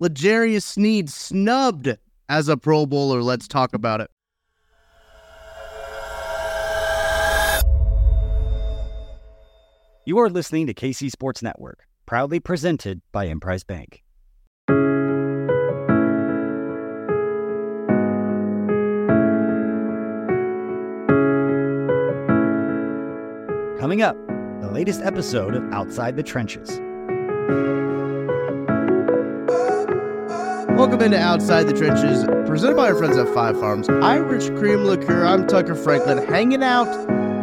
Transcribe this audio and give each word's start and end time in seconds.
L'Jarius 0.00 0.64
Sneed 0.64 1.10
snubbed 1.10 1.98
as 2.26 2.48
a 2.48 2.56
Pro 2.56 2.86
Bowler. 2.86 3.22
Let's 3.22 3.46
talk 3.46 3.74
about 3.74 4.00
it. 4.00 4.10
You 10.06 10.18
are 10.18 10.30
listening 10.30 10.66
to 10.66 10.74
KC 10.74 11.10
Sports 11.10 11.42
Network, 11.42 11.86
proudly 12.06 12.40
presented 12.40 13.02
by 13.12 13.26
Emprise 13.26 13.62
Bank. 13.62 14.02
Coming 23.78 24.00
up, 24.00 24.16
the 24.62 24.70
latest 24.72 25.02
episode 25.02 25.54
of 25.54 25.62
Outside 25.72 26.16
the 26.16 26.22
Trenches. 26.22 26.80
Welcome 30.80 31.02
into 31.02 31.20
Outside 31.20 31.64
the 31.64 31.74
Trenches, 31.74 32.24
presented 32.48 32.74
by 32.74 32.88
our 32.88 32.94
friends 32.94 33.18
at 33.18 33.28
Five 33.34 33.60
Farms. 33.60 33.86
Irish 33.86 34.48
Cream 34.48 34.84
Liqueur. 34.84 35.26
I'm 35.26 35.46
Tucker 35.46 35.74
Franklin, 35.74 36.26
hanging 36.26 36.62
out 36.62 36.88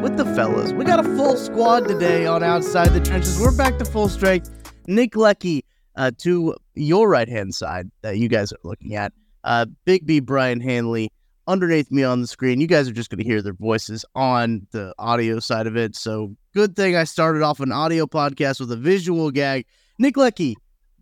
with 0.02 0.18
the 0.18 0.26
fellas. 0.34 0.74
We 0.74 0.86
got 0.86 1.00
a 1.00 1.04
full 1.16 1.38
squad 1.38 1.88
today 1.88 2.26
on 2.26 2.42
Outside 2.42 2.94
the 2.94 3.00
Trenches. 3.00 3.40
We're 3.40 3.56
back 3.56 3.78
to 3.78 3.86
full 3.86 4.10
strength. 4.10 4.74
Nick 4.88 5.12
Leckey 5.12 5.62
uh, 5.96 6.10
to 6.18 6.56
your 6.74 7.08
right 7.08 7.30
hand 7.30 7.54
side 7.54 7.92
that 8.02 8.18
you 8.18 8.28
guys 8.28 8.52
are 8.52 8.60
looking 8.64 8.96
at. 8.96 9.14
Uh, 9.44 9.68
Big 9.86 10.08
B 10.08 10.20
Brien 10.20 10.60
Hanley 10.60 11.12
underneath 11.46 11.92
me 11.92 12.02
on 12.02 12.22
the 12.22 12.28
screen. 12.28 12.60
You 12.60 12.66
guys 12.66 12.90
are 12.90 12.94
just 12.94 13.12
going 13.12 13.20
to 13.20 13.24
hear 13.24 13.44
their 13.44 13.54
voices 13.54 14.04
on 14.16 14.66
the 14.72 14.96
audio 14.98 15.40
side 15.40 15.68
of 15.68 15.78
it. 15.78 15.96
So 15.96 16.36
good 16.56 16.76
thing 16.76 16.96
I 16.96 17.04
started 17.04 17.44
off 17.44 17.60
an 17.60 17.72
audio 17.72 18.08
podcast 18.08 18.60
with 18.60 18.72
a 18.72 18.78
visual 18.78 19.30
gag. 19.30 19.68
Nick 20.00 20.16
Leckey, 20.16 20.56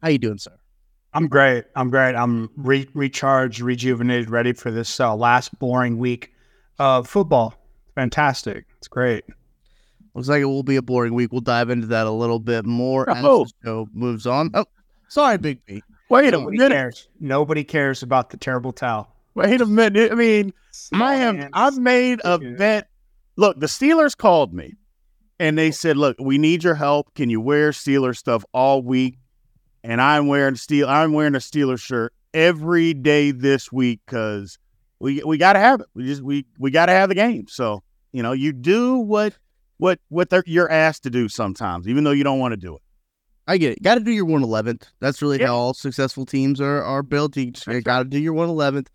how 0.04 0.10
you 0.10 0.18
doing, 0.18 0.38
sir? 0.38 0.60
I'm 1.16 1.28
great. 1.28 1.64
I'm 1.76 1.90
great. 1.90 2.14
I'm 2.14 2.50
re- 2.58 2.90
recharged, 2.94 3.62
rejuvenated, 3.62 4.30
ready 4.30 4.54
for 4.54 4.70
this 4.70 5.00
uh, 5.00 5.16
last 5.16 5.58
boring 5.60 5.98
week 5.98 6.34
of 6.78 7.08
football. 7.08 7.56
Fantastic. 7.96 8.66
It's 8.78 8.88
great. 8.90 9.24
Looks 10.14 10.28
like 10.28 10.42
it 10.42 10.46
will 10.46 10.64
be 10.64 10.76
a 10.76 10.82
boring 10.82 11.14
week. 11.14 11.32
We'll 11.32 11.42
dive 11.42 11.70
into 11.70 11.88
that 11.88 12.06
a 12.06 12.12
little 12.12 12.40
bit 12.40 12.66
more 12.66 13.10
as 13.10 13.24
Oh. 13.24 13.46
the 13.46 13.52
show 13.64 13.90
moves 13.94 14.28
on. 14.28 14.52
Oh, 14.54 14.66
sorry, 15.08 15.38
Big 15.38 15.66
B. 15.66 15.82
Wait 16.10 16.28
a 16.28 16.32
Nobody 16.38 16.58
minute. 16.58 16.76
cares. 16.76 17.08
Nobody 17.20 17.64
cares 17.64 18.04
about 18.04 18.30
the 18.30 18.38
terrible 18.38 18.72
towel. 18.74 19.10
Wait 19.36 19.60
a 19.62 19.66
minute. 19.66 20.12
I 20.12 20.16
mean, 20.16 20.54
I 20.94 21.16
am. 21.16 21.38
hands. 21.38 21.50
I've 21.54 21.78
made 21.78 22.22
a 22.24 22.38
bet. 22.40 22.90
Look, 23.38 23.60
the 23.60 23.66
Steelers 23.68 24.16
called 24.16 24.54
me, 24.54 24.76
and 25.40 25.58
they 25.58 25.72
said, 25.72 25.98
"Look, 25.98 26.16
we 26.20 26.38
need 26.38 26.64
your 26.64 26.76
help. 26.76 27.14
Can 27.16 27.30
you 27.30 27.42
wear 27.42 27.72
Steelers 27.72 28.18
stuff 28.18 28.46
all 28.54 28.82
week?" 28.82 29.18
And 29.86 30.02
I'm 30.02 30.28
wearing 30.28 30.56
steel. 30.56 30.90
I'm 30.90 31.14
wearing 31.14 31.36
a 31.36 31.40
Steelers 31.40 31.80
shirt 31.82 32.14
every 32.34 32.94
day 32.94 33.32
this 33.32 33.72
week 33.72 34.02
because 34.06 34.58
we 35.00 35.22
we 35.24 35.38
got 35.38 35.54
to 35.54 35.60
have 35.60 35.82
it. 35.82 35.88
We 35.94 36.06
just 36.06 36.22
we 36.24 36.46
we 36.58 36.72
got 36.72 36.88
to 36.88 36.92
have 36.92 37.10
the 37.10 37.16
game. 37.16 37.48
So 37.48 37.84
you 38.12 38.24
know, 38.24 38.32
you 38.32 38.52
do 38.52 38.98
what 38.98 39.38
what 39.78 40.00
what 40.10 40.30
they're, 40.30 40.44
you're 40.46 40.72
asked 40.72 41.04
to 41.04 41.10
do 41.10 41.30
sometimes, 41.30 41.88
even 41.88 42.04
though 42.04 42.12
you 42.12 42.24
don't 42.24 42.40
want 42.40 42.54
to 42.54 42.58
do 42.58 42.76
it. 42.76 42.82
I 43.48 43.58
get 43.58 43.74
it. 43.74 43.84
Got 43.84 43.96
to 43.96 44.02
do 44.02 44.12
your 44.12 44.26
111th. 44.26 44.84
That's 45.00 45.22
really 45.22 45.40
Yeah. 45.40 45.48
how 45.48 45.56
all 45.56 45.74
successful 45.76 46.26
teams 46.26 46.60
are 46.60 46.82
are 46.84 47.04
built. 47.04 47.38
You 47.38 47.52
got 47.82 48.00
to 48.00 48.06
do 48.06 48.18
your 48.18 48.34
111th. 48.34 48.88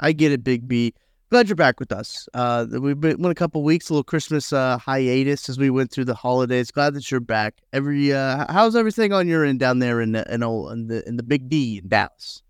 I 0.00 0.12
get 0.12 0.32
it, 0.32 0.42
Big 0.42 0.66
B. 0.66 0.92
Glad 1.28 1.48
you're 1.48 1.56
back 1.56 1.80
with 1.80 1.90
us. 1.90 2.28
Uh, 2.34 2.66
we've 2.70 3.00
been 3.00 3.20
went 3.20 3.32
a 3.32 3.34
couple 3.34 3.64
weeks, 3.64 3.90
a 3.90 3.92
little 3.92 4.04
Christmas 4.04 4.52
uh, 4.52 4.78
hiatus 4.78 5.48
as 5.48 5.58
we 5.58 5.70
went 5.70 5.90
through 5.90 6.04
the 6.04 6.14
holidays. 6.14 6.70
Glad 6.70 6.94
that 6.94 7.10
you're 7.10 7.18
back. 7.18 7.56
Every 7.72 8.12
uh, 8.12 8.46
how's 8.48 8.76
everything 8.76 9.12
on 9.12 9.26
your 9.26 9.44
end 9.44 9.58
down 9.58 9.80
there 9.80 10.00
in 10.00 10.12
the 10.12 10.32
in, 10.32 10.44
old, 10.44 10.70
in 10.70 10.86
the 10.86 11.06
in 11.08 11.16
the 11.16 11.24
Big 11.24 11.48
D 11.48 11.78
in 11.78 11.88
Dallas? 11.88 12.42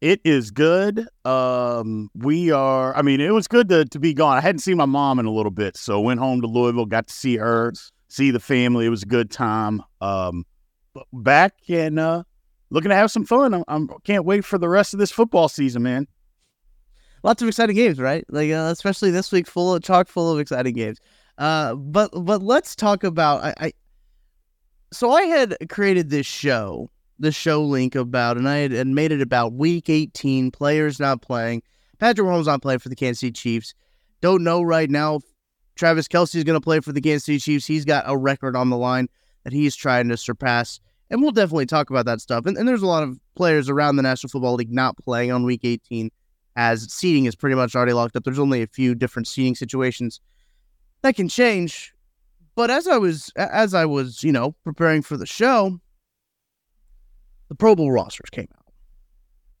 It 0.00 0.22
is 0.24 0.50
good. 0.50 1.06
Um, 1.26 2.10
we 2.14 2.50
are. 2.50 2.96
I 2.96 3.02
mean, 3.02 3.20
it 3.20 3.34
was 3.34 3.46
good 3.46 3.68
to 3.68 3.84
to 3.84 3.98
be 3.98 4.14
gone. 4.14 4.38
I 4.38 4.40
hadn't 4.40 4.60
seen 4.60 4.78
my 4.78 4.86
mom 4.86 5.18
in 5.18 5.26
a 5.26 5.30
little 5.30 5.50
bit, 5.50 5.76
so 5.76 6.00
went 6.00 6.20
home 6.20 6.40
to 6.40 6.46
Louisville, 6.46 6.86
got 6.86 7.08
to 7.08 7.12
see 7.12 7.36
her, 7.36 7.74
see 8.08 8.30
the 8.30 8.40
family. 8.40 8.86
It 8.86 8.90
was 8.90 9.02
a 9.02 9.06
good 9.06 9.30
time. 9.30 9.82
Um, 10.00 10.46
but 10.94 11.04
back 11.12 11.52
and 11.68 11.98
uh, 11.98 12.22
looking 12.70 12.88
to 12.88 12.96
have 12.96 13.10
some 13.10 13.26
fun. 13.26 13.62
I'm 13.68 13.90
can't 14.04 14.24
wait 14.24 14.46
for 14.46 14.56
the 14.56 14.70
rest 14.70 14.94
of 14.94 15.00
this 15.00 15.10
football 15.10 15.50
season, 15.50 15.82
man. 15.82 16.08
Lots 17.22 17.42
of 17.42 17.48
exciting 17.48 17.76
games, 17.76 17.98
right? 17.98 18.24
Like 18.28 18.50
uh, 18.50 18.70
especially 18.72 19.10
this 19.10 19.30
week, 19.30 19.46
full 19.46 19.74
of 19.74 19.82
chock 19.82 20.08
full 20.08 20.32
of 20.32 20.38
exciting 20.38 20.74
games. 20.74 20.98
Uh, 21.38 21.74
but 21.74 22.10
but 22.24 22.42
let's 22.42 22.74
talk 22.74 23.04
about 23.04 23.44
I, 23.44 23.54
I. 23.58 23.72
So 24.92 25.12
I 25.12 25.22
had 25.22 25.56
created 25.68 26.10
this 26.10 26.26
show, 26.26 26.90
the 27.18 27.30
show 27.30 27.62
link 27.62 27.94
about, 27.94 28.36
and 28.36 28.48
I 28.48 28.68
had 28.68 28.86
made 28.86 29.12
it 29.12 29.20
about 29.20 29.52
Week 29.52 29.88
18 29.88 30.50
players 30.50 30.98
not 30.98 31.22
playing. 31.22 31.62
Patrick 31.98 32.26
Mahomes 32.26 32.46
not 32.46 32.62
playing 32.62 32.80
for 32.80 32.88
the 32.88 32.96
Kansas 32.96 33.20
City 33.20 33.32
Chiefs. 33.32 33.74
Don't 34.20 34.42
know 34.42 34.62
right 34.62 34.90
now. 34.90 35.16
if 35.16 35.22
Travis 35.76 36.08
Kelce 36.08 36.34
is 36.34 36.44
going 36.44 36.58
to 36.58 36.64
play 36.64 36.80
for 36.80 36.92
the 36.92 37.00
Kansas 37.00 37.24
City 37.24 37.38
Chiefs. 37.38 37.66
He's 37.66 37.84
got 37.84 38.04
a 38.06 38.16
record 38.16 38.56
on 38.56 38.70
the 38.70 38.76
line 38.76 39.08
that 39.44 39.52
he's 39.52 39.76
trying 39.76 40.08
to 40.08 40.16
surpass. 40.16 40.80
And 41.08 41.22
we'll 41.22 41.30
definitely 41.30 41.66
talk 41.66 41.90
about 41.90 42.04
that 42.06 42.20
stuff. 42.20 42.46
And, 42.46 42.56
and 42.56 42.68
there's 42.68 42.82
a 42.82 42.86
lot 42.86 43.02
of 43.02 43.18
players 43.34 43.68
around 43.68 43.96
the 43.96 44.02
National 44.02 44.30
Football 44.30 44.54
League 44.54 44.72
not 44.72 44.96
playing 44.98 45.32
on 45.32 45.44
Week 45.44 45.60
18 45.64 46.10
as 46.56 46.92
seating 46.92 47.26
is 47.26 47.34
pretty 47.34 47.56
much 47.56 47.74
already 47.74 47.92
locked 47.92 48.16
up. 48.16 48.24
There's 48.24 48.38
only 48.38 48.62
a 48.62 48.66
few 48.66 48.94
different 48.94 49.28
seating 49.28 49.54
situations 49.54 50.20
that 51.02 51.16
can 51.16 51.28
change. 51.28 51.94
But 52.54 52.70
as 52.70 52.86
I 52.86 52.98
was 52.98 53.30
as 53.36 53.74
I 53.74 53.86
was, 53.86 54.22
you 54.22 54.32
know, 54.32 54.54
preparing 54.64 55.02
for 55.02 55.16
the 55.16 55.26
show, 55.26 55.80
the 57.48 57.54
Pro 57.54 57.74
Bowl 57.74 57.92
rosters 57.92 58.30
came 58.30 58.48
out. 58.56 58.72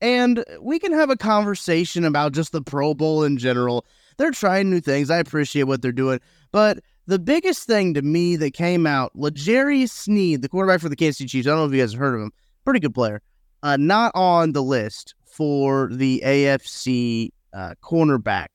And 0.02 0.44
we 0.60 0.78
can 0.78 0.92
have 0.92 1.10
a 1.10 1.16
conversation 1.16 2.04
about 2.04 2.32
just 2.32 2.52
the 2.52 2.62
Pro 2.62 2.94
Bowl 2.94 3.22
in 3.22 3.36
general. 3.36 3.86
They're 4.16 4.30
trying 4.30 4.70
new 4.70 4.80
things. 4.80 5.10
I 5.10 5.18
appreciate 5.18 5.64
what 5.64 5.82
they're 5.82 5.92
doing. 5.92 6.20
But 6.52 6.80
the 7.06 7.18
biggest 7.18 7.66
thing 7.66 7.94
to 7.94 8.02
me 8.02 8.36
that 8.36 8.52
came 8.52 8.86
out, 8.86 9.14
L'Jarius 9.14 9.90
Sneed, 9.90 10.42
the 10.42 10.48
quarterback 10.48 10.80
for 10.80 10.88
the 10.88 10.96
Kansas 10.96 11.18
City 11.18 11.28
Chiefs, 11.28 11.46
I 11.46 11.50
don't 11.50 11.58
know 11.60 11.66
if 11.66 11.72
you 11.72 11.80
guys 11.80 11.92
have 11.92 11.98
heard 11.98 12.14
of 12.14 12.22
him, 12.22 12.32
pretty 12.64 12.80
good 12.80 12.94
player, 12.94 13.20
uh, 13.62 13.76
not 13.76 14.12
on 14.14 14.52
the 14.52 14.62
list 14.62 15.14
for 15.40 15.88
the 15.90 16.22
AFC 16.22 17.30
uh, 17.54 17.72
cornerback 17.82 18.48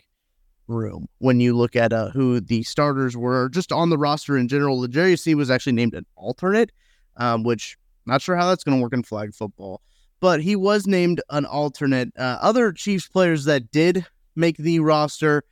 room 0.67 1.07
when 1.17 1.39
you 1.39 1.57
look 1.57 1.75
at 1.75 1.91
uh, 1.91 2.11
who 2.11 2.39
the 2.39 2.61
starters 2.61 3.17
were 3.17 3.49
just 3.49 3.71
on 3.71 3.89
the 3.89 3.97
roster 3.97 4.37
in 4.37 4.47
general. 4.47 4.81
L'Jarius 4.81 5.21
Sneed 5.21 5.35
was 5.35 5.49
actually 5.49 5.71
named 5.71 5.95
an 5.95 6.05
alternate, 6.15 6.71
um, 7.17 7.41
which 7.41 7.75
not 8.05 8.21
sure 8.21 8.35
how 8.35 8.47
that's 8.47 8.63
going 8.63 8.77
to 8.77 8.83
work 8.83 8.93
in 8.93 9.01
flag 9.01 9.33
football, 9.33 9.81
but 10.19 10.43
he 10.43 10.55
was 10.55 10.85
named 10.85 11.23
an 11.31 11.47
alternate. 11.47 12.09
Uh, 12.15 12.37
other 12.39 12.71
Chiefs 12.71 13.07
players 13.07 13.45
that 13.45 13.71
did 13.71 14.05
make 14.35 14.57
the 14.57 14.79
roster 14.79 15.43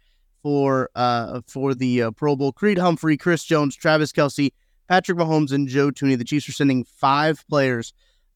for 0.44 0.92
uh 0.94 1.42
for 1.48 1.74
the 1.74 2.04
uh, 2.04 2.12
Pro 2.12 2.36
Bowl: 2.36 2.52
Creed 2.52 2.78
Humphrey, 2.78 3.18
Chris 3.18 3.44
Jones, 3.44 3.76
Travis 3.76 4.12
Kelce, 4.12 4.54
Patrick 4.88 5.18
Mahomes, 5.18 5.52
and 5.52 5.68
Joe 5.68 5.90
Thuney. 5.90 6.16
The 6.16 6.26
Chiefs 6.26 6.48
are 6.48 6.54
sending 6.54 6.84
five 6.84 7.44
players 7.50 7.92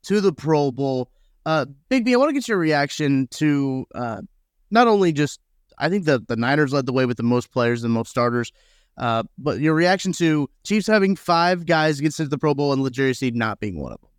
to 0.06 0.20
the 0.20 0.34
Pro 0.34 0.72
Bowl. 0.72 1.12
Uh, 1.48 1.66
Big 1.88 2.04
B, 2.04 2.14
I 2.14 2.18
want 2.18 2.28
to 2.28 2.34
get 2.34 2.50
your 2.50 2.58
reaction 2.58 3.26
to 3.32 3.86
uh, 3.96 4.22
not 4.70 4.88
only 4.88 5.14
just 5.14 5.40
I 5.78 5.88
think 5.88 6.04
the 6.04 6.20
the 6.28 6.36
Niners 6.36 6.74
led 6.74 6.86
the 6.86 6.92
way 6.92 7.06
with 7.06 7.16
the 7.16 7.24
most 7.24 7.54
players 7.54 7.86
and 7.86 7.94
most 7.94 8.10
starters, 8.10 8.52
uh, 8.98 9.24
but 9.38 9.62
your 9.62 9.74
reaction 9.74 10.12
to 10.14 10.50
Chiefs 10.66 10.88
having 10.88 11.16
five 11.16 11.66
guys 11.66 12.02
get 12.02 12.14
sent 12.14 12.28
to 12.28 12.32
the 12.32 12.38
Pro 12.38 12.54
Bowl 12.54 12.74
and 12.74 12.84
L'Jarius 12.84 13.20
Sneed 13.20 13.34
not 13.34 13.62
being 13.62 13.80
one 13.80 13.94
of 13.94 14.02
them. 14.02 14.10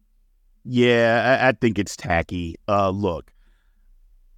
Yeah, 0.64 1.38
I, 1.38 1.48
I 1.48 1.52
think 1.52 1.78
it's 1.78 1.96
tacky. 1.96 2.54
Uh, 2.66 2.88
look, 2.88 3.30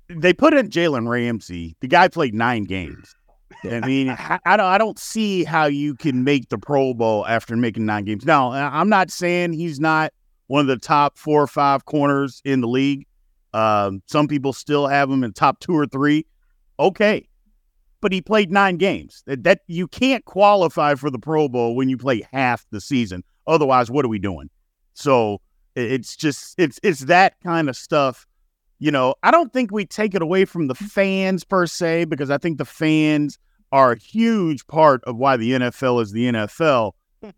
they 0.08 0.32
put 0.32 0.52
in 0.52 0.68
Jalen 0.68 1.08
Ramsey. 1.08 1.76
The 1.78 1.86
guy 1.86 2.08
played 2.08 2.34
nine 2.34 2.64
games. 2.64 3.14
I 3.62 3.86
mean, 3.86 4.08
I, 4.10 4.40
I 4.44 4.56
don't, 4.56 4.66
I 4.66 4.78
don't 4.78 4.98
see 4.98 5.44
how 5.44 5.66
you 5.66 5.94
can 5.94 6.24
make 6.24 6.48
the 6.48 6.58
Pro 6.58 6.92
Bowl 6.94 7.24
after 7.28 7.56
making 7.56 7.86
nine 7.86 8.04
games. 8.04 8.24
Now, 8.24 8.50
I'm 8.50 8.88
not 8.88 9.12
saying 9.12 9.52
he's 9.52 9.78
not 9.78 10.12
one 10.50 10.62
of 10.62 10.66
the 10.66 10.76
top 10.76 11.16
four 11.16 11.40
or 11.40 11.46
five 11.46 11.84
corners 11.84 12.42
in 12.44 12.60
the 12.60 12.66
league. 12.66 13.06
Um, 13.54 14.02
some 14.06 14.26
people 14.26 14.52
still 14.52 14.88
have 14.88 15.08
him 15.08 15.22
in 15.22 15.32
top 15.32 15.60
two 15.60 15.72
or 15.72 15.86
three. 15.86 16.26
Okay, 16.80 17.28
but 18.00 18.10
he 18.10 18.20
played 18.20 18.50
nine 18.50 18.76
games. 18.76 19.22
That, 19.26 19.44
that 19.44 19.60
you 19.68 19.86
can't 19.86 20.24
qualify 20.24 20.96
for 20.96 21.08
the 21.08 21.20
Pro 21.20 21.48
Bowl 21.48 21.76
when 21.76 21.88
you 21.88 21.96
play 21.96 22.26
half 22.32 22.66
the 22.72 22.80
season. 22.80 23.22
Otherwise, 23.46 23.92
what 23.92 24.04
are 24.04 24.08
we 24.08 24.18
doing? 24.18 24.50
So 24.94 25.40
it's 25.76 26.16
just 26.16 26.56
it's 26.58 26.80
it's 26.82 27.02
that 27.02 27.34
kind 27.44 27.68
of 27.68 27.76
stuff. 27.76 28.26
You 28.80 28.90
know, 28.90 29.14
I 29.22 29.30
don't 29.30 29.52
think 29.52 29.70
we 29.70 29.86
take 29.86 30.16
it 30.16 30.22
away 30.22 30.46
from 30.46 30.66
the 30.66 30.74
fans 30.74 31.44
per 31.44 31.68
se 31.68 32.06
because 32.06 32.28
I 32.28 32.38
think 32.38 32.58
the 32.58 32.64
fans 32.64 33.38
are 33.70 33.92
a 33.92 33.98
huge 33.98 34.66
part 34.66 35.04
of 35.04 35.16
why 35.16 35.36
the 35.36 35.52
NFL 35.52 36.02
is 36.02 36.10
the 36.10 36.26
NFL. 36.26 36.94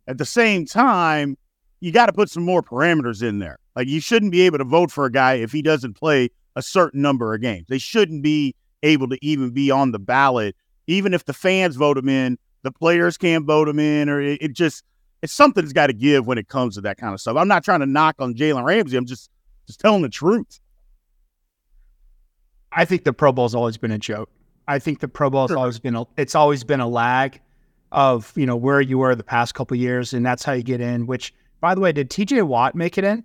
At 0.06 0.16
the 0.16 0.24
same 0.24 0.64
time, 0.64 1.36
you 1.82 1.92
got 1.92 2.06
to 2.06 2.12
put 2.12 2.30
some 2.30 2.44
more 2.44 2.62
parameters 2.62 3.22
in 3.22 3.38
there. 3.38 3.58
Like 3.76 3.88
you 3.88 4.00
shouldn't 4.00 4.32
be 4.32 4.40
able 4.42 4.58
to 4.58 4.64
vote 4.64 4.90
for 4.90 5.04
a 5.04 5.12
guy 5.12 5.34
if 5.34 5.52
he 5.52 5.60
doesn't 5.60 5.94
play 5.94 6.30
a 6.56 6.62
certain 6.62 7.02
number 7.02 7.34
of 7.34 7.40
games. 7.40 7.66
They 7.68 7.78
shouldn't 7.78 8.22
be 8.22 8.54
able 8.82 9.08
to 9.08 9.18
even 9.20 9.50
be 9.50 9.70
on 9.70 9.92
the 9.92 9.98
ballot, 9.98 10.56
even 10.86 11.12
if 11.12 11.24
the 11.24 11.32
fans 11.32 11.76
vote 11.76 11.98
him 11.98 12.08
in. 12.08 12.38
The 12.62 12.72
players 12.72 13.18
can't 13.18 13.44
vote 13.44 13.68
him 13.68 13.78
in, 13.78 14.08
or 14.08 14.20
it, 14.20 14.40
it 14.40 14.52
just 14.52 14.84
it's 15.22 15.32
something's 15.32 15.72
got 15.72 15.88
to 15.88 15.92
give 15.92 16.26
when 16.26 16.38
it 16.38 16.48
comes 16.48 16.76
to 16.76 16.80
that 16.82 16.96
kind 16.98 17.12
of 17.12 17.20
stuff. 17.20 17.36
I'm 17.36 17.48
not 17.48 17.64
trying 17.64 17.80
to 17.80 17.86
knock 17.86 18.16
on 18.18 18.34
Jalen 18.34 18.64
Ramsey. 18.64 18.96
I'm 18.96 19.06
just 19.06 19.30
Just 19.66 19.80
telling 19.80 20.02
the 20.02 20.08
truth. 20.08 20.60
I 22.72 22.84
think 22.84 23.04
the 23.04 23.12
Pro 23.12 23.32
Bowl's 23.32 23.54
always 23.54 23.76
been 23.76 23.92
a 23.92 23.98
joke. 23.98 24.30
I 24.66 24.78
think 24.78 25.00
the 25.00 25.08
Pro 25.08 25.30
Bowl's 25.30 25.52
always 25.52 25.78
been 25.78 25.94
a, 25.94 26.04
it's 26.16 26.34
always 26.34 26.64
been 26.64 26.80
a 26.80 26.88
lag 26.88 27.40
of 27.90 28.32
you 28.36 28.46
know 28.46 28.56
where 28.56 28.80
you 28.80 28.98
were 28.98 29.14
the 29.14 29.24
past 29.24 29.54
couple 29.54 29.76
years, 29.76 30.14
and 30.14 30.24
that's 30.24 30.42
how 30.42 30.52
you 30.52 30.62
get 30.62 30.80
in. 30.80 31.06
Which, 31.06 31.34
by 31.62 31.74
the 31.74 31.80
way, 31.80 31.92
did 31.92 32.10
T.J. 32.10 32.42
Watt 32.42 32.74
make 32.74 32.98
it 32.98 33.04
in? 33.04 33.24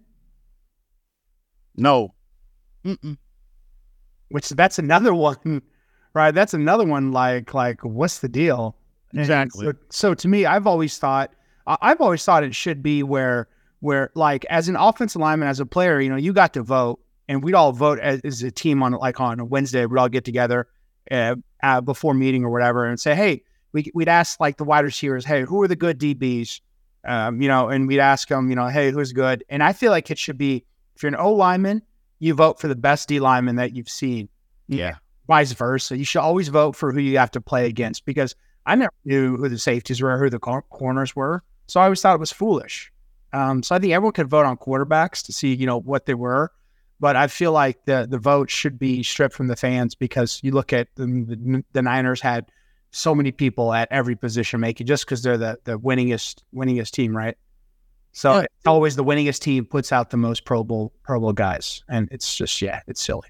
No, 1.76 2.14
Mm-mm. 2.86 3.18
Which 4.30 4.50
that's 4.50 4.80
another 4.80 5.14
one, 5.28 5.62
right? 6.14 6.32
That's 6.32 6.54
another 6.54 6.86
one. 6.86 7.12
Like 7.12 7.54
like 7.54 7.84
what's 7.84 8.20
the 8.20 8.30
deal? 8.30 8.78
And 9.12 9.20
Exactly. 9.22 9.66
So, 9.66 9.74
so 9.90 10.14
to 10.14 10.28
me, 10.28 10.46
I've 10.46 10.68
always 10.68 10.98
thought 10.98 11.32
I- 11.66 11.78
I've 11.82 12.02
always 12.02 12.24
thought 12.24 12.44
it 12.44 12.56
should 12.56 12.82
be 12.82 13.04
where 13.04 13.48
where 13.80 14.12
like 14.16 14.46
as 14.46 14.70
an 14.70 14.76
offensive 14.76 15.22
lineman, 15.22 15.48
as 15.50 15.60
a 15.60 15.66
player, 15.66 16.00
you 16.00 16.10
know, 16.10 16.16
you 16.16 16.34
got 16.34 16.54
to 16.54 16.64
vote, 16.64 17.00
and 17.28 17.44
we'd 17.44 17.54
all 17.54 17.72
vote 17.74 18.00
as, 18.00 18.22
as 18.22 18.42
a 18.44 18.52
team 18.52 18.82
on 18.82 18.94
like 18.94 19.20
on 19.20 19.40
a 19.40 19.46
Wednesday. 19.46 19.86
We'd 19.86 20.00
all 20.00 20.10
get 20.10 20.26
together 20.26 20.68
uh, 21.12 21.36
uh, 21.62 21.82
before 21.82 22.14
meeting 22.14 22.44
or 22.44 22.50
whatever, 22.50 22.86
and 22.86 23.00
say, 23.00 23.16
hey, 23.16 23.44
we, 23.74 23.92
we'd 23.94 24.10
ask 24.10 24.40
like 24.40 24.58
the 24.58 24.64
wide 24.64 24.84
receivers, 24.86 25.26
hey, 25.26 25.44
who 25.44 25.62
are 25.62 25.68
the 25.68 25.76
good 25.76 26.00
DBs? 26.00 26.62
Um, 27.06 27.42
you 27.42 27.48
know, 27.48 27.70
and 27.70 27.88
we'd 27.88 28.00
ask 28.00 28.28
them, 28.28 28.50
you 28.50 28.56
know, 28.56 28.68
hey, 28.68 28.92
who's 28.92 29.14
good? 29.14 29.44
And 29.50 29.64
I 29.64 29.74
feel 29.74 29.92
like 29.92 30.12
it 30.12 30.18
should 30.18 30.38
be 30.38 30.66
if 30.96 31.04
you're 31.04 31.10
an 31.10 31.16
O 31.16 31.32
lineman, 31.34 31.82
you 32.20 32.34
vote 32.34 32.60
for 32.60 32.68
the 32.68 32.76
best 32.76 33.08
D 33.08 33.20
lineman 33.20 33.56
that 33.58 33.74
you've 33.76 33.90
seen 33.90 34.30
yeah, 34.68 34.96
vice 35.28 35.52
versa. 35.54 35.98
You 35.98 36.04
should 36.04 36.20
always 36.20 36.50
vote 36.50 36.76
for 36.76 36.92
who 36.92 37.00
you 37.00 37.18
have 37.18 37.32
to 37.32 37.42
play 37.42 37.68
against 37.68 38.06
because 38.06 38.36
I 38.66 38.76
never 38.76 38.94
knew 39.06 39.38
who 39.38 39.50
the 39.50 39.58
safeties 39.58 40.02
were, 40.02 40.18
who 40.18 40.30
the 40.30 40.40
cor- 40.40 40.64
corners 40.64 41.16
were. 41.16 41.44
So 41.68 41.80
I 41.80 41.86
always 41.86 42.02
thought 42.02 42.16
it 42.16 42.20
was 42.20 42.32
foolish. 42.32 42.92
Um, 43.34 43.64
so 43.64 43.76
I 43.76 43.80
think 43.80 43.94
everyone 43.94 44.14
could 44.14 44.30
vote 44.30 44.46
on 44.46 44.58
quarterbacks 44.58 45.24
to 45.26 45.34
see, 45.34 45.54
you 45.54 45.66
know, 45.66 45.80
what 45.80 46.06
they 46.06 46.14
were. 46.14 46.52
But 47.00 47.16
I 47.16 47.28
feel 47.28 47.52
like 47.52 47.86
the 47.86 48.08
the 48.10 48.18
vote 48.18 48.50
should 48.50 48.80
be 48.80 49.04
stripped 49.04 49.36
from 49.36 49.48
the 49.48 49.56
fans 49.56 49.94
because 49.94 50.40
you 50.42 50.52
look 50.52 50.74
at 50.74 50.88
the, 50.96 51.06
the, 51.06 51.64
the 51.74 51.82
Niners 51.84 52.22
had 52.22 52.48
so 52.92 53.14
many 53.14 53.32
people 53.32 53.74
at 53.74 53.88
every 53.92 54.16
position 54.16 54.60
making 54.60 54.88
just 54.88 55.06
because 55.06 55.22
they're 55.22 55.38
the 55.38 55.58
the 55.66 55.78
winningest 55.80 56.44
winningest 56.54 56.92
team, 56.92 57.16
right? 57.16 57.38
So 58.14 58.36
Yeah. 58.38 58.42
it's 58.44 58.66
always 58.66 58.96
the 58.96 59.04
winningest 59.04 59.40
team 59.40 59.66
puts 59.66 59.92
out 59.92 60.10
the 60.10 60.18
most 60.18 60.46
Pro 60.46 60.64
Bowl 60.64 60.94
Pro 61.04 61.20
Bowl 61.20 61.34
guys, 61.34 61.84
and 61.90 62.08
it's 62.12 62.36
just 62.36 62.62
yeah, 62.62 62.82
it's 62.88 63.02
silly. 63.04 63.28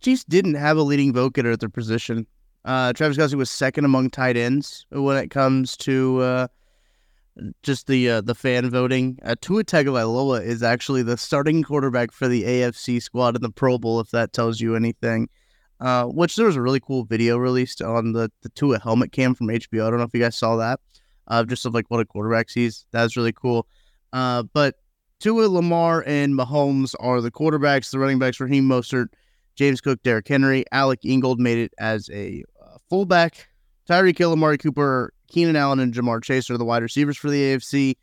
Chiefs 0.00 0.24
didn't 0.24 0.54
have 0.54 0.76
a 0.76 0.82
leading 0.82 1.12
vote 1.12 1.34
getter 1.34 1.50
at 1.50 1.60
their 1.60 1.68
position. 1.68 2.26
Uh, 2.64 2.92
Travis 2.92 3.16
Kelce 3.16 3.34
was 3.34 3.50
second 3.50 3.84
among 3.84 4.10
tight 4.10 4.36
ends 4.36 4.86
when 4.90 5.16
it 5.16 5.30
comes 5.30 5.76
to 5.78 6.20
uh, 6.20 6.46
just 7.62 7.86
the 7.86 8.08
uh, 8.10 8.20
the 8.22 8.34
fan 8.34 8.68
voting. 8.70 9.18
Uh, 9.24 9.34
Tua 9.40 9.62
Tagovailoa 9.64 10.42
is 10.44 10.62
actually 10.62 11.02
the 11.02 11.16
starting 11.16 11.62
quarterback 11.62 12.12
for 12.12 12.28
the 12.28 12.44
AFC 12.44 13.02
squad 13.02 13.36
in 13.36 13.42
the 13.42 13.50
Pro 13.50 13.78
Bowl, 13.78 14.00
if 14.00 14.10
that 14.10 14.32
tells 14.32 14.60
you 14.60 14.74
anything. 14.74 15.28
Uh, 15.78 16.04
which 16.06 16.36
there 16.36 16.46
was 16.46 16.56
a 16.56 16.62
really 16.62 16.80
cool 16.80 17.04
video 17.04 17.36
released 17.36 17.82
on 17.82 18.12
the 18.12 18.30
the 18.42 18.48
Tua 18.50 18.78
helmet 18.78 19.12
cam 19.12 19.34
from 19.34 19.48
HBO. 19.48 19.86
I 19.86 19.90
don't 19.90 19.98
know 19.98 20.04
if 20.04 20.14
you 20.14 20.20
guys 20.20 20.36
saw 20.36 20.56
that. 20.56 20.80
Uh, 21.28 21.44
just 21.44 21.66
of 21.66 21.74
like 21.74 21.86
what 21.88 22.00
a 22.00 22.04
quarterback 22.04 22.48
sees. 22.48 22.86
That's 22.92 23.16
really 23.16 23.32
cool. 23.32 23.66
Uh, 24.12 24.44
but 24.54 24.76
Tua, 25.20 25.48
Lamar, 25.48 26.04
and 26.06 26.34
Mahomes 26.34 26.94
are 27.00 27.20
the 27.20 27.30
quarterbacks. 27.30 27.90
The 27.90 27.98
running 27.98 28.18
backs: 28.18 28.40
Raheem 28.40 28.64
Mostert, 28.64 29.08
James 29.54 29.80
Cook, 29.80 30.02
Derrick 30.02 30.28
Henry, 30.28 30.64
Alec 30.72 31.00
Ingold 31.04 31.40
made 31.40 31.58
it 31.58 31.72
as 31.78 32.08
a 32.10 32.42
uh, 32.62 32.78
fullback. 32.88 33.48
Tyreek 33.88 34.18
Hill, 34.18 34.32
Amari 34.32 34.58
Cooper, 34.58 35.12
Keenan 35.28 35.56
Allen, 35.56 35.78
and 35.78 35.94
Ja'Marr 35.94 36.22
Chase 36.22 36.50
are 36.50 36.58
the 36.58 36.64
wide 36.64 36.82
receivers 36.82 37.16
for 37.16 37.30
the 37.30 37.40
AFC. 37.40 37.96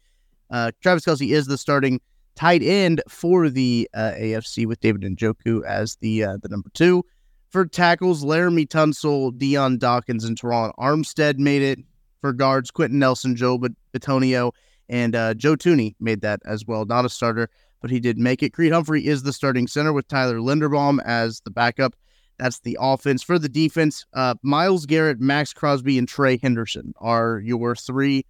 Uh, 0.50 0.72
Travis 0.82 1.06
Kelce 1.06 1.32
is 1.32 1.48
the 1.48 1.58
starting 1.58 2.00
tight 2.36 2.64
end 2.64 3.02
for 3.08 3.50
the 3.50 3.90
uh, 3.94 4.14
AFC 4.16 4.66
with 4.66 4.80
David 4.80 5.02
Njoku 5.02 5.64
as 5.66 5.96
the 5.98 6.24
uh, 6.24 6.38
the 6.42 6.50
number 6.50 6.70
two. 6.74 7.06
For 7.54 7.68
tackles, 7.68 8.26
Laremy 8.26 8.68
Tunsil, 8.68 9.38
Dion 9.38 9.78
Dawkins, 9.78 10.24
and 10.24 10.36
Terron 10.36 10.74
Armstead 10.80 11.38
made 11.38 11.62
it. 11.62 11.78
For 12.20 12.34
guards, 12.34 12.72
Quenton 12.72 12.98
Nelson, 12.98 13.36
Joe 13.36 13.60
Bitonio, 13.94 14.54
and 14.90 15.16
uh, 15.16 15.36
Joe 15.36 15.56
Thuney 15.56 15.94
made 16.00 16.22
that 16.22 16.40
as 16.46 16.66
well. 16.66 16.84
Not 16.86 17.06
a 17.06 17.10
starter, 17.10 17.52
but 17.80 17.92
he 17.92 18.00
did 18.00 18.18
make 18.18 18.42
it. 18.42 18.54
Creed 18.54 18.72
Humphrey 18.72 19.06
is 19.06 19.22
the 19.22 19.32
starting 19.32 19.68
center 19.68 19.94
with 19.94 20.08
Tyler 20.08 20.38
Linderbaum 20.38 21.00
as 21.06 21.42
the 21.42 21.52
backup. 21.52 21.96
That's 22.40 22.62
the 22.62 22.76
offense. 22.82 23.22
For 23.22 23.38
the 23.38 23.50
defense, 23.50 24.04
uh, 24.14 24.34
Myles 24.42 24.88
Garrett, 24.88 25.20
Maxx 25.20 25.54
Crosby, 25.54 26.00
and 26.00 26.08
Trey 26.08 26.40
Hendrickson 26.40 26.94
are 26.98 27.40
your 27.46 27.76
three 27.76 28.26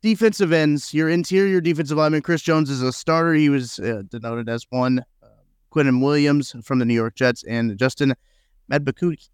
defensive 0.00 0.50
ends. 0.50 0.94
Your 0.94 1.10
interior 1.10 1.60
defensive 1.60 1.98
lineman, 1.98 2.22
Chris 2.22 2.40
Jones, 2.40 2.70
is 2.70 2.80
a 2.80 2.90
starter. 2.90 3.34
He 3.34 3.50
was 3.50 3.78
uh, 3.80 4.02
denoted 4.08 4.48
as 4.48 4.66
one. 4.70 5.04
Uh, 5.22 5.26
Quentin 5.68 6.00
Williams 6.00 6.56
from 6.62 6.78
the 6.78 6.86
New 6.86 6.94
York 6.94 7.16
Jets 7.16 7.44
and 7.44 7.76
Justin 7.76 8.14
Medbakuti. 8.70 9.28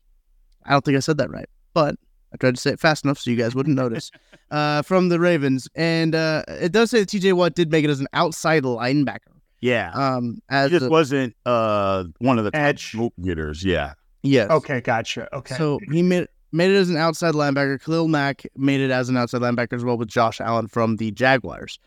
I 0.65 0.71
don't 0.73 0.85
think 0.85 0.97
I 0.97 1.01
said 1.01 1.19
that 1.19 1.31
right, 1.31 1.49
but 1.75 1.97
I 2.33 2.37
tried 2.39 2.55
to 2.57 2.61
say 2.61 2.71
it 2.73 2.81
fast 2.81 3.05
enough 3.05 3.19
so 3.19 3.31
you 3.31 3.37
guys 3.37 3.55
wouldn't 3.55 3.77
notice. 3.77 4.11
Uh, 4.53 4.81
from 4.83 5.09
the 5.09 5.19
Ravens, 5.19 5.69
and 5.75 6.15
uh, 6.15 6.45
it 6.47 6.71
does 6.71 6.91
say 6.93 7.01
that 7.01 7.09
T.J. 7.09 7.33
Watt 7.33 7.57
did 7.57 7.73
make 7.73 7.85
it 7.85 7.91
as 7.91 7.99
an 7.99 8.07
outside 8.13 8.63
linebacker. 8.63 9.35
yeah. 9.61 9.91
Um, 9.93 10.35
He 10.49 10.55
as 10.55 10.71
just 10.71 10.87
a- 10.87 10.89
wasn't 10.89 11.35
uh 11.45 12.05
one 12.19 12.39
of 12.39 12.45
the 12.45 12.55
Edge. 12.55 12.93
vote 12.93 13.13
getters. 13.21 13.65
Yeah, 13.65 13.95
yes, 14.23 14.49
Okay, 14.49 14.81
gotcha. 14.81 15.29
Okay. 15.35 15.57
So 15.57 15.81
he 15.91 16.01
made 16.01 16.29
made 16.53 16.71
it 16.71 16.77
as 16.77 16.91
an 16.91 16.97
outside 16.97 17.35
linebacker. 17.35 17.83
Khalil 17.83 18.07
Mack 18.07 18.47
made 18.57 18.81
it 18.81 18.93
as 18.93 19.09
an 19.09 19.17
outside 19.17 19.41
linebacker 19.41 19.73
as 19.73 19.83
well 19.83 19.99
with 19.99 20.07
Josh 20.07 20.41
Allen 20.41 20.69
from 20.69 20.95
the 20.99 21.11
Jaguars. 21.11 21.81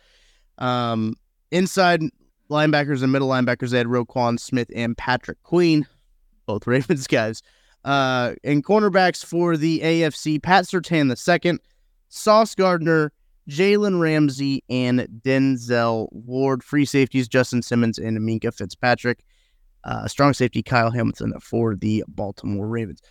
Um, 0.58 1.16
inside 1.52 2.02
linebackers 2.50 3.02
and 3.04 3.12
middle 3.14 3.30
linebackers, 3.30 3.70
they 3.70 3.78
had 3.78 3.88
Roquan 3.88 4.38
Smith 4.38 4.70
and 4.76 4.98
Patrick 4.98 5.42
Queen, 5.44 5.88
both 6.50 6.66
Ravens 6.66 7.06
guys. 7.06 7.44
Uh, 7.86 8.34
and 8.44 8.66
cornerbacks 8.66 9.24
for 9.24 9.56
the 9.56 9.80
AFC, 9.82 10.42
Pat 10.42 10.66
Surtain 10.66 11.08
the 11.08 11.16
second, 11.16 11.60
Sauce 12.10 12.56
Gardner, 12.56 13.14
Jalen 13.48 14.02
Ramsey, 14.02 14.64
and 14.70 15.08
Denzel 15.24 16.10
Ward. 16.12 16.64
Free 16.64 16.86
safeties, 16.86 17.28
Justin 17.28 17.62
Simmons 17.62 18.00
and 18.00 18.18
Minkah 18.18 18.54
Fitzpatrick. 18.54 19.24
Uh, 19.86 20.08
strong 20.08 20.34
safety, 20.34 20.62
Kyle 20.62 20.92
Hamilton 20.92 21.34
for 21.40 21.76
the 21.76 22.04
Baltimore 22.08 22.68
Ravens. 22.68 23.02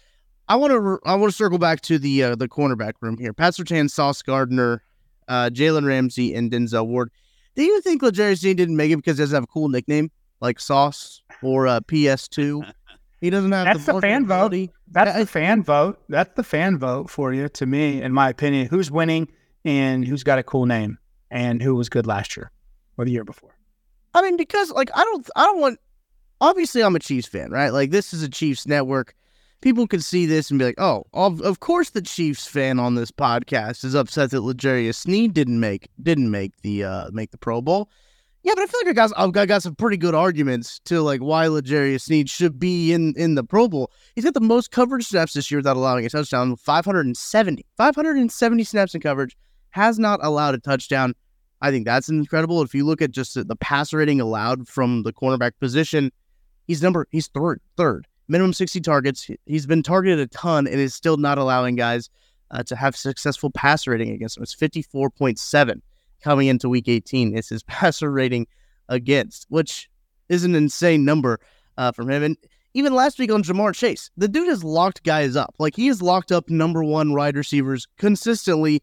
I 0.49 0.57
want 0.57 0.73
to 0.73 0.99
I 1.07 1.15
want 1.15 1.31
to 1.31 1.37
circle 1.37 1.59
back 1.59 1.81
to 1.83 1.99
the 1.99 2.25
uh, 2.25 2.35
the 2.35 2.49
cornerback 2.49 2.95
room 3.01 3.17
here. 3.19 3.33
Pat 3.33 3.55
Surtain, 3.55 3.89
Sauce 3.89 4.21
Gardner, 4.21 4.83
uh, 5.29 5.49
Jalen 5.51 5.87
Ramsey, 5.87 6.35
and 6.35 6.51
Denzel 6.51 6.87
Ward. 6.87 7.11
Do 7.55 7.63
you 7.63 7.81
think 7.83 8.03
L'Jarius 8.03 8.41
Dean 8.41 8.57
didn't 8.57 8.77
make 8.77 8.91
it 8.91 8.97
because 8.97 9.17
he 9.17 9.23
doesn't 9.23 9.35
have 9.35 9.45
a 9.45 9.49
cool 9.49 9.69
nickname 9.69 10.11
like 10.41 10.61
Sauce 10.61 11.23
or 11.43 11.67
uh, 11.67 11.81
PS2? 11.81 12.73
He 13.21 13.31
doesn't 13.31 13.51
have 13.53 13.65
That's 13.67 13.87
the 13.87 13.95
the 13.95 14.01
fan 14.01 14.27
vote. 14.27 14.55
That's 14.91 15.17
I- 15.17 15.21
the 15.21 15.27
fan 15.27 15.63
vote. 15.63 16.01
That's 16.09 16.35
the 16.37 16.45
fan 16.45 16.79
vote 16.79 17.11
for 17.11 17.33
you, 17.33 17.49
to 17.51 17.67
me, 17.67 18.01
in 18.01 18.13
my 18.13 18.29
opinion. 18.29 18.69
Who's 18.69 18.91
winning 18.91 19.29
and 19.65 20.05
who's 20.07 20.23
got 20.23 20.39
a 20.39 20.43
cool 20.43 20.67
name 20.67 20.99
and 21.31 21.61
who 21.63 21.75
was 21.75 21.89
good 21.89 22.07
last 22.07 22.37
year 22.37 22.51
or 22.97 23.05
the 23.05 23.11
year 23.11 23.25
before. 23.25 23.55
I 24.15 24.23
mean, 24.23 24.37
because 24.37 24.71
like 24.71 24.91
I 24.95 25.03
don't 25.03 25.29
I 25.37 25.45
don't 25.45 25.61
want 25.61 25.79
obviously 26.41 26.83
I'm 26.83 26.97
a 26.97 27.01
Chiefs 27.01 27.29
fan, 27.29 27.51
right? 27.51 27.71
Like 27.73 27.91
this 27.91 28.15
is 28.15 28.23
a 28.23 28.29
Chiefs 28.29 28.67
network. 28.67 29.15
People 29.61 29.89
could 29.89 30.05
see 30.05 30.25
this 30.25 30.51
and 30.51 30.59
be 30.61 30.67
like, 30.67 30.81
"Oh, 30.81 31.05
of, 31.13 31.41
of 31.43 31.59
course 31.59 31.91
the 31.91 32.01
Chiefs 32.01 32.47
fan 32.47 32.79
on 32.79 32.95
this 32.95 33.11
podcast 33.11 33.85
is 33.85 33.95
upset 33.97 34.31
that 34.31 34.43
L'Jarius 34.43 34.95
Sneed 34.95 35.35
didn't 35.35 35.59
make 35.59 35.89
didn't 36.01 36.31
make 36.31 36.53
the 36.63 36.85
uh 36.85 37.11
make 37.13 37.33
the 37.33 37.39
Pro 37.39 37.61
Bowl." 37.61 37.91
Yeah, 38.45 38.53
but 38.55 38.63
I 38.63 38.67
feel 38.67 38.81
like 38.85 38.91
I 38.91 38.93
got 38.93 39.13
I've 39.17 39.33
got, 39.33 39.49
got 39.49 39.63
some 39.63 39.75
pretty 39.75 39.97
good 39.97 40.15
arguments 40.15 40.81
to 40.87 41.03
like 41.03 41.21
why 41.21 41.49
L'Jarius 41.49 42.03
Sneed 42.03 42.31
should 42.31 42.59
be 42.59 42.93
in 42.93 43.15
in 43.17 43.35
the 43.35 43.45
Pro 43.45 43.69
Bowl. 43.69 43.91
He's 44.15 44.25
got 44.25 44.35
the 44.35 44.41
most 44.41 44.71
coverage 44.71 45.07
snaps 45.07 45.33
this 45.35 45.51
year 45.51 45.59
without 45.59 45.77
allowing 45.77 46.07
a 46.07 46.09
touchdown, 46.09 46.57
570. 46.57 47.67
570 47.77 48.65
snaps 48.65 48.95
in 48.95 49.01
coverage, 49.01 49.37
has 49.71 49.99
not 49.99 50.21
allowed 50.23 50.55
a 50.55 50.59
touchdown. 50.59 51.15
I 51.61 51.71
think 51.73 51.85
that's 51.85 52.09
incredible. 52.09 52.63
If 52.63 52.75
you 52.75 52.87
look 52.87 53.03
at 53.03 53.11
just 53.11 53.35
the, 53.35 53.43
the 53.43 53.57
pass 53.57 53.93
rating 53.93 54.21
allowed 54.21 54.69
from 54.69 55.03
the 55.03 55.13
cornerback 55.13 55.53
position, 55.61 56.13
he's 56.69 56.81
number 56.83 57.07
he's 57.11 57.27
third 57.27 57.61
third 57.77 58.07
minimum 58.29 58.53
60 58.53 58.81
targets. 58.81 59.25
He- 59.25 59.39
He's 59.47 59.67
been 59.67 59.83
targeted 59.83 60.21
a 60.21 60.29
ton 60.29 60.67
and 60.69 60.77
is 60.77 60.95
still 60.95 61.17
not 61.17 61.39
allowing 61.39 61.75
guys 61.75 62.09
uh, 62.53 62.63
to 62.63 62.77
have 62.77 62.95
successful 62.97 63.51
passer 63.51 63.91
rating 63.91 64.11
against 64.11 64.37
him. 64.37 64.45
It's 64.45 64.55
54.7 64.55 65.81
coming 66.23 66.49
into 66.49 66.69
week 66.69 66.89
18. 66.89 67.37
It's 67.37 67.49
his 67.49 67.63
passer 67.65 68.11
rating 68.11 68.47
against, 68.89 69.47
which 69.49 69.89
is 70.29 70.45
an 70.45 70.55
insane 70.55 71.05
number 71.05 71.41
uh, 71.77 71.93
from 71.93 72.11
him. 72.11 72.23
And 72.23 72.37
even 72.75 72.95
last 72.95 73.19
week 73.19 73.33
on 73.33 73.43
Ja'Marr 73.43 73.75
Chase, 73.75 74.11
the 74.17 74.29
dude 74.29 74.49
has 74.49 74.63
locked 74.63 75.03
guys 75.03 75.37
up. 75.37 75.55
Like 75.59 75.75
he 75.75 75.87
has 75.87 76.03
locked 76.03 76.33
up 76.33 76.49
number 76.49 76.85
one 76.85 77.15
wide 77.15 77.37
receivers 77.37 77.87
consistently. 77.97 78.83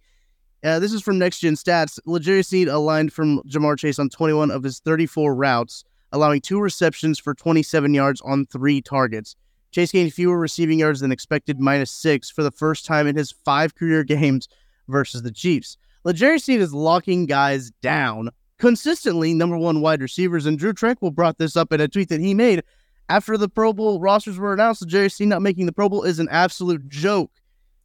Uh, 0.64 0.80
this 0.80 0.94
is 0.94 1.02
from 1.02 1.20
Next 1.20 1.40
Gen 1.40 1.54
Stats. 1.54 2.00
L'Jarius 2.06 2.48
Sneed 2.48 2.68
aligned 2.68 3.14
from 3.14 3.42
Ja'Marr 3.44 3.78
Chase 3.78 4.00
on 4.00 4.10
21 4.10 4.50
of 4.50 4.64
his 4.64 4.80
34 4.80 5.36
routes, 5.36 5.84
allowing 6.12 6.42
two 6.42 6.60
receptions 6.60 7.20
for 7.20 7.36
27 7.36 7.94
yards 7.94 8.22
on 8.22 8.48
three 8.48 8.82
targets. 8.82 9.36
Chase 9.72 9.92
gained 9.92 10.14
fewer 10.14 10.40
receiving 10.40 10.80
yards 10.80 11.02
than 11.02 11.12
expected, 11.12 11.60
minus 11.60 11.92
six, 11.92 12.32
for 12.32 12.44
the 12.44 12.52
first 12.52 12.86
time 12.86 13.08
in 13.08 13.16
his 13.16 13.32
five 13.32 13.76
career 13.76 14.04
games 14.06 14.48
versus 14.88 15.22
the 15.22 15.32
Chiefs. 15.32 15.78
L'Jarius 16.06 16.44
Sneed 16.44 16.62
is 16.62 16.74
locking 16.74 17.26
guys 17.26 17.72
down 17.82 18.30
consistently 18.60 19.34
number 19.34 19.58
one 19.58 19.82
wide 19.82 20.02
receivers. 20.02 20.46
And 20.46 20.58
Drew 20.58 20.72
Tranquill 20.72 21.14
brought 21.14 21.40
this 21.40 21.58
up 21.58 21.74
in 21.74 21.82
a 21.82 21.88
tweet 21.88 22.10
that 22.10 22.22
he 22.22 22.34
made 22.34 22.64
after 23.10 23.38
the 23.38 23.50
Pro 23.50 23.74
Bowl 23.74 24.00
rosters 24.00 24.38
were 24.38 24.54
announced. 24.54 24.82
The 24.82 24.86
Jerry 24.86 25.10
Sneed 25.10 25.30
not 25.30 25.42
making 25.42 25.66
the 25.66 25.74
Pro 25.74 25.90
Bowl 25.90 26.04
is 26.04 26.20
an 26.20 26.30
absolute 26.30 26.88
joke. 26.88 27.32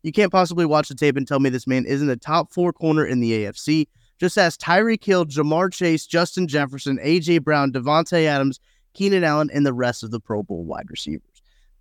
You 0.02 0.12
can't 0.12 0.32
possibly 0.32 0.66
watch 0.66 0.88
the 0.88 0.94
tape 0.94 1.16
and 1.16 1.26
tell 1.26 1.40
me 1.40 1.50
this 1.50 1.66
man 1.66 1.84
isn't 1.86 2.08
a 2.08 2.16
top 2.16 2.52
four 2.52 2.72
corner 2.72 3.04
in 3.04 3.20
the 3.20 3.32
AFC. 3.32 3.86
Just 4.18 4.36
ask 4.36 4.60
Tyreek 4.60 5.02
Hill, 5.02 5.24
Ja'Marr 5.24 5.72
Chase, 5.72 6.06
Justin 6.06 6.46
Jefferson, 6.46 6.98
AJ 7.02 7.42
Brown, 7.42 7.72
Davante 7.72 8.24
Adams, 8.24 8.60
Keenan 8.92 9.24
Allen, 9.24 9.50
and 9.52 9.64
the 9.64 9.72
rest 9.72 10.02
of 10.02 10.10
the 10.10 10.20
Pro 10.20 10.42
Bowl 10.42 10.64
wide 10.64 10.90
receivers. 10.90 11.29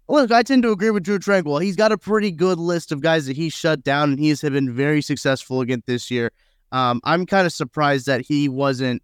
Look, 0.09 0.31
I 0.31 0.41
tend 0.41 0.63
to 0.63 0.71
agree 0.71 0.89
with 0.89 1.03
Drew 1.03 1.19
Tranquill. 1.19 1.61
He's 1.61 1.75
got 1.75 1.91
a 1.91 1.97
pretty 1.97 2.31
good 2.31 2.57
list 2.57 2.91
of 2.91 2.99
guys 2.99 3.27
that 3.27 3.37
he 3.37 3.49
shut 3.49 3.83
down, 3.83 4.09
and 4.09 4.19
he 4.19 4.29
has 4.29 4.41
been 4.41 4.73
very 4.73 5.03
successful 5.03 5.61
again 5.61 5.83
this 5.85 6.09
year. 6.09 6.31
Um, 6.71 6.99
I'm 7.03 7.27
kind 7.27 7.45
of 7.45 7.53
surprised 7.53 8.07
that 8.07 8.21
he 8.21 8.49
wasn't 8.49 9.03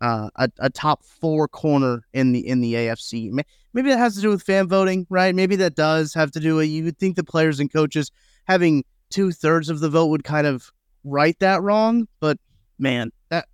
uh, 0.00 0.30
a, 0.36 0.50
a, 0.58 0.70
top 0.70 1.04
four 1.04 1.46
corner 1.46 2.06
in 2.14 2.32
the 2.32 2.46
in 2.46 2.60
the 2.60 2.74
AFC. 2.74 3.30
Maybe 3.74 3.90
that 3.90 3.98
has 3.98 4.14
to 4.16 4.22
do 4.22 4.30
with 4.30 4.42
fan 4.42 4.66
voting, 4.66 5.06
right? 5.10 5.34
Maybe 5.34 5.56
that 5.56 5.74
does 5.74 6.14
have 6.14 6.30
to 6.32 6.40
do 6.40 6.56
with 6.56 6.68
you 6.68 6.84
would 6.84 6.98
think 6.98 7.16
the 7.16 7.24
players 7.24 7.60
and 7.60 7.70
coaches 7.72 8.10
having 8.46 8.84
two 9.10 9.32
thirds 9.32 9.68
of 9.68 9.80
the 9.80 9.90
vote 9.90 10.06
would 10.06 10.24
kind 10.24 10.46
of 10.46 10.72
right 11.04 11.38
that 11.40 11.62
wrong, 11.62 12.08
but 12.18 12.38
man, 12.78 13.12
that 13.28 13.46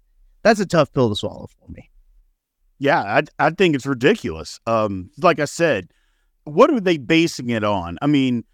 that's 0.42 0.60
a 0.60 0.66
tough 0.66 0.92
pill 0.92 1.08
to 1.08 1.16
swallow 1.16 1.48
for 1.58 1.70
me. 1.70 1.90
Yeah, 2.78 3.02
I 3.02 3.22
I 3.46 3.50
think 3.50 3.74
it's 3.74 3.86
ridiculous. 3.86 4.60
Um, 4.66 5.10
like 5.18 5.40
I 5.40 5.46
said, 5.46 5.90
what 6.44 6.70
are 6.70 6.80
they 6.80 6.98
basing 6.98 7.50
it 7.50 7.64
on? 7.64 7.98
I 8.02 8.06
mean, 8.06 8.44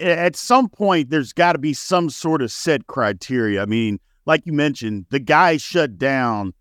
at 0.00 0.36
some 0.36 0.68
point, 0.68 1.10
there's 1.10 1.32
got 1.32 1.52
to 1.52 1.58
be 1.58 1.72
some 1.72 2.10
sort 2.10 2.42
of 2.42 2.50
set 2.50 2.86
criteria. 2.86 3.62
I 3.62 3.66
mean, 3.66 4.00
like 4.26 4.44
you 4.44 4.52
mentioned, 4.52 5.06
the 5.10 5.20
guy 5.20 5.56
shut 5.56 5.96
down 5.98 6.52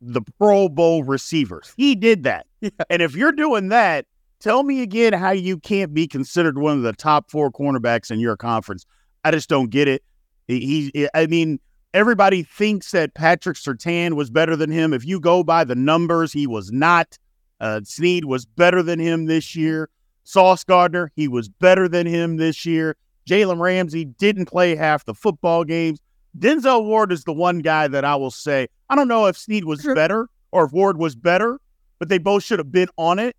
the 0.00 0.20
Pro 0.38 0.68
Bowl 0.68 1.02
receivers. 1.02 1.72
He 1.76 1.94
did 1.94 2.22
that. 2.24 2.46
Yeah. 2.64 2.70
And 2.88 3.02
if 3.02 3.14
you're 3.14 3.30
doing 3.30 3.68
that, 3.68 4.06
tell 4.40 4.62
me 4.62 4.80
again 4.80 5.12
how 5.12 5.32
you 5.32 5.58
can't 5.58 5.92
be 5.92 6.08
considered 6.08 6.56
one 6.56 6.78
of 6.78 6.82
the 6.82 6.94
top 6.94 7.30
four 7.30 7.52
cornerbacks 7.52 8.10
in 8.10 8.18
your 8.18 8.38
conference. 8.38 8.86
I 9.22 9.32
just 9.32 9.50
don't 9.50 9.68
get 9.68 9.86
it. 9.86 10.02
He, 10.48 10.90
he 10.94 11.08
I 11.12 11.26
mean, 11.26 11.60
everybody 11.92 12.42
thinks 12.42 12.90
that 12.92 13.12
Patrick 13.12 13.58
Surtain 13.58 14.14
was 14.14 14.30
better 14.30 14.56
than 14.56 14.70
him. 14.70 14.94
If 14.94 15.04
you 15.04 15.20
go 15.20 15.44
by 15.44 15.64
the 15.64 15.74
numbers, 15.74 16.32
he 16.32 16.46
was 16.46 16.72
not. 16.72 17.18
Uh, 17.60 17.82
Sneed 17.84 18.24
was 18.24 18.46
better 18.46 18.82
than 18.82 18.98
him 18.98 19.26
this 19.26 19.54
year. 19.54 19.90
Sauce 20.24 20.64
Gardner, 20.64 21.12
he 21.14 21.28
was 21.28 21.48
better 21.48 21.88
than 21.88 22.06
him 22.06 22.36
this 22.36 22.66
year. 22.66 22.96
Jalen 23.28 23.60
Ramsey 23.60 24.04
didn't 24.04 24.46
play 24.46 24.74
half 24.74 25.04
the 25.04 25.14
football 25.14 25.64
games. 25.64 26.00
Denzel 26.38 26.84
Ward 26.84 27.12
is 27.12 27.24
the 27.24 27.32
one 27.32 27.60
guy 27.60 27.86
that 27.88 28.04
I 28.04 28.16
will 28.16 28.30
say, 28.30 28.68
I 28.90 28.96
don't 28.96 29.08
know 29.08 29.26
if 29.26 29.36
Sneed 29.36 29.64
was 29.64 29.82
better 29.94 30.28
or 30.50 30.64
if 30.64 30.72
Ward 30.72 30.98
was 30.98 31.14
better, 31.14 31.60
but 31.98 32.08
they 32.08 32.18
both 32.18 32.42
should 32.42 32.58
have 32.58 32.72
been 32.72 32.88
on 32.96 33.18
it. 33.18 33.36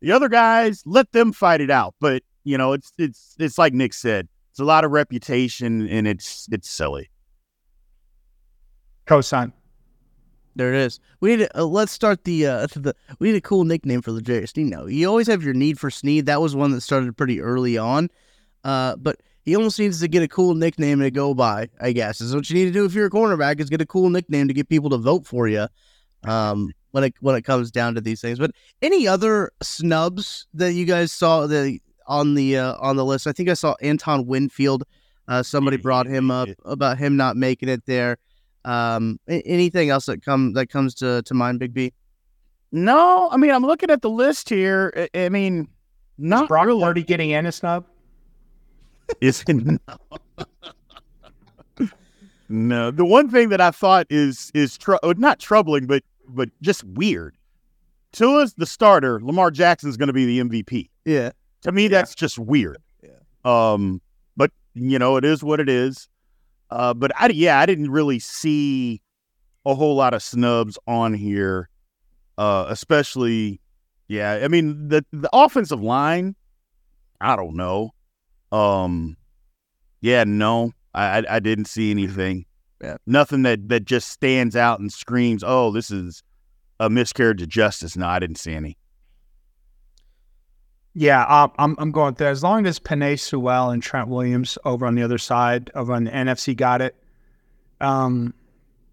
The 0.00 0.12
other 0.12 0.28
guys, 0.28 0.82
let 0.84 1.12
them 1.12 1.32
fight 1.32 1.60
it 1.60 1.70
out. 1.70 1.94
But, 2.00 2.22
you 2.44 2.58
know, 2.58 2.72
it's 2.72 2.92
it's 2.98 3.36
it's 3.38 3.58
like 3.58 3.72
Nick 3.72 3.94
said. 3.94 4.28
It's 4.50 4.58
a 4.58 4.64
lot 4.64 4.84
of 4.84 4.90
reputation 4.90 5.88
and 5.88 6.08
it's 6.08 6.48
it's 6.50 6.68
silly. 6.68 7.10
Cosign. 9.06 9.52
There 10.54 10.72
it 10.72 10.80
is. 10.80 11.00
We 11.20 11.30
need 11.30 11.44
to, 11.44 11.60
uh, 11.60 11.64
let's 11.64 11.92
start 11.92 12.24
the 12.24 12.46
uh 12.46 12.66
the 12.74 12.94
we 13.18 13.30
need 13.30 13.38
a 13.38 13.40
cool 13.40 13.64
nickname 13.64 14.02
for 14.02 14.12
the 14.12 14.46
Sneed 14.46 14.66
now. 14.66 14.86
You 14.86 15.08
always 15.08 15.26
have 15.26 15.42
your 15.42 15.54
need 15.54 15.78
for 15.78 15.90
Sneed. 15.90 16.26
That 16.26 16.40
was 16.40 16.54
one 16.54 16.72
that 16.72 16.80
started 16.82 17.16
pretty 17.16 17.40
early 17.40 17.78
on. 17.78 18.10
Uh 18.64 18.96
but 18.96 19.20
he 19.44 19.56
almost 19.56 19.78
needs 19.78 20.00
to 20.00 20.08
get 20.08 20.22
a 20.22 20.28
cool 20.28 20.54
nickname 20.54 21.00
to 21.00 21.10
go 21.10 21.34
by, 21.34 21.68
I 21.80 21.92
guess. 21.92 22.20
Is 22.20 22.34
what 22.34 22.48
you 22.48 22.54
need 22.54 22.66
to 22.66 22.70
do 22.72 22.84
if 22.84 22.94
you're 22.94 23.06
a 23.06 23.10
cornerback 23.10 23.60
is 23.60 23.68
get 23.68 23.80
a 23.80 23.86
cool 23.86 24.10
nickname 24.10 24.48
to 24.48 24.54
get 24.54 24.68
people 24.68 24.90
to 24.90 24.98
vote 24.98 25.26
for 25.26 25.48
you. 25.48 25.66
Um 26.24 26.72
when 26.92 27.04
it 27.04 27.14
when 27.20 27.34
it 27.34 27.42
comes 27.42 27.70
down 27.70 27.94
to 27.94 28.00
these 28.00 28.20
things. 28.20 28.38
But 28.38 28.52
any 28.80 29.08
other 29.08 29.50
snubs 29.62 30.46
that 30.54 30.74
you 30.74 30.84
guys 30.84 31.10
saw 31.10 31.46
the 31.46 31.80
on 32.06 32.34
the 32.34 32.58
uh, 32.58 32.76
on 32.78 32.96
the 32.96 33.04
list? 33.04 33.26
I 33.26 33.32
think 33.32 33.48
I 33.48 33.54
saw 33.54 33.74
Antoine 33.84 34.26
Winfield. 34.26 34.84
Uh, 35.28 35.42
somebody 35.42 35.76
brought 35.76 36.06
him 36.06 36.30
up 36.30 36.48
about 36.64 36.98
him 36.98 37.16
not 37.16 37.36
making 37.36 37.68
it 37.68 37.84
there. 37.86 38.18
Um, 38.64 39.18
anything 39.28 39.90
else 39.90 40.06
that 40.06 40.24
come 40.24 40.52
that 40.52 40.68
comes 40.68 40.94
to 40.96 41.22
to 41.22 41.34
mind, 41.34 41.58
Big 41.58 41.74
B? 41.74 41.92
No, 42.70 43.28
I 43.30 43.36
mean 43.36 43.50
I'm 43.50 43.64
looking 43.64 43.90
at 43.90 44.02
the 44.02 44.10
list 44.10 44.48
here. 44.48 44.92
I, 45.14 45.24
I 45.24 45.28
mean, 45.28 45.68
not 46.18 46.44
Is 46.44 46.48
Brock 46.48 46.66
really. 46.66 46.82
Purdy 46.82 47.02
getting 47.02 47.30
in 47.30 47.46
a 47.46 47.52
snub. 47.52 47.84
Is 49.20 49.44
no. 49.48 49.78
no. 52.48 52.90
The 52.90 53.04
one 53.04 53.28
thing 53.30 53.48
that 53.50 53.60
I 53.60 53.70
thought 53.70 54.06
is 54.10 54.50
is 54.54 54.78
tr- 54.78 54.94
uh, 55.02 55.14
not 55.16 55.38
troubling, 55.38 55.86
but 55.86 56.02
but 56.28 56.48
just 56.62 56.84
weird. 56.84 57.36
Tua's 58.12 58.54
the 58.54 58.66
starter. 58.66 59.20
Lamar 59.22 59.50
Jackson's 59.50 59.96
going 59.96 60.08
to 60.08 60.12
be 60.12 60.26
the 60.26 60.40
MVP. 60.40 60.88
Yeah. 61.04 61.30
To 61.62 61.72
me, 61.72 61.88
that's 61.88 62.14
just 62.14 62.38
weird. 62.38 62.78
Yeah. 63.02 63.10
Um, 63.44 64.00
but 64.36 64.50
you 64.74 64.98
know, 64.98 65.16
it 65.16 65.24
is 65.24 65.42
what 65.42 65.60
it 65.60 65.68
is. 65.68 66.08
Uh, 66.72 66.94
but 66.94 67.12
I, 67.20 67.28
yeah, 67.28 67.60
I 67.60 67.66
didn't 67.66 67.90
really 67.90 68.18
see 68.18 69.02
a 69.66 69.74
whole 69.74 69.94
lot 69.94 70.14
of 70.14 70.22
snubs 70.22 70.78
on 70.86 71.12
here, 71.12 71.68
uh, 72.38 72.64
especially, 72.68 73.60
yeah. 74.08 74.40
I 74.42 74.48
mean, 74.48 74.88
the 74.88 75.04
the 75.12 75.28
offensive 75.34 75.82
line, 75.82 76.34
I 77.20 77.36
don't 77.36 77.56
know. 77.56 77.90
Um, 78.50 79.16
yeah, 80.00 80.24
no, 80.24 80.72
I 80.94 81.18
I, 81.18 81.36
I 81.36 81.40
didn't 81.40 81.66
see 81.66 81.90
anything. 81.90 82.46
Yeah. 82.82 82.96
Nothing 83.06 83.42
that 83.42 83.68
that 83.68 83.84
just 83.84 84.08
stands 84.08 84.56
out 84.56 84.80
and 84.80 84.90
screams, 84.90 85.44
"Oh, 85.46 85.72
this 85.72 85.90
is 85.90 86.22
a 86.80 86.88
miscarriage 86.88 87.42
of 87.42 87.48
justice." 87.48 87.96
No, 87.98 88.06
I 88.06 88.18
didn't 88.18 88.38
see 88.38 88.54
any. 88.54 88.78
Yeah, 90.94 91.24
um, 91.24 91.52
I'm 91.58 91.74
I'm 91.78 91.90
going 91.90 92.14
there. 92.14 92.28
As 92.30 92.42
long 92.42 92.66
as 92.66 92.78
Penei 92.78 93.18
Sewell 93.18 93.70
and 93.70 93.82
Trent 93.82 94.08
Williams 94.08 94.58
over 94.64 94.84
on 94.86 94.94
the 94.94 95.02
other 95.02 95.18
side, 95.18 95.70
of 95.74 95.90
on 95.90 96.04
the 96.04 96.10
NFC, 96.10 96.54
got 96.56 96.82
it. 96.82 96.94
Um, 97.80 98.34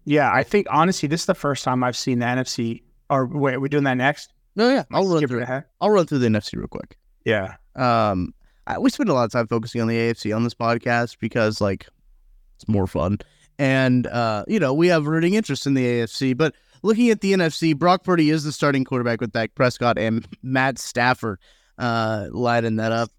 yeah, 0.04 0.32
I 0.32 0.42
think 0.42 0.66
honestly, 0.70 1.08
this 1.08 1.20
is 1.20 1.26
the 1.26 1.34
first 1.34 1.62
time 1.64 1.84
I've 1.84 1.96
seen 1.96 2.20
the 2.20 2.26
NFC. 2.26 2.82
Or 3.10 3.26
wait, 3.26 3.54
are 3.54 3.60
we 3.60 3.68
doing 3.68 3.84
that 3.84 3.96
next? 3.98 4.32
No, 4.56 4.70
yeah. 4.70 4.84
I'll 4.92 5.06
run 5.06 5.18
Skip 5.18 5.30
through. 5.30 5.42
ahead. 5.42 5.64
I'll 5.80 5.90
run 5.90 6.06
through 6.06 6.18
the 6.20 6.28
NFC 6.28 6.56
real 6.56 6.68
quick. 6.68 6.96
Yeah, 7.24 7.56
Um, 7.76 8.34
I, 8.66 8.78
we 8.78 8.88
spend 8.90 9.10
a 9.10 9.14
lot 9.14 9.24
of 9.24 9.32
time 9.32 9.46
focusing 9.46 9.80
on 9.80 9.88
the 9.88 9.96
AFC 9.96 10.34
on 10.34 10.42
this 10.42 10.54
podcast 10.54 11.18
because 11.20 11.60
like 11.60 11.86
it's 12.56 12.66
more 12.66 12.86
fun, 12.86 13.18
and 13.58 14.06
uh, 14.06 14.44
you 14.48 14.58
know 14.58 14.72
we 14.72 14.88
have 14.88 15.06
rooting 15.06 15.34
interest 15.34 15.66
in 15.66 15.74
the 15.74 15.84
AFC. 15.84 16.34
But 16.36 16.54
looking 16.82 17.10
at 17.10 17.20
the 17.20 17.34
NFC, 17.34 17.76
Brock 17.76 18.04
Purdy 18.04 18.30
is 18.30 18.44
the 18.44 18.52
starting 18.52 18.84
quarterback 18.84 19.20
with 19.20 19.32
Dak 19.32 19.54
Prescott 19.54 19.98
and 19.98 20.26
Matt 20.42 20.78
Stafford 20.78 21.38
uh, 21.80 22.28
that 22.30 22.92
up. 22.92 23.10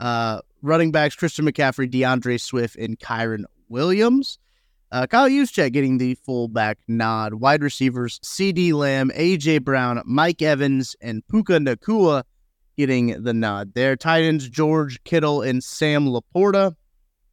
Uh, 0.00 0.40
running 0.62 0.90
backs 0.90 1.14
Christian 1.14 1.44
McCaffrey, 1.44 1.90
D'Andre 1.90 2.38
Swift, 2.38 2.76
and 2.76 2.98
Kyren 2.98 3.44
Williams. 3.68 4.38
Uh, 4.92 5.06
Kyle 5.06 5.28
Juszczyk 5.28 5.72
getting 5.72 5.98
the 5.98 6.14
fullback 6.14 6.78
nod. 6.86 7.34
Wide 7.34 7.62
receivers 7.62 8.20
CeeDee 8.20 8.72
Lamb, 8.72 9.10
A.J. 9.14 9.58
Brown, 9.58 10.00
Mike 10.04 10.40
Evans, 10.40 10.94
and 11.00 11.26
Puka 11.26 11.54
Nacua 11.54 12.22
getting 12.76 13.22
the 13.22 13.34
nod 13.34 13.72
there. 13.74 13.96
Tight 13.96 14.22
ends 14.22 14.48
George 14.48 15.02
Kittle 15.04 15.42
and 15.42 15.62
Sam 15.62 16.06
LaPorta. 16.06 16.74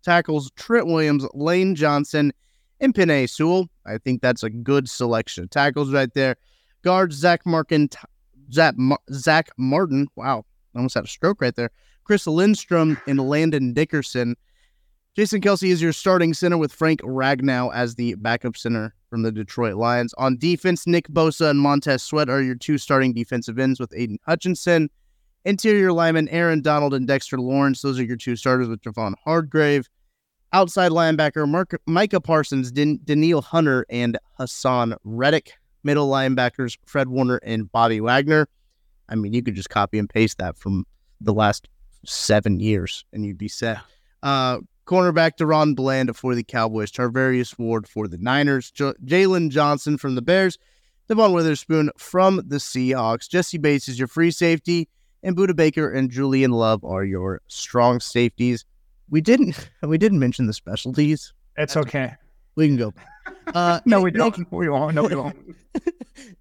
Tackles 0.03 0.49
Trent 0.55 0.87
Williams, 0.87 1.25
Lane 1.35 1.75
Johnson, 1.75 2.33
and 2.79 2.93
Penei 2.93 3.29
Sewell. 3.29 3.69
I 3.85 3.99
think 3.99 4.21
that's 4.21 4.41
a 4.43 4.49
good 4.49 4.89
selection 4.89 5.47
tackles 5.47 5.93
right 5.93 6.11
there. 6.15 6.37
Guards 6.83 7.15
Zach 7.15 7.45
Markin, 7.45 7.89
Zach, 8.51 8.75
Mar- 8.77 8.99
Zach 9.11 9.49
Martin. 9.57 10.07
Wow, 10.15 10.45
almost 10.75 10.95
had 10.95 11.05
a 11.05 11.07
stroke 11.07 11.41
right 11.41 11.55
there. 11.55 11.71
Chris 12.03 12.27
Lindstrom 12.27 12.99
and 13.07 13.19
Landon 13.19 13.73
Dickerson. 13.73 14.35
Jason 15.15 15.41
Kelce 15.41 15.69
is 15.69 15.81
your 15.81 15.91
starting 15.91 16.33
center 16.33 16.57
with 16.57 16.71
Frank 16.71 17.01
Ragnow 17.01 17.73
as 17.73 17.95
the 17.95 18.15
backup 18.15 18.55
center 18.55 18.93
from 19.09 19.23
the 19.23 19.31
Detroit 19.31 19.75
Lions. 19.75 20.13
On 20.17 20.37
defense, 20.37 20.87
Nick 20.87 21.09
Bosa 21.09 21.49
and 21.49 21.59
Montez 21.59 22.01
Sweat 22.01 22.29
are 22.29 22.41
your 22.41 22.55
two 22.55 22.77
starting 22.77 23.13
defensive 23.13 23.59
ends 23.59 23.77
with 23.77 23.93
Aidan 23.93 24.19
Hutchinson. 24.25 24.89
Interior 25.43 25.91
linemen 25.91 26.29
Aaron 26.29 26.61
Donald 26.61 26.93
and 26.93 27.07
Dexter 27.07 27.39
Lawrence. 27.39 27.81
Those 27.81 27.99
are 27.99 28.03
your 28.03 28.15
two 28.15 28.37
starters 28.37 28.69
with 28.69 28.81
Javon 28.81 29.15
Hargrave. 29.23 29.89
Outside 30.53 30.91
linebacker 30.91 31.47
Mark, 31.47 31.79
Micah 31.87 32.21
Parsons, 32.21 32.71
Dan, 32.71 32.99
Danielle 33.03 33.41
Hunter, 33.41 33.85
and 33.89 34.17
Haason 34.39 34.95
Reddick. 35.03 35.53
Middle 35.83 36.09
linebackers 36.09 36.77
Fred 36.85 37.07
Warner 37.09 37.39
and 37.43 37.71
Bobby 37.71 37.99
Wagner. 37.99 38.47
I 39.11 39.15
mean, 39.15 39.33
you 39.33 39.43
could 39.43 39.55
just 39.55 39.69
copy 39.69 39.99
and 39.99 40.09
paste 40.09 40.37
that 40.39 40.57
from 40.57 40.85
the 41.19 41.33
last 41.33 41.67
seven 42.05 42.59
years 42.59 43.05
and 43.13 43.25
you'd 43.25 43.37
be 43.37 43.47
set. 43.47 43.77
Uh, 44.23 44.59
cornerback 44.87 45.37
DaRon 45.37 45.75
Bland 45.75 46.15
for 46.17 46.33
the 46.33 46.43
Cowboys. 46.43 46.91
Charvarius 46.91 47.57
Ward 47.59 47.87
for 47.87 48.07
the 48.07 48.17
Niners. 48.17 48.71
J- 48.71 48.93
Jaylon 49.05 49.49
Johnson 49.49 49.97
from 49.97 50.15
the 50.15 50.21
Bears. 50.21 50.57
Devon 51.07 51.33
Witherspoon 51.33 51.91
from 51.97 52.37
the 52.47 52.55
Seahawks. 52.57 53.29
Jessie 53.29 53.57
Bates 53.57 53.87
is 53.87 53.99
your 53.99 54.07
free 54.07 54.31
safety 54.31 54.87
and 55.23 55.35
Budda 55.35 55.55
Baker 55.55 55.91
and 55.91 56.09
Julian 56.09 56.51
Love 56.51 56.83
are 56.83 57.03
your 57.03 57.41
strong 57.47 57.99
safeties. 57.99 58.65
We 59.09 59.21
didn't 59.21 59.69
we 59.83 59.97
didn't 59.97 60.19
mention 60.19 60.47
the 60.47 60.53
specialties. 60.53 61.33
it's 61.57 61.75
okay. 61.77 62.13
We 62.55 62.67
can 62.67 62.77
go. 62.77 62.93
Uh, 63.53 63.79
No, 63.85 64.01
we 64.01 64.09
don't. 64.11 64.35
We 64.51 64.67
won't. 64.69 64.95
No, 64.95 65.03
we 65.03 65.15
won't. 65.15 65.37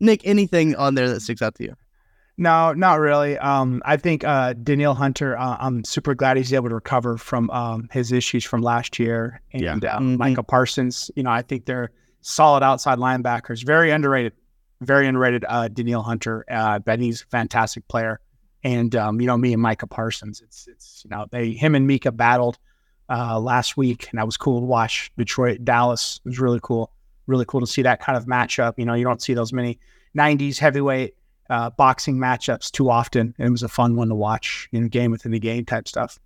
Nick, 0.00 0.22
anything 0.24 0.74
on 0.76 0.94
there 0.94 1.08
that 1.10 1.20
sticks 1.20 1.42
out 1.42 1.54
to 1.56 1.64
you? 1.64 1.74
No, 2.40 2.72
not 2.72 3.00
really. 3.00 3.36
Um, 3.36 3.82
I 3.84 3.98
think 3.98 4.24
uh, 4.24 4.54
Danielle 4.54 4.94
Hunter. 4.94 5.36
Uh, 5.38 5.58
I'm 5.60 5.84
super 5.84 6.14
glad 6.14 6.38
he's 6.38 6.54
able 6.54 6.70
to 6.70 6.74
recover 6.74 7.18
from 7.18 7.50
um, 7.50 7.86
his 7.92 8.12
issues 8.12 8.46
from 8.46 8.62
last 8.62 8.98
year, 8.98 9.42
and 9.52 9.62
Yeah. 9.62 9.74
uh, 9.74 9.98
Mhm. 10.00 10.16
Micah 10.16 10.42
Parsons. 10.42 11.10
You 11.16 11.22
know, 11.22 11.30
I 11.30 11.42
think 11.42 11.66
they're 11.66 11.90
solid 12.22 12.62
outside 12.62 12.96
linebackers. 12.98 13.62
Very 13.62 13.90
underrated. 13.90 14.32
Very 14.80 15.06
underrated. 15.06 15.44
Uh, 15.46 15.68
Danielle 15.68 16.02
Hunter. 16.02 16.46
Uh, 16.50 16.78
but 16.78 16.98
he's 16.98 17.20
a 17.20 17.26
fantastic 17.26 17.86
player. 17.88 18.20
And 18.64 18.96
um, 18.96 19.20
you 19.20 19.26
know, 19.26 19.36
me 19.36 19.52
and 19.52 19.60
Micah 19.60 19.86
Parsons. 19.86 20.40
It's 20.40 20.66
it's 20.66 21.02
you 21.04 21.10
know 21.10 21.26
they 21.30 21.52
him 21.52 21.74
and 21.74 21.86
Micah 21.86 22.10
battled 22.10 22.58
uh, 23.10 23.38
last 23.38 23.76
week, 23.76 24.08
and 24.10 24.18
that 24.18 24.24
was 24.24 24.38
cool 24.38 24.60
to 24.60 24.66
watch. 24.66 25.12
Detroit, 25.18 25.62
Dallas. 25.62 26.20
It 26.24 26.28
was 26.30 26.40
really 26.40 26.60
cool. 26.62 26.90
Really 27.26 27.44
cool 27.46 27.60
to 27.60 27.66
see 27.66 27.82
that 27.82 28.00
kind 28.00 28.16
of 28.16 28.24
matchup. 28.24 28.74
You 28.78 28.86
know, 28.86 28.94
you 28.94 29.04
don't 29.04 29.20
see 29.20 29.34
those 29.34 29.52
many 29.52 29.78
'90s 30.16 30.58
heavyweight 30.58 31.14
uh, 31.50 31.68
boxing 31.70 32.16
matchups 32.16 32.70
too 32.70 32.88
often. 32.88 33.34
And 33.38 33.48
it 33.48 33.50
was 33.50 33.62
a 33.62 33.68
fun 33.68 33.96
one 33.96 34.08
to 34.08 34.14
watch, 34.14 34.68
you 34.70 34.80
know, 34.80 34.88
game 34.88 35.10
within 35.10 35.32
the 35.32 35.40
game 35.40 35.66
type 35.66 35.86
stuff. 35.88 36.18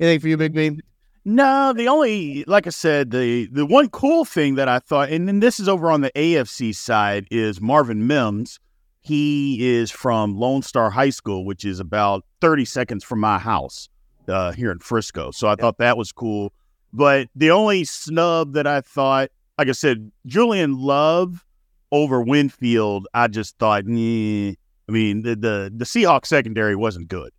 Anything 0.00 0.20
for 0.20 0.28
you, 0.28 0.36
Big 0.36 0.54
B? 0.54 0.80
No, 1.24 1.72
the 1.72 1.86
only, 1.86 2.42
like 2.48 2.66
I 2.66 2.70
said, 2.70 3.12
the 3.12 3.46
the 3.46 3.64
one 3.64 3.88
cool 3.90 4.24
thing 4.24 4.56
that 4.56 4.68
I 4.68 4.80
thought, 4.80 5.10
and, 5.10 5.30
and 5.30 5.40
this 5.40 5.60
is 5.60 5.68
over 5.68 5.88
on 5.88 6.00
the 6.00 6.10
AFC 6.16 6.74
side, 6.74 7.28
is 7.30 7.60
Marvin 7.60 8.08
Mims. 8.08 8.58
He 9.02 9.68
is 9.68 9.90
from 9.92 10.36
Lone 10.36 10.62
Star 10.62 10.90
High 10.90 11.10
School, 11.10 11.44
which 11.44 11.64
is 11.64 11.78
about 11.78 12.24
30 12.40 12.64
seconds 12.64 13.04
from 13.04 13.20
my 13.20 13.38
house 13.38 13.88
uh, 14.26 14.52
here 14.52 14.72
in 14.72 14.78
Frisco. 14.80 15.30
So 15.30 15.46
I 15.46 15.54
thought 15.54 15.78
that 15.78 15.96
was 15.96 16.10
cool. 16.10 16.52
But 16.92 17.28
the 17.36 17.50
only 17.50 17.84
snub 17.84 18.54
that 18.54 18.66
I 18.66 18.80
thought, 18.80 19.30
like 19.58 19.68
I 19.68 19.72
said, 19.72 20.10
Julian 20.26 20.78
Love 20.78 21.44
over 21.92 22.20
Winfield, 22.22 23.06
I 23.14 23.28
just 23.28 23.56
thought, 23.58 23.84
nah. 23.86 24.54
I 24.88 24.92
mean, 24.92 25.22
the, 25.22 25.36
the 25.36 25.72
the 25.74 25.84
Seahawks 25.84 26.26
secondary 26.26 26.74
wasn't 26.74 27.06
good, 27.08 27.30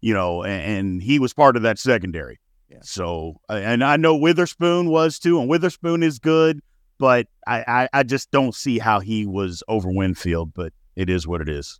you 0.00 0.14
know, 0.14 0.44
and, 0.44 0.62
and 0.78 1.02
he 1.02 1.18
was 1.18 1.34
part 1.34 1.56
of 1.56 1.62
that 1.62 1.78
secondary. 1.80 2.38
So, 2.82 3.40
uh, 3.48 3.54
and 3.54 3.84
I 3.84 3.96
know 3.96 4.16
Witherspoon 4.16 4.88
was 4.88 5.18
too, 5.20 5.38
and 5.40 5.48
Witherspoon 5.48 6.02
is 6.02 6.18
good, 6.18 6.60
but 6.98 7.26
I, 7.46 7.64
I, 7.68 7.88
I 7.92 8.02
just 8.02 8.30
don't 8.32 8.52
see 8.54 8.78
how 8.80 8.98
he 9.00 9.26
was 9.26 9.62
over 9.68 9.90
Winfield, 9.90 10.52
but 10.54 10.72
it 10.96 11.08
is 11.08 11.24
what 11.26 11.40
it 11.40 11.48
is. 11.48 11.78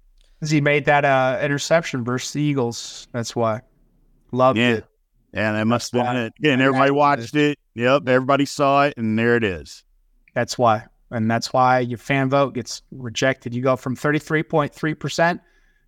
He 0.48 0.60
made 0.60 0.84
that 0.84 1.04
uh, 1.04 1.40
interception 1.42 2.04
versus 2.04 2.32
the 2.32 2.40
Eagles. 2.42 3.08
That's 3.12 3.34
why. 3.34 3.62
Loved 4.30 4.56
Yeah. 4.58 4.74
it. 4.74 4.84
And 5.32 5.56
that 5.56 5.64
must 5.66 5.90
have 5.92 6.06
why- 6.06 6.12
been 6.12 6.22
it. 6.26 6.32
And 6.52 6.62
everybody 6.62 6.90
watched 6.92 7.34
it. 7.34 7.58
Yep. 7.74 8.08
Everybody 8.08 8.46
saw 8.46 8.84
it, 8.84 8.94
and 8.96 9.18
there 9.18 9.36
it 9.36 9.42
is. 9.42 9.82
That's 10.34 10.56
why. 10.56 10.84
And 11.10 11.30
that's 11.30 11.52
why 11.52 11.80
your 11.80 11.98
fan 11.98 12.28
vote 12.30 12.54
gets 12.54 12.82
rejected. 12.90 13.54
You 13.54 13.62
go 13.62 13.76
from 13.76 13.96
33.3% 13.96 15.40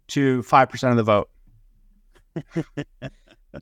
to 0.09 0.43
5% 0.43 0.91
of 0.91 0.97
the 0.97 1.03
vote. 1.03 1.29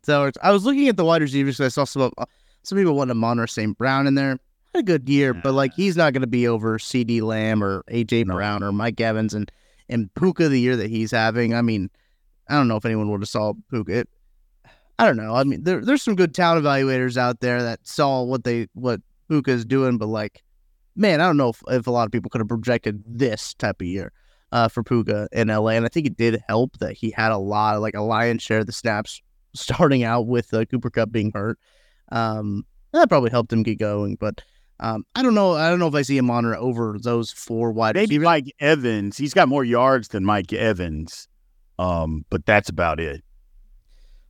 So 0.02 0.26
it's- 0.26 0.44
I 0.44 0.50
was 0.50 0.64
looking 0.64 0.88
at 0.88 0.96
the 0.96 1.04
wide 1.04 1.23
receivers. 1.23 1.61
I 1.61 1.68
saw 1.68 1.84
some 1.84 2.11
uh, 2.18 2.25
some 2.64 2.78
people 2.78 2.94
wanted 2.96 3.14
Monter 3.14 3.46
St. 3.49 3.76
Brown 3.78 4.06
in 4.06 4.14
there. 4.14 4.38
Had 4.75 4.80
a 4.80 4.82
good 4.82 5.08
year, 5.08 5.32
but 5.32 5.52
like 5.52 5.73
he's 5.75 5.96
not 5.96 6.12
going 6.12 6.23
to 6.23 6.26
be 6.26 6.49
over 6.49 6.78
CeeDee 6.78 7.23
Lamb 7.23 7.62
or 7.62 7.84
A.J. 7.88 8.25
No. 8.25 8.34
Brown 8.34 8.62
or 8.64 8.73
Mike 8.73 9.00
Evans 9.00 9.34
and 9.34 9.52
and 9.88 10.12
Puka 10.14 10.49
the 10.49 10.58
year 10.58 10.75
that 10.76 10.90
he's 10.90 11.12
having. 11.12 11.54
I 11.54 11.62
mean, 11.62 11.90
I 12.49 12.54
don't 12.54 12.66
know 12.66 12.76
if 12.76 12.84
anyone 12.84 13.11
would 13.11 13.20
have 13.20 13.28
saw 13.28 13.52
Puka. 13.70 13.99
It, 14.00 14.08
I 14.99 15.06
don't 15.06 15.16
know. 15.16 15.34
I 15.34 15.44
mean, 15.44 15.62
there, 15.62 15.80
there's 15.84 16.02
some 16.02 16.16
good 16.16 16.34
talent 16.34 16.64
evaluators 16.64 17.16
out 17.16 17.38
there 17.40 17.62
that 17.62 17.87
saw 17.87 18.23
what 18.25 18.42
they 18.42 18.66
what 18.75 19.00
Puka's 19.28 19.64
doing, 19.64 19.96
but 19.99 20.06
like, 20.06 20.42
man, 20.96 21.20
I 21.20 21.26
don't 21.26 21.36
know 21.36 21.50
if, 21.50 21.62
if 21.68 21.86
a 21.86 21.90
lot 21.90 22.06
of 22.06 22.12
people 22.12 22.30
could 22.30 22.40
have 22.40 22.48
projected 22.48 23.02
this 23.06 23.54
type 23.54 23.80
of 23.80 23.86
year 23.86 24.12
uh, 24.52 24.68
for 24.68 24.82
Puka 24.82 25.28
in 25.32 25.48
LA. 25.48 25.70
And 25.70 25.84
I 25.84 25.88
think 25.88 26.06
it 26.06 26.16
did 26.16 26.42
help 26.48 26.78
that 26.78 26.92
he 26.92 27.10
had 27.10 27.32
a 27.32 27.38
lot, 27.38 27.80
like 27.80 27.94
a 27.94 28.02
lion's 28.02 28.42
share 28.42 28.60
of 28.60 28.66
the 28.66 28.72
snaps 28.72 29.20
starting 29.54 30.04
out 30.04 30.26
with 30.26 30.54
uh, 30.54 30.64
Cooper 30.64 30.90
Kupp 30.90 31.11
being 31.11 31.33
hurt. 31.35 31.59
Um, 32.12 32.64
that 32.92 33.09
probably 33.09 33.30
helped 33.30 33.52
him 33.52 33.62
get 33.62 33.78
going. 33.78 34.16
But 34.16 34.42
um, 34.80 35.04
I 35.14 35.22
don't 35.22 35.35
know. 35.35 35.54
I 35.54 35.68
don't 35.68 35.78
know 35.78 35.88
if 35.88 35.94
I 35.94 36.02
see 36.02 36.18
a 36.18 36.22
monitor 36.22 36.57
over 36.57 36.96
those 37.00 37.33
four 37.33 37.72
wide 37.72 37.96
Maybe 37.96 38.18
receivers. 38.18 38.24
Mike 38.24 38.54
Evans. 38.61 39.16
He's 39.16 39.35
got 39.35 39.48
more 39.48 39.64
yards 39.64 40.09
than 40.09 40.24
Mike 40.24 40.52
Evans, 40.52 41.26
um, 41.78 42.24
but 42.30 42.46
that's 42.46 42.68
about 42.68 43.00
it. 43.00 43.23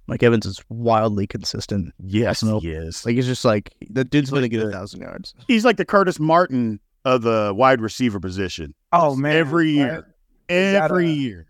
Mike 0.07 0.23
Evans 0.23 0.45
is 0.47 0.63
wildly 0.69 1.27
consistent. 1.27 1.93
Yes, 1.99 2.43
Nope. 2.43 2.63
he 2.63 2.71
is. 2.73 3.05
Like 3.07 3.17
it's 3.17 3.27
just 3.27 3.45
like 3.45 3.73
the 3.91 4.05
dude's 4.05 4.31
going 4.31 4.43
to 4.43 4.49
get 4.49 4.63
a 4.63 4.71
thousand 4.71 5.01
yards. 5.01 5.35
He's 5.49 5.65
like 5.65 5.77
the 5.79 5.85
Curtis 5.85 6.21
Martin 6.21 6.79
of 7.05 7.23
the 7.23 7.53
wide 7.57 7.81
receiver 7.81 8.21
position. 8.21 8.75
Oh, 8.93 9.17
man. 9.17 9.37
Every 9.37 9.71
year. 9.71 10.15
Every 10.49 11.07
a- 11.07 11.13
year. 11.13 11.47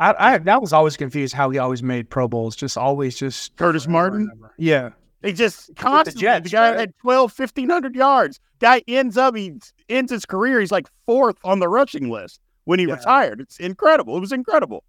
I, 0.00 0.14
I 0.34 0.38
that 0.38 0.60
was 0.62 0.72
always 0.72 0.96
confused 0.96 1.34
how 1.34 1.50
he 1.50 1.58
always 1.58 1.82
made 1.82 2.08
Pro 2.08 2.28
Bowls. 2.28 2.54
Just 2.54 2.78
always 2.78 3.16
just 3.18 3.56
Curtis 3.56 3.88
Martin? 3.88 4.30
Yeah. 4.56 4.90
They 5.22 5.32
just 5.32 5.74
constantly, 5.74 6.20
Jets, 6.22 6.44
the 6.44 6.50
guy 6.50 6.70
right? 6.70 6.78
had 6.78 6.92
12, 6.98 7.36
1500 7.36 7.96
yards. 7.96 8.38
Guy 8.60 8.82
ends 8.86 9.16
up, 9.16 9.34
he 9.34 9.54
ends 9.88 10.12
his 10.12 10.24
career, 10.24 10.60
he's 10.60 10.70
like 10.70 10.86
fourth 11.06 11.36
on 11.42 11.58
the 11.58 11.68
rushing 11.68 12.08
list 12.10 12.40
when 12.66 12.78
he 12.78 12.86
Yeah. 12.86 12.94
retired. 12.94 13.40
It's 13.40 13.58
incredible. 13.58 14.16
It 14.16 14.20
was 14.20 14.30
incredible. 14.30 14.84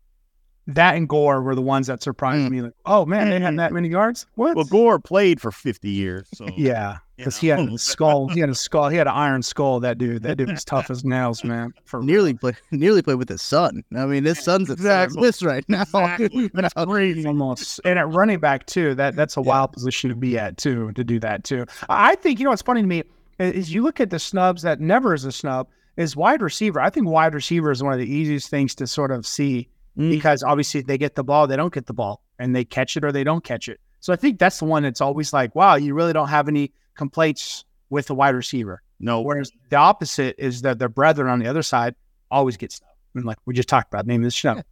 That 0.76 0.96
and 0.96 1.10
Gore 1.10 1.42
were 1.42 1.56
the 1.56 1.62
ones 1.62 1.88
that 1.88 2.02
surprised 2.04 2.48
Mm. 2.48 2.52
me. 2.52 2.62
Like, 2.62 2.74
oh 2.86 3.06
man, 3.06 3.30
they 3.30 3.40
had 3.40 3.58
that 3.58 3.74
many 3.74 3.90
yards. 3.90 4.26
What? 4.36 4.56
Well, 4.56 4.66
Gore 4.66 5.00
played 5.00 5.42
for 5.42 5.52
50 5.52 5.90
years. 5.90 6.28
So, 6.34 6.48
yeah, 6.58 6.98
because 7.18 7.38
he 7.38 7.48
had 7.48 7.60
a 7.60 7.78
skull. 7.78 8.28
He 8.30 8.40
had 8.40 8.50
a 8.50 8.56
skull. 8.56 8.88
He 8.90 8.98
had 8.98 9.08
an 9.08 9.14
iron 9.14 9.42
skull. 9.42 9.80
That 9.80 9.98
dude. 9.98 10.22
That 10.24 10.38
dude 10.38 10.52
was 10.52 10.64
tough 10.64 10.90
as 10.90 11.04
nails, 11.04 11.44
man. 11.44 11.74
For 11.86 12.02
Nearly 12.04 12.34
play, 12.34 12.54
nearly 12.72 13.02
played 13.02 13.18
with 13.18 13.30
his 13.30 13.42
son. 13.42 13.84
I 13.96 14.06
mean, 14.06 14.24
his 14.26 14.40
son's 14.40 14.70
Exactly. 14.70 15.22
this 15.22 15.42
right 15.42 15.66
now. 15.68 15.82
Exactly. 15.94 16.50
That's 16.54 16.74
crazy 16.74 17.26
almost. 17.26 17.82
And 17.84 17.98
at 17.98 18.08
running 18.10 18.40
back 18.40 18.66
too, 18.68 18.96
that 18.96 19.16
that's 19.16 19.36
a 19.38 19.42
wild 19.42 19.74
position 19.74 20.10
to 20.12 20.16
be 20.16 20.38
at 20.38 20.58
too, 20.58 20.92
to 20.94 21.04
do 21.04 21.20
that 21.20 21.44
too. 21.44 21.66
I 21.90 22.16
think 22.16 22.40
you 22.40 22.44
know 22.46 22.52
what's 22.52 22.62
funny 22.62 22.82
to 22.82 22.88
me 22.88 23.04
is 23.40 23.74
you 23.74 23.82
look 23.84 24.00
at 24.00 24.10
the 24.12 24.20
snubs 24.20 24.62
that 24.62 24.80
never 24.80 25.14
is 25.14 25.26
a 25.26 25.32
snub 25.32 25.68
is 25.98 26.16
wide 26.16 26.42
receiver. 26.42 26.80
I 26.80 26.90
think 26.90 27.08
wide 27.08 27.34
receiver 27.34 27.72
is 27.72 27.82
one 27.82 27.92
of 27.94 28.00
the 28.00 28.10
easiest 28.10 28.50
things 28.50 28.76
to 28.76 28.86
sort 28.88 29.12
of 29.12 29.26
see 29.26 29.68
Mm. 30.00 30.10
because 30.10 30.44
obviously 30.44 30.82
they 30.82 30.98
get 30.98 31.16
the 31.16 31.24
ball, 31.26 31.46
they 31.46 31.58
don't 31.58 31.74
get 31.74 31.86
the 31.86 31.94
ball, 31.94 32.24
and 32.40 32.56
they 32.56 32.64
catch 32.64 32.96
it 32.96 33.04
or 33.04 33.12
they 33.12 33.26
don't 33.26 33.44
catch 33.44 33.68
it. 33.68 33.82
So 34.00 34.14
I 34.14 34.16
think 34.16 34.40
that's 34.40 34.58
the 34.60 34.66
one 34.66 34.84
that's 34.84 35.02
always 35.02 35.34
like, 35.34 35.54
wow, 35.56 35.76
you 35.76 35.94
really 35.94 36.14
don't 36.14 36.30
have 36.30 36.48
any 36.48 36.72
complaints 36.96 37.66
with 37.90 38.08
the 38.08 38.16
wide 38.16 38.34
receiver. 38.34 38.82
no, 39.00 39.20
Whereas 39.22 39.52
the 39.70 39.76
opposite 39.76 40.36
is 40.38 40.62
that 40.62 40.80
their 40.80 40.88
brethren 40.88 41.30
on 41.30 41.40
the 41.40 41.48
other 41.48 41.64
side 41.64 41.96
always 42.32 42.56
get 42.56 42.72
snubbed. 42.72 42.94
And 43.16 43.26
like 43.26 43.38
we 43.46 43.54
just 43.54 43.68
talked 43.68 43.94
about, 43.94 44.08
name 44.08 44.22
of 44.22 44.26
the 44.26 44.32
snub. 44.32 44.64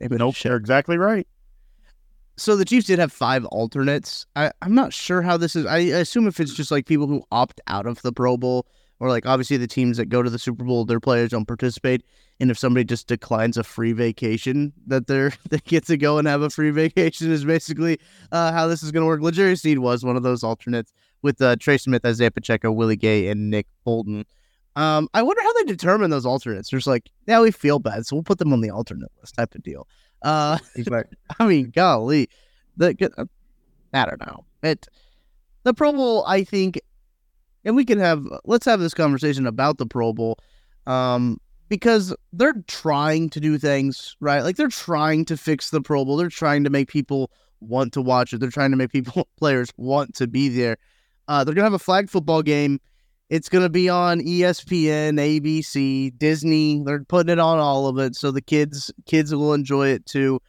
nope, 0.00 0.36
they're 0.42 0.56
exactly 0.56 0.98
right. 0.98 1.26
so 2.36 2.56
the 2.56 2.64
Chiefs 2.64 2.86
did 2.86 2.98
have 2.98 3.12
five 3.12 3.44
alternates. 3.46 4.26
I, 4.34 4.50
I'm 4.62 4.74
not 4.74 4.92
sure 4.92 5.22
how 5.22 5.36
this 5.36 5.54
is. 5.54 5.66
I, 5.66 5.76
I 5.76 6.00
assume 6.00 6.26
if 6.26 6.40
it's 6.40 6.54
just 6.54 6.70
like 6.72 6.86
people 6.86 7.06
who 7.06 7.22
opt 7.30 7.60
out 7.68 7.86
of 7.86 8.02
the 8.02 8.12
Pro 8.12 8.36
Bowl, 8.36 8.66
or 9.02 9.08
like 9.08 9.26
obviously 9.26 9.56
the 9.56 9.66
teams 9.66 9.96
that 9.96 10.06
go 10.06 10.22
to 10.22 10.30
the 10.30 10.38
Super 10.38 10.62
Bowl, 10.62 10.84
their 10.84 11.00
players 11.00 11.30
don't 11.30 11.44
participate. 11.44 12.04
And 12.38 12.52
if 12.52 12.58
somebody 12.58 12.84
just 12.84 13.08
declines 13.08 13.56
a 13.56 13.64
free 13.64 13.92
vacation, 13.92 14.72
that 14.86 15.08
they're 15.08 15.32
they 15.50 15.58
get 15.58 15.84
to 15.86 15.96
go 15.96 16.18
and 16.18 16.28
have 16.28 16.42
a 16.42 16.48
free 16.48 16.70
vacation 16.70 17.32
is 17.32 17.44
basically 17.44 17.98
uh, 18.30 18.52
how 18.52 18.68
this 18.68 18.80
is 18.84 18.92
going 18.92 19.02
to 19.02 19.08
work. 19.08 19.20
Legere 19.20 19.56
Seed 19.56 19.80
was 19.80 20.04
one 20.04 20.14
of 20.14 20.22
those 20.22 20.44
alternates 20.44 20.92
with 21.20 21.42
uh, 21.42 21.56
Trey 21.56 21.78
Smith, 21.78 22.06
Isaiah 22.06 22.30
Pacheco, 22.30 22.70
Willie 22.70 22.94
Gay, 22.94 23.26
and 23.26 23.50
Nick 23.50 23.66
Bolton. 23.82 24.24
Um, 24.76 25.08
I 25.14 25.22
wonder 25.24 25.42
how 25.42 25.52
they 25.54 25.64
determine 25.64 26.10
those 26.10 26.24
alternates. 26.24 26.70
There's 26.70 26.86
like, 26.86 27.10
yeah, 27.26 27.40
we 27.40 27.50
feel 27.50 27.80
bad, 27.80 28.06
so 28.06 28.14
we'll 28.14 28.22
put 28.22 28.38
them 28.38 28.52
on 28.52 28.60
the 28.60 28.70
alternate 28.70 29.10
list 29.20 29.34
type 29.34 29.56
of 29.56 29.64
deal. 29.64 29.88
Uh, 30.22 30.58
I 31.40 31.46
mean, 31.46 31.72
golly, 31.74 32.28
the 32.76 33.12
uh, 33.18 33.24
I 33.92 34.04
don't 34.04 34.24
know. 34.24 34.44
It 34.62 34.86
the 35.64 35.74
Pro 35.74 35.92
Bowl, 35.92 36.24
I 36.24 36.44
think, 36.44 36.80
and 37.64 37.76
we 37.76 37.84
can 37.84 37.98
have 37.98 38.26
let's 38.44 38.66
have 38.66 38.80
this 38.80 38.94
conversation 38.94 39.46
about 39.46 39.78
the 39.78 39.86
Pro 39.86 40.12
Bowl, 40.12 40.38
um, 40.86 41.40
because 41.68 42.14
they're 42.32 42.62
trying 42.66 43.30
to 43.30 43.40
do 43.40 43.58
things 43.58 44.16
right. 44.20 44.42
Like 44.42 44.56
they're 44.56 44.68
trying 44.68 45.24
to 45.26 45.36
fix 45.36 45.70
the 45.70 45.80
Pro 45.80 46.04
Bowl. 46.04 46.16
They're 46.16 46.28
trying 46.28 46.64
to 46.64 46.70
make 46.70 46.88
people 46.88 47.30
want 47.60 47.92
to 47.94 48.02
watch 48.02 48.32
it. 48.32 48.40
They're 48.40 48.50
trying 48.50 48.72
to 48.72 48.76
make 48.76 48.90
people 48.90 49.28
players 49.38 49.70
want 49.76 50.14
to 50.16 50.26
be 50.26 50.48
there. 50.48 50.76
Uh, 51.28 51.44
they're 51.44 51.54
gonna 51.54 51.64
have 51.64 51.72
a 51.72 51.78
flag 51.78 52.10
football 52.10 52.42
game. 52.42 52.80
It's 53.30 53.48
gonna 53.48 53.70
be 53.70 53.88
on 53.88 54.20
ESPN, 54.20 55.18
ABC, 55.18 56.16
Disney. 56.18 56.82
They're 56.84 57.04
putting 57.04 57.32
it 57.32 57.38
on 57.38 57.58
all 57.58 57.86
of 57.86 57.98
it, 57.98 58.16
so 58.16 58.30
the 58.30 58.42
kids 58.42 58.92
kids 59.06 59.34
will 59.34 59.54
enjoy 59.54 59.88
it 59.88 60.04
too. 60.04 60.40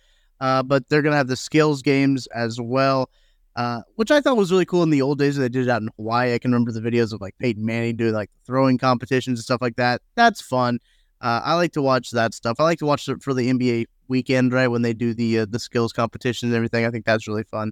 Uh, 0.42 0.64
but 0.64 0.90
they're 0.90 1.02
gonna 1.02 1.16
have 1.16 1.28
the 1.28 1.38
skills 1.38 1.82
games 1.82 2.28
as 2.28 2.60
well, 2.60 3.10
uh, 3.56 3.82
which 3.96 4.12
I 4.12 4.20
thought 4.20 4.38
was 4.38 4.52
really 4.52 4.66
cool 4.66 4.84
in 4.84 4.90
the 4.90 5.02
old 5.02 5.20
days. 5.20 5.36
They 5.36 5.50
did 5.50 5.68
it 5.68 5.70
out 5.70 5.82
in 5.82 5.90
Hawaii. 5.98 6.34
I 6.34 6.40
can 6.40 6.52
remember 6.52 6.72
the 6.72 6.82
videos 6.82 7.14
of 7.14 7.22
like 7.22 7.38
Peyton 7.40 7.66
Manning 7.66 7.96
doing 7.96 8.14
like 8.14 8.32
throwing 8.46 8.78
competitions 8.78 9.40
and 9.40 9.44
stuff 9.44 9.62
like 9.62 9.76
that. 9.76 10.02
That's 10.16 10.42
fun. 10.42 10.80
Uh, 11.22 11.42
I 11.44 11.56
like 11.56 11.72
to 11.74 11.82
watch 11.82 12.12
that 12.12 12.34
stuff. 12.34 12.60
I 12.60 12.64
like 12.64 12.80
to 12.80 12.86
watch 12.86 13.08
it 13.08 13.22
for 13.22 13.34
the 13.34 13.50
NBA 13.52 13.86
weekend, 14.08 14.52
right 14.52 14.68
when 14.68 14.82
they 14.82 14.94
do 14.94 15.14
the 15.14 15.40
uh, 15.40 15.46
the 15.50 15.60
skills 15.60 15.94
competition 15.94 16.50
and 16.50 16.56
everything. 16.56 16.86
I 16.86 16.92
think 16.92 17.06
that's 17.06 17.28
really 17.28 17.44
fun. 17.44 17.72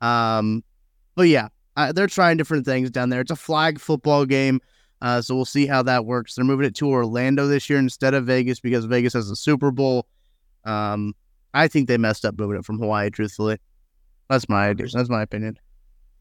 Um, 0.00 0.64
but 1.14 1.28
yeah, 1.28 1.48
I 1.76 1.92
they're 1.92 2.06
trying 2.06 2.36
different 2.36 2.64
things 2.64 2.90
down 2.90 3.10
there. 3.10 3.20
It's 3.20 3.30
a 3.30 3.36
flag 3.36 3.78
football 3.78 4.24
game, 4.24 4.60
uh, 5.02 5.20
so 5.22 5.36
we'll 5.36 5.44
see 5.44 5.66
how 5.66 5.82
that 5.82 6.04
works. 6.06 6.34
They're 6.34 6.44
moving 6.44 6.66
it 6.66 6.74
to 6.76 6.88
Orlando 6.88 7.46
this 7.46 7.70
year 7.70 7.78
instead 7.78 8.14
of 8.14 8.24
Vegas 8.24 8.58
because 8.58 8.86
Vegas 8.86 9.12
has 9.12 9.30
a 9.30 9.36
Super 9.36 9.70
Bowl. 9.70 10.06
Um, 10.64 11.14
I 11.54 11.68
think 11.68 11.88
they 11.88 11.98
messed 11.98 12.24
up 12.24 12.38
moving 12.38 12.58
it 12.58 12.64
from 12.64 12.78
Hawaii. 12.78 13.10
Truthfully, 13.10 13.58
that's 14.30 14.48
my 14.48 14.68
idea. 14.68 14.86
That's 14.92 15.10
my 15.10 15.22
opinion. 15.22 15.58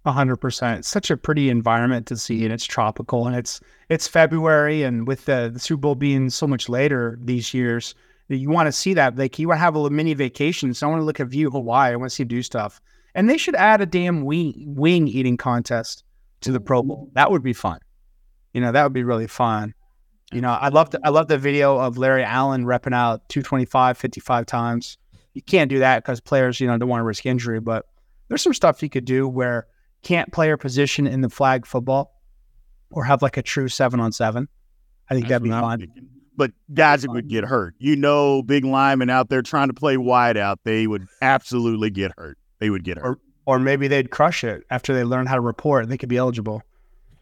A 0.05 0.11
hundred 0.11 0.37
percent. 0.37 0.83
Such 0.83 1.11
a 1.11 1.17
pretty 1.17 1.49
environment 1.49 2.07
to 2.07 2.17
see, 2.17 2.43
and 2.43 2.51
it's 2.51 2.65
tropical, 2.65 3.27
and 3.27 3.35
it's 3.35 3.61
it's 3.89 4.07
February, 4.07 4.81
and 4.83 5.07
with 5.07 5.25
the, 5.25 5.51
the 5.53 5.59
Super 5.59 5.81
Bowl 5.81 5.95
being 5.95 6.29
so 6.29 6.47
much 6.47 6.67
later 6.69 7.19
these 7.21 7.53
years, 7.53 7.93
you 8.27 8.49
want 8.49 8.67
to 8.67 8.71
see 8.71 8.93
that. 8.95 9.15
Like 9.15 9.37
you 9.37 9.47
want 9.47 9.57
to 9.57 9.61
have 9.61 9.75
a 9.75 9.79
little 9.79 9.95
mini 9.95 10.15
vacation. 10.15 10.73
So 10.73 10.87
I 10.87 10.89
want 10.89 11.01
to 11.01 11.05
look 11.05 11.19
at 11.19 11.27
View 11.27 11.51
Hawaii. 11.51 11.93
I 11.93 11.95
want 11.97 12.09
to 12.09 12.15
see 12.15 12.23
do 12.23 12.41
stuff, 12.41 12.81
and 13.13 13.29
they 13.29 13.37
should 13.37 13.55
add 13.55 13.81
a 13.81 13.85
damn 13.85 14.25
wing 14.25 14.53
wing 14.75 15.07
eating 15.07 15.37
contest 15.37 16.03
to 16.41 16.51
the 16.51 16.59
Pro 16.59 16.81
Bowl. 16.81 17.11
That 17.13 17.29
would 17.29 17.43
be 17.43 17.53
fun. 17.53 17.79
You 18.53 18.61
know, 18.61 18.71
that 18.71 18.83
would 18.83 18.93
be 18.93 19.03
really 19.03 19.27
fun. 19.27 19.75
You 20.31 20.41
know, 20.41 20.49
I 20.49 20.69
love 20.69 20.89
the, 20.91 20.99
I 21.03 21.09
love 21.09 21.27
the 21.27 21.37
video 21.37 21.77
of 21.77 21.97
Larry 21.97 22.23
Allen 22.23 22.65
repping 22.65 22.95
out 22.95 23.27
225 23.29 23.97
55 23.97 24.45
times. 24.47 24.97
You 25.33 25.43
can't 25.43 25.69
do 25.69 25.79
that 25.79 26.03
because 26.03 26.19
players, 26.19 26.59
you 26.59 26.67
know, 26.67 26.77
don't 26.77 26.89
want 26.89 27.01
to 27.01 27.05
risk 27.05 27.25
injury, 27.25 27.59
but 27.59 27.85
there's 28.29 28.41
some 28.41 28.53
stuff 28.53 28.81
you 28.81 28.89
could 28.89 29.05
do 29.05 29.27
where 29.27 29.67
can't 30.01 30.31
play 30.31 30.49
a 30.51 30.57
position 30.57 31.05
in 31.05 31.21
the 31.21 31.29
flag 31.29 31.65
football 31.65 32.15
or 32.91 33.03
have 33.03 33.21
like 33.21 33.35
a 33.37 33.41
true 33.41 33.67
seven 33.67 33.99
on 33.99 34.11
seven. 34.11 34.47
I 35.09 35.15
think 35.15 35.25
That's 35.27 35.41
that'd 35.41 35.43
be 35.43 35.49
fun. 35.49 35.79
thinking. 35.79 36.07
But 36.37 36.51
guys 36.73 37.01
that 37.01 37.11
would 37.11 37.27
get 37.27 37.43
hurt. 37.43 37.75
You 37.79 37.97
know, 37.97 38.41
big 38.41 38.63
linemen 38.63 39.09
out 39.09 39.27
there 39.29 39.41
trying 39.41 39.67
to 39.67 39.73
play 39.73 39.97
wide 39.97 40.37
out, 40.37 40.59
they 40.63 40.87
would 40.87 41.05
absolutely 41.21 41.89
get 41.89 42.13
hurt. 42.17 42.37
They 42.59 42.69
would 42.69 42.85
get 42.85 42.97
hurt. 42.97 43.19
Or 43.45 43.59
maybe 43.59 43.87
they'd 43.89 44.09
crush 44.11 44.43
it 44.43 44.63
after 44.69 44.93
they 44.93 45.03
learn 45.03 45.25
how 45.25 45.35
to 45.35 45.41
report. 45.41 45.83
And 45.83 45.91
they 45.91 45.97
could 45.97 46.07
be 46.07 46.17
eligible. 46.17 46.63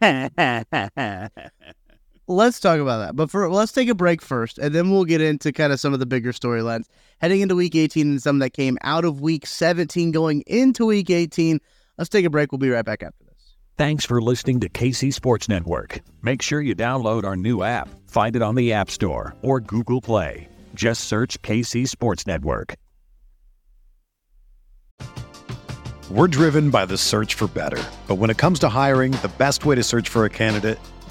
Let's 2.30 2.60
talk 2.60 2.78
about 2.78 2.98
that. 2.98 3.16
But 3.16 3.30
for 3.30 3.50
let's 3.50 3.72
take 3.72 3.88
a 3.88 3.94
break 3.94 4.20
first, 4.20 4.58
and 4.58 4.74
then 4.74 4.90
we'll 4.90 5.06
get 5.06 5.22
into 5.22 5.50
kind 5.50 5.72
of 5.72 5.80
some 5.80 5.94
of 5.94 5.98
the 5.98 6.04
bigger 6.04 6.32
storylines 6.32 6.84
heading 7.22 7.40
into 7.40 7.54
Week 7.54 7.74
18 7.74 8.06
and 8.06 8.22
some 8.22 8.38
that 8.40 8.50
came 8.50 8.76
out 8.82 9.06
of 9.06 9.22
Week 9.22 9.46
17 9.46 10.12
going 10.12 10.42
into 10.46 10.84
Week 10.84 11.08
18. 11.08 11.58
Let's 11.96 12.10
take 12.10 12.26
a 12.26 12.30
break. 12.30 12.52
We'll 12.52 12.58
be 12.58 12.68
right 12.68 12.84
back 12.84 13.02
after 13.02 13.24
this. 13.24 13.54
Thanks 13.78 14.04
for 14.04 14.20
listening 14.20 14.60
to 14.60 14.68
KC 14.68 15.14
Sports 15.14 15.48
Network. 15.48 16.00
Make 16.20 16.42
sure 16.42 16.60
you 16.60 16.74
download 16.74 17.24
our 17.24 17.34
new 17.34 17.62
app. 17.62 17.88
Find 18.10 18.36
it 18.36 18.42
on 18.42 18.54
the 18.56 18.74
App 18.74 18.90
Store 18.90 19.34
or 19.40 19.58
Google 19.58 20.02
Play. 20.02 20.48
Just 20.74 21.08
search 21.08 21.40
KC 21.40 21.88
Sports 21.88 22.26
Network. 22.26 22.74
We're 26.10 26.28
driven 26.28 26.68
by 26.68 26.84
the 26.84 26.98
search 26.98 27.34
for 27.34 27.48
better. 27.48 27.82
But 28.06 28.16
when 28.16 28.28
it 28.28 28.36
comes 28.36 28.58
to 28.60 28.68
hiring, 28.68 29.12
the 29.12 29.32
best 29.38 29.64
way 29.64 29.76
to 29.76 29.82
search 29.82 30.10
for 30.10 30.26
a 30.26 30.30
candidate 30.30 30.78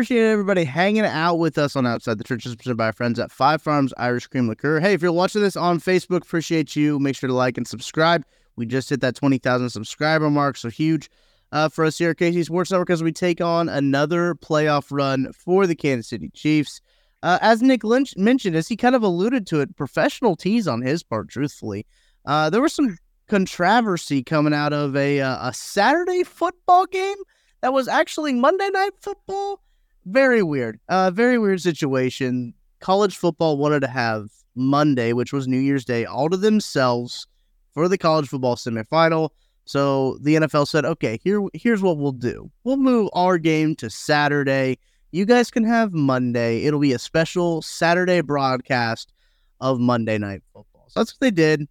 Appreciate 0.00 0.30
everybody 0.30 0.64
hanging 0.64 1.04
out 1.04 1.34
with 1.34 1.58
us 1.58 1.76
on 1.76 1.86
Outside 1.86 2.16
the 2.16 2.24
Trenches 2.24 2.56
presented 2.56 2.78
by 2.78 2.86
our 2.86 2.92
friends 2.94 3.18
at 3.18 3.30
Five 3.30 3.60
Farms 3.60 3.92
Irish 3.98 4.28
Cream 4.28 4.48
Liqueur. 4.48 4.80
Hey, 4.80 4.94
if 4.94 5.02
you're 5.02 5.12
watching 5.12 5.42
this 5.42 5.56
on 5.56 5.78
Facebook, 5.78 6.22
appreciate 6.22 6.74
you. 6.74 6.98
Make 6.98 7.16
sure 7.16 7.28
to 7.28 7.34
like 7.34 7.58
and 7.58 7.68
subscribe. 7.68 8.24
We 8.56 8.64
just 8.64 8.88
hit 8.88 9.02
that 9.02 9.14
20,000 9.14 9.68
subscriber 9.68 10.30
mark, 10.30 10.56
so 10.56 10.70
huge 10.70 11.10
uh, 11.52 11.68
for 11.68 11.84
us 11.84 11.98
here 11.98 12.08
at 12.08 12.16
KC 12.16 12.46
Sports 12.46 12.70
Network 12.70 12.88
as 12.88 13.02
we 13.02 13.12
take 13.12 13.42
on 13.42 13.68
another 13.68 14.34
playoff 14.34 14.86
run 14.90 15.30
for 15.34 15.66
the 15.66 15.74
Kansas 15.74 16.08
City 16.08 16.30
Chiefs. 16.30 16.80
Uh, 17.22 17.38
as 17.42 17.60
Nick 17.60 17.84
Lynch 17.84 18.16
mentioned, 18.16 18.56
as 18.56 18.68
he 18.68 18.78
kind 18.78 18.94
of 18.94 19.02
alluded 19.02 19.46
to 19.48 19.60
it, 19.60 19.76
professional 19.76 20.34
tease 20.34 20.66
on 20.66 20.80
his 20.80 21.02
part, 21.02 21.28
truthfully. 21.28 21.84
Uh, 22.24 22.48
there 22.48 22.62
was 22.62 22.72
some 22.72 22.96
controversy 23.28 24.22
coming 24.22 24.54
out 24.54 24.72
of 24.72 24.96
a, 24.96 25.20
uh, 25.20 25.50
a 25.50 25.52
Saturday 25.52 26.24
football 26.24 26.86
game 26.86 27.18
that 27.60 27.74
was 27.74 27.86
actually 27.86 28.32
Monday 28.32 28.70
Night 28.70 28.92
Football 28.98 29.60
very 30.06 30.42
weird. 30.42 30.80
Uh, 30.88 31.10
very 31.10 31.38
weird 31.38 31.60
situation. 31.60 32.54
College 32.80 33.16
football 33.16 33.56
wanted 33.56 33.80
to 33.80 33.88
have 33.88 34.28
Monday, 34.54 35.12
which 35.12 35.32
was 35.32 35.46
New 35.46 35.58
Year's 35.58 35.84
Day, 35.84 36.04
all 36.04 36.28
to 36.30 36.36
themselves 36.36 37.26
for 37.72 37.88
the 37.88 37.98
college 37.98 38.28
football 38.28 38.56
semifinal. 38.56 39.30
So 39.64 40.18
the 40.22 40.36
NFL 40.36 40.66
said, 40.66 40.84
"Okay, 40.84 41.18
here, 41.22 41.40
here's 41.54 41.82
what 41.82 41.98
we'll 41.98 42.12
do. 42.12 42.50
We'll 42.64 42.76
move 42.76 43.08
our 43.12 43.38
game 43.38 43.76
to 43.76 43.90
Saturday. 43.90 44.78
You 45.12 45.24
guys 45.24 45.50
can 45.50 45.64
have 45.64 45.92
Monday. 45.92 46.64
It'll 46.64 46.80
be 46.80 46.92
a 46.92 46.98
special 46.98 47.62
Saturday 47.62 48.20
broadcast 48.20 49.12
of 49.60 49.78
Monday 49.78 50.18
Night 50.18 50.42
Football." 50.52 50.86
So 50.88 51.00
that's 51.00 51.12
what 51.12 51.20
they 51.20 51.30
did. 51.30 51.68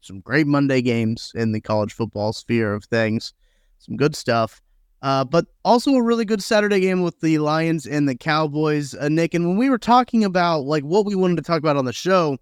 Some 0.00 0.20
great 0.20 0.46
Monday 0.46 0.80
games 0.80 1.32
in 1.34 1.52
the 1.52 1.60
college 1.60 1.92
football 1.92 2.32
sphere 2.32 2.74
of 2.74 2.84
things. 2.84 3.34
Some 3.78 3.96
good 3.96 4.16
stuff. 4.16 4.62
Uh, 5.04 5.22
but 5.22 5.44
also 5.66 5.92
a 5.92 6.02
really 6.02 6.24
good 6.24 6.42
Saturday 6.42 6.80
game 6.80 7.02
with 7.02 7.20
the 7.20 7.36
Lions 7.36 7.84
and 7.84 8.08
the 8.08 8.14
Cowboys, 8.14 8.94
uh, 8.94 9.10
Nick. 9.10 9.34
And 9.34 9.46
when 9.46 9.58
we 9.58 9.68
were 9.68 9.76
talking 9.76 10.24
about 10.24 10.60
like 10.60 10.82
what 10.82 11.04
we 11.04 11.14
wanted 11.14 11.36
to 11.36 11.42
talk 11.42 11.58
about 11.58 11.76
on 11.76 11.84
the 11.84 11.92
show, 11.92 12.38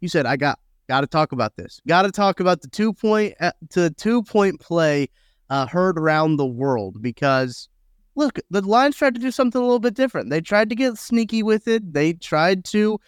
you 0.00 0.08
said 0.10 0.26
I 0.26 0.36
got 0.36 0.58
got 0.88 1.00
to 1.00 1.06
talk 1.06 1.32
about 1.32 1.56
this. 1.56 1.80
Got 1.88 2.02
to 2.02 2.12
talk 2.12 2.38
about 2.38 2.60
the 2.60 2.68
two 2.68 2.92
point 2.92 3.32
uh, 3.40 3.52
to 3.70 3.88
two 3.88 4.22
point 4.22 4.60
play 4.60 5.08
uh, 5.48 5.66
heard 5.66 5.98
around 5.98 6.36
the 6.36 6.44
world 6.44 7.00
because 7.00 7.66
look, 8.14 8.40
the 8.50 8.60
Lions 8.60 8.96
tried 8.96 9.14
to 9.14 9.20
do 9.20 9.30
something 9.30 9.58
a 9.58 9.64
little 9.64 9.78
bit 9.78 9.94
different. 9.94 10.28
They 10.28 10.42
tried 10.42 10.68
to 10.68 10.74
get 10.74 10.98
sneaky 10.98 11.42
with 11.42 11.66
it. 11.66 11.94
They 11.94 12.12
tried 12.12 12.66
to 12.66 13.00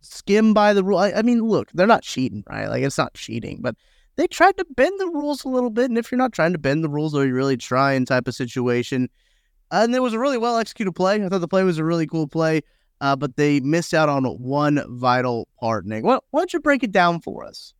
skim 0.00 0.54
by 0.54 0.74
the 0.74 0.84
rule. 0.84 0.98
I, 0.98 1.10
I 1.10 1.22
mean, 1.22 1.40
look, 1.40 1.72
they're 1.72 1.88
not 1.88 2.04
cheating, 2.04 2.44
right? 2.48 2.68
Like 2.68 2.84
it's 2.84 2.98
not 2.98 3.14
cheating, 3.14 3.58
but 3.62 3.74
they 4.22 4.28
tried 4.28 4.56
to 4.56 4.64
bend 4.76 5.00
the 5.00 5.08
rules 5.08 5.44
a 5.44 5.48
little 5.48 5.68
bit. 5.68 5.90
And 5.90 5.98
if 5.98 6.12
you're 6.12 6.18
not 6.18 6.32
trying 6.32 6.52
to 6.52 6.58
bend 6.58 6.84
the 6.84 6.88
rules, 6.88 7.12
or 7.12 7.26
you 7.26 7.34
really 7.34 7.56
trying 7.56 8.04
type 8.04 8.28
of 8.28 8.36
situation, 8.36 9.10
and 9.72 9.92
it 9.92 10.00
was 10.00 10.12
a 10.12 10.18
really 10.18 10.38
well 10.38 10.58
executed 10.58 10.92
play. 10.92 11.24
I 11.24 11.28
thought 11.28 11.40
the 11.40 11.48
play 11.48 11.64
was 11.64 11.78
a 11.78 11.84
really 11.84 12.06
cool 12.06 12.28
play, 12.28 12.62
uh, 13.00 13.16
but 13.16 13.34
they 13.34 13.58
missed 13.58 13.92
out 13.92 14.08
on 14.08 14.24
one 14.24 14.80
vital 14.90 15.48
part. 15.58 15.86
Nick, 15.86 16.04
why, 16.04 16.20
why 16.30 16.40
don't 16.40 16.52
you 16.52 16.60
break 16.60 16.84
it 16.84 16.92
down 16.92 17.20
for 17.20 17.44
us? 17.44 17.74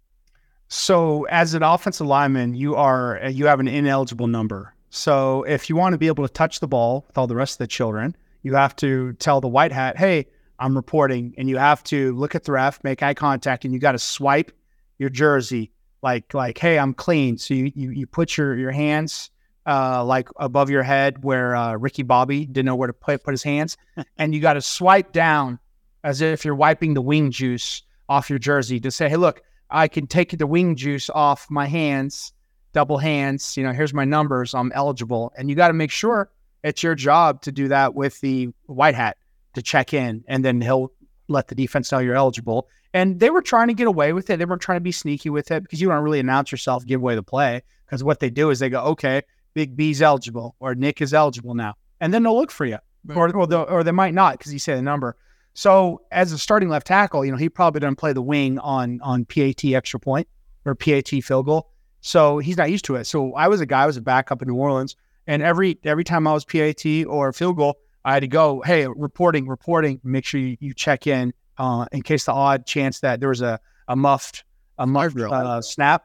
So, 0.66 1.24
as 1.30 1.54
an 1.54 1.62
offensive 1.62 2.08
lineman, 2.08 2.54
you 2.54 2.74
are 2.74 3.20
you 3.28 3.46
have 3.46 3.60
an 3.60 3.68
ineligible 3.68 4.26
number. 4.26 4.74
So, 4.90 5.44
if 5.44 5.70
you 5.70 5.76
want 5.76 5.92
to 5.92 5.98
be 5.98 6.08
able 6.08 6.26
to 6.26 6.32
touch 6.32 6.58
the 6.58 6.66
ball 6.66 7.04
with 7.06 7.18
all 7.18 7.28
the 7.28 7.36
rest 7.36 7.54
of 7.54 7.58
the 7.58 7.68
children, 7.68 8.16
you 8.42 8.54
have 8.54 8.74
to 8.76 9.12
tell 9.14 9.40
the 9.40 9.48
white 9.48 9.70
hat, 9.70 9.96
"Hey, 9.96 10.26
I'm 10.58 10.74
reporting," 10.74 11.34
and 11.38 11.48
you 11.48 11.58
have 11.58 11.84
to 11.84 12.16
look 12.16 12.34
at 12.34 12.42
the 12.42 12.52
ref, 12.52 12.82
make 12.82 13.00
eye 13.00 13.14
contact, 13.14 13.64
and 13.64 13.72
you 13.72 13.78
got 13.78 13.92
to 13.92 14.00
swipe 14.00 14.50
your 14.98 15.08
jersey 15.08 15.70
like 16.02 16.34
like, 16.34 16.58
"Hey, 16.58 16.78
I'm 16.78 16.94
clean." 16.94 17.38
So 17.38 17.54
you 17.54 17.72
you, 17.74 17.90
you 17.90 18.06
put 18.06 18.36
your 18.36 18.56
your 18.56 18.72
hands 18.72 19.30
uh, 19.66 20.04
like 20.04 20.28
above 20.36 20.70
your 20.70 20.82
head 20.82 21.22
where 21.24 21.54
uh, 21.54 21.74
Ricky 21.76 22.02
Bobby 22.02 22.46
didn't 22.46 22.66
know 22.66 22.76
where 22.76 22.88
to 22.88 22.92
put 22.92 23.24
put 23.24 23.32
his 23.32 23.42
hands, 23.42 23.76
and 24.18 24.34
you 24.34 24.40
got 24.40 24.54
to 24.54 24.62
swipe 24.62 25.12
down 25.12 25.58
as 26.04 26.20
if 26.20 26.44
you're 26.44 26.54
wiping 26.54 26.94
the 26.94 27.02
wing 27.02 27.30
juice 27.30 27.82
off 28.08 28.28
your 28.28 28.38
jersey 28.38 28.80
to 28.80 28.90
say, 28.90 29.08
"Hey, 29.08 29.16
look." 29.16 29.42
I 29.72 29.88
can 29.88 30.06
take 30.06 30.36
the 30.36 30.46
wing 30.46 30.76
juice 30.76 31.08
off 31.10 31.50
my 31.50 31.66
hands, 31.66 32.32
double 32.74 32.98
hands. 32.98 33.56
You 33.56 33.64
know, 33.64 33.72
here's 33.72 33.94
my 33.94 34.04
numbers. 34.04 34.54
I'm 34.54 34.70
eligible. 34.72 35.32
And 35.36 35.48
you 35.48 35.56
got 35.56 35.68
to 35.68 35.74
make 35.74 35.90
sure 35.90 36.30
it's 36.62 36.82
your 36.82 36.94
job 36.94 37.40
to 37.42 37.52
do 37.52 37.68
that 37.68 37.94
with 37.94 38.20
the 38.20 38.50
white 38.66 38.94
hat 38.94 39.16
to 39.54 39.62
check 39.62 39.94
in. 39.94 40.24
And 40.28 40.44
then 40.44 40.60
he'll 40.60 40.92
let 41.32 41.48
the 41.48 41.54
defense 41.54 41.90
know 41.90 41.98
you're 41.98 42.14
eligible. 42.14 42.68
And 42.94 43.20
they 43.20 43.30
were 43.30 43.42
trying 43.42 43.68
to 43.68 43.74
get 43.74 43.86
away 43.86 44.12
with 44.12 44.28
it. 44.30 44.38
They 44.38 44.44
weren't 44.44 44.62
trying 44.62 44.76
to 44.76 44.82
be 44.82 44.92
sneaky 44.92 45.30
with 45.30 45.50
it 45.50 45.62
because 45.62 45.80
you 45.80 45.88
don't 45.88 46.02
really 46.02 46.20
announce 46.20 46.52
yourself, 46.52 46.86
give 46.86 47.00
away 47.00 47.14
the 47.14 47.22
play. 47.22 47.62
Because 47.86 48.04
what 48.04 48.20
they 48.20 48.30
do 48.30 48.50
is 48.50 48.58
they 48.58 48.68
go, 48.68 48.82
okay, 48.84 49.22
Big 49.54 49.76
B's 49.76 50.02
eligible 50.02 50.56
or 50.60 50.74
Nick 50.74 51.00
is 51.00 51.14
eligible 51.14 51.54
now. 51.54 51.74
And 52.00 52.12
then 52.12 52.22
they'll 52.22 52.38
look 52.38 52.50
for 52.50 52.66
you. 52.66 52.78
Or, 53.14 53.34
or, 53.34 53.52
or 53.54 53.82
they 53.82 53.90
might 53.90 54.14
not 54.14 54.38
because 54.38 54.52
you 54.52 54.58
say 54.58 54.74
the 54.74 54.82
number. 54.82 55.16
So 55.54 56.02
as 56.10 56.32
a 56.32 56.38
starting 56.38 56.68
left 56.68 56.86
tackle, 56.86 57.24
you 57.24 57.30
know, 57.30 57.36
he 57.36 57.48
probably 57.48 57.80
doesn't 57.80 57.96
play 57.96 58.12
the 58.12 58.22
wing 58.22 58.58
on 58.60 59.00
on 59.02 59.24
PAT 59.24 59.64
extra 59.64 60.00
point 60.00 60.28
or 60.64 60.74
PAT 60.74 61.08
field 61.08 61.46
goal. 61.46 61.70
So 62.00 62.38
he's 62.38 62.56
not 62.56 62.70
used 62.70 62.84
to 62.86 62.96
it. 62.96 63.04
So 63.04 63.34
I 63.34 63.48
was 63.48 63.60
a 63.60 63.66
guy, 63.66 63.82
I 63.82 63.86
was 63.86 63.96
a 63.96 64.02
backup 64.02 64.42
in 64.42 64.48
New 64.48 64.54
Orleans, 64.54 64.96
and 65.26 65.42
every 65.42 65.78
every 65.84 66.04
time 66.04 66.26
I 66.26 66.32
was 66.32 66.44
PAT 66.44 66.84
or 67.06 67.32
field 67.32 67.56
goal, 67.56 67.78
I 68.04 68.14
had 68.14 68.20
to 68.20 68.28
go, 68.28 68.62
hey, 68.62 68.86
reporting, 68.86 69.46
reporting, 69.46 70.00
make 70.02 70.24
sure 70.24 70.40
you, 70.40 70.56
you 70.60 70.74
check 70.74 71.06
in 71.06 71.32
uh, 71.58 71.86
in 71.92 72.02
case 72.02 72.24
the 72.24 72.32
odd 72.32 72.66
chance 72.66 73.00
that 73.00 73.20
there 73.20 73.28
was 73.28 73.42
a, 73.42 73.60
a 73.88 73.96
muffed 73.96 74.44
a 74.78 74.86
muffed 74.86 75.18
uh, 75.18 75.60
snap. 75.62 76.04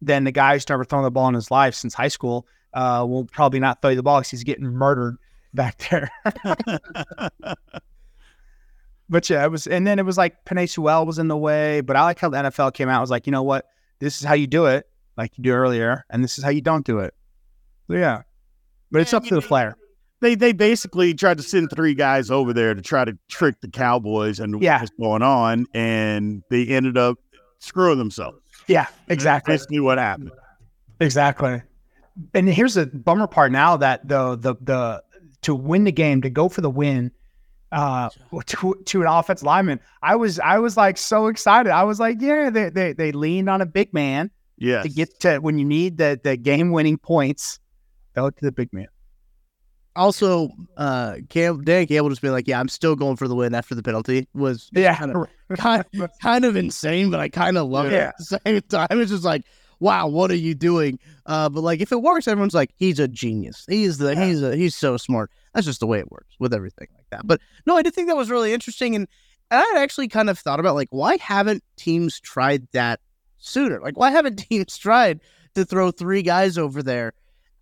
Then 0.00 0.24
the 0.24 0.32
guy 0.32 0.54
who's 0.54 0.68
never 0.68 0.84
thrown 0.84 1.02
the 1.02 1.10
ball 1.10 1.28
in 1.28 1.34
his 1.34 1.50
life 1.50 1.74
since 1.74 1.92
high 1.92 2.08
school 2.08 2.46
uh, 2.72 3.04
will 3.08 3.24
probably 3.24 3.60
not 3.60 3.82
throw 3.82 3.90
you 3.90 3.96
the 3.96 4.02
ball 4.02 4.20
because 4.20 4.30
he's 4.30 4.44
getting 4.44 4.64
murdered 4.64 5.16
back 5.54 5.78
there. 5.90 6.10
but 9.08 9.28
yeah, 9.28 9.44
it 9.44 9.50
was, 9.50 9.66
and 9.66 9.86
then 9.86 9.98
it 9.98 10.06
was 10.06 10.16
like 10.16 10.44
Panay 10.44 10.68
was 10.76 11.18
in 11.18 11.28
the 11.28 11.36
way. 11.36 11.80
But 11.80 11.96
I 11.96 12.04
like 12.04 12.18
how 12.18 12.28
the 12.28 12.36
NFL 12.38 12.74
came 12.74 12.88
out. 12.88 12.98
I 12.98 13.00
was 13.00 13.10
like, 13.10 13.26
you 13.26 13.32
know 13.32 13.42
what? 13.42 13.66
This 13.98 14.18
is 14.18 14.24
how 14.24 14.34
you 14.34 14.46
do 14.46 14.66
it, 14.66 14.88
like 15.16 15.36
you 15.36 15.44
do 15.44 15.52
earlier, 15.52 16.04
and 16.08 16.24
this 16.24 16.38
is 16.38 16.44
how 16.44 16.50
you 16.50 16.62
don't 16.62 16.86
do 16.86 17.00
it. 17.00 17.12
So 17.88 17.94
yeah, 17.94 18.22
but 18.90 19.02
it's 19.02 19.12
up 19.12 19.24
to 19.24 19.34
the 19.34 19.42
player. 19.42 19.76
They 20.20 20.34
they 20.34 20.52
basically 20.52 21.14
tried 21.14 21.38
to 21.38 21.42
send 21.42 21.70
three 21.74 21.94
guys 21.94 22.30
over 22.30 22.52
there 22.52 22.74
to 22.74 22.82
try 22.82 23.04
to 23.04 23.16
trick 23.28 23.60
the 23.62 23.68
Cowboys 23.68 24.38
and 24.40 24.60
Yeah. 24.62 24.80
what's 24.80 24.90
going 25.00 25.22
on, 25.22 25.66
and 25.74 26.42
they 26.50 26.66
ended 26.66 26.98
up 26.98 27.16
screwing 27.58 27.98
themselves. 27.98 28.38
Yeah, 28.66 28.86
exactly. 29.08 29.54
Basically, 29.54 29.80
what 29.80 29.98
happened. 29.98 30.30
Exactly. 31.00 31.62
And 32.34 32.48
here's 32.48 32.74
the 32.74 32.86
bummer 32.86 33.26
part 33.26 33.50
now 33.52 33.76
that 33.78 34.06
the 34.06 34.36
the 34.36 34.54
the 34.60 35.02
to 35.42 35.54
win 35.54 35.84
the 35.84 35.92
game, 35.92 36.20
to 36.22 36.28
go 36.28 36.50
for 36.50 36.60
the 36.60 36.68
win, 36.68 37.10
uh, 37.72 38.10
to, 38.46 38.74
to 38.84 39.00
an 39.00 39.06
offense 39.06 39.42
lineman, 39.42 39.80
I 40.02 40.16
was 40.16 40.38
I 40.38 40.58
was 40.58 40.76
like 40.76 40.98
so 40.98 41.28
excited. 41.28 41.70
I 41.72 41.84
was 41.84 41.98
like, 41.98 42.20
yeah, 42.20 42.50
they 42.50 42.68
they, 42.68 42.92
they 42.92 43.12
leaned 43.12 43.48
on 43.48 43.62
a 43.62 43.66
big 43.66 43.94
man 43.94 44.30
Yeah, 44.58 44.82
to 44.82 44.88
get 44.90 45.18
to 45.20 45.38
when 45.38 45.58
you 45.58 45.64
need 45.64 45.96
the 45.96 46.20
the 46.22 46.36
game 46.36 46.72
winning 46.72 46.98
points. 46.98 47.58
Go 48.14 48.28
to 48.28 48.44
the 48.44 48.52
big 48.52 48.70
man. 48.72 48.88
Also, 49.96 50.50
uh, 50.76 51.16
Cam, 51.28 51.62
Dan 51.64 51.86
Campbell 51.86 52.10
just 52.10 52.22
being 52.22 52.32
like, 52.32 52.46
"Yeah, 52.46 52.60
I'm 52.60 52.68
still 52.68 52.94
going 52.96 53.16
for 53.16 53.26
the 53.28 53.34
win 53.34 53.54
after 53.54 53.74
the 53.74 53.82
penalty." 53.82 54.28
Was 54.34 54.70
Yeah. 54.72 54.96
kind 54.96 55.16
of 55.16 55.26
kind, 55.58 55.84
kind 56.22 56.44
of 56.44 56.56
insane, 56.56 57.10
but 57.10 57.18
I 57.20 57.28
kind 57.28 57.58
of 57.58 57.68
love 57.68 57.86
it 57.86 57.92
at 57.94 58.14
the 58.18 58.40
same 58.44 58.60
time. 58.62 59.00
It's 59.00 59.10
just 59.10 59.24
like, 59.24 59.42
wow, 59.80 60.06
what 60.06 60.30
are 60.30 60.36
you 60.36 60.54
doing? 60.54 60.98
Uh, 61.26 61.48
but 61.48 61.62
like, 61.62 61.80
if 61.80 61.90
it 61.90 62.02
works, 62.02 62.28
everyone's 62.28 62.54
like, 62.54 62.70
he's 62.76 62.98
a 63.00 63.08
genius. 63.08 63.64
He's 63.68 63.98
the 63.98 64.14
he's 64.14 64.42
a 64.42 64.54
he's 64.56 64.76
so 64.76 64.96
smart. 64.96 65.30
That's 65.54 65.66
just 65.66 65.80
the 65.80 65.86
way 65.86 65.98
it 65.98 66.10
works 66.12 66.34
with 66.38 66.54
everything 66.54 66.86
like 66.94 67.06
that. 67.10 67.26
But 67.26 67.40
no, 67.66 67.76
I 67.76 67.82
did 67.82 67.94
think 67.94 68.08
that 68.08 68.16
was 68.16 68.30
really 68.30 68.52
interesting, 68.52 68.94
and 68.94 69.08
and 69.50 69.60
I 69.60 69.64
had 69.74 69.82
actually 69.82 70.06
kind 70.06 70.30
of 70.30 70.38
thought 70.38 70.60
about 70.60 70.76
like, 70.76 70.88
why 70.90 71.16
haven't 71.16 71.64
teams 71.76 72.20
tried 72.20 72.68
that 72.72 73.00
sooner? 73.38 73.80
Like, 73.80 73.98
why 73.98 74.12
haven't 74.12 74.36
teams 74.50 74.78
tried 74.78 75.20
to 75.56 75.64
throw 75.64 75.90
three 75.90 76.22
guys 76.22 76.56
over 76.56 76.80
there? 76.82 77.12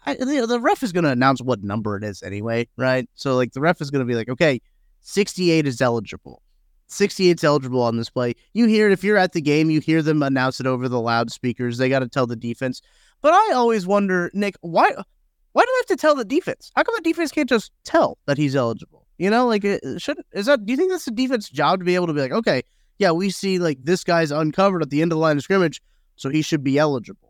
I, 0.06 0.14
the, 0.14 0.46
the 0.46 0.60
ref 0.60 0.82
is 0.82 0.92
going 0.92 1.04
to 1.04 1.10
announce 1.10 1.42
what 1.42 1.62
number 1.62 1.96
it 1.96 2.04
is 2.04 2.22
anyway, 2.22 2.68
right? 2.76 3.08
So 3.14 3.36
like 3.36 3.52
the 3.52 3.60
ref 3.60 3.80
is 3.80 3.90
going 3.90 4.00
to 4.00 4.10
be 4.10 4.14
like, 4.14 4.28
okay, 4.28 4.60
68 5.00 5.66
is 5.66 5.80
eligible. 5.80 6.42
68 6.86 7.38
is 7.38 7.44
eligible 7.44 7.82
on 7.82 7.96
this 7.96 8.08
play. 8.08 8.34
You 8.54 8.66
hear 8.66 8.88
it 8.88 8.92
if 8.92 9.04
you're 9.04 9.18
at 9.18 9.32
the 9.32 9.42
game, 9.42 9.70
you 9.70 9.80
hear 9.80 10.02
them 10.02 10.22
announce 10.22 10.60
it 10.60 10.66
over 10.66 10.88
the 10.88 11.00
loudspeakers. 11.00 11.78
They 11.78 11.88
got 11.88 11.98
to 12.00 12.08
tell 12.08 12.26
the 12.26 12.36
defense. 12.36 12.80
But 13.20 13.34
I 13.34 13.52
always 13.52 13.86
wonder, 13.86 14.30
Nick, 14.32 14.56
why 14.60 14.90
why 15.52 15.62
do 15.64 15.66
they 15.66 15.78
have 15.80 15.98
to 15.98 16.00
tell 16.00 16.14
the 16.14 16.24
defense? 16.24 16.70
How 16.76 16.82
come 16.84 16.94
the 16.96 17.02
defense 17.02 17.32
can't 17.32 17.48
just 17.48 17.72
tell 17.84 18.18
that 18.26 18.38
he's 18.38 18.54
eligible? 18.54 19.06
You 19.18 19.28
know, 19.28 19.46
like 19.46 19.64
it 19.64 19.82
should 20.00 20.22
is 20.32 20.46
that 20.46 20.64
do 20.64 20.72
you 20.72 20.76
think 20.76 20.90
that's 20.90 21.04
the 21.04 21.10
defense 21.10 21.48
job 21.48 21.80
to 21.80 21.84
be 21.84 21.94
able 21.94 22.06
to 22.06 22.12
be 22.12 22.20
like, 22.20 22.32
okay, 22.32 22.62
yeah, 22.98 23.10
we 23.10 23.30
see 23.30 23.58
like 23.58 23.78
this 23.82 24.04
guy's 24.04 24.30
uncovered 24.30 24.82
at 24.82 24.90
the 24.90 25.02
end 25.02 25.12
of 25.12 25.16
the 25.16 25.20
line 25.20 25.36
of 25.36 25.42
scrimmage, 25.42 25.82
so 26.16 26.30
he 26.30 26.42
should 26.42 26.62
be 26.62 26.78
eligible. 26.78 27.27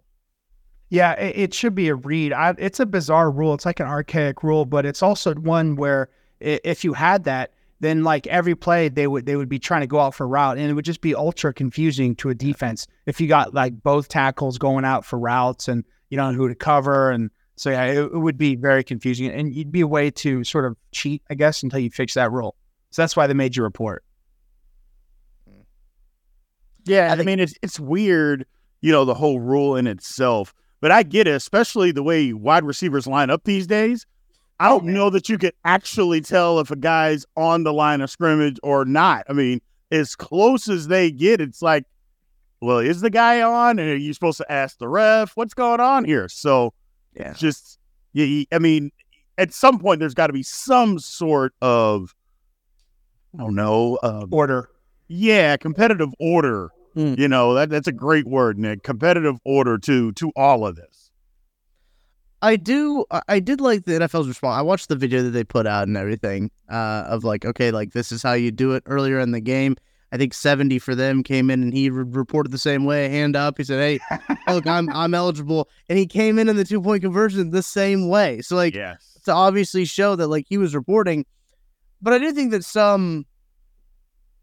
Yeah, 0.91 1.13
it, 1.13 1.37
it 1.37 1.55
should 1.55 1.75
be 1.75 1.89
a 1.89 1.95
read. 1.95 2.33
I, 2.33 2.55
it's 2.59 2.81
a 2.81 2.87
bizarre 2.87 3.31
rule. 3.31 3.55
It's 3.55 3.67
like 3.67 3.81
an 3.81 3.87
archaic 3.87 4.43
rule, 4.43 4.65
but 4.65 4.87
it's 4.87 5.03
also 5.03 5.35
one 5.35 5.77
where 5.77 6.09
if 6.41 6.85
you 6.85 6.93
had 6.95 7.25
that, 7.25 7.53
then 7.81 8.03
like 8.03 8.27
every 8.27 8.55
play 8.55 8.89
they 8.89 9.07
would 9.07 9.27
they 9.27 9.37
would 9.37 9.49
be 9.49 9.59
trying 9.59 9.83
to 9.83 9.87
go 9.87 10.01
out 10.01 10.15
for 10.15 10.27
route, 10.27 10.59
and 10.59 10.71
it 10.71 10.75
would 10.75 10.85
just 10.85 11.01
be 11.01 11.15
ultra 11.15 11.53
confusing 11.53 12.17
to 12.17 12.29
a 12.29 12.35
defense 12.35 12.87
if 13.07 13.21
you 13.21 13.29
got 13.29 13.55
like 13.55 13.83
both 13.83 14.09
tackles 14.09 14.59
going 14.59 14.85
out 14.85 15.05
for 15.05 15.19
routes 15.19 15.69
and 15.69 15.85
you 16.11 16.17
don't 16.17 16.33
know 16.33 16.39
who 16.39 16.49
to 16.49 16.55
cover, 16.55 17.11
and 17.11 17.31
so 17.57 17.71
yeah, 17.71 17.85
it, 17.85 17.99
it 17.99 18.19
would 18.19 18.39
be 18.39 18.57
very 18.57 18.83
confusing, 18.83 19.31
and 19.31 19.55
you'd 19.55 19.73
be 19.73 19.81
a 19.81 19.87
way 19.87 20.11
to 20.11 20.43
sort 20.45 20.65
of 20.65 20.77
cheat, 20.93 21.23
I 21.31 21.35
guess, 21.35 21.63
until 21.63 21.81
you 21.81 21.91
fix 21.91 22.15
that 22.15 22.33
rule. 22.33 22.57
So 22.91 23.03
that's 23.03 23.17
why 23.17 23.27
they 23.27 23.35
made 23.35 23.57
you 23.57 23.63
report. 23.63 24.05
Hmm. 25.49 25.61
Yeah, 26.85 27.15
I, 27.17 27.23
mean 27.23 27.39
it's 27.41 27.55
it's 27.63 27.79
weird, 27.79 28.47
you 28.81 28.91
know, 28.91 29.05
the 29.05 29.15
whole 29.15 29.39
rule 29.39 29.77
in 29.77 29.87
itself. 29.87 30.55
But 30.81 30.93
I 30.93 31.03
get 31.03 31.27
it, 31.27 31.33
especially 31.33 31.91
the 31.91 32.03
way 32.03 32.33
wide 32.33 32.65
receivers 32.65 33.07
line 33.07 33.31
up 33.31 33.45
these 33.45 33.67
days. 33.67 34.07
I 34.61 34.69
don't 34.69 34.87
know 34.87 35.11
that 35.11 35.29
you 35.29 35.39
could 35.39 35.55
actually 35.65 36.21
tell 36.21 36.59
if 36.59 36.71
a 36.71 36.77
guy's 36.77 37.25
on 37.37 37.63
the 37.63 37.73
line 37.73 38.01
of 38.01 38.11
scrimmage 38.11 38.59
or 38.63 38.85
not. 38.85 39.25
I 39.29 39.33
mean, 39.33 39.61
as 39.91 40.17
close 40.17 40.69
as 40.69 40.89
they 40.89 41.11
get, 41.11 41.41
it's 41.41 41.63
like, 41.63 41.85
well, 42.61 42.79
is 42.79 43.01
the 43.01 43.11
guy 43.11 43.41
on? 43.41 43.79
And 43.79 43.89
are 43.89 43.97
you 43.97 44.13
supposed 44.13 44.39
to 44.39 44.53
ask 44.53 44.79
the 44.79 44.89
ref 44.89 45.33
what's 45.37 45.55
going 45.55 45.81
on 45.81 46.05
here? 46.05 46.29
So 46.29 46.75
yeah, 47.15 47.33
just, 47.35 47.79
yeah, 48.13 48.45
I 48.53 48.59
mean, 48.59 48.91
at 49.37 49.53
some 49.53 49.79
point 49.79 50.01
there's 50.01 50.15
got 50.15 50.27
to 50.27 50.33
be 50.33 50.43
some 50.43 50.99
sort 50.99 51.55
of, 51.63 52.15
I 53.35 53.43
don't 53.43 53.55
know, 53.55 53.99
um, 54.03 54.29
order. 54.33 54.71
Yeah, 55.07 55.57
competitive 55.57 56.11
order. 56.19 56.71
You 56.99 57.29
know 57.29 57.55
that 57.55 57.71
that's 57.71 57.87
a 57.89 57.93
great 57.93 58.27
word, 58.27 58.59
Nick. 58.59 58.83
Competitive 58.83 59.37
order 59.45 59.79
to 59.79 60.13
to 60.13 60.33
all 60.37 60.67
of 60.67 60.77
this. 60.77 61.11
I 62.43 62.57
do. 62.57 63.05
I- 63.29 63.41
did 63.41 63.61
like 63.61 63.85
the 63.85 63.93
NFL's 63.93 64.29
response. 64.29 64.59
I 64.59 64.63
watched 64.63 64.89
the 64.89 64.97
video 64.97 65.23
that 65.23 65.31
they 65.31 65.45
put 65.45 65.67
out 65.67 65.89
and 65.89 65.97
everything 65.97 66.51
uh, 66.69 67.05
of 67.09 67.25
like, 67.25 67.45
okay, 67.45 67.71
like 67.71 67.93
this 67.93 68.13
is 68.13 68.23
how 68.23 68.33
you 68.33 68.51
do 68.51 68.73
it 68.73 68.83
earlier 68.87 69.19
in 69.19 69.33
the 69.33 69.41
game. 69.41 69.77
I 70.11 70.17
think 70.17 70.33
seventy 70.33 70.79
for 70.79 70.95
them 70.95 71.23
came 71.23 71.51
in 71.51 71.63
and 71.63 71.73
he 71.73 71.91
re- 71.91 72.05
reported 72.07 72.51
the 72.51 72.59
same 72.59 72.85
way, 72.85 73.09
hand 73.11 73.37
up. 73.37 73.59
He 73.59 73.65
said, 73.65 74.01
"Hey, 74.09 74.19
look, 74.53 74.67
I'm 74.67 74.89
I'm 74.91 75.13
eligible," 75.15 75.69
and 75.89 75.99
he 75.99 76.07
came 76.07 76.39
in 76.39 76.49
in 76.49 76.57
the 76.57 76.65
two 76.65 76.81
point 76.81 77.03
conversion 77.03 77.51
the 77.51 77.63
same 77.63 78.09
way. 78.09 78.41
So 78.41 78.57
like, 78.57 78.75
yes. 78.75 79.19
to 79.27 79.33
obviously 79.33 79.85
show 79.85 80.17
that 80.17 80.29
like 80.29 80.47
he 80.49 80.57
was 80.57 80.75
reporting. 80.75 81.27
But 82.01 82.15
I 82.15 82.19
do 82.19 82.33
think 82.33 82.53
that 82.53 82.65
some. 82.65 83.27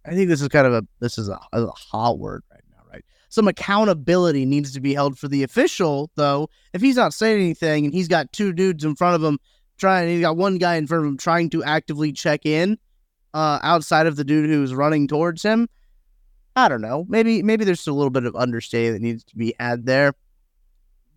I 0.06 0.12
think 0.12 0.30
this 0.30 0.40
is 0.42 0.50
kind 0.50 0.68
of 0.68 0.74
a 0.74 0.84
this 1.00 1.18
is 1.18 1.30
a, 1.30 1.40
a 1.52 1.66
hot 1.72 2.20
word 2.20 2.44
right 2.44 2.44
now, 2.44 2.44
right? 2.44 2.45
Some 3.36 3.50
accountability 3.50 4.46
needs 4.46 4.72
to 4.72 4.80
be 4.80 4.94
held 4.94 5.20
for 5.20 5.28
the 5.28 5.44
official, 5.44 6.10
though. 6.16 6.50
If 6.72 6.82
he's 6.82 6.96
not 6.96 7.14
saying 7.14 7.42
anything 7.42 7.84
and 7.84 7.94
he's 7.94 8.08
got 8.08 8.32
two 8.32 8.54
dudes 8.54 8.86
in 8.86 8.96
front 8.96 9.14
of 9.14 9.22
him 9.22 9.40
trying, 9.78 10.08
he's 10.08 10.22
got 10.22 10.38
one 10.38 10.58
guy 10.58 10.76
in 10.76 10.88
front 10.88 11.04
of 11.04 11.10
him 11.10 11.18
trying 11.18 11.50
to 11.50 11.62
actively 11.62 12.14
check 12.14 12.46
in, 12.46 12.78
uh, 13.34 13.60
outside 13.62 14.08
of 14.08 14.16
the 14.16 14.24
dude 14.24 14.50
who's 14.50 14.74
running 14.74 15.06
towards 15.06 15.44
him. 15.44 15.68
I 16.56 16.70
don't 16.70 16.80
know. 16.80 17.06
Maybe 17.10 17.44
maybe 17.44 17.66
there's 17.66 17.86
a 17.88 17.92
little 17.92 18.10
bit 18.10 18.24
of 18.24 18.38
understanding 18.38 18.94
that 18.94 19.02
needs 19.02 19.26
to 19.26 19.36
be 19.36 19.54
had 19.60 19.86
there, 19.86 20.14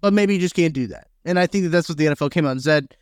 but 0.00 0.12
maybe 0.12 0.35
you 0.35 0.40
just 0.40 0.57
can't 0.57 0.74
do 0.74 0.88
that. 0.88 1.07
And 1.24 1.38
I 1.38 1.46
think 1.46 1.62
that 1.62 1.70
that's 1.70 1.88
what 1.88 1.98
the 1.98 2.07
NFL 2.07 2.33
came 2.33 2.46
out 2.46 2.50
and 2.50 2.62
said. 2.62 2.96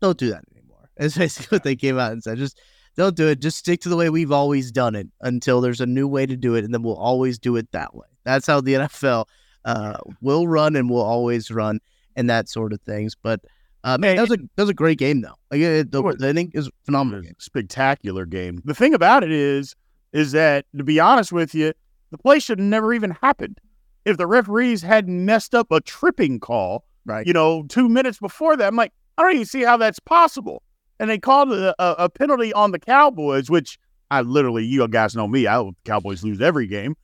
Don't 0.00 0.18
do 0.18 0.30
that 0.30 0.42
anymore. 0.52 0.90
It's 0.96 1.16
basically 1.16 1.54
what 1.54 1.62
they 1.62 1.76
came 1.76 1.96
out 1.96 2.10
and 2.10 2.24
said. 2.24 2.38
Just 2.38 2.60
don't 2.98 3.16
do 3.16 3.28
it. 3.28 3.38
Just 3.38 3.58
stick 3.58 3.80
to 3.82 3.88
the 3.88 3.96
way 3.96 4.10
we've 4.10 4.32
always 4.32 4.72
done 4.72 4.96
it 4.96 5.06
until 5.20 5.60
there's 5.60 5.80
a 5.80 5.86
new 5.86 6.08
way 6.08 6.26
to 6.26 6.36
do 6.36 6.56
it, 6.56 6.64
and 6.64 6.74
then 6.74 6.82
we'll 6.82 6.96
always 6.96 7.38
do 7.38 7.54
it 7.54 7.70
that 7.70 7.94
way. 7.94 8.08
That's 8.24 8.46
how 8.46 8.60
the 8.60 8.74
NFL 8.74 9.26
uh, 9.64 9.98
will 10.20 10.48
run 10.48 10.74
and 10.74 10.90
will 10.90 11.02
always 11.02 11.50
run, 11.50 11.78
and 12.16 12.28
that 12.28 12.48
sort 12.48 12.72
of 12.72 12.80
things. 12.82 13.14
But 13.14 13.40
uh, 13.84 13.98
man, 13.98 14.16
that 14.16 14.28
was 14.28 14.32
a 14.32 14.36
that 14.56 14.62
was 14.64 14.70
a 14.70 14.74
great 14.74 14.98
game 14.98 15.20
though. 15.20 15.36
Like 15.50 15.60
it, 15.60 15.92
the, 15.92 16.02
the 16.18 16.28
inning 16.28 16.50
is 16.54 16.68
phenomenal. 16.84 17.22
Game. 17.22 17.36
Spectacular 17.38 18.26
game. 18.26 18.60
The 18.64 18.74
thing 18.74 18.94
about 18.94 19.22
it 19.22 19.30
is, 19.30 19.76
is 20.12 20.32
that 20.32 20.66
to 20.76 20.82
be 20.82 20.98
honest 20.98 21.30
with 21.30 21.54
you, 21.54 21.72
the 22.10 22.18
play 22.18 22.40
should 22.40 22.58
have 22.58 22.66
never 22.66 22.92
even 22.92 23.12
happened. 23.22 23.60
If 24.04 24.16
the 24.16 24.26
referees 24.26 24.82
hadn't 24.82 25.24
messed 25.24 25.54
up 25.54 25.70
a 25.70 25.80
tripping 25.80 26.40
call, 26.40 26.84
right? 27.04 27.24
You 27.24 27.32
know, 27.32 27.62
two 27.68 27.88
minutes 27.88 28.18
before 28.18 28.56
that, 28.56 28.66
I'm 28.66 28.76
like, 28.76 28.92
I 29.16 29.22
don't 29.22 29.34
even 29.34 29.46
see 29.46 29.62
how 29.62 29.76
that's 29.76 30.00
possible. 30.00 30.62
And 31.00 31.08
they 31.08 31.18
called 31.18 31.52
a, 31.52 31.74
a, 31.78 32.04
a 32.04 32.08
penalty 32.08 32.52
on 32.52 32.72
the 32.72 32.78
Cowboys, 32.78 33.48
which 33.48 33.78
I 34.10 34.22
literally, 34.22 34.64
you 34.64 34.86
guys 34.88 35.14
know 35.14 35.28
me, 35.28 35.46
I 35.46 35.54
hope 35.54 35.76
the 35.84 35.90
Cowboys 35.90 36.24
lose 36.24 36.40
every 36.40 36.66
game. 36.66 36.96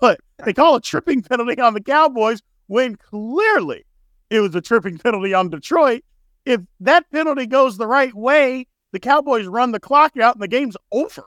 But 0.00 0.20
they 0.44 0.52
call 0.52 0.76
a 0.76 0.80
tripping 0.80 1.22
penalty 1.22 1.60
on 1.60 1.74
the 1.74 1.82
Cowboys 1.82 2.42
when 2.66 2.96
clearly 2.96 3.84
it 4.30 4.40
was 4.40 4.54
a 4.54 4.60
tripping 4.60 4.98
penalty 4.98 5.34
on 5.34 5.50
Detroit. 5.50 6.02
If 6.44 6.60
that 6.80 7.08
penalty 7.10 7.46
goes 7.46 7.76
the 7.76 7.86
right 7.86 8.14
way, 8.14 8.66
the 8.92 8.98
Cowboys 8.98 9.46
run 9.46 9.72
the 9.72 9.80
clock 9.80 10.16
out 10.16 10.34
and 10.34 10.42
the 10.42 10.48
game's 10.48 10.76
over. 10.90 11.24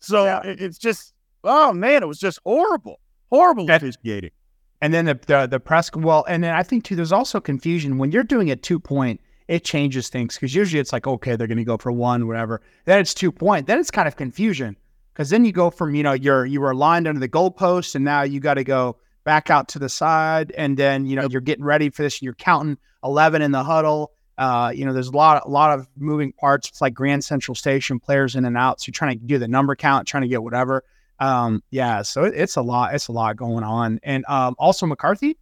So 0.00 0.24
yeah. 0.24 0.40
it's 0.44 0.78
just, 0.78 1.12
oh 1.44 1.72
man, 1.72 2.02
it 2.02 2.06
was 2.06 2.18
just 2.18 2.38
horrible, 2.44 3.00
horrible 3.30 3.70
officiating. 3.70 4.30
And 4.80 4.94
then 4.94 5.06
the, 5.06 5.18
the 5.26 5.46
the 5.46 5.60
press, 5.60 5.90
well, 5.92 6.24
and 6.28 6.44
then 6.44 6.54
I 6.54 6.62
think 6.62 6.84
too, 6.84 6.94
there's 6.94 7.10
also 7.10 7.40
confusion 7.40 7.98
when 7.98 8.12
you're 8.12 8.22
doing 8.22 8.50
a 8.50 8.56
two 8.56 8.78
point. 8.78 9.20
It 9.48 9.64
changes 9.64 10.08
things 10.08 10.34
because 10.34 10.54
usually 10.54 10.78
it's 10.78 10.92
like, 10.92 11.06
okay, 11.06 11.34
they're 11.34 11.46
going 11.46 11.58
to 11.58 11.64
go 11.64 11.78
for 11.78 11.90
one, 11.90 12.26
whatever. 12.26 12.60
Then 12.84 13.00
it's 13.00 13.14
two 13.14 13.32
point. 13.32 13.66
Then 13.66 13.78
it's 13.78 13.90
kind 13.90 14.06
of 14.06 14.16
confusion 14.16 14.76
because 15.18 15.30
then 15.30 15.44
you 15.44 15.50
go 15.50 15.68
from 15.68 15.94
you 15.96 16.02
know 16.02 16.12
you're 16.12 16.46
you 16.46 16.60
were 16.60 16.74
lined 16.74 17.08
under 17.08 17.18
the 17.18 17.28
goalpost 17.28 17.96
and 17.96 18.04
now 18.04 18.22
you 18.22 18.38
got 18.38 18.54
to 18.54 18.64
go 18.64 18.96
back 19.24 19.50
out 19.50 19.68
to 19.68 19.78
the 19.78 19.88
side 19.88 20.52
and 20.52 20.76
then 20.76 21.04
you 21.04 21.16
know 21.16 21.26
you're 21.28 21.40
getting 21.40 21.64
ready 21.64 21.90
for 21.90 22.02
this 22.02 22.16
and 22.16 22.22
you're 22.22 22.34
counting 22.34 22.78
11 23.04 23.42
in 23.42 23.50
the 23.50 23.62
huddle 23.62 24.12
uh, 24.38 24.72
you 24.74 24.86
know 24.86 24.92
there's 24.92 25.08
a 25.08 25.16
lot 25.16 25.44
a 25.44 25.50
lot 25.50 25.76
of 25.76 25.88
moving 25.96 26.32
parts 26.32 26.68
it's 26.68 26.80
like 26.80 26.94
grand 26.94 27.24
central 27.24 27.54
station 27.54 27.98
players 27.98 28.36
in 28.36 28.44
and 28.44 28.56
out 28.56 28.80
so 28.80 28.86
you're 28.86 28.92
trying 28.92 29.18
to 29.18 29.26
do 29.26 29.38
the 29.38 29.48
number 29.48 29.74
count 29.74 30.06
trying 30.06 30.22
to 30.22 30.28
get 30.28 30.42
whatever 30.42 30.84
um, 31.18 31.62
yeah 31.70 32.00
so 32.00 32.24
it, 32.24 32.34
it's 32.34 32.54
a 32.54 32.62
lot 32.62 32.94
it's 32.94 33.08
a 33.08 33.12
lot 33.12 33.36
going 33.36 33.64
on 33.64 33.98
and 34.04 34.24
um, 34.28 34.54
also 34.56 34.86
mccarthy 34.86 35.36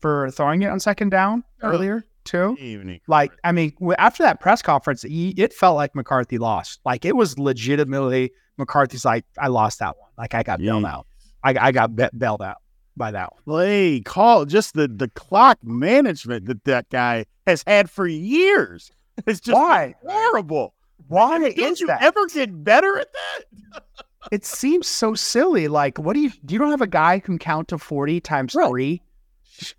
for 0.00 0.30
throwing 0.30 0.62
it 0.62 0.68
on 0.68 0.80
second 0.80 1.10
down 1.10 1.44
oh. 1.62 1.68
earlier 1.68 2.04
too. 2.24 2.56
Evening. 2.60 3.00
Like, 3.06 3.32
I 3.44 3.52
mean, 3.52 3.72
after 3.98 4.22
that 4.22 4.40
press 4.40 4.62
conference, 4.62 5.04
it 5.08 5.52
felt 5.52 5.76
like 5.76 5.94
McCarthy 5.94 6.38
lost. 6.38 6.80
Like, 6.84 7.04
it 7.04 7.16
was 7.16 7.38
legitimately 7.38 8.32
McCarthy's 8.58 9.04
like, 9.04 9.24
I 9.38 9.48
lost 9.48 9.80
that 9.80 9.96
one. 9.98 10.10
Like, 10.16 10.34
I 10.34 10.42
got 10.42 10.60
yeah. 10.60 10.72
bailed 10.72 10.84
out. 10.84 11.06
I, 11.42 11.56
I 11.58 11.72
got 11.72 11.96
be- 11.96 12.08
bailed 12.16 12.42
out 12.42 12.58
by 12.96 13.10
that 13.10 13.32
one. 13.32 13.42
Play 13.44 14.00
call 14.00 14.44
just 14.44 14.74
the 14.74 14.86
the 14.86 15.08
clock 15.08 15.58
management 15.64 16.46
that 16.46 16.64
that 16.64 16.88
guy 16.90 17.24
has 17.46 17.64
had 17.66 17.90
for 17.90 18.06
years. 18.06 18.92
It's 19.26 19.40
just 19.40 19.56
Why? 19.56 19.94
horrible. 20.06 20.74
Why 21.08 21.38
Did 21.38 21.58
is 21.58 21.80
you 21.80 21.88
that? 21.88 22.02
ever 22.02 22.26
get 22.26 22.62
better 22.62 22.98
at 22.98 23.08
that? 23.12 23.82
it 24.32 24.44
seems 24.44 24.86
so 24.86 25.14
silly. 25.14 25.66
Like, 25.66 25.98
what 25.98 26.14
do 26.14 26.20
you 26.20 26.30
do? 26.44 26.54
You 26.54 26.58
don't 26.58 26.70
have 26.70 26.82
a 26.82 26.86
guy 26.86 27.16
who 27.16 27.22
can 27.22 27.38
count 27.38 27.68
to 27.68 27.78
forty 27.78 28.20
times 28.20 28.54
right. 28.54 28.68
three. 28.68 29.02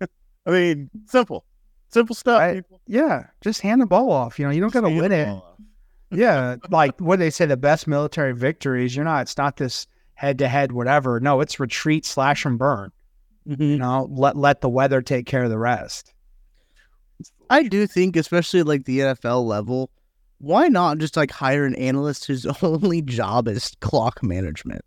I 0.46 0.50
mean, 0.50 0.90
simple. 1.06 1.44
Simple 1.92 2.14
stuff. 2.14 2.40
I, 2.40 2.62
yeah, 2.86 3.26
just 3.42 3.60
hand 3.60 3.82
the 3.82 3.86
ball 3.86 4.10
off. 4.10 4.38
You 4.38 4.46
know, 4.46 4.50
you 4.50 4.60
don't 4.60 4.72
got 4.72 4.80
to 4.80 4.88
win 4.88 5.12
it. 5.12 5.28
yeah, 6.10 6.56
like 6.70 6.98
what 6.98 7.18
they 7.18 7.28
say, 7.28 7.44
the 7.44 7.56
best 7.56 7.86
military 7.86 8.32
victories. 8.32 8.96
You're 8.96 9.04
not. 9.04 9.22
It's 9.22 9.36
not 9.36 9.58
this 9.58 9.86
head 10.14 10.38
to 10.38 10.48
head 10.48 10.72
whatever. 10.72 11.20
No, 11.20 11.40
it's 11.40 11.60
retreat, 11.60 12.06
slash, 12.06 12.46
and 12.46 12.58
burn. 12.58 12.92
Mm-hmm. 13.46 13.62
You 13.62 13.78
know, 13.78 14.08
let 14.10 14.36
let 14.36 14.62
the 14.62 14.70
weather 14.70 15.02
take 15.02 15.26
care 15.26 15.44
of 15.44 15.50
the 15.50 15.58
rest. 15.58 16.14
I 17.50 17.64
do 17.64 17.86
think, 17.86 18.16
especially 18.16 18.62
like 18.62 18.86
the 18.86 19.00
NFL 19.00 19.44
level, 19.44 19.90
why 20.38 20.68
not 20.68 20.96
just 20.96 21.18
like 21.18 21.30
hire 21.30 21.66
an 21.66 21.74
analyst 21.74 22.24
whose 22.24 22.46
only 22.62 23.02
job 23.02 23.48
is 23.48 23.76
clock 23.80 24.22
management? 24.22 24.82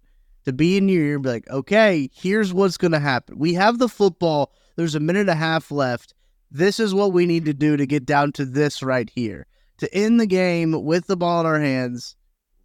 To 0.45 0.53
be 0.53 0.77
in 0.77 0.89
your 0.89 1.03
ear, 1.03 1.19
be 1.19 1.29
like, 1.29 1.49
okay, 1.49 2.09
here's 2.13 2.51
what's 2.51 2.77
gonna 2.77 2.99
happen. 2.99 3.37
We 3.37 3.53
have 3.53 3.77
the 3.77 3.89
football. 3.89 4.53
There's 4.75 4.95
a 4.95 4.99
minute 4.99 5.21
and 5.21 5.29
a 5.29 5.35
half 5.35 5.69
left 5.69 6.15
this 6.51 6.79
is 6.79 6.93
what 6.93 7.13
we 7.13 7.25
need 7.25 7.45
to 7.45 7.53
do 7.53 7.77
to 7.77 7.85
get 7.85 8.05
down 8.05 8.31
to 8.33 8.45
this 8.45 8.81
right 8.81 9.09
here. 9.13 9.47
To 9.79 9.93
end 9.93 10.19
the 10.19 10.27
game 10.27 10.83
with 10.83 11.07
the 11.07 11.17
ball 11.17 11.41
in 11.41 11.45
our 11.45 11.59
hands, 11.59 12.15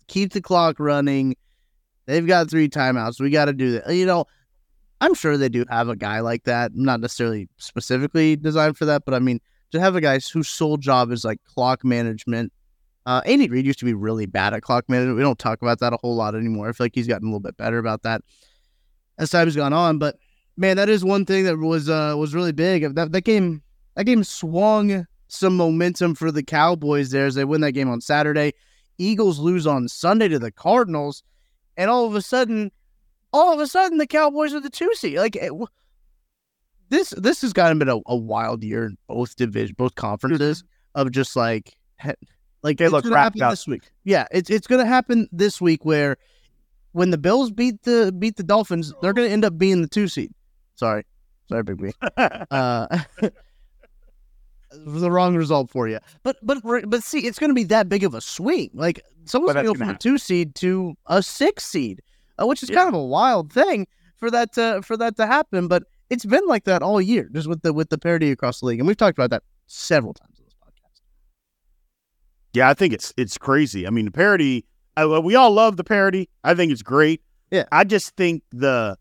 keep 0.06 0.32
the 0.32 0.40
clock 0.40 0.76
running. 0.78 1.34
They've 2.06 2.26
got 2.26 2.50
three 2.50 2.68
timeouts. 2.68 3.20
We 3.20 3.30
got 3.30 3.46
to 3.46 3.52
do 3.52 3.72
that. 3.72 3.92
You 3.94 4.06
know, 4.06 4.26
I'm 5.00 5.14
sure 5.14 5.36
they 5.36 5.48
do 5.48 5.64
have 5.70 5.88
a 5.88 5.96
guy 5.96 6.20
like 6.20 6.44
that. 6.44 6.72
Not 6.74 7.00
necessarily 7.00 7.48
specifically 7.56 8.36
designed 8.36 8.76
for 8.76 8.84
that, 8.84 9.04
but 9.04 9.14
I 9.14 9.18
mean, 9.18 9.40
to 9.72 9.80
have 9.80 9.96
a 9.96 10.00
guy 10.00 10.18
whose 10.18 10.48
sole 10.48 10.76
job 10.76 11.10
is 11.10 11.24
like 11.24 11.38
clock 11.44 11.84
management. 11.84 12.52
Uh, 13.06 13.22
Andy 13.24 13.48
Reid 13.48 13.64
used 13.64 13.78
to 13.78 13.84
be 13.84 13.94
really 13.94 14.26
bad 14.26 14.52
at 14.52 14.62
clock 14.62 14.88
management. 14.88 15.16
We 15.16 15.22
don't 15.22 15.38
talk 15.38 15.62
about 15.62 15.80
that 15.80 15.92
a 15.92 15.98
whole 16.00 16.16
lot 16.16 16.34
anymore. 16.34 16.68
I 16.68 16.72
feel 16.72 16.84
like 16.84 16.94
he's 16.94 17.06
gotten 17.06 17.28
a 17.28 17.30
little 17.30 17.40
bit 17.40 17.56
better 17.56 17.78
about 17.78 18.02
that 18.02 18.22
as 19.18 19.30
time's 19.30 19.56
gone 19.56 19.72
on. 19.72 19.98
But 19.98 20.16
man, 20.56 20.76
that 20.76 20.88
is 20.88 21.04
one 21.04 21.24
thing 21.24 21.44
that 21.44 21.56
was 21.56 21.88
uh, 21.88 22.14
was 22.16 22.34
really 22.34 22.52
big. 22.52 22.94
That 22.94 23.12
that 23.12 23.22
game 23.22 23.62
that 24.00 24.04
game 24.06 24.24
swung 24.24 25.06
some 25.28 25.58
momentum 25.58 26.14
for 26.14 26.32
the 26.32 26.42
Cowboys 26.42 27.10
there 27.10 27.26
as 27.26 27.34
they 27.34 27.44
win 27.44 27.60
that 27.60 27.72
game 27.72 27.90
on 27.90 28.00
Saturday. 28.00 28.54
Eagles 28.96 29.38
lose 29.38 29.66
on 29.66 29.88
Sunday 29.88 30.26
to 30.28 30.38
the 30.38 30.50
Cardinals, 30.50 31.22
and 31.76 31.90
all 31.90 32.06
of 32.06 32.14
a 32.14 32.22
sudden, 32.22 32.72
all 33.30 33.52
of 33.52 33.60
a 33.60 33.66
sudden, 33.66 33.98
the 33.98 34.06
Cowboys 34.06 34.54
are 34.54 34.60
the 34.60 34.70
two 34.70 34.90
seed. 34.94 35.18
Like 35.18 35.36
it, 35.36 35.52
this, 36.88 37.10
this 37.10 37.42
has 37.42 37.52
gotten 37.52 37.78
been 37.78 37.90
a, 37.90 37.98
a 38.06 38.16
wild 38.16 38.64
year 38.64 38.86
in 38.86 38.96
both 39.06 39.36
division, 39.36 39.74
both 39.76 39.96
conferences 39.96 40.64
of 40.94 41.10
just 41.10 41.36
like, 41.36 41.76
like 42.62 42.78
they 42.78 42.88
look 42.88 43.04
wrapped 43.04 43.38
up 43.42 43.50
this 43.50 43.66
week. 43.66 43.90
Yeah, 44.04 44.26
it's 44.32 44.48
it's 44.48 44.66
gonna 44.66 44.86
happen 44.86 45.28
this 45.30 45.60
week 45.60 45.84
where 45.84 46.16
when 46.92 47.10
the 47.10 47.18
Bills 47.18 47.50
beat 47.50 47.82
the 47.82 48.14
beat 48.18 48.36
the 48.36 48.44
Dolphins, 48.44 48.94
they're 49.02 49.12
gonna 49.12 49.28
end 49.28 49.44
up 49.44 49.58
being 49.58 49.82
the 49.82 49.88
two 49.88 50.08
seed. 50.08 50.32
Sorry, 50.76 51.04
sorry, 51.50 51.64
Big 51.64 51.82
B. 51.82 51.92
uh, 52.16 52.98
the 54.72 55.10
wrong 55.10 55.36
result 55.36 55.70
for 55.70 55.88
you. 55.88 55.98
But 56.22 56.36
but 56.42 56.62
but 56.62 57.02
see, 57.02 57.26
it's 57.26 57.38
going 57.38 57.50
to 57.50 57.54
be 57.54 57.64
that 57.64 57.88
big 57.88 58.04
of 58.04 58.14
a 58.14 58.20
swing. 58.20 58.70
Like 58.74 59.00
someone's 59.24 59.54
going 59.54 59.66
to 59.66 59.72
go 59.72 59.78
from 59.78 59.90
a 59.90 59.98
two 59.98 60.18
seed 60.18 60.54
to 60.56 60.94
a 61.06 61.22
six 61.22 61.64
seed, 61.64 62.00
uh, 62.40 62.46
which 62.46 62.62
is 62.62 62.70
yeah. 62.70 62.76
kind 62.76 62.88
of 62.88 62.94
a 62.94 63.04
wild 63.04 63.52
thing 63.52 63.86
for 64.16 64.30
that 64.30 64.52
to, 64.54 64.82
for 64.82 64.96
that 64.96 65.16
to 65.16 65.26
happen. 65.26 65.68
But 65.68 65.84
it's 66.10 66.24
been 66.24 66.46
like 66.46 66.64
that 66.64 66.82
all 66.82 67.00
year, 67.00 67.28
just 67.32 67.48
with 67.48 67.62
the 67.62 67.72
with 67.72 67.90
the 67.90 67.98
parity 67.98 68.30
across 68.30 68.60
the 68.60 68.66
league, 68.66 68.78
and 68.78 68.86
we've 68.86 68.96
talked 68.96 69.18
about 69.18 69.30
that 69.30 69.42
several 69.66 70.14
times 70.14 70.38
in 70.38 70.44
this 70.44 70.54
podcast. 70.54 71.00
Yeah, 72.52 72.68
I 72.68 72.74
think 72.74 72.92
it's 72.92 73.12
it's 73.16 73.38
crazy. 73.38 73.86
I 73.86 73.90
mean, 73.90 74.04
the 74.04 74.10
parity. 74.10 74.64
Uh, 74.96 75.20
we 75.22 75.34
all 75.36 75.52
love 75.52 75.76
the 75.76 75.84
parity. 75.84 76.28
I 76.44 76.54
think 76.54 76.72
it's 76.72 76.82
great. 76.82 77.22
Yeah, 77.50 77.64
I 77.72 77.84
just 77.84 78.16
think 78.16 78.42
the. 78.50 78.96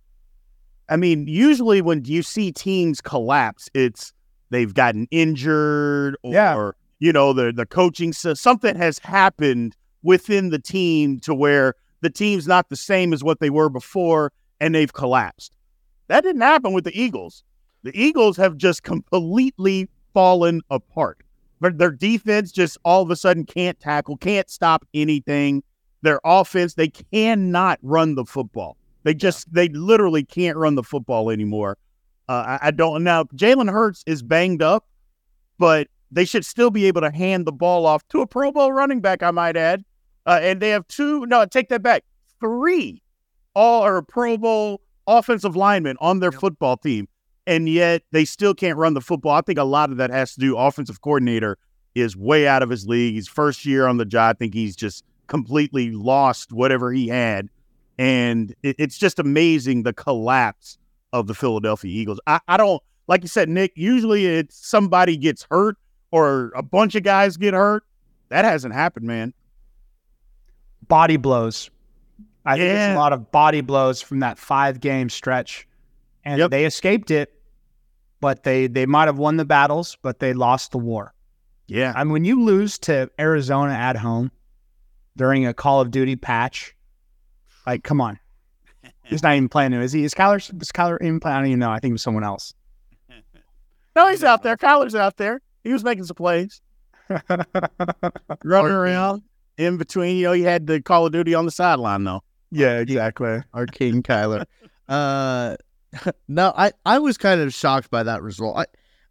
I 0.88 0.95
mean, 0.95 1.27
usually 1.27 1.82
when 1.82 2.03
you 2.05 2.23
see 2.23 2.51
teams 2.51 2.99
collapse, 2.99 3.69
it's 3.75 4.12
they've 4.50 4.74
gotten 4.74 5.08
injured 5.12 6.18
or, 6.24 6.34
yeah. 6.34 6.72
you 7.00 7.14
know, 7.14 7.34
the 7.34 7.52
the 7.52 7.66
coaching 7.66 8.14
so 8.14 8.34
something 8.34 8.76
has 8.76 9.00
happened 9.00 9.76
within 10.04 10.50
the 10.50 10.60
team 10.60 11.20
to 11.22 11.34
where 11.34 11.76
the 12.02 12.10
team's 12.10 12.48
not 12.48 12.70
the 12.70 12.76
same 12.76 13.14
as 13.14 13.24
what 13.24 13.40
they 13.40 13.50
were 13.50 13.70
before 13.70 14.32
and 14.60 14.74
they've 14.74 14.94
collapsed. 14.94 15.54
That 16.08 16.24
didn't 16.24 16.41
happen 16.41 16.74
with 16.74 16.84
the 16.84 17.00
Eagles. 17.00 17.43
The 17.84 17.91
Eagles 17.93 18.38
have 18.38 18.58
just 18.58 18.84
completely 18.84 19.88
fallen 20.14 20.62
apart. 20.70 21.20
But 21.62 21.78
their 21.78 21.91
defense 21.91 22.52
just 22.52 22.78
all 22.84 23.02
of 23.02 23.12
a 23.12 23.16
sudden 23.16 23.45
can't 23.45 23.80
tackle, 23.80 24.18
can't 24.18 24.50
stop 24.50 24.86
anything. 24.93 25.64
Their 26.02 26.20
offense, 26.24 26.76
they 26.76 26.88
cannot 26.88 27.80
run 27.82 28.16
the 28.16 28.26
football. 28.26 28.78
They 29.04 29.14
just, 29.14 29.54
they 29.54 29.68
literally 29.70 30.24
can't 30.24 30.58
run 30.58 30.76
the 30.76 30.84
football 30.84 31.30
anymore. 31.30 31.78
Uh, 32.30 32.59
I, 32.61 32.67
I, 32.67 32.71
don't 32.71 33.03
now. 33.03 33.23
Jalen 33.23 33.71
Hurts 33.71 34.03
is 34.05 34.21
banged 34.21 34.61
up, 34.61 34.86
but 35.57 35.88
they 36.11 36.25
should 36.25 36.45
still 36.45 36.69
be 36.69 36.86
able 36.86 37.01
to 37.01 37.09
hand 37.09 37.47
the 37.47 37.51
ball 37.51 37.88
off 37.88 38.07
to 38.09 38.21
a 38.21 38.27
Pro 38.27 38.51
Bowl 38.51 38.71
running 38.71 39.01
back. 39.01 39.23
I 39.23 39.32
might 39.32 39.57
add, 39.57 39.84
uh, 40.27 40.39
and 40.39 40.61
they 40.61 40.69
have 40.69 40.88
two. 40.88 41.25
No, 41.25 41.43
take 41.47 41.69
that 41.69 41.82
back. 41.82 42.03
Three 42.39 43.01
all 43.55 43.82
are 43.82 44.03
Pro 44.03 44.38
Bowl 44.38 44.80
offensive 45.07 45.55
linemen 45.55 45.97
on 45.99 46.19
their 46.19 46.32
yep. 46.32 46.39
football 46.39 46.77
team, 46.77 47.07
and 47.47 47.67
yet 47.67 48.03
they 48.11 48.25
still 48.25 48.53
can't 48.53 48.77
run 48.77 48.93
the 48.93 49.01
football. 49.01 49.32
I 49.32 49.41
think 49.41 49.57
a 49.57 49.63
lot 49.63 49.89
of 49.89 49.97
that 49.97 50.11
has 50.11 50.36
to 50.36 50.39
do. 50.39 50.55
Offensive 50.55 51.01
coordinator 51.01 51.57
is 51.95 52.15
way 52.15 52.47
out 52.47 52.61
of 52.61 52.69
his 52.69 52.86
league. 52.86 53.15
He's 53.15 53.27
first 53.27 53.65
year 53.65 53.88
on 53.88 53.97
the 53.97 54.05
job. 54.05 54.36
I 54.36 54.38
think 54.38 54.53
he's 54.53 54.75
just 54.75 55.03
completely 55.25 55.89
lost 55.89 56.51
whatever 56.51 56.91
he 56.91 57.07
had, 57.07 57.49
and 57.97 58.53
it, 58.61 58.75
it's 58.77 58.99
just 58.99 59.17
amazing 59.17 59.82
the 59.82 59.93
collapse 59.93 60.77
of 61.14 61.28
the 61.28 61.34
Philadelphia 61.34 61.91
Eagles. 61.91 62.20
I, 62.28 62.39
I 62.47 62.57
don't 62.57 62.82
like 63.07 63.22
you 63.24 63.28
said, 63.28 63.49
Nick. 63.49 63.74
Usually 63.76 64.26
it's 64.26 64.55
somebody 64.68 65.18
gets 65.18 65.45
hurt 65.49 65.78
or 66.12 66.51
a 66.55 66.62
bunch 66.64 66.95
of 66.95 67.03
guys 67.03 67.38
get 67.38 67.53
hurt. 67.53 67.84
That 68.30 68.45
hasn't 68.45 68.74
happened, 68.74 69.05
man. 69.07 69.34
Body 70.88 71.18
blows. 71.18 71.70
I 72.45 72.57
think 72.57 72.72
it's 72.72 72.95
a 72.95 72.97
lot 72.97 73.14
of 73.14 73.32
body 73.32 73.62
blows 73.62 74.01
from 74.01 74.20
that 74.20 74.39
five 74.39 74.80
game 74.80 75.10
stretch. 75.10 75.68
And 76.26 76.39
Yep. 76.39 76.51
they 76.51 76.66
escaped 76.66 77.12
it, 77.12 77.34
but 78.22 78.43
they 78.43 78.68
they 78.68 78.86
might 78.86 79.05
have 79.07 79.18
won 79.18 79.38
the 79.38 79.45
battles, 79.45 79.97
but 80.01 80.20
they 80.20 80.34
lost 80.34 80.72
the 80.72 80.78
war. 80.78 81.14
Yeah, 81.68 81.93
I 81.95 82.03
mean, 82.03 82.14
when 82.14 82.26
you 82.26 82.43
lose 82.43 82.80
to 82.80 83.10
Arizona 83.20 83.74
at 83.74 83.95
home 83.95 84.32
during 85.16 85.45
a 85.45 85.53
Call 85.53 85.82
of 85.82 85.91
Duty 85.91 86.16
patch, 86.16 86.76
like, 87.68 87.84
come 87.84 88.01
on. 88.01 88.20
He's 89.10 89.24
not 89.24 89.36
even 89.36 89.49
playing. 89.49 89.72
Him. 89.74 89.82
Is 89.82 89.91
he? 89.91 90.03
Is 90.03 90.14
Kyler? 90.14 90.38
Is 90.38 90.72
Kyler 90.72 90.97
even 91.01 91.20
playing? 91.20 91.38
I 91.38 91.39
don't 91.39 91.47
even 91.47 91.60
know. 91.60 91.72
I 91.72 91.80
think 91.80 91.91
it 91.91 91.93
was 91.93 92.01
someone 92.01 92.24
else. 92.24 92.53
no, 93.95 94.07
he's 94.10 94.24
out 94.24 94.43
there. 94.43 94.55
Kyler's 94.57 94.95
out 94.95 95.18
there. 95.18 95.41
He 95.64 95.74
was 95.74 95.84
making 95.84 96.05
some 96.05 96.16
plays, 96.16 96.62
running 98.43 98.72
around 98.72 99.24
in 99.57 99.78
between. 99.78 100.18
You 100.18 100.24
know, 100.24 100.32
he 100.34 100.43
had 100.43 100.68
the 100.68 100.82
Call 100.82 101.05
of 101.05 101.12
Duty 101.12 101.34
on 101.34 101.45
the 101.45 101.51
sideline 101.51 102.03
though. 102.03 102.22
yeah, 102.51 102.80
exactly. 102.80 103.41
our 103.53 103.66
King 103.66 104.03
Kyler. 104.03 104.45
Uh, 104.89 105.55
no, 106.28 106.51
I, 106.57 106.72
I 106.84 106.97
was 106.97 107.16
kind 107.16 107.39
of 107.39 107.53
shocked 107.53 107.91
by 107.91 108.01
that 108.01 108.24
result. 108.24 108.57
I, 108.57 108.66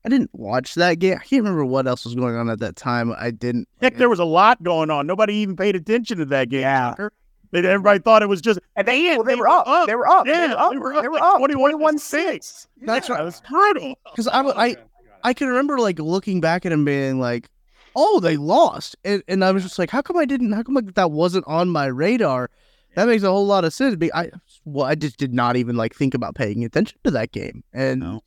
I 0.05 0.09
didn't 0.09 0.31
watch 0.33 0.75
that 0.75 0.99
game. 0.99 1.15
I 1.15 1.25
can't 1.25 1.45
remember 1.45 1.65
what 1.65 1.87
else 1.87 2.05
was 2.05 2.17
going 2.17 2.35
on 2.35 2.51
at 2.51 2.59
that 2.59 2.75
time. 2.75 3.15
I 3.17 3.31
didn't. 3.31 3.69
Heck, 3.81 3.97
there 3.97 4.09
was 4.09 4.19
a 4.19 4.25
lot 4.25 4.61
going 4.65 4.91
on. 4.91 5.07
Nobody 5.07 5.35
even 5.35 5.55
paid 5.55 5.77
attention 5.77 6.19
to 6.19 6.25
that 6.25 6.49
game. 6.49 6.63
Yeah. 6.63 6.91
Tucker. 6.91 7.13
They- 7.51 7.61
Everybody 7.67 8.01
thought 8.01 8.23
it 8.23 8.29
was 8.29 8.41
just 8.41 8.59
And 8.77 8.87
they, 8.87 9.15
well, 9.17 9.25
they, 9.25 9.35
were 9.35 9.49
up. 9.49 9.87
They 9.87 9.95
were 9.95 10.07
up. 10.09 10.27
Yeah, 10.27 10.49
they 10.49 10.55
were 10.55 10.59
up. 10.59 10.73
they 10.73 10.79
were 10.79 10.95
up. 10.95 11.03
They 11.03 11.09
were 11.09 11.15
like 11.15 11.23
up. 11.23 11.39
21 11.39 11.71
21 11.73 11.99
6. 11.99 12.69
That's 12.83 13.09
right. 13.11 13.21
It 13.21 13.25
was 13.25 13.41
brutal. 13.49 13.95
Because 14.11 14.29
I, 14.29 14.41
I, 14.43 14.77
I 15.25 15.33
can 15.35 15.49
remember 15.49 15.79
like 15.79 15.99
looking 15.99 16.41
back 16.41 16.67
at 16.67 16.73
him 16.73 16.85
being 16.85 17.19
like, 17.21 17.49
"Oh, 17.97 18.21
they 18.21 18.37
lost," 18.37 18.97
and, 19.05 19.23
and 19.27 19.45
I 19.45 19.51
was 19.53 19.63
just 19.65 19.79
like, 19.79 19.91
"How 19.91 20.01
come 20.03 20.17
I 20.17 20.25
didn't? 20.25 20.53
How 20.53 20.63
come 20.63 20.75
like, 20.75 20.95
that 20.95 21.11
wasn't 21.11 21.45
on 21.49 21.69
my 21.71 21.87
radar?" 21.87 22.51
That 22.95 23.07
makes 23.09 23.23
a 23.23 23.31
whole 23.31 23.47
lot 23.47 23.65
of 23.65 23.73
sense. 23.73 23.97
Be- 23.97 24.13
I 24.15 24.31
well, 24.65 24.87
I 24.87 24.95
just 24.95 25.17
did 25.17 25.33
not 25.35 25.57
even 25.57 25.77
like 25.77 25.95
think 25.95 26.15
about 26.15 26.35
paying 26.35 26.65
attention 26.65 26.99
to 27.05 27.11
that 27.13 27.33
game, 27.33 27.65
and 27.73 28.01
No. 28.01 28.21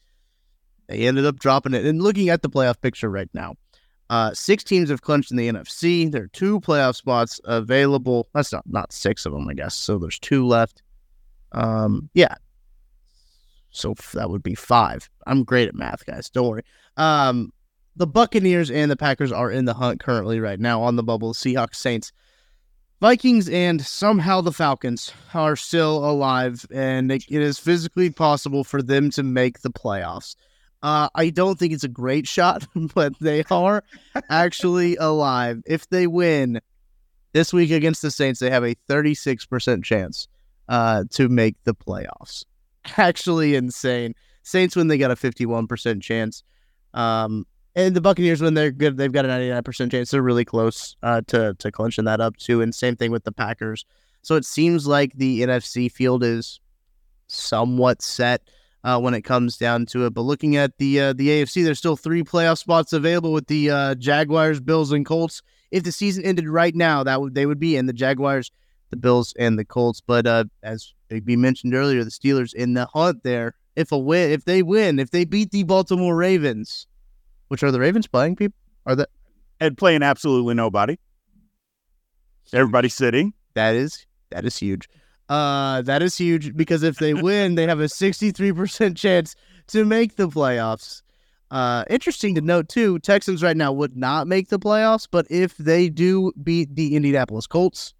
they 0.87 1.07
ended 1.07 1.25
up 1.25 1.39
dropping 1.39 1.73
it. 1.73 1.85
And 1.85 2.01
looking 2.01 2.29
at 2.29 2.41
the 2.41 2.49
playoff 2.49 2.81
picture 2.81 3.09
right 3.09 3.29
now, 3.33 3.55
uh, 4.11 4.33
six 4.33 4.61
teams 4.61 4.89
have 4.89 5.03
clinched 5.03 5.31
in 5.31 5.37
the 5.37 5.47
NFC. 5.47 6.11
There 6.11 6.23
are 6.23 6.27
two 6.27 6.59
playoff 6.59 6.97
spots 6.97 7.39
available. 7.45 8.27
That's 8.33 8.51
not 8.51 8.65
not 8.67 8.91
six 8.91 9.25
of 9.25 9.31
them, 9.31 9.47
I 9.47 9.53
guess. 9.53 9.73
So 9.73 9.97
there's 9.97 10.19
two 10.19 10.45
left. 10.45 10.83
Um, 11.53 12.09
yeah. 12.13 12.35
So 13.69 13.95
that 14.13 14.29
would 14.29 14.43
be 14.43 14.53
five. 14.53 15.09
I'm 15.27 15.45
great 15.45 15.69
at 15.69 15.75
math, 15.75 16.05
guys. 16.05 16.29
Don't 16.29 16.49
worry. 16.49 16.63
Um, 16.97 17.53
the 17.95 18.05
Buccaneers 18.05 18.69
and 18.69 18.91
the 18.91 18.97
Packers 18.97 19.31
are 19.31 19.49
in 19.49 19.63
the 19.63 19.73
hunt 19.73 20.01
currently 20.01 20.41
right 20.41 20.59
now 20.59 20.81
on 20.81 20.97
the 20.97 21.03
bubble. 21.03 21.33
Seahawks, 21.33 21.75
Saints, 21.75 22.11
Vikings, 22.99 23.47
and 23.47 23.81
somehow 23.81 24.41
the 24.41 24.51
Falcons 24.51 25.13
are 25.33 25.55
still 25.55 26.03
alive, 26.03 26.65
and 26.69 27.13
it, 27.13 27.23
it 27.29 27.41
is 27.41 27.59
physically 27.59 28.09
possible 28.09 28.65
for 28.65 28.81
them 28.81 29.09
to 29.11 29.23
make 29.23 29.61
the 29.61 29.71
playoffs. 29.71 30.35
Uh, 30.83 31.09
I 31.13 31.29
don't 31.29 31.59
think 31.59 31.73
it's 31.73 31.83
a 31.83 31.89
great 31.89 32.27
shot, 32.27 32.65
but 32.95 33.13
they 33.19 33.43
are 33.51 33.83
actually 34.29 34.95
alive. 34.97 35.61
If 35.65 35.89
they 35.89 36.07
win 36.07 36.59
this 37.33 37.53
week 37.53 37.71
against 37.71 38.01
the 38.01 38.11
Saints, 38.11 38.39
they 38.39 38.49
have 38.49 38.63
a 38.63 38.75
36% 38.89 39.83
chance 39.83 40.27
uh, 40.69 41.03
to 41.11 41.29
make 41.29 41.55
the 41.63 41.75
playoffs. 41.75 42.45
Actually 42.97 43.55
insane. 43.55 44.15
Saints 44.43 44.75
win, 44.75 44.87
they 44.87 44.97
got 44.97 45.11
a 45.11 45.15
51% 45.15 46.01
chance. 46.01 46.43
Um, 46.93 47.45
and 47.75 47.95
the 47.95 48.01
Buccaneers 48.01 48.41
when 48.41 48.53
they're 48.53 48.71
good, 48.71 48.97
they've 48.97 49.11
got 49.11 49.25
a 49.25 49.29
99% 49.29 49.91
chance. 49.91 50.11
They're 50.11 50.21
really 50.21 50.43
close 50.43 50.97
uh, 51.03 51.21
to 51.27 51.53
to 51.59 51.71
clinching 51.71 52.05
that 52.05 52.19
up 52.19 52.35
too. 52.35 52.61
And 52.61 52.75
same 52.75 52.97
thing 52.97 53.11
with 53.11 53.23
the 53.23 53.31
Packers. 53.31 53.85
So 54.23 54.35
it 54.35 54.45
seems 54.45 54.87
like 54.87 55.13
the 55.13 55.41
NFC 55.41 55.89
field 55.89 56.23
is 56.23 56.59
somewhat 57.27 58.01
set 58.01 58.41
uh, 58.83 58.99
when 58.99 59.13
it 59.13 59.21
comes 59.21 59.57
down 59.57 59.85
to 59.87 60.05
it. 60.05 60.13
But 60.13 60.21
looking 60.21 60.55
at 60.55 60.77
the 60.77 60.99
uh, 60.99 61.13
the 61.13 61.29
AFC, 61.29 61.63
there's 61.63 61.79
still 61.79 61.95
three 61.95 62.23
playoff 62.23 62.57
spots 62.57 62.93
available 62.93 63.33
with 63.33 63.47
the 63.47 63.69
uh, 63.69 63.95
Jaguars, 63.95 64.59
Bills, 64.59 64.91
and 64.91 65.05
Colts. 65.05 65.41
If 65.71 65.83
the 65.83 65.91
season 65.91 66.23
ended 66.25 66.47
right 66.49 66.75
now, 66.75 67.03
that 67.03 67.21
would 67.21 67.35
they 67.35 67.45
would 67.45 67.59
be 67.59 67.75
in 67.75 67.85
the 67.85 67.93
Jaguars, 67.93 68.51
the 68.89 68.97
Bills, 68.97 69.33
and 69.37 69.57
the 69.57 69.65
Colts. 69.65 70.01
But 70.01 70.27
uh, 70.27 70.45
as 70.63 70.93
Big 71.07 71.25
B 71.25 71.35
mentioned 71.35 71.73
earlier, 71.75 72.03
the 72.03 72.09
Steelers 72.09 72.53
in 72.53 72.73
the 72.73 72.85
hunt 72.85 73.23
there. 73.23 73.55
If 73.77 73.93
a 73.93 73.97
win, 73.97 74.31
if 74.31 74.43
they 74.43 74.63
win, 74.63 74.99
if 74.99 75.11
they 75.11 75.23
beat 75.23 75.51
the 75.51 75.63
Baltimore 75.63 76.15
Ravens, 76.15 76.87
which 77.47 77.63
are 77.63 77.71
the 77.71 77.79
Ravens 77.79 78.05
playing 78.05 78.35
people? 78.35 78.57
Are 78.85 78.95
that 78.95 79.09
And 79.59 79.77
playing 79.77 80.03
absolutely 80.03 80.55
nobody. 80.55 80.97
Everybody 82.53 82.89
sitting. 82.89 83.33
that 83.53 83.75
is 83.75 84.05
that 84.31 84.45
is 84.45 84.57
huge. 84.57 84.89
Uh, 85.31 85.81
that 85.83 86.03
is 86.03 86.17
huge 86.17 86.57
because 86.57 86.83
if 86.83 86.97
they 86.97 87.13
win, 87.13 87.55
they 87.55 87.65
have 87.65 87.79
a 87.79 87.85
63% 87.85 88.97
chance 88.97 89.33
to 89.67 89.85
make 89.85 90.17
the 90.17 90.27
playoffs. 90.27 91.03
Uh, 91.49 91.85
interesting 91.89 92.35
to 92.35 92.41
note 92.41 92.67
too, 92.67 92.99
Texans 92.99 93.41
right 93.41 93.55
now 93.55 93.71
would 93.71 93.95
not 93.95 94.27
make 94.27 94.49
the 94.49 94.59
playoffs, 94.59 95.07
but 95.09 95.25
if 95.29 95.55
they 95.55 95.87
do 95.87 96.33
beat 96.43 96.75
the 96.75 96.97
Indianapolis 96.97 97.47
Colts, 97.47 97.93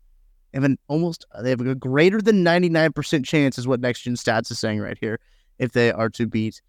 they 0.52 0.58
have 0.58 0.66
an 0.66 0.78
almost 0.90 1.26
they 1.42 1.52
have 1.52 1.62
a 1.62 1.74
greater 1.74 2.22
than 2.22 2.44
99% 2.44 3.24
chance 3.24 3.58
is 3.58 3.66
what 3.66 3.80
Next 3.80 4.02
Gen 4.02 4.16
Stats 4.16 4.52
is 4.52 4.60
saying 4.60 4.82
right 4.82 4.98
here. 5.00 5.18
If 5.58 5.72
they 5.72 5.90
are 5.94 6.10
to 6.10 6.28
beat 6.28 6.62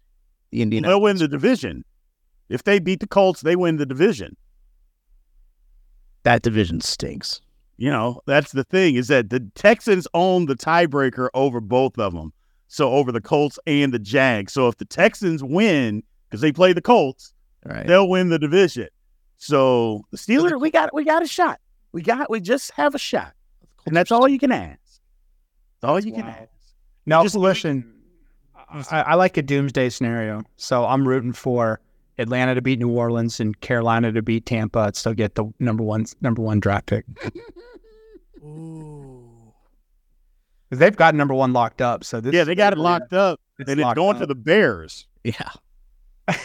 the 0.51 0.61
Indianapolis, 0.61 0.93
They'll 0.93 1.01
win 1.01 1.17
the 1.17 1.27
division. 1.27 1.83
If 2.47 2.63
they 2.63 2.79
beat 2.79 3.01
the 3.01 3.07
Colts, 3.07 3.41
they 3.41 3.57
win 3.57 3.75
the 3.75 3.85
division. 3.85 4.37
that 6.23 6.41
division 6.41 6.79
stinks. 6.79 7.41
You 7.83 7.89
know, 7.91 8.21
that's 8.25 8.53
the 8.53 8.63
thing 8.63 8.95
is 8.95 9.09
that 9.09 9.29
the 9.29 9.41
Texans 9.55 10.07
own 10.13 10.45
the 10.45 10.55
tiebreaker 10.55 11.27
over 11.33 11.59
both 11.59 11.99
of 11.99 12.13
them. 12.13 12.31
So 12.69 12.89
over 12.93 13.11
the 13.11 13.19
Colts 13.19 13.59
and 13.67 13.93
the 13.93 13.99
Jags. 13.99 14.53
So 14.53 14.69
if 14.69 14.77
the 14.77 14.85
Texans 14.85 15.43
win 15.43 16.01
because 16.29 16.39
they 16.39 16.53
play 16.53 16.71
the 16.71 16.81
Colts, 16.81 17.33
Right. 17.65 17.85
they'll 17.85 18.07
win 18.07 18.29
the 18.29 18.39
division. 18.39 18.87
So 19.35 20.05
the 20.11 20.17
Steelers, 20.17 20.61
we 20.61 20.71
got 20.71 20.93
we 20.93 21.03
got 21.03 21.23
a 21.23 21.27
shot. 21.27 21.59
We 21.91 22.01
got 22.01 22.29
we 22.29 22.39
just 22.39 22.71
have 22.71 22.95
a 22.95 22.97
shot, 22.97 23.33
and 23.85 23.93
that's 23.93 24.13
all 24.13 24.29
you 24.29 24.39
can 24.39 24.53
ask. 24.53 24.79
That's 25.81 25.89
all 25.89 25.99
you 25.99 26.13
can 26.13 26.23
ask. 26.23 26.47
Now 27.05 27.23
Just- 27.23 27.35
listen, 27.35 27.93
I, 28.69 29.01
I 29.01 29.13
like 29.15 29.35
a 29.35 29.41
doomsday 29.41 29.89
scenario. 29.89 30.43
So 30.55 30.85
I'm 30.85 31.05
rooting 31.05 31.33
for 31.33 31.81
Atlanta 32.17 32.53
to 32.55 32.61
beat 32.61 32.79
New 32.79 32.89
Orleans 32.91 33.39
and 33.39 33.59
Carolina 33.61 34.11
to 34.11 34.21
beat 34.21 34.45
Tampa 34.45 34.79
and 34.85 34.95
still 34.95 35.13
get 35.13 35.35
the 35.35 35.45
number 35.59 35.83
one 35.83 36.05
number 36.21 36.41
one 36.41 36.59
draft 36.59 36.85
pick. 36.87 37.05
'Cause 40.69 40.79
they've 40.79 40.95
got 40.95 41.13
number 41.15 41.33
one 41.33 41.53
locked 41.53 41.81
up. 41.81 42.03
So 42.03 42.19
this 42.19 42.33
Yeah, 42.33 42.43
they 42.43 42.55
got 42.55 42.73
it 42.73 42.79
locked 42.79 43.13
up, 43.13 43.39
It's 43.59 43.69
and 43.69 43.79
it's 43.79 43.93
going 43.93 44.15
up. 44.15 44.21
to 44.21 44.25
the 44.25 44.35
Bears. 44.35 45.07
Yeah. 45.23 45.49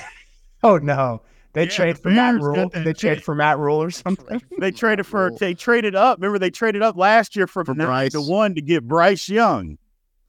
Oh 0.64 0.76
no, 0.76 1.22
they 1.52 1.62
Yeah, 1.66 1.70
trade 1.70 1.96
the 1.96 2.00
for 2.02 2.10
Matt 2.10 2.34
Rhule. 2.40 2.68
They 2.70 2.92
trade 2.92 3.22
for 3.22 3.32
Matt 3.36 3.58
Rhule 3.60 3.80
or 3.80 3.92
something. 3.92 4.42
They 4.58 4.72
traded 4.72 5.06
for 5.06 5.30
they 5.38 5.54
traded 5.54 5.94
up. 5.94 6.18
Remember 6.18 6.36
they 6.36 6.50
traded 6.50 6.82
up 6.82 6.96
last 6.96 7.36
year 7.36 7.46
from 7.46 7.64
For 7.64 7.74
Bryce. 7.74 8.10
to 8.12 8.20
one 8.20 8.56
to 8.56 8.60
get 8.60 8.82
Bryce 8.88 9.28
Young. 9.28 9.78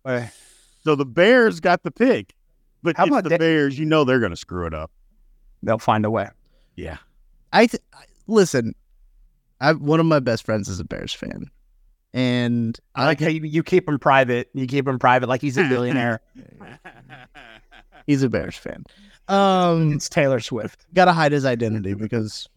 Uh, 0.06 0.28
So 0.84 0.96
the 0.96 1.06
Bears 1.06 1.60
got 1.60 1.82
the 1.82 1.90
pick, 1.90 2.36
but 2.84 2.96
How 2.96 3.06
about 3.08 3.24
the 3.24 3.30
that- 3.32 3.40
Bears. 3.40 3.80
You 3.80 3.88
know 3.88 4.04
they're 4.04 4.20
going 4.20 4.30
to 4.30 4.36
screw 4.38 4.68
it 4.68 4.74
up. 4.76 4.92
They'll 5.64 5.78
find 5.80 6.06
a 6.06 6.12
way. 6.12 6.30
Yeah. 6.76 6.98
I 7.52 7.66
th- 7.68 7.84
I- 7.94 8.06
listen. 8.28 8.74
I 9.62 9.74
one 9.74 10.00
of 10.00 10.06
my 10.06 10.20
best 10.20 10.46
friends 10.46 10.70
is 10.70 10.80
a 10.80 10.86
Bears 10.86 11.14
fan, 11.14 11.52
and 12.14 12.80
I 12.96 13.06
like 13.06 13.20
how 13.20 13.28
you, 13.28 13.42
you 13.44 13.62
keep 13.62 13.90
him 13.90 14.00
private. 14.00 14.50
You 14.54 14.68
keep 14.68 14.88
him 14.88 15.00
private 15.00 15.28
like 15.28 15.42
he's 15.42 15.58
a 15.58 15.68
billionaire. 15.68 16.22
he's 18.08 18.24
a 18.24 18.30
Bears 18.30 18.56
fan. 18.56 18.86
Um, 19.28 19.94
it's 19.94 20.08
Taylor 20.08 20.40
Swift. 20.40 20.86
gotta 20.94 21.12
hide 21.12 21.34
his 21.34 21.44
identity 21.46 21.94
because, 21.94 22.48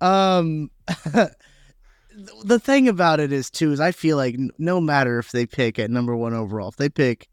um, 0.00 0.70
the 2.44 2.58
thing 2.58 2.88
about 2.88 3.20
it 3.20 3.32
is 3.32 3.50
too 3.50 3.72
is 3.72 3.80
I 3.80 3.92
feel 3.92 4.16
like 4.16 4.36
no 4.58 4.80
matter 4.80 5.18
if 5.18 5.32
they 5.32 5.44
pick 5.46 5.78
at 5.78 5.90
number 5.90 6.16
one 6.16 6.34
overall, 6.34 6.68
if 6.68 6.76
they 6.76 6.88
pick 6.88 7.28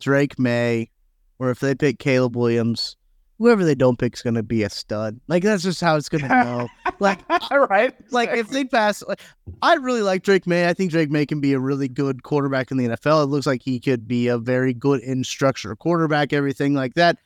Drake 0.00 0.38
Maye, 0.38 0.90
or 1.38 1.50
if 1.50 1.60
they 1.60 1.74
pick 1.74 1.98
Caleb 1.98 2.34
Williams, 2.36 2.96
whoever 3.42 3.64
they 3.64 3.74
don't 3.74 3.98
pick 3.98 4.14
is 4.14 4.22
gonna 4.22 4.42
be 4.42 4.62
a 4.62 4.70
stud. 4.70 5.18
Like 5.26 5.42
that's 5.42 5.64
just 5.64 5.80
how 5.80 5.96
it's 5.96 6.08
gonna 6.08 6.28
go. 6.44 6.68
like 7.00 7.18
All 7.50 7.66
right. 7.66 7.92
like 8.12 8.30
if 8.30 8.50
they 8.50 8.64
pass 8.64 9.02
like 9.02 9.20
I 9.60 9.74
really 9.74 10.02
like 10.02 10.22
Drake 10.22 10.46
Maye. 10.46 10.68
I 10.68 10.74
think 10.74 10.92
Drake 10.92 11.10
Maye 11.10 11.26
can 11.26 11.40
be 11.40 11.52
a 11.52 11.58
really 11.58 11.88
good 11.88 12.22
quarterback 12.22 12.70
in 12.70 12.76
the 12.76 12.86
NFL. 12.86 13.24
It 13.24 13.26
looks 13.26 13.46
like 13.46 13.62
he 13.62 13.80
could 13.80 14.06
be 14.06 14.28
a 14.28 14.38
very 14.38 14.72
good 14.72 15.00
in 15.00 15.24
structure 15.24 15.74
quarterback, 15.74 16.32
everything 16.32 16.74
like 16.74 16.94
that. 16.94 17.18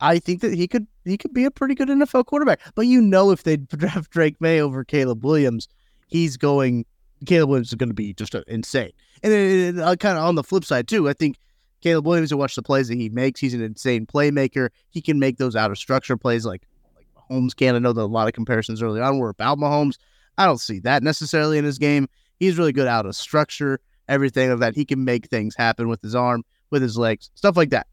I 0.00 0.18
think 0.18 0.42
that 0.42 0.52
he 0.52 0.68
could 0.68 0.86
he 1.06 1.16
could 1.16 1.32
be 1.32 1.46
a 1.46 1.50
pretty 1.50 1.74
good 1.74 1.88
NFL 1.88 2.26
quarterback. 2.26 2.60
But 2.74 2.82
you 2.82 3.00
know 3.00 3.30
if 3.30 3.42
they 3.42 3.56
draft 3.56 4.10
Drake 4.10 4.38
Maye 4.38 4.60
over 4.60 4.84
Caleb 4.84 5.24
Williams, 5.24 5.66
he's 6.08 6.36
going. 6.36 6.84
Caleb 7.24 7.48
Williams 7.48 7.68
is 7.68 7.74
going 7.76 7.88
to 7.88 7.94
be 7.94 8.12
just 8.12 8.34
insane. 8.46 8.92
And 9.22 9.32
then 9.32 9.80
uh, 9.80 9.96
kind 9.96 10.18
of 10.18 10.24
on 10.24 10.34
the 10.34 10.42
flip 10.42 10.66
side 10.66 10.86
too, 10.86 11.08
I 11.08 11.14
think 11.14 11.38
Caleb 11.86 12.04
Williams. 12.06 12.32
You 12.32 12.36
watch 12.36 12.56
the 12.56 12.62
plays 12.62 12.88
that 12.88 12.96
he 12.96 13.08
makes. 13.10 13.38
He's 13.38 13.54
an 13.54 13.62
insane 13.62 14.06
playmaker. 14.06 14.70
He 14.90 15.00
can 15.00 15.20
make 15.20 15.36
those 15.38 15.54
out 15.54 15.70
of 15.70 15.78
structure 15.78 16.16
plays 16.16 16.44
like 16.44 16.62
like 16.96 17.06
Mahomes 17.30 17.54
can. 17.54 17.76
I 17.76 17.78
know 17.78 17.92
that 17.92 18.00
a 18.02 18.06
lot 18.06 18.26
of 18.26 18.32
comparisons 18.34 18.82
early 18.82 19.00
on 19.00 19.18
were 19.20 19.28
about 19.28 19.58
Mahomes. 19.58 19.96
I 20.36 20.46
don't 20.46 20.60
see 20.60 20.80
that 20.80 21.04
necessarily 21.04 21.58
in 21.58 21.64
his 21.64 21.78
game. 21.78 22.08
He's 22.40 22.58
really 22.58 22.72
good 22.72 22.88
out 22.88 23.06
of 23.06 23.14
structure, 23.14 23.78
everything 24.08 24.50
of 24.50 24.58
that. 24.58 24.74
He 24.74 24.84
can 24.84 25.04
make 25.04 25.28
things 25.28 25.54
happen 25.54 25.86
with 25.88 26.02
his 26.02 26.16
arm, 26.16 26.44
with 26.70 26.82
his 26.82 26.98
legs, 26.98 27.30
stuff 27.36 27.56
like 27.56 27.70
that. 27.70 27.86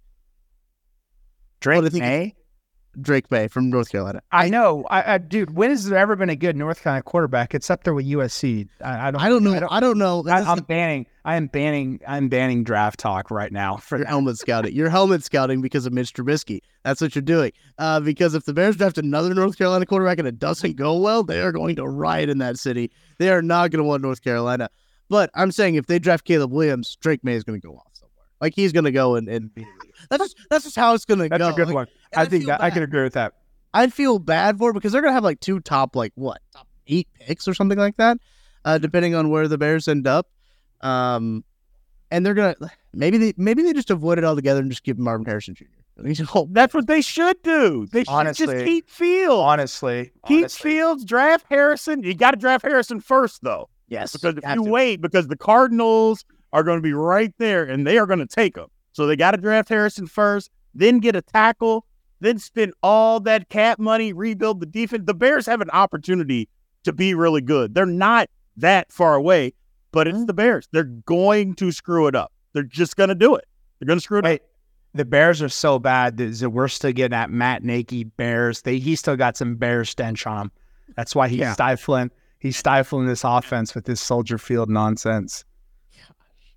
Drake 1.60 1.78
But 1.82 1.86
I 1.86 1.90
think- 1.90 2.02
May. 2.04 2.36
Drake 3.02 3.30
Maye 3.32 3.48
from 3.48 3.70
North 3.70 3.90
Carolina. 3.90 4.22
I 4.32 4.50
know, 4.50 4.86
I, 4.90 5.16
I 5.16 5.18
dude. 5.18 5.56
When 5.56 5.70
has 5.70 5.86
there 5.90 5.98
ever 5.98 6.16
been 6.16 6.30
a 6.30 6.36
good 6.36 6.56
North 6.56 6.82
Carolina 6.82 7.04
quarterback? 7.04 7.54
It's 7.56 7.70
up 7.70 7.84
there 7.84 7.94
with 7.94 8.06
USC. 8.06 8.68
I, 8.84 9.08
I 9.08 9.12
don't. 9.12 9.22
I 9.22 9.30
don't 9.30 9.44
know. 9.44 9.54
I 9.54 9.60
don't, 9.60 9.72
I 9.72 9.80
don't 9.80 9.98
know. 9.98 10.24
I, 10.28 10.42
I'm 10.42 10.60
banning. 10.64 11.06
I 11.26 11.36
am 11.36 11.48
banning. 11.48 12.02
I'm 12.08 12.30
banning 12.30 12.64
draft 12.64 13.00
talk 13.00 13.32
right 13.32 13.52
now 13.52 13.78
for 13.78 13.98
You're 13.98 14.08
helmet 14.08 14.38
scouting. 14.38 14.74
You're 14.76 14.90
helmet 14.90 15.24
scouting 15.24 15.62
because 15.62 15.86
of 15.86 15.94
Mitch 15.94 16.14
Trubisky. 16.14 16.60
That's 16.84 17.00
what 17.02 17.16
you're 17.16 17.22
doing. 17.22 17.52
Uh, 17.78 18.00
because 18.02 18.36
if 18.36 18.46
the 18.46 18.54
Bears 18.54 18.76
draft 18.76 18.98
another 18.98 19.34
North 19.34 19.58
Carolina 19.58 19.86
quarterback 19.86 20.20
and 20.20 20.28
it 20.28 20.38
doesn't 20.38 20.76
go 20.76 20.98
well, 20.98 21.24
they 21.24 21.42
are 21.42 21.52
going 21.52 21.76
to 21.78 21.88
riot 21.88 22.30
in 22.30 22.40
that 22.40 22.58
city. 22.60 22.92
They 23.20 23.30
are 23.30 23.42
not 23.42 23.72
going 23.72 23.82
to 23.82 23.88
want 23.88 24.02
North 24.02 24.22
Carolina. 24.22 24.70
But 25.10 25.30
I'm 25.34 25.52
saying 25.52 25.76
if 25.76 25.86
they 25.88 26.00
draft 26.00 26.26
Caleb 26.26 26.52
Williams, 26.52 26.98
Drake 27.00 27.24
Maye 27.24 27.36
is 27.36 27.44
going 27.44 27.60
to 27.60 27.66
go 27.68 27.76
off 27.76 27.92
somewhere. 27.94 28.26
Like 28.42 28.54
he's 28.56 28.74
going 28.74 28.86
to 28.86 28.92
go 28.92 29.16
and, 29.16 29.30
and 29.30 29.52
that's 30.10 30.24
just, 30.24 30.38
that's 30.50 30.64
just 30.66 30.76
how 30.76 30.94
it's 30.94 31.06
going 31.06 31.20
to 31.20 31.30
go. 31.30 31.38
That's 31.38 31.54
a 31.54 31.58
good 31.58 31.68
Like, 31.68 31.76
one. 31.76 31.88
And 32.16 32.28
I 32.28 32.30
think 32.30 32.44
feel 32.44 32.48
that 32.50 32.62
I 32.62 32.70
can 32.70 32.84
agree 32.84 33.04
with 33.04 33.14
that. 33.14 33.34
I'd 33.74 33.94
feel 33.94 34.20
bad 34.20 34.58
for 34.58 34.70
it 34.72 34.74
because 34.74 34.92
they're 34.92 35.02
gonna 35.02 35.14
have 35.14 35.24
like 35.24 35.40
two 35.40 35.60
top 35.60 35.96
like 35.96 36.12
what 36.16 36.40
top 36.54 36.68
eight 36.88 37.08
picks 37.20 37.48
or 37.48 37.54
something 37.54 37.78
like 37.78 37.98
that, 37.98 38.18
uh, 38.66 38.78
depending 38.78 39.16
on 39.16 39.30
where 39.30 39.48
the 39.48 39.58
Bears 39.58 39.88
end 39.88 40.06
up. 40.08 40.28
Um, 40.82 41.44
and 42.12 42.26
they're 42.26 42.34
gonna 42.34 42.56
maybe 42.94 43.18
they 43.18 43.34
maybe 43.38 43.64
they 43.64 43.74
just 43.74 43.90
avoid 43.90 44.18
it 44.18 44.24
altogether 44.24 44.60
and 44.62 44.70
just 44.70 44.84
give 44.84 44.98
Marvin 45.00 45.26
Harrison 45.26 45.56
Jr. 45.56 45.66
He's 46.06 46.28
all- 46.34 46.48
That's 46.52 46.74
what 46.74 46.88
they 46.88 47.02
should 47.02 47.42
do. 47.44 47.86
They 47.92 48.02
should 48.04 48.10
Honestly. 48.12 48.46
just 48.48 48.66
keep 48.66 48.90
Fields. 48.90 49.40
Honestly, 49.40 50.12
Keep 50.28 50.40
honestly. 50.40 50.72
Fields, 50.72 51.06
draft 51.06 51.46
Harrison. 51.52 52.02
You 52.04 52.16
got 52.16 52.32
to 52.32 52.38
draft 52.38 52.64
Harrison 52.66 53.00
first, 53.00 53.44
though. 53.44 53.70
yes, 53.90 54.12
Because 54.14 54.38
if 54.38 54.44
you 54.44 54.64
to. 54.64 54.70
wait, 54.72 55.02
because 55.02 55.28
the 55.28 55.38
Cardinals 55.38 56.26
are 56.52 56.64
going 56.64 56.80
to 56.80 56.82
be 56.82 56.94
right 56.94 57.32
there 57.38 57.64
and 57.64 57.86
they 57.86 58.00
are 58.00 58.08
going 58.08 58.18
to 58.20 58.26
take 58.26 58.58
him. 58.58 58.66
So 58.94 59.06
they 59.06 59.16
got 59.16 59.32
to 59.32 59.38
draft 59.38 59.70
Harrison 59.70 60.08
first, 60.08 60.50
then 60.74 60.98
get 60.98 61.16
a 61.16 61.22
tackle, 61.22 61.86
then 62.24 62.40
spend 62.40 62.74
all 62.82 63.20
that 63.22 63.50
cap 63.50 63.80
money, 63.80 64.14
rebuild 64.14 64.60
the 64.60 64.66
defense. 64.66 65.04
The 65.06 65.14
Bears 65.14 65.46
have 65.46 65.62
an 65.62 65.70
opportunity 65.72 66.48
to 66.84 66.94
be 66.94 67.14
really 67.14 67.42
good. 67.42 67.76
They're 67.76 67.86
not 67.86 68.30
that 68.58 68.92
far 68.92 69.16
away, 69.16 69.54
but 69.92 70.08
it's 70.08 70.18
mm-hmm. 70.18 70.26
the 70.26 70.34
Bears. 70.34 70.68
They're 70.72 70.84
going 70.84 71.56
to 71.56 71.72
screw 71.72 72.08
it 72.08 72.16
up. 72.16 72.32
They're 72.54 72.64
just 72.64 72.96
going 72.96 73.10
to 73.10 73.16
do 73.16 73.36
it. 73.36 73.46
They're 73.80 73.88
going 73.88 73.98
to 73.98 74.04
screw 74.04 74.20
it 74.20 74.26
up. 74.26 74.42
The 74.96 75.06
Bears 75.06 75.42
are 75.42 75.50
so 75.50 75.80
bad 75.80 76.18
that 76.18 76.40
that 76.40 76.52
we're 76.52 76.68
still 76.68 76.92
getting 76.92 77.16
at 77.16 77.32
Matt 77.32 77.64
Nagy 77.64 78.04
Bears. 78.04 78.62
They 78.62 78.78
he 78.78 78.96
still 78.96 79.18
got 79.18 79.36
some 79.36 79.56
Bear 79.56 79.86
stench 79.86 80.28
on 80.28 80.44
him. 80.44 80.52
That's 80.96 81.16
why 81.16 81.28
he's 81.28 81.40
Yeah. 81.40 81.54
stifling. 81.54 82.12
He's 82.38 82.58
stifling 82.58 83.08
this 83.08 83.24
offense 83.24 83.74
with 83.74 83.86
this 83.86 84.00
Soldier 84.00 84.38
Field 84.38 84.70
nonsense. 84.70 85.46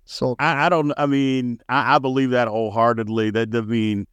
So 0.05 0.35
I, 0.39 0.67
I 0.67 0.69
don't. 0.69 0.93
I 0.97 1.05
mean, 1.05 1.59
I, 1.67 1.95
I 1.95 1.99
believe 1.99 2.29
that 2.29 2.47
wholeheartedly. 2.47 3.31
That 3.31 3.53
I 3.53 3.61
mean, 3.61 4.07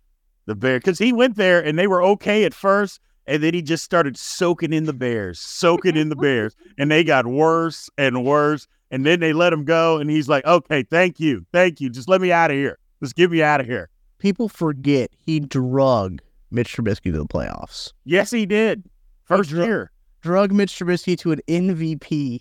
the 0.46 0.54
bear 0.54 0.78
because 0.78 0.98
he 0.98 1.12
went 1.12 1.36
there 1.36 1.64
and 1.64 1.78
they 1.78 1.86
were 1.86 2.02
okay 2.02 2.44
at 2.44 2.54
first, 2.54 3.00
and 3.26 3.42
then 3.42 3.54
he 3.54 3.62
just 3.62 3.84
started 3.84 4.16
soaking 4.16 4.72
in 4.72 4.84
the 4.84 4.92
Bears, 4.92 5.40
soaking 5.40 5.96
in 5.96 6.08
the 6.08 6.16
Bears, 6.16 6.54
and 6.78 6.90
they 6.90 7.04
got 7.04 7.26
worse 7.26 7.88
and 7.96 8.24
worse. 8.24 8.66
And 8.90 9.04
then 9.04 9.20
they 9.20 9.32
let 9.32 9.52
him 9.52 9.64
go, 9.64 9.98
and 9.98 10.10
he's 10.10 10.28
like, 10.28 10.44
"Okay, 10.44 10.84
thank 10.84 11.18
you, 11.18 11.44
thank 11.52 11.80
you. 11.80 11.90
Just 11.90 12.08
let 12.08 12.20
me 12.20 12.30
out 12.30 12.50
of 12.50 12.56
here. 12.56 12.78
Just 13.02 13.16
get 13.16 13.30
me 13.30 13.42
out 13.42 13.60
of 13.60 13.66
here." 13.66 13.90
people 14.24 14.48
forget 14.48 15.10
he 15.18 15.38
drug 15.38 16.18
Mitch 16.50 16.74
Trubisky 16.74 17.12
to 17.12 17.18
the 17.18 17.26
playoffs. 17.26 17.92
Yes, 18.04 18.30
he 18.30 18.46
did. 18.46 18.88
First 19.24 19.50
dro- 19.50 19.64
year. 19.66 19.90
Drug 20.22 20.50
Mitch 20.50 20.72
Trubisky 20.78 21.18
to 21.18 21.32
an 21.32 21.40
MVP, 21.46 22.40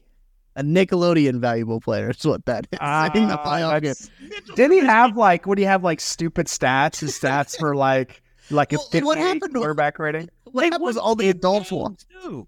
a 0.56 0.64
Nickelodeon 0.64 1.40
valuable 1.40 1.80
player. 1.82 2.10
Is 2.12 2.26
what 2.26 2.46
that 2.46 2.68
is. 2.72 2.80
in 3.22 3.28
the 3.28 3.40
ah, 3.40 3.44
playoff 3.46 3.82
game. 3.82 3.94
that's- 3.94 4.10
Didn't 4.56 4.72
he 4.74 4.80
have 4.80 5.18
like? 5.18 5.46
What 5.48 5.56
do 5.56 5.62
you 5.62 5.68
have 5.68 5.84
like 5.84 6.00
stupid 6.00 6.48
stats? 6.48 7.00
His 7.00 7.18
stats 7.18 7.58
for 7.58 7.76
like 7.76 8.22
like 8.52 8.74
a 8.74 8.78
Well, 8.78 8.88
and 8.94 9.06
what 9.06 9.18
happened 9.18 9.54
to- 9.54 9.60
quarterback 9.60 10.00
rating. 10.00 10.30
What 10.52 10.66
happened 10.66 10.84
was 10.84 10.98
all 10.98 11.16
the 11.16 11.30
adults 11.30 11.72
won. 11.72 11.98
Too. 12.22 12.48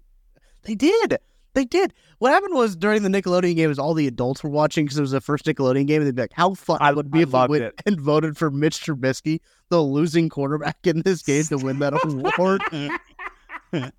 They 0.62 0.74
did. 0.76 1.16
They 1.54 1.64
did. 1.64 1.94
What 2.18 2.32
happened 2.32 2.54
was 2.54 2.76
during 2.76 3.02
the 3.02 3.08
Nickelodeon 3.08 3.56
game, 3.56 3.68
was 3.68 3.78
all 3.78 3.94
the 3.94 4.06
adults 4.06 4.44
were 4.44 4.50
watching 4.50 4.84
because 4.84 4.98
it 4.98 5.00
was 5.00 5.10
the 5.12 5.20
first 5.22 5.44
Nickelodeon 5.46 5.86
game, 5.86 6.02
and 6.02 6.06
they'd 6.06 6.14
be 6.14 6.22
like, 6.22 6.32
"How 6.34 6.52
fun 6.54 6.78
I- 6.80 6.92
would 6.92 7.10
be 7.10 7.20
I 7.20 7.22
if 7.22 7.28
we 7.28 7.32
loved 7.32 7.50
went 7.50 7.64
it. 7.64 7.82
and 7.86 7.98
voted 8.00 8.36
for 8.36 8.50
Mitch 8.50 8.80
Trubisky, 8.84 9.40
the 9.70 9.80
losing 9.82 10.28
quarterback 10.28 10.76
in 10.84 11.00
this 11.02 11.22
game, 11.22 11.44
to 11.44 11.56
win 11.56 11.78
that 11.80 11.94
award." 12.04 12.62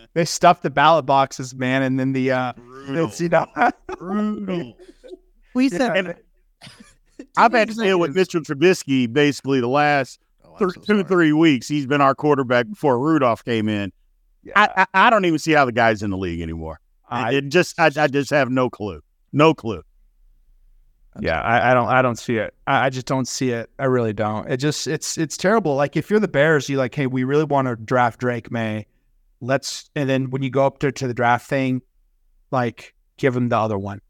They 0.14 0.24
stuffed 0.26 0.62
the 0.62 0.70
ballot 0.70 1.06
boxes, 1.06 1.54
man, 1.54 1.82
and 1.82 1.98
then 1.98 2.12
the 2.12 2.32
uh, 2.32 2.52
it's, 2.88 3.20
you 3.20 3.28
know, 3.30 3.46
Brutal. 3.98 4.76
we 5.54 5.68
said, 5.70 6.16
I've 7.36 7.52
had 7.52 7.68
to 7.70 7.74
deal 7.74 7.98
with 7.98 8.14
Mr. 8.14 8.40
Trubisky 8.42 9.10
basically 9.10 9.60
the 9.60 9.68
last 9.68 10.20
Oh, 10.44 10.58
th- 10.58 10.72
so 10.72 10.80
two, 10.82 10.84
sorry. 10.98 11.04
three 11.04 11.32
weeks. 11.32 11.66
He's 11.66 11.86
been 11.86 12.02
our 12.02 12.14
quarterback 12.14 12.68
before 12.68 12.98
Rudolph 12.98 13.42
came 13.44 13.68
in. 13.70 13.90
I, 14.54 14.86
I 14.94 15.06
I 15.06 15.10
don't 15.10 15.24
even 15.24 15.38
see 15.38 15.52
how 15.52 15.64
the 15.64 15.72
guy's 15.72 16.02
in 16.02 16.10
the 16.10 16.18
league 16.18 16.42
anymore. 16.42 16.78
I, 17.08 17.28
I- 17.28 17.32
it 17.34 17.48
just 17.48 17.78
I, 17.80 17.90
I 17.96 18.06
just 18.08 18.30
have 18.30 18.50
no 18.50 18.68
clue, 18.68 19.00
no 19.32 19.54
clue. 19.54 19.82
Yeah, 21.20 21.40
I, 21.40 21.70
I 21.70 21.74
don't 21.74 21.88
I 21.88 22.02
don't 22.02 22.16
see 22.18 22.36
it. 22.36 22.52
I, 22.66 22.86
I 22.86 22.90
just 22.90 23.06
don't 23.06 23.28
see 23.28 23.50
it. 23.50 23.70
I 23.78 23.84
really 23.84 24.12
don't. 24.12 24.50
It 24.50 24.56
just 24.58 24.86
it's 24.86 25.16
it's 25.16 25.36
terrible. 25.38 25.74
Like 25.74 25.96
if 25.96 26.10
you're 26.10 26.20
the 26.20 26.28
Bears, 26.28 26.68
you're 26.68 26.78
like, 26.78 26.94
hey, 26.94 27.06
we 27.06 27.24
really 27.24 27.44
want 27.44 27.68
to 27.68 27.76
draft 27.76 28.20
Drake 28.20 28.50
Maye. 28.50 28.86
Let's 29.42 29.90
and 29.96 30.08
then 30.08 30.30
when 30.30 30.42
you 30.42 30.50
go 30.50 30.64
up 30.64 30.78
there 30.78 30.92
to 30.92 31.06
the 31.08 31.12
draft 31.14 31.46
thing, 31.48 31.82
like 32.50 32.94
give 33.18 33.34
them 33.34 33.48
the 33.48 33.58
other 33.58 33.78
one. 33.78 34.00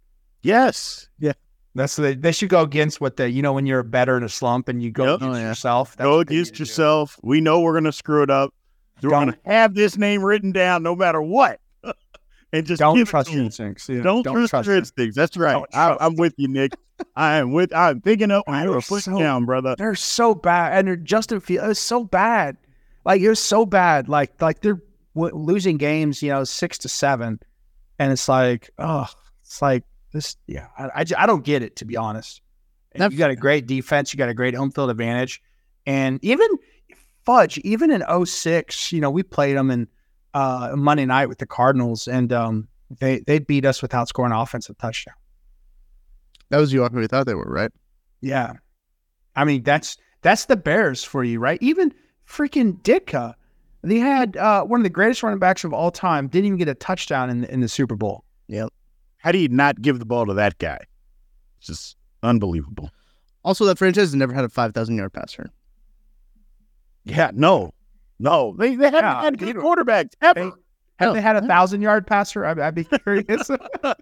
Yes, 0.43 1.09
Yeah. 1.19 1.33
That's 1.75 1.97
they, 1.97 2.15
they 2.15 2.33
should 2.33 2.51
go 2.51 2.61
against 2.61 3.01
what 3.01 3.17
the 3.17 3.31
you 3.31 3.41
know 3.41 3.55
when 3.55 3.65
you're 3.65 3.83
better 3.83 4.17
in 4.19 4.23
a 4.25 4.29
slump 4.29 4.69
and 4.69 4.83
you 4.83 4.91
go 4.91 5.05
Yep. 5.13 5.17
against 5.23 5.35
Oh, 5.37 5.41
yeah. 5.41 5.49
yourself. 5.49 5.97
That's 5.97 6.05
go 6.07 6.19
against 6.21 6.31
need 6.31 6.45
to 6.49 6.53
do. 6.53 6.63
yourself. 6.63 7.19
We 7.23 7.41
know 7.41 7.61
we're 7.63 7.73
gonna 7.75 7.93
screw 7.93 8.23
it 8.23 8.29
up. 8.31 8.53
We're 9.03 9.09
Don't- 9.11 9.27
gonna 9.31 9.39
have 9.47 9.75
this 9.75 9.97
name 9.97 10.23
written 10.23 10.53
down 10.53 10.83
no 10.83 10.95
matter 10.95 11.23
what, 11.23 11.61
and 12.53 12.67
just 12.67 12.79
Don't 12.81 13.03
trust 13.07 13.33
your 13.33 13.43
instincts. 13.45 13.89
Yeah, 13.89 14.03
Don't, 14.03 14.23
trust, 14.23 14.67
your 14.67 14.77
instincts. 14.77 15.17
That's 15.17 15.35
right. 15.39 15.65
I, 15.73 15.97
I'm 15.99 16.17
with 16.17 16.35
you, 16.37 16.49
Nick. 16.49 16.73
I 17.17 17.37
am 17.39 17.53
with. 17.53 17.75
I'm 17.75 18.03
picking 18.03 18.31
up. 18.31 18.45
I 18.47 18.65
You're 18.65 18.75
was 18.75 18.87
putting 18.87 19.15
so- 19.15 19.19
down, 19.19 19.47
brother. 19.47 19.75
They're 19.79 19.95
so 19.95 20.35
bad, 20.35 20.79
and 20.79 20.87
they're 20.89 20.97
Justin 20.97 21.41
Fields 21.41 21.71
is 21.71 21.79
so 21.79 22.05
bad. 22.05 22.59
Like 23.07 23.21
you're 23.23 23.35
so 23.35 23.65
bad. 23.65 24.09
Like 24.11 24.41
like 24.43 24.61
they're 24.61 24.81
w- 25.15 25.35
losing 25.35 25.77
games, 25.77 26.23
you 26.23 26.31
know, 26.31 26.45
six 26.45 26.79
to 26.79 26.89
seven, 26.89 27.41
and 27.99 28.13
it's 28.13 28.29
like, 28.29 28.71
oh, 28.79 29.07
it's 29.43 29.63
like 29.63 29.85
this. 30.13 30.37
Yeah, 30.47 30.69
I 30.79 30.85
I, 30.85 31.05
I 31.19 31.27
don't 31.27 31.45
get 31.45 31.63
it 31.63 31.77
to 31.77 31.85
be 31.85 31.97
honest. 31.97 32.41
You 33.13 33.19
got 33.19 33.31
a 33.31 33.37
great 33.37 33.67
defense, 33.67 34.13
you 34.13 34.19
got 34.19 34.29
a 34.29 34.35
great 34.35 34.55
home 34.55 34.71
field 34.71 34.91
advantage, 34.91 35.43
and 35.87 36.23
even 36.23 36.49
fudge, 37.25 37.59
even 37.59 37.91
in 37.91 38.27
06, 38.27 38.93
you 38.93 39.01
know, 39.01 39.11
we 39.11 39.23
played 39.23 39.57
them 39.57 39.71
in 39.71 39.89
uh, 40.35 40.73
Monday 40.75 41.05
night 41.05 41.29
with 41.29 41.39
the 41.39 41.47
Cardinals, 41.47 42.09
and 42.09 42.33
um, 42.33 42.69
they 42.99 43.21
they 43.21 43.39
beat 43.39 43.65
us 43.65 43.83
without 43.83 44.09
scoring 44.09 44.33
offensive 44.33 44.77
touchdown. 44.79 45.15
That 46.51 46.59
was 46.59 46.73
you. 46.73 46.87
We 46.93 47.07
thought 47.07 47.27
they 47.27 47.35
were 47.35 47.45
right. 47.45 47.71
Yeah. 48.21 48.55
I 49.37 49.45
mean, 49.45 49.63
that's 49.63 49.97
that's 50.21 50.47
the 50.47 50.57
Bears 50.57 51.03
for 51.03 51.25
you, 51.25 51.41
right? 51.41 51.59
Even 51.63 51.95
freaking 52.29 52.81
Ditka. 52.83 53.35
They 53.85 53.99
had 53.99 54.37
uh, 54.37 54.65
one 54.65 54.79
of 54.81 54.85
the 54.85 54.91
greatest 54.91 55.23
running 55.23 55.39
backs 55.41 55.65
of 55.65 55.73
all 55.73 55.91
time, 55.91 56.29
didn't 56.29 56.47
even 56.47 56.59
get 56.59 56.69
a 56.69 56.75
touchdown 56.75 57.31
in 57.31 57.41
the, 57.41 57.53
in 57.53 57.61
the 57.61 57.69
Super 57.69 57.97
Bowl. 57.97 58.25
Yeah. 58.47 58.67
How 59.19 59.33
do 59.33 59.39
you 59.39 59.49
not 59.49 59.83
give 59.83 59.99
the 59.99 60.05
ball 60.05 60.27
to 60.27 60.35
that 60.35 60.59
guy? 60.59 60.79
It's 61.59 61.67
just 61.69 61.97
unbelievable. 62.23 62.91
Also, 63.45 63.65
that 63.65 63.79
franchise 63.79 64.03
has 64.05 64.15
never 64.15 64.33
had 64.33 64.45
a 64.45 64.49
five 64.49 64.73
thousand 64.75 64.97
yard 64.97 65.13
passer. 65.13 65.51
Yeah, 67.05 67.31
no, 67.35 67.73
no. 68.19 68.55
They 68.57 68.77
they 68.77 68.85
haven't 68.87 69.03
Yeah, 69.03 69.23
had 69.23 69.39
good 69.39 69.49
you 69.49 69.55
don't- 69.55 69.65
quarterbacks 69.65 70.11
ever. 70.21 70.35
They- 70.41 70.51
Have 70.99 71.11
Oh, 71.11 71.13
they 71.15 71.21
had 71.21 71.37
a 71.37 71.47
thousand 71.47 71.83
yard 71.83 72.07
passer? 72.07 72.45
I'd, 72.45 72.59
I'd 72.61 72.75
be 72.77 72.85
curious. 72.85 73.51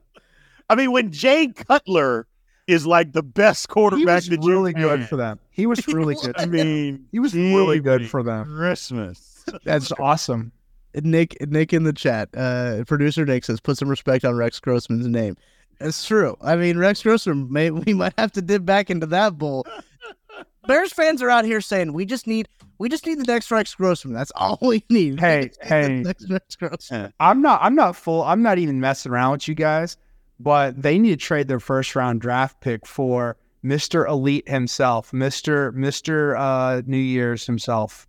I 0.68 0.74
mean, 0.76 0.92
when 0.92 1.10
Jay 1.10 1.48
Cutler 1.48 2.26
is 2.66 2.86
like 2.86 3.12
the 3.12 3.22
best 3.22 3.68
quarterback. 3.68 3.98
he 4.00 4.04
quarterback 4.04 4.16
was 4.16 4.28
that 4.28 4.42
you 4.46 4.50
really 4.50 4.72
good 4.74 5.00
had. 5.00 5.08
for 5.08 5.16
them. 5.16 5.38
He 5.50 5.66
was 5.66 5.86
really 5.88 6.14
good. 6.14 6.34
I 6.38 6.44
mean, 6.46 7.06
He 7.10 7.18
was 7.18 7.34
really 7.34 7.80
good 7.80 8.08
for 8.08 8.22
them. 8.22 8.44
Christmas. 8.54 9.29
That's 9.64 9.92
awesome. 9.92 10.52
Nick, 10.94 11.36
Nick 11.48 11.72
in 11.72 11.84
the 11.84 11.92
chat, 11.92 12.28
uh, 12.36 12.84
producer 12.86 13.24
Nick 13.24 13.44
says, 13.44 13.60
"Put 13.60 13.78
some 13.78 13.88
respect 13.88 14.24
on 14.24 14.34
Rex 14.34 14.58
Grossman's 14.58 15.06
name." 15.06 15.36
It's 15.80 16.04
true. 16.04 16.36
I 16.42 16.56
mean, 16.56 16.78
Rex 16.78 17.02
Grossman, 17.02 17.50
may 17.50 17.70
we 17.70 17.94
might 17.94 18.14
have 18.18 18.32
to 18.32 18.42
dip 18.42 18.64
back 18.64 18.90
into 18.90 19.06
that 19.06 19.38
bowl. 19.38 19.66
Bears 20.66 20.92
fans 20.92 21.22
are 21.22 21.30
out 21.30 21.44
here 21.44 21.60
saying 21.60 21.92
we 21.92 22.04
just 22.04 22.26
need 22.26 22.48
we 22.78 22.88
just 22.88 23.06
need 23.06 23.18
the 23.18 23.24
next 23.24 23.50
Rex 23.50 23.74
Grossman. 23.74 24.14
That's 24.14 24.32
all 24.34 24.58
we 24.60 24.84
need. 24.90 25.20
Hey, 25.20 25.50
hey. 25.62 26.02
next 26.02 26.30
Rex 26.30 26.56
Grossman. 26.56 27.12
I'm 27.20 27.40
not. 27.42 27.60
I'm 27.62 27.74
not 27.74 27.96
full. 27.96 28.22
I'm 28.22 28.42
not 28.42 28.58
even 28.58 28.80
messing 28.80 29.12
around 29.12 29.32
with 29.32 29.48
you 29.48 29.54
guys. 29.54 29.96
But 30.38 30.80
they 30.80 30.98
need 30.98 31.10
to 31.10 31.16
trade 31.16 31.48
their 31.48 31.60
first 31.60 31.94
round 31.94 32.20
draft 32.20 32.60
pick 32.60 32.86
for 32.86 33.36
Mister 33.62 34.06
Elite 34.06 34.48
himself, 34.48 35.12
Mister 35.12 35.72
Mister 35.72 36.36
uh, 36.36 36.82
New 36.86 36.96
Year's 36.96 37.46
himself, 37.46 38.06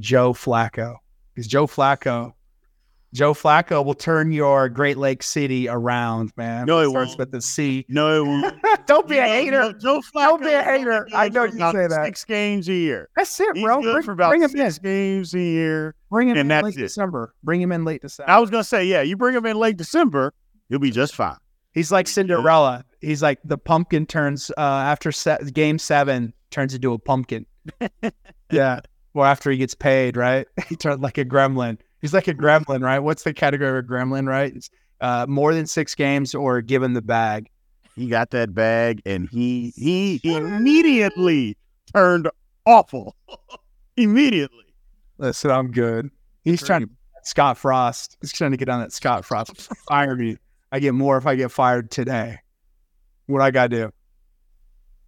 Joe 0.00 0.32
Flacco. 0.32 0.96
Because 1.34 1.46
Joe 1.46 1.66
Flacco, 1.66 2.32
Joe 3.14 3.34
Flacco 3.34 3.84
will 3.84 3.94
turn 3.94 4.32
your 4.32 4.68
Great 4.68 4.96
Lake 4.96 5.22
City 5.22 5.68
around, 5.68 6.32
man. 6.36 6.66
No, 6.66 6.80
it 6.80 6.90
starts 6.90 7.08
won't. 7.10 7.18
with 7.18 7.30
the 7.32 7.40
C. 7.42 7.84
No, 7.88 8.22
it 8.22 8.26
won't. 8.26 8.56
Don't 8.86 9.08
be 9.08 9.18
a 9.18 9.26
hater. 9.26 9.72
Joe 9.80 10.00
Flacco. 10.00 10.28
Don't 10.28 10.42
be 10.42 10.52
a 10.52 10.62
hater. 10.62 11.06
I 11.14 11.28
know 11.28 11.44
you 11.44 11.52
say 11.52 11.86
that. 11.88 12.02
Six 12.06 12.24
games 12.24 12.68
a 12.68 12.74
year. 12.74 13.08
That's 13.16 13.38
it, 13.40 13.48
He's 13.54 13.64
bro. 13.64 13.80
good 13.82 13.92
Bring, 13.92 14.02
for 14.04 14.12
about 14.12 14.30
bring 14.30 14.42
him 14.42 14.50
in. 14.50 14.56
six 14.56 14.78
games 14.78 15.34
a 15.34 15.40
year. 15.40 15.94
Bring 16.10 16.28
him 16.28 16.32
and 16.32 16.40
in 16.40 16.48
that's 16.48 16.64
late 16.64 16.76
it. 16.76 16.80
December. 16.82 17.34
Bring 17.42 17.60
him 17.60 17.72
in 17.72 17.84
late 17.84 18.00
December. 18.02 18.30
I 18.30 18.38
was 18.38 18.50
gonna 18.50 18.64
say, 18.64 18.84
yeah, 18.86 19.02
you 19.02 19.16
bring 19.16 19.34
him 19.34 19.44
in 19.46 19.56
late 19.58 19.76
December, 19.76 20.32
you'll 20.68 20.80
be 20.80 20.90
just 20.90 21.14
fine. 21.14 21.36
He's 21.72 21.92
like 21.92 22.08
Cinderella. 22.08 22.84
He's 23.02 23.22
like 23.22 23.38
the 23.44 23.58
pumpkin 23.58 24.06
turns 24.06 24.50
uh, 24.56 24.60
after 24.60 25.12
se- 25.12 25.50
game 25.52 25.78
seven 25.78 26.32
turns 26.50 26.74
into 26.74 26.92
a 26.94 26.98
pumpkin. 26.98 27.44
yeah. 28.50 28.80
Well, 29.16 29.24
after 29.24 29.50
he 29.50 29.56
gets 29.56 29.74
paid, 29.74 30.14
right? 30.14 30.46
He 30.68 30.76
turned 30.76 31.00
like 31.00 31.16
a 31.16 31.24
gremlin. 31.24 31.78
He's 32.02 32.12
like 32.12 32.28
a 32.28 32.34
gremlin, 32.34 32.82
right? 32.82 32.98
What's 32.98 33.22
the 33.22 33.32
category 33.32 33.70
of 33.70 33.76
a 33.76 33.88
gremlin, 33.88 34.28
right? 34.28 34.54
It's, 34.54 34.68
uh, 35.00 35.24
more 35.26 35.54
than 35.54 35.66
six 35.66 35.94
games 35.94 36.34
or 36.34 36.60
given 36.60 36.92
the 36.92 37.00
bag. 37.00 37.48
He 37.94 38.08
got 38.08 38.28
that 38.32 38.54
bag, 38.54 39.00
and 39.06 39.26
he 39.30 39.72
he 39.74 40.20
immediately 40.22 41.56
turned 41.94 42.28
awful. 42.66 43.16
immediately. 43.96 44.74
Listen, 45.16 45.50
I'm 45.50 45.70
good. 45.70 46.10
He's 46.44 46.62
trying 46.62 46.82
to 46.82 46.90
Scott 47.22 47.56
Frost. 47.56 48.18
He's 48.20 48.32
trying 48.32 48.50
to 48.50 48.58
get 48.58 48.68
on 48.68 48.80
that 48.80 48.92
Scott 48.92 49.24
Frost. 49.24 49.74
Fire 49.88 50.14
me. 50.14 50.36
I 50.72 50.78
get 50.78 50.92
more 50.92 51.16
if 51.16 51.26
I 51.26 51.36
get 51.36 51.50
fired 51.50 51.90
today. 51.90 52.38
What 53.28 53.40
I 53.40 53.50
gotta 53.50 53.68
do? 53.68 53.92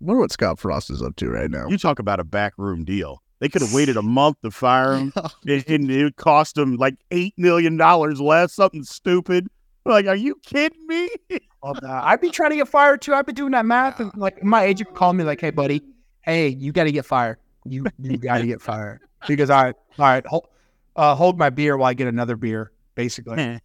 wonder 0.00 0.20
what 0.20 0.32
Scott 0.32 0.58
Frost 0.58 0.88
is 0.88 1.02
up 1.02 1.16
to 1.16 1.28
right 1.28 1.50
now. 1.50 1.68
You 1.68 1.76
talk 1.76 1.98
about 1.98 2.20
a 2.20 2.24
backroom 2.24 2.86
deal. 2.86 3.22
They 3.40 3.48
could 3.48 3.62
have 3.62 3.72
waited 3.72 3.96
a 3.96 4.02
month 4.02 4.38
to 4.42 4.50
fire 4.50 4.94
him, 4.96 5.12
and, 5.46 5.64
and 5.68 5.90
it 5.90 6.16
cost 6.16 6.56
them 6.56 6.76
like 6.76 6.96
eight 7.10 7.34
million 7.36 7.76
dollars 7.76 8.20
less. 8.20 8.52
Something 8.52 8.82
stupid. 8.84 9.46
Like, 9.84 10.06
are 10.06 10.16
you 10.16 10.34
kidding 10.44 10.86
me? 10.86 11.08
I'd 11.62 12.20
be 12.20 12.30
trying 12.30 12.50
to 12.50 12.56
get 12.56 12.68
fired 12.68 13.00
too. 13.00 13.14
I've 13.14 13.26
been 13.26 13.34
doing 13.34 13.52
that 13.52 13.64
math, 13.66 14.00
and 14.00 14.14
like 14.16 14.42
my 14.42 14.64
agent 14.64 14.94
called 14.94 15.16
me 15.16 15.24
like, 15.24 15.40
"Hey, 15.40 15.50
buddy, 15.50 15.82
hey, 16.22 16.48
you 16.48 16.72
got 16.72 16.84
to 16.84 16.92
get 16.92 17.04
fired. 17.04 17.38
You 17.64 17.86
you 17.98 18.16
got 18.18 18.38
to 18.38 18.46
get 18.46 18.60
fired." 18.60 19.00
Because 19.26 19.50
I 19.50 19.68
all 19.68 19.74
right, 19.98 20.26
hold, 20.26 20.48
uh, 20.96 21.14
hold 21.14 21.38
my 21.38 21.50
beer 21.50 21.76
while 21.76 21.88
I 21.88 21.94
get 21.94 22.06
another 22.08 22.36
beer. 22.36 22.72
Basically, 22.94 23.60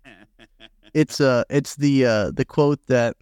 It's 0.94 1.20
uh 1.20 1.44
it's 1.50 1.76
the 1.76 2.06
uh 2.06 2.32
the 2.32 2.46
quote 2.46 2.86
that 2.88 3.16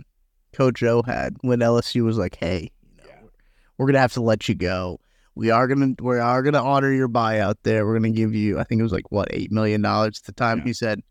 Coach 0.53 0.83
O 0.83 1.01
had 1.01 1.37
when 1.41 1.59
LSU 1.59 2.03
was 2.03 2.17
like, 2.17 2.35
"Hey, 2.35 2.71
you 2.97 3.09
know, 3.09 3.29
we're 3.77 3.87
gonna 3.87 3.99
have 3.99 4.13
to 4.13 4.21
let 4.21 4.47
you 4.49 4.55
go. 4.55 4.99
We 5.35 5.49
are 5.49 5.67
gonna 5.67 5.93
we 6.01 6.19
are 6.19 6.41
gonna 6.43 6.61
honor 6.63 6.91
your 6.91 7.07
buyout 7.09 7.55
there. 7.63 7.85
We're 7.85 7.93
gonna 7.93 8.09
give 8.11 8.33
you 8.35 8.59
I 8.59 8.63
think 8.63 8.79
it 8.79 8.83
was 8.83 8.91
like 8.91 9.11
what 9.11 9.27
eight 9.31 9.51
million 9.51 9.81
dollars 9.81 10.19
at 10.19 10.25
the 10.25 10.33
time." 10.33 10.59
Yeah. 10.59 10.63
He 10.65 10.73
said, 10.73 11.01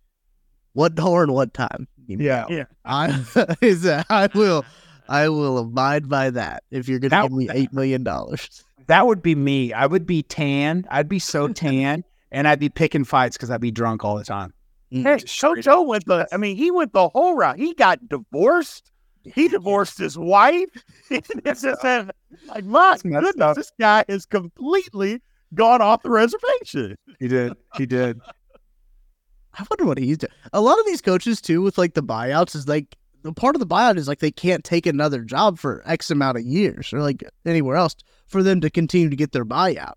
"What 0.72 0.94
dollar 0.94 1.22
and 1.22 1.32
what 1.32 1.54
time?" 1.54 1.88
yeah. 2.06 2.46
Yeah. 2.48 2.64
I 2.84 3.12
he 3.60 3.74
said, 3.74 4.04
"I 4.10 4.28
will." 4.34 4.64
I 5.08 5.28
will 5.28 5.58
abide 5.58 6.08
by 6.08 6.30
that 6.30 6.62
if 6.70 6.88
you're 6.88 7.00
gonna 7.00 7.10
That- 7.10 7.22
give 7.22 7.32
me 7.32 7.48
eight 7.52 7.72
million 7.72 8.04
dollars. 8.04 8.64
That 8.86 9.06
would 9.08 9.22
be 9.22 9.34
me. 9.34 9.72
I 9.72 9.86
would 9.86 10.06
be 10.06 10.22
tan. 10.22 10.84
I'd 10.90 11.08
be 11.08 11.18
so 11.18 11.48
tan, 11.52 12.04
and 12.30 12.46
I'd 12.46 12.60
be 12.60 12.68
picking 12.68 13.04
fights 13.04 13.36
because 13.36 13.50
I'd 13.50 13.60
be 13.60 13.70
drunk 13.72 14.04
all 14.04 14.16
the 14.16 14.24
time. 14.24 14.52
Mm. 14.92 15.02
Hey, 15.04 15.18
Coach 15.40 15.66
O 15.68 15.82
went 15.82 16.06
the. 16.06 16.28
I 16.32 16.36
mean, 16.36 16.56
he 16.56 16.70
went 16.70 16.92
the 16.92 17.08
whole 17.08 17.34
route. 17.36 17.58
He 17.58 17.74
got 17.74 18.08
divorced. 18.08 18.89
He 19.22 19.48
divorced 19.48 19.98
his 19.98 20.16
wife. 20.16 20.68
it's 21.10 21.62
just 21.62 21.82
that, 21.82 22.14
like 22.48 22.64
my 22.64 22.90
That's 22.90 23.02
goodness, 23.02 23.34
up. 23.40 23.56
this 23.56 23.72
guy 23.78 24.04
is 24.08 24.24
completely 24.26 25.20
gone 25.54 25.82
off 25.82 26.02
the 26.02 26.10
reservation. 26.10 26.96
He 27.18 27.28
did. 27.28 27.54
He 27.76 27.86
did. 27.86 28.20
I 29.54 29.66
wonder 29.68 29.84
what 29.84 29.98
he's 29.98 30.18
doing. 30.18 30.32
A 30.52 30.60
lot 30.60 30.78
of 30.78 30.86
these 30.86 31.02
coaches 31.02 31.40
too, 31.40 31.60
with 31.60 31.76
like 31.76 31.94
the 31.94 32.02
buyouts, 32.02 32.54
is 32.54 32.68
like 32.68 32.96
the 33.22 33.32
part 33.32 33.56
of 33.56 33.60
the 33.60 33.66
buyout 33.66 33.96
is 33.98 34.08
like 34.08 34.20
they 34.20 34.30
can't 34.30 34.64
take 34.64 34.86
another 34.86 35.22
job 35.22 35.58
for 35.58 35.82
X 35.84 36.10
amount 36.10 36.38
of 36.38 36.44
years 36.44 36.92
or 36.92 37.00
like 37.00 37.22
anywhere 37.44 37.76
else 37.76 37.96
for 38.26 38.42
them 38.42 38.60
to 38.60 38.70
continue 38.70 39.10
to 39.10 39.16
get 39.16 39.32
their 39.32 39.44
buyout. 39.44 39.94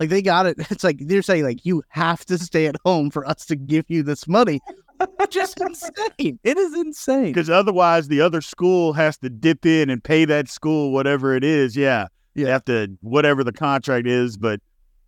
Like 0.00 0.10
they 0.10 0.20
got 0.22 0.46
it. 0.46 0.56
It's 0.70 0.84
like 0.84 0.98
they're 1.00 1.22
saying 1.22 1.44
like 1.44 1.64
you 1.64 1.82
have 1.88 2.24
to 2.26 2.36
stay 2.36 2.66
at 2.66 2.76
home 2.84 3.10
for 3.10 3.26
us 3.26 3.46
to 3.46 3.56
give 3.56 3.84
you 3.88 4.02
this 4.02 4.26
money. 4.26 4.60
Just 5.30 5.60
insane. 5.60 6.38
It 6.44 6.56
is 6.58 6.74
insane. 6.74 7.26
Because 7.26 7.50
otherwise, 7.50 8.08
the 8.08 8.20
other 8.20 8.40
school 8.40 8.92
has 8.94 9.16
to 9.18 9.30
dip 9.30 9.66
in 9.66 9.90
and 9.90 10.02
pay 10.02 10.24
that 10.24 10.48
school 10.48 10.92
whatever 10.92 11.34
it 11.34 11.44
is. 11.44 11.76
Yeah, 11.76 12.06
you 12.34 12.46
have 12.46 12.64
to 12.66 12.96
whatever 13.00 13.44
the 13.44 13.52
contract 13.52 14.06
is. 14.06 14.36
But 14.36 14.60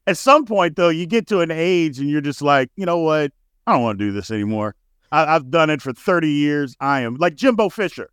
at 0.07 0.16
some 0.16 0.45
point, 0.45 0.76
though, 0.76 0.89
you 0.89 1.07
get 1.07 1.26
to 1.28 1.41
an 1.41 1.51
age 1.51 1.99
and 1.99 2.09
you're 2.09 2.20
just 2.20 2.43
like, 2.43 2.70
you 2.76 2.86
know 2.86 2.99
what? 2.99 3.32
I 3.66 3.72
don't 3.72 3.82
want 3.82 3.99
to 3.99 4.05
do 4.05 4.12
this 4.12 4.30
anymore. 4.30 4.74
I, 5.12 5.34
I've 5.36 5.51
done 5.51 5.70
it 5.70 5.80
for 5.82 5.93
30 5.93 6.28
years. 6.30 6.76
I 6.80 7.01
am 7.01 7.14
like 7.16 7.34
Jimbo 7.34 7.68
Fisher. 7.70 8.11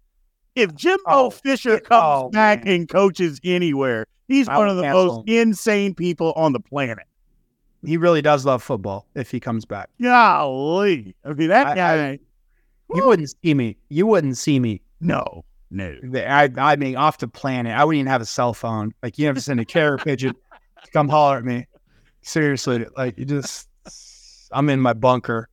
If 0.55 0.73
Jimbo 0.73 1.03
Oh, 1.07 1.29
Fisher 1.29 1.79
comes 1.79 2.25
oh, 2.25 2.29
back 2.29 2.63
man. 2.63 2.73
and 2.75 2.89
coaches 2.89 3.41
anywhere, 3.43 4.05
he's 4.29 4.47
I 4.47 4.57
one 4.57 4.69
of 4.69 4.77
the 4.77 4.83
most 4.89 5.27
insane 5.27 5.93
people 5.93 6.31
on 6.37 6.53
the 6.53 6.61
planet. 6.61 7.05
He 7.85 7.97
really 7.97 8.21
does 8.21 8.45
love 8.45 8.61
football. 8.63 9.07
If 9.15 9.31
he 9.31 9.39
comes 9.39 9.65
back, 9.65 9.89
Golly. 10.01 11.15
I 11.23 11.33
mean, 11.33 11.49
that 11.49 11.67
I- 11.67 11.75
guy, 11.75 12.19
you 12.93 13.05
wouldn't 13.07 13.33
see 13.43 13.53
me. 13.53 13.77
You 13.89 14.05
wouldn't 14.07 14.37
see 14.37 14.59
me. 14.59 14.81
no, 14.99 15.43
no. 15.71 15.95
I, 16.15 16.49
I 16.57 16.75
mean, 16.75 16.95
off 16.95 17.17
the 17.17 17.27
planet. 17.27 17.73
I 17.73 17.83
wouldn't 17.83 17.99
even 17.99 18.11
have 18.11 18.21
a 18.21 18.25
cell 18.25 18.53
phone. 18.53 18.93
Like 19.03 19.17
you 19.17 19.25
have 19.27 19.35
to 19.35 19.41
send 19.41 19.59
a 19.59 19.65
carrier 19.65 19.97
pigeon 19.97 20.33
to 20.83 20.91
come 20.91 21.09
holler 21.09 21.37
at 21.37 21.43
me. 21.45 21.65
Seriously, 22.21 22.85
like 22.97 23.17
you 23.17 23.25
just, 23.25 23.67
I'm 24.51 24.69
in 24.69 24.79
my 24.79 24.93
bunker. 24.93 25.49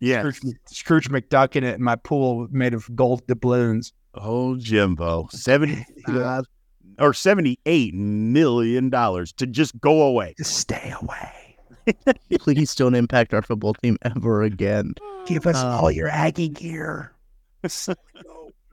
Yeah. 0.00 0.20
Scrooge, 0.30 0.56
Scrooge 0.66 1.08
McDuck 1.10 1.56
in 1.56 1.64
it, 1.64 1.76
in 1.76 1.82
my 1.82 1.96
pool 1.96 2.48
made 2.50 2.74
of 2.74 2.88
gold 2.94 3.26
doubloons. 3.26 3.92
Oh, 4.14 4.56
Jimbo, 4.56 5.28
75 5.30 6.44
or 6.98 7.12
78 7.12 7.94
million 7.94 8.88
dollars 8.90 9.32
to 9.34 9.46
just 9.46 9.78
go 9.80 10.02
away. 10.02 10.34
Just 10.38 10.56
stay 10.58 10.94
away. 11.00 11.45
Please 12.38 12.74
don't 12.74 12.94
impact 12.94 13.32
our 13.34 13.42
football 13.42 13.74
team 13.74 13.96
ever 14.02 14.42
again. 14.42 14.94
Give 15.26 15.46
us 15.46 15.56
Uh, 15.56 15.78
all 15.80 15.90
your 15.90 16.08
Aggie 16.08 16.48
gear. 16.48 17.12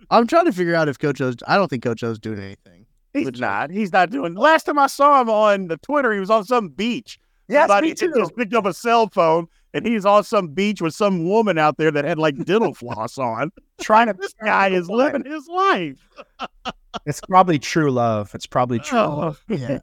I'm 0.10 0.28
trying 0.28 0.46
to 0.46 0.52
figure 0.52 0.76
out 0.76 0.88
if 0.90 1.00
Coach 1.00 1.22
O's. 1.22 1.36
I 1.48 1.56
don't 1.56 1.68
think 1.70 1.84
Coach 1.84 2.04
O's 2.04 2.20
doing 2.20 2.40
anything. 2.40 2.86
He's 3.14 3.40
not. 3.40 3.70
He's 3.72 3.92
not 3.94 4.10
doing. 4.10 4.34
Last 4.36 4.64
time 4.64 4.80
I 4.80 4.88
saw 4.88 5.22
him 5.22 5.30
on 5.30 5.68
the 5.68 5.78
Twitter, 5.78 6.14
he 6.14 6.20
was 6.20 6.30
on 6.30 6.46
some 6.46 6.70
beach. 6.70 7.20
Yes, 7.48 7.68
Somebody 7.68 7.88
me 7.88 7.90
had 7.92 7.98
too. 8.00 8.14
just 8.16 8.36
picked 8.36 8.54
up 8.54 8.66
a 8.66 8.74
cell 8.74 9.08
phone, 9.10 9.48
and 9.74 9.86
he's 9.86 10.06
on 10.06 10.24
some 10.24 10.48
beach 10.48 10.82
with 10.82 10.96
some 10.96 11.28
woman 11.28 11.58
out 11.58 11.78
there 11.78 11.92
that 11.92 12.06
had 12.06 12.18
like 12.18 12.36
dental 12.46 12.74
floss 12.74 13.18
on. 13.18 13.52
Trying 13.82 14.08
to. 14.08 14.14
This 14.14 14.34
guy 14.44 14.70
is 14.70 14.90
living 14.90 15.26
his 15.26 15.48
life. 15.48 16.08
It's 17.08 17.20
probably 17.22 17.58
true 17.58 17.90
love. 17.90 18.36
It's 18.36 18.46
probably 18.46 18.78
true. 18.78 19.00
Oh, 19.00 19.36
Yeah, 19.50 19.80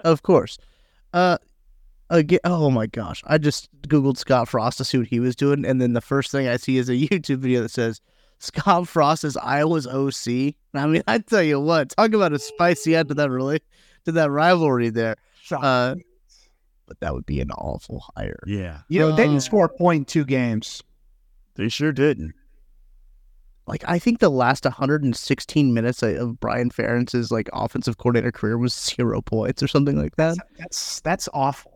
of 0.00 0.22
course. 0.22 0.58
Uh, 1.14 1.38
again. 2.14 2.40
Oh 2.44 2.70
my 2.70 2.86
gosh! 2.86 3.22
I 3.26 3.38
just 3.38 3.68
googled 3.82 4.16
Scott 4.16 4.48
Frost 4.48 4.78
to 4.78 4.84
see 4.84 4.98
what 4.98 5.06
he 5.06 5.20
was 5.20 5.36
doing, 5.36 5.64
and 5.64 5.80
then 5.80 5.92
the 5.92 6.00
first 6.00 6.30
thing 6.30 6.48
I 6.48 6.56
see 6.56 6.78
is 6.78 6.88
a 6.88 6.92
YouTube 7.08 7.38
video 7.38 7.62
that 7.62 7.70
says 7.70 8.00
Scott 8.38 8.88
Frost 8.88 9.24
is 9.24 9.36
Iowa's 9.36 9.86
OC. 9.86 10.54
I 10.74 10.86
mean, 10.86 11.02
I 11.06 11.18
tell 11.18 11.42
you 11.42 11.60
what, 11.60 11.90
talk 11.90 12.12
about 12.12 12.32
a 12.32 12.38
spicy 12.38 12.96
end 12.96 13.08
to 13.08 13.14
that 13.14 13.30
really 13.30 13.60
to 14.04 14.12
that 14.12 14.30
rivalry 14.30 14.90
there. 14.90 15.16
Uh, 15.50 15.96
but 16.86 17.00
that 17.00 17.14
would 17.14 17.26
be 17.26 17.40
an 17.40 17.50
awful 17.52 18.04
hire. 18.16 18.40
yeah, 18.46 18.80
you 18.88 18.98
know, 18.98 19.12
they 19.14 19.24
uh, 19.24 19.28
didn't 19.28 19.42
score 19.42 19.70
a 19.80 20.04
two 20.04 20.24
games. 20.24 20.82
they 21.56 21.68
sure 21.68 21.92
didn't. 21.92 22.34
Like 23.66 23.82
I 23.88 23.98
think 23.98 24.20
the 24.20 24.30
last 24.30 24.64
116 24.64 25.72
minutes 25.72 26.02
of 26.02 26.38
Brian 26.38 26.70
Ferentz's 26.70 27.30
like 27.30 27.48
offensive 27.54 27.96
coordinator 27.96 28.30
career 28.30 28.58
was 28.58 28.74
zero 28.74 29.22
points 29.22 29.62
or 29.62 29.68
something 29.68 29.96
like 29.96 30.16
that. 30.16 30.36
That's 30.58 31.00
that's 31.00 31.28
awful. 31.32 31.73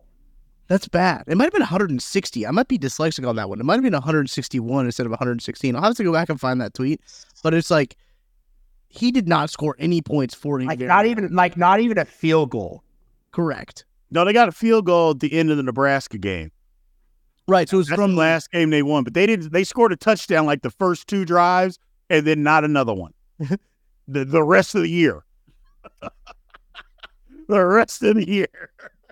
That's 0.69 0.87
bad. 0.87 1.23
It 1.27 1.35
might 1.35 1.45
have 1.45 1.51
been 1.51 1.61
160. 1.61 2.45
I 2.45 2.51
might 2.51 2.67
be 2.67 2.77
dyslexic 2.77 3.27
on 3.27 3.35
that 3.37 3.49
one. 3.49 3.59
It 3.59 3.63
might 3.63 3.73
have 3.73 3.83
been 3.83 3.91
161 3.93 4.85
instead 4.85 5.07
of 5.07 5.09
116. 5.09 5.75
I'll 5.75 5.81
have 5.81 5.95
to 5.95 6.03
go 6.03 6.13
back 6.13 6.29
and 6.29 6.39
find 6.39 6.61
that 6.61 6.75
tweet. 6.75 7.01
But 7.41 7.55
it's 7.55 7.71
like 7.71 7.97
he 8.87 9.11
did 9.11 9.27
not 9.27 9.49
score 9.49 9.75
any 9.79 10.01
points 10.01 10.35
for 10.35 10.61
Like 10.61 10.79
not 10.79 11.07
even 11.07 11.33
like 11.33 11.57
not 11.57 11.79
even 11.79 11.97
a 11.97 12.05
field 12.05 12.51
goal. 12.51 12.83
correct. 13.31 13.85
No, 14.11 14.25
they 14.25 14.33
got 14.33 14.47
a 14.47 14.51
field 14.51 14.85
goal 14.85 15.11
at 15.11 15.19
the 15.19 15.33
end 15.33 15.51
of 15.51 15.57
the 15.57 15.63
Nebraska 15.63 16.17
game. 16.17 16.51
Right. 17.47 17.67
So 17.67 17.77
it 17.77 17.79
was 17.79 17.87
That's 17.87 17.99
from 17.99 18.11
the 18.13 18.19
last 18.19 18.51
game 18.51 18.69
they 18.69 18.83
won, 18.83 19.03
but 19.03 19.15
they 19.15 19.25
didn't. 19.25 19.51
They 19.51 19.63
scored 19.63 19.91
a 19.91 19.95
touchdown 19.95 20.45
like 20.45 20.61
the 20.61 20.69
first 20.69 21.07
two 21.07 21.25
drives, 21.25 21.79
and 22.11 22.25
then 22.27 22.43
not 22.43 22.63
another 22.63 22.93
one. 22.93 23.13
the 24.07 24.23
the 24.25 24.43
rest 24.43 24.75
of 24.75 24.83
the 24.83 24.89
year. 24.89 25.23
the 27.47 27.65
rest 27.65 28.03
of 28.03 28.15
the 28.15 28.27
year. 28.27 28.47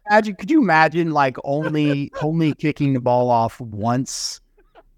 Imagine, 0.09 0.35
could 0.35 0.51
you 0.51 0.61
imagine 0.61 1.11
like 1.11 1.37
only 1.43 2.11
only 2.21 2.53
kicking 2.53 2.93
the 2.93 3.01
ball 3.01 3.29
off 3.29 3.59
once 3.59 4.39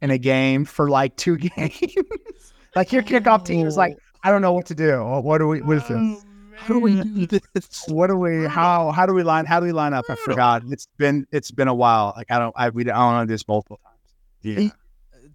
in 0.01 0.11
a 0.11 0.17
game 0.17 0.65
for 0.65 0.89
like 0.89 1.15
two 1.15 1.37
games? 1.55 2.53
like 2.75 2.91
your 2.91 3.03
kickoff 3.03 3.45
team 3.45 3.65
is 3.67 3.77
like, 3.77 3.97
I 4.23 4.31
don't 4.31 4.41
know 4.41 4.53
what 4.53 4.65
to 4.67 4.75
do. 4.75 5.03
What 5.03 5.39
do 5.39 5.47
we? 5.47 5.61
What 5.61 5.77
is 5.77 5.87
this? 5.87 5.97
Oh, 5.97 6.21
how 6.55 6.73
do 6.73 6.79
we 6.79 7.01
do 7.01 7.39
this? 7.53 7.85
What 7.87 8.07
do 8.07 8.17
we? 8.17 8.45
How 8.45 8.91
how 8.91 9.05
do 9.05 9.13
we 9.13 9.23
line? 9.23 9.45
How 9.45 9.59
do 9.59 9.65
we 9.65 9.71
line 9.71 9.93
up? 9.93 10.05
I 10.09 10.15
forgot. 10.15 10.63
It's 10.69 10.87
been 10.97 11.25
it's 11.31 11.51
been 11.51 11.67
a 11.67 11.73
while. 11.73 12.13
Like 12.15 12.29
I 12.31 12.37
don't 12.37 12.53
I 12.57 12.69
we 12.69 12.83
I 12.83 12.95
don't 12.95 13.13
know 13.13 13.25
this 13.25 13.47
multiple 13.47 13.79
times. 13.83 13.97
Yeah. 14.41 14.69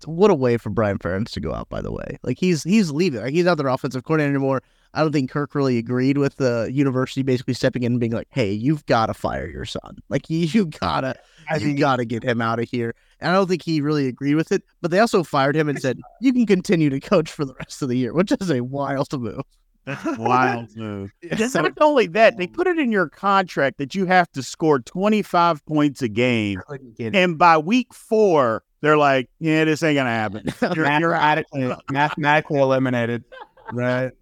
What 0.06 0.30
a 0.30 0.34
way 0.34 0.58
for 0.58 0.70
Brian 0.70 0.98
Ferentz 0.98 1.30
to 1.30 1.40
go 1.40 1.54
out, 1.54 1.68
by 1.70 1.80
the 1.80 1.92
way. 1.92 2.18
Like 2.22 2.38
he's 2.38 2.62
he's 2.62 2.90
leaving. 2.90 3.22
Like 3.22 3.32
he's 3.32 3.46
not 3.46 3.56
their 3.56 3.68
offensive 3.68 4.04
coordinator 4.04 4.30
anymore. 4.30 4.62
I 4.94 5.00
don't 5.00 5.12
think 5.12 5.30
Kirk 5.30 5.54
really 5.54 5.78
agreed 5.78 6.18
with 6.18 6.36
the 6.36 6.70
university 6.72 7.22
basically 7.22 7.54
stepping 7.54 7.82
in 7.82 7.92
and 7.92 8.00
being 8.00 8.12
like, 8.12 8.28
"Hey, 8.30 8.52
you've 8.52 8.86
got 8.86 9.06
to 9.06 9.14
fire 9.14 9.46
your 9.48 9.64
son. 9.64 9.98
Like 10.08 10.30
you, 10.30 10.38
you 10.40 10.66
gotta, 10.66 11.16
I 11.50 11.54
you 11.56 11.60
think 11.60 11.78
gotta 11.80 12.04
get 12.04 12.22
him 12.22 12.40
out 12.40 12.60
of 12.60 12.68
here." 12.68 12.94
And 13.20 13.30
I 13.30 13.34
don't 13.34 13.48
think 13.48 13.62
he 13.62 13.80
really 13.80 14.06
agreed 14.06 14.36
with 14.36 14.52
it. 14.52 14.62
But 14.80 14.90
they 14.90 14.98
also 15.00 15.22
fired 15.22 15.56
him 15.56 15.68
and 15.68 15.80
said, 15.80 15.98
"You 16.20 16.32
can 16.32 16.46
continue 16.46 16.90
to 16.90 17.00
coach 17.00 17.30
for 17.30 17.44
the 17.44 17.54
rest 17.54 17.82
of 17.82 17.88
the 17.88 17.96
year," 17.96 18.12
which 18.12 18.32
is 18.32 18.50
a 18.50 18.62
wild 18.62 19.12
move. 19.20 19.42
That's 19.84 20.04
a 20.06 20.14
wild 20.18 20.74
move. 20.76 21.12
Yeah, 21.22 21.48
Not 21.54 21.72
only 21.80 22.06
that, 22.08 22.36
they 22.38 22.46
put 22.46 22.66
it 22.66 22.78
in 22.78 22.90
your 22.92 23.08
contract 23.08 23.78
that 23.78 23.94
you 23.94 24.06
have 24.06 24.30
to 24.32 24.42
score 24.42 24.78
25 24.78 25.64
points 25.66 26.00
a 26.02 26.08
game. 26.08 26.60
couldn't 26.66 26.96
get 26.96 27.14
it. 27.14 27.18
And 27.18 27.36
by 27.36 27.58
week 27.58 27.92
four, 27.92 28.62
they're 28.80 28.96
like, 28.96 29.28
yeah, 29.40 29.64
this 29.64 29.82
ain't 29.82 29.96
going 29.96 30.06
to 30.06 30.10
happen. 30.10 30.74
You're, 30.74 30.86
you're 31.00 31.14
out. 31.14 31.20
mathematically, 31.52 31.76
mathematically 31.90 32.60
eliminated. 32.60 33.24
Right. 33.72 34.12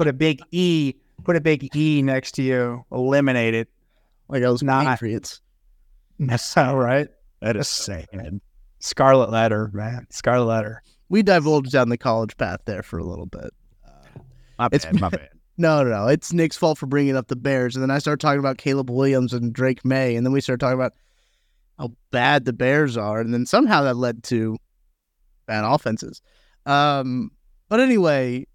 Put 0.00 0.08
a 0.08 0.14
big 0.14 0.40
E. 0.50 0.94
Put 1.24 1.36
a 1.36 1.42
big 1.42 1.76
E 1.76 2.00
next 2.00 2.32
to 2.36 2.42
you. 2.42 2.86
eliminate 2.90 3.52
it. 3.52 3.68
Like 4.30 4.40
those 4.40 4.62
Nah. 4.62 4.82
Patriots. 4.82 5.42
That's 6.18 6.56
all 6.56 6.78
right. 6.78 7.06
That 7.42 7.54
is 7.58 7.68
sad. 7.68 8.40
Scarlet 8.78 9.28
letter, 9.28 9.70
man. 9.74 10.06
Scarlet 10.08 10.46
letter. 10.46 10.82
We 11.10 11.22
divulged 11.22 11.72
down 11.72 11.90
the 11.90 11.98
college 11.98 12.34
path 12.38 12.60
there 12.64 12.82
for 12.82 12.98
a 12.98 13.04
little 13.04 13.26
bit. 13.26 13.50
My 14.58 14.70
It's- 14.72 14.98
My 14.98 15.08
bad. 15.10 15.28
No, 15.58 15.82
no, 15.84 15.90
no. 15.90 16.06
It's 16.06 16.32
Nick's 16.32 16.56
fault 16.56 16.78
for 16.78 16.86
bringing 16.86 17.14
up 17.14 17.28
the 17.28 17.36
Bears. 17.36 17.76
And 17.76 17.82
then 17.82 17.90
I 17.90 17.98
started 17.98 18.20
talking 18.22 18.40
about 18.40 18.56
Caleb 18.56 18.88
Williams 18.88 19.34
and 19.34 19.52
Drake 19.52 19.84
Maye. 19.84 20.16
And 20.16 20.24
then 20.24 20.32
we 20.32 20.40
started 20.40 20.60
talking 20.60 20.78
about 20.78 20.94
how 21.78 21.92
bad 22.10 22.46
the 22.46 22.54
Bears 22.54 22.96
are. 22.96 23.20
And 23.20 23.34
then 23.34 23.44
somehow 23.44 23.82
that 23.82 23.98
led 23.98 24.22
to 24.24 24.56
bad 25.46 25.64
offenses. 25.64 26.22
Um, 26.64 27.32
but 27.68 27.80
anyway, 27.80 28.46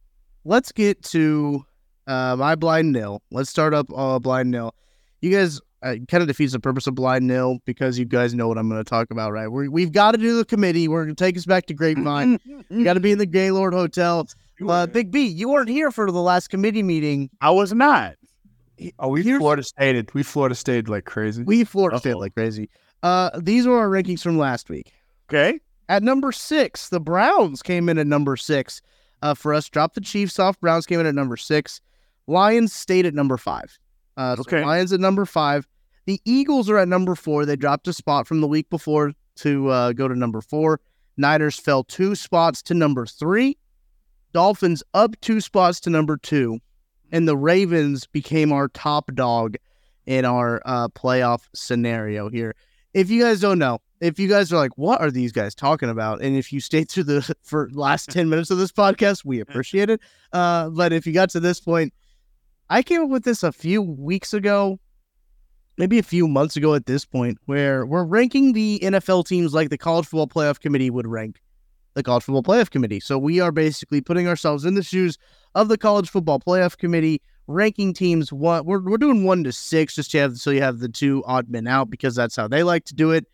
let's 0.46 0.72
get 0.72 1.02
to 1.04 1.66
uh, 2.08 2.36
my 2.38 2.56
blind 2.56 2.92
nil. 2.92 3.22
Let's 3.32 3.50
start 3.50 3.74
up 3.74 3.88
uh, 3.96 4.20
blind 4.20 4.52
nil. 4.52 4.74
You 5.22 5.32
guys 5.36 5.60
uh, 5.84 5.96
kind 6.08 6.22
of 6.22 6.28
defeats 6.28 6.54
the 6.54 6.60
purpose 6.60 6.88
of 6.88 6.96
blind 6.96 7.28
nil 7.28 7.60
because 7.66 7.98
you 8.00 8.06
guys 8.06 8.34
know 8.34 8.48
what 8.48 8.58
I'm 8.58 8.70
going 8.70 8.84
to 8.84 8.90
talk 8.90 9.12
about, 9.12 9.32
right? 9.32 9.48
We're, 9.48 9.70
we've 9.70 9.92
got 9.92 10.12
to 10.12 10.18
do 10.18 10.38
the 10.38 10.46
committee. 10.46 10.88
We're 10.88 11.04
going 11.06 11.16
to 11.16 11.24
take 11.24 11.38
us 11.38 11.46
back 11.46 11.66
to 11.68 11.74
Grapevine. 11.74 12.40
you 12.70 12.84
got 12.84 12.94
to 12.94 13.00
be 13.00 13.12
in 13.12 13.18
the 13.18 13.26
Gaylord 13.26 13.74
Hotel. 13.74 14.28
Uh, 14.68 14.88
Big 14.88 15.12
B, 15.12 15.26
you 15.26 15.50
weren't 15.50 15.70
here 15.70 15.92
for 15.92 16.10
the 16.10 16.22
last 16.22 16.50
committee 16.50 16.84
meeting. 16.84 17.30
I 17.42 17.50
was 17.52 17.74
not. 17.74 18.16
Oh, 19.00 19.10
we 19.10 19.24
Here's- 19.24 19.40
Florida 19.40 19.64
Stated. 19.64 20.14
We 20.14 20.24
Florida 20.24 20.56
Stated 20.56 20.90
like 20.90 21.06
crazy. 21.06 21.44
We 21.44 21.64
Florida 21.64 21.98
Uh-oh. 21.98 22.18
like 22.18 22.34
crazy. 22.36 22.70
Uh, 23.04 23.30
these 23.38 23.68
were 23.68 23.78
our 23.78 23.88
rankings 23.90 24.22
from 24.22 24.38
last 24.38 24.70
week. 24.70 24.92
Okay. 25.30 25.60
At 25.88 26.04
number 26.04 26.32
six, 26.32 26.90
the 26.90 27.00
Browns 27.00 27.62
came 27.62 27.90
in 27.90 27.98
at 27.98 28.08
number 28.08 28.36
six. 28.38 28.82
Uh, 29.26 29.34
for 29.34 29.56
us, 29.56 29.68
dropped 29.70 29.96
the 29.96 30.02
Chiefs 30.02 30.38
off. 30.38 30.60
Browns 30.60 30.86
came 30.86 31.00
in 31.00 31.08
at 31.08 31.16
number 31.16 31.36
six. 31.36 31.82
Lions 32.28 32.72
stayed 32.74 33.08
at 33.08 33.16
number 33.16 33.38
five. 33.38 33.80
Uh, 34.16 34.36
so 34.36 34.42
Okay. 34.42 34.64
Lions 34.64 34.94
at 34.94 35.00
number 35.00 35.26
five. 35.26 35.68
The 36.06 36.22
Eagles 36.26 36.70
are 36.70 36.78
at 36.78 36.88
number 36.88 37.16
four. 37.16 37.44
They 37.44 37.56
dropped 37.56 37.88
a 37.88 37.94
spot 37.94 38.28
from 38.28 38.42
the 38.42 38.48
week 38.48 38.70
before 38.70 39.14
to 39.38 39.70
uh, 39.70 39.94
go 39.94 40.08
to 40.08 40.16
number 40.16 40.42
four. 40.42 40.80
Niners 41.18 41.60
fell 41.60 41.84
two 41.84 42.14
spots 42.14 42.62
to 42.64 42.76
number 42.76 43.08
three. 43.08 43.58
Dolphins 44.32 44.84
up 44.94 45.20
two 45.22 45.42
spots 45.42 45.80
to 45.82 45.90
number 45.90 46.18
two. 46.18 46.60
And 47.12 47.28
the 47.28 47.36
Ravens 47.36 48.06
became 48.06 48.52
our 48.52 48.68
top 48.68 49.10
dog 49.16 49.56
in 50.06 50.24
our 50.24 50.62
uh, 50.66 50.90
playoff 50.90 51.48
scenario 51.56 52.30
here. 52.30 52.54
If 52.96 53.10
you 53.10 53.22
guys 53.22 53.42
don't 53.42 53.60
know, 53.60 53.80
if 54.00 54.18
you 54.20 54.30
guys 54.30 54.54
are 54.54 54.58
like, 54.58 54.78
what 54.78 55.02
are 55.02 55.12
these 55.12 55.34
guys 55.34 55.54
talking 55.54 55.90
about? 55.90 56.22
And 56.22 56.38
if 56.38 56.54
you 56.54 56.62
stayed 56.62 56.90
through 56.90 57.04
the 57.04 57.36
for 57.44 57.70
last 57.74 58.10
10 58.10 58.30
minutes 58.30 58.52
of 58.52 58.58
this 58.58 58.72
podcast, 58.72 59.26
we 59.26 59.42
appreciate 59.42 59.90
it. 59.90 60.00
Uh, 60.32 60.70
but 60.70 60.94
if 60.94 61.06
you 61.06 61.12
got 61.12 61.30
to 61.32 61.42
this 61.42 61.60
point, 61.60 61.94
I 62.70 62.82
came 62.82 63.02
up 63.02 63.10
with 63.10 63.26
this 63.26 63.44
a 63.44 63.52
few 63.52 63.82
weeks 63.82 64.34
ago, 64.34 64.80
maybe 65.78 66.00
a 66.00 66.04
few 66.04 66.26
months 66.26 66.56
ago 66.56 66.74
at 66.74 66.86
this 66.86 67.04
point, 67.04 67.38
where 67.48 67.86
we're 67.86 68.06
ranking 68.06 68.54
the 68.54 68.80
NFL 68.82 69.28
teams 69.28 69.54
like 69.54 69.70
the 69.70 69.78
College 69.78 70.06
Football 70.06 70.28
Playoff 70.28 70.62
Committee 70.62 70.90
would 70.90 71.06
rank 71.06 71.42
the 71.96 72.04
College 72.04 72.24
Football 72.24 72.44
Playoff 72.44 72.70
Committee. 72.70 73.02
So 73.02 73.18
we 73.18 73.42
are 73.42 73.52
basically 73.52 74.00
putting 74.00 74.26
ourselves 74.30 74.64
in 74.64 74.76
the 74.76 74.84
shoes 74.84 75.18
of 75.54 75.68
the 75.68 75.78
College 75.78 76.10
Football 76.10 76.40
Playoff 76.40 76.78
Committee, 76.78 77.22
ranking 77.48 77.94
teams 77.94 78.32
one. 78.32 78.66
We're, 78.66 78.82
we're 78.82 78.98
doing 78.98 79.24
one 79.24 79.44
to 79.44 79.52
six 79.52 79.96
just 79.96 80.12
to 80.12 80.18
have 80.20 80.38
so 80.38 80.52
you 80.52 80.62
have 80.62 80.80
the 80.80 80.90
two 80.90 81.24
odd 81.26 81.50
men 81.50 81.68
out 81.68 81.90
because 81.90 82.16
that's 82.16 82.36
how 82.36 82.48
they 82.48 82.64
like 82.64 82.86
to 82.86 82.96
do 82.96 83.12
it. 83.12 83.26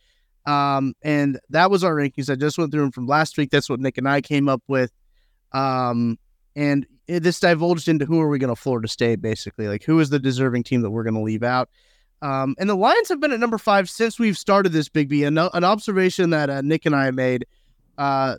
Um, 0.46 0.96
and 1.02 1.40
that 1.50 1.70
was 1.70 1.84
our 1.84 1.96
rankings. 1.96 2.32
I 2.32 2.36
just 2.36 2.58
went 2.58 2.72
through 2.72 2.82
them 2.82 2.92
from 2.92 3.08
last 3.08 3.38
week. 3.38 3.52
That's 3.52 3.70
what 3.70 3.80
Nick 3.80 3.98
and 3.98 4.10
I 4.10 4.22
came 4.22 4.50
up 4.50 4.64
with. 4.68 4.92
Um, 5.52 6.18
and 6.56 6.86
this 7.08 7.40
divulged 7.40 7.88
into 7.88 8.06
who 8.06 8.20
are 8.20 8.30
we 8.30 8.40
going 8.40 8.54
to 8.54 8.60
Florida 8.60 8.88
State 8.88 9.22
basically, 9.22 9.68
like 9.68 9.84
who 9.84 10.00
is 10.00 10.10
the 10.10 10.20
deserving 10.20 10.64
team 10.64 10.82
that 10.82 10.92
we're 10.92 11.04
going 11.04 11.14
to 11.14 11.22
leave 11.22 11.44
out. 11.44 11.70
Um, 12.22 12.56
and 12.60 12.70
the 12.70 12.76
Lions 12.76 13.10
have 13.10 13.20
been 13.20 13.32
at 13.32 13.40
number 13.40 13.58
five 13.58 13.90
since 13.90 14.20
we've 14.20 14.38
started 14.38 14.72
this 14.72 14.90
Big 14.90 15.10
B. 15.10 15.24
An, 15.24 15.38
an 15.38 15.64
observation 15.64 16.30
that 16.30 16.50
uh, 16.50 16.62
Nick 16.62 16.86
and 16.86 16.96
I 16.96 17.10
made. 17.12 17.46
Uh, 17.98 18.36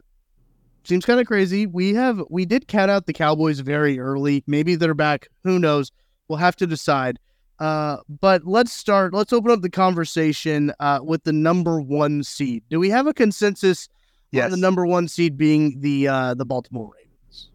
seems 0.85 1.05
kind 1.05 1.21
of 1.21 1.27
crazy. 1.27 1.67
We 1.67 1.95
have 1.95 2.23
we 2.31 2.45
did 2.45 2.69
count 2.69 2.91
out 2.91 3.07
the 3.07 3.13
Cowboys 3.13 3.61
very 3.61 3.99
early. 3.99 4.43
Maybe 4.47 4.75
they're 4.75 4.95
back. 4.95 5.29
Who 5.45 5.59
knows? 5.59 5.91
We'll 6.29 6.39
have 6.39 6.57
to 6.57 6.67
decide. 6.67 7.19
Uh, 7.59 7.99
but 8.09 8.45
let's 8.45 8.73
start. 8.73 9.15
Let's 9.15 9.33
open 9.33 9.53
up 9.53 9.63
the 9.63 9.71
conversation 9.71 10.73
uh, 10.81 11.01
with 11.03 11.23
the 11.25 11.33
number 11.33 11.81
one 11.81 12.25
seed. 12.25 12.65
Do 12.71 12.81
we 12.81 12.91
have 12.91 13.07
a 13.07 13.15
consensus 13.15 13.89
Yes. 14.33 14.47
on 14.47 14.51
the 14.51 14.57
number 14.57 14.87
one 14.87 15.09
seed 15.09 15.37
being 15.37 15.79
the 15.81 16.09
uh, 16.09 16.35
the 16.35 16.47
Baltimore 16.47 16.91
Ravens? 16.97 17.51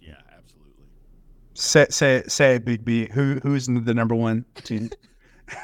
Yeah, 0.00 0.14
absolutely. 0.32 0.84
Say 1.54 1.86
say 1.90 2.22
say 2.28 2.58
Big 2.58 2.84
B. 2.84 3.08
Who 3.12 3.40
who's 3.42 3.66
the 3.66 3.94
number 3.94 4.14
one 4.14 4.44
team? 4.62 4.90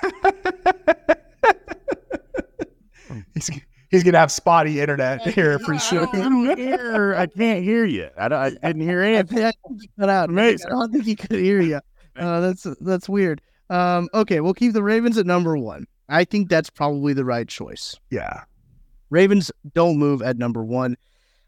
he's 3.34 3.50
he's 3.90 4.02
gonna 4.04 4.18
have 4.18 4.32
spotty 4.32 4.80
internet 4.80 5.22
here 5.26 5.58
for 5.60 5.78
sure. 5.78 6.08
I 6.12 6.18
don't 6.20 6.58
hear. 6.58 7.14
I 7.14 7.26
can't 7.26 7.62
hear 7.62 7.84
you. 7.84 8.08
I, 8.18 8.28
don't, 8.28 8.38
I 8.38 8.50
didn't 8.50 8.82
hear 8.82 9.00
anything. 9.02 9.44
I 9.44 9.52
think 9.68 9.90
cut 9.98 10.08
out. 10.08 10.28
Amazing. 10.30 10.66
I 10.66 10.70
don't 10.70 10.92
think 10.92 11.04
he 11.04 11.16
could 11.16 11.38
hear 11.40 11.60
you. 11.60 11.80
Uh, 12.18 12.40
that's 12.40 12.66
that's 12.80 13.10
weird. 13.10 13.42
Um, 13.68 14.08
okay, 14.14 14.40
we'll 14.40 14.54
keep 14.54 14.72
the 14.72 14.82
Ravens 14.82 15.18
at 15.18 15.26
number 15.26 15.54
one. 15.58 15.86
I 16.08 16.24
think 16.24 16.48
that's 16.48 16.70
probably 16.70 17.12
the 17.12 17.26
right 17.26 17.46
choice. 17.46 17.94
Yeah. 18.10 18.44
Ravens 19.10 19.52
don't 19.74 19.98
move 19.98 20.22
at 20.22 20.38
number 20.38 20.64
one. 20.64 20.96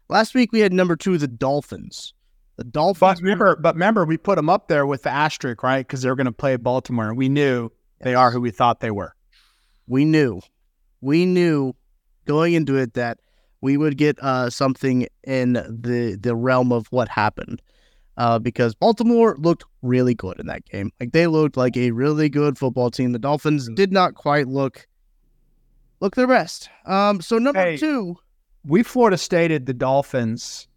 Last 0.09 0.35
week 0.35 0.51
we 0.51 0.59
had 0.59 0.71
number 0.71 0.95
two, 0.95 1.17
the 1.17 1.27
Dolphins. 1.27 2.13
The 2.57 2.65
Dolphins. 2.65 2.99
But 2.99 3.23
remember, 3.23 3.55
but 3.55 3.73
remember, 3.73 4.05
we 4.05 4.17
put 4.17 4.35
them 4.35 4.47
up 4.47 4.67
there 4.67 4.85
with 4.85 5.01
the 5.01 5.09
asterisk, 5.09 5.63
right? 5.63 5.79
Because 5.87 6.03
they're 6.03 6.15
going 6.15 6.25
to 6.25 6.31
play 6.31 6.55
Baltimore. 6.55 7.07
And 7.09 7.17
we 7.17 7.29
knew 7.29 7.71
they 8.01 8.13
are 8.13 8.29
who 8.29 8.39
we 8.39 8.51
thought 8.51 8.79
they 8.79 8.91
were. 8.91 9.15
we 9.87 10.05
knew, 10.05 10.39
we 11.01 11.25
knew 11.25 11.73
going 12.29 12.53
into 12.53 12.77
it 12.77 12.93
that 12.93 13.17
we 13.61 13.75
would 13.75 13.97
get 13.97 14.17
uh, 14.21 14.49
something 14.51 15.07
in 15.23 15.53
the 15.53 16.17
the 16.21 16.35
realm 16.35 16.71
of 16.71 16.85
what 16.91 17.09
happened. 17.09 17.61
Uh, 18.17 18.37
because 18.37 18.75
Baltimore 18.75 19.37
looked 19.39 19.63
really 19.81 20.13
good 20.13 20.39
in 20.41 20.47
that 20.47 20.65
game. 20.65 20.91
Like 20.99 21.13
they 21.13 21.25
looked 21.27 21.55
like 21.55 21.77
a 21.77 21.91
really 21.91 22.27
good 22.27 22.57
football 22.57 22.91
team. 22.91 23.13
The 23.13 23.19
Dolphins 23.19 23.69
did 23.75 23.91
not 23.93 24.13
quite 24.13 24.47
look 24.47 24.85
look 26.01 26.15
their 26.15 26.27
best. 26.27 26.69
Um, 26.85 27.21
so 27.21 27.37
number 27.37 27.61
Hey. 27.61 27.77
two, 27.77 28.17
We 28.65 28.83
Florida 28.83 29.17
stated 29.17 29.65
the 29.65 29.73
Dolphins, 29.73 30.67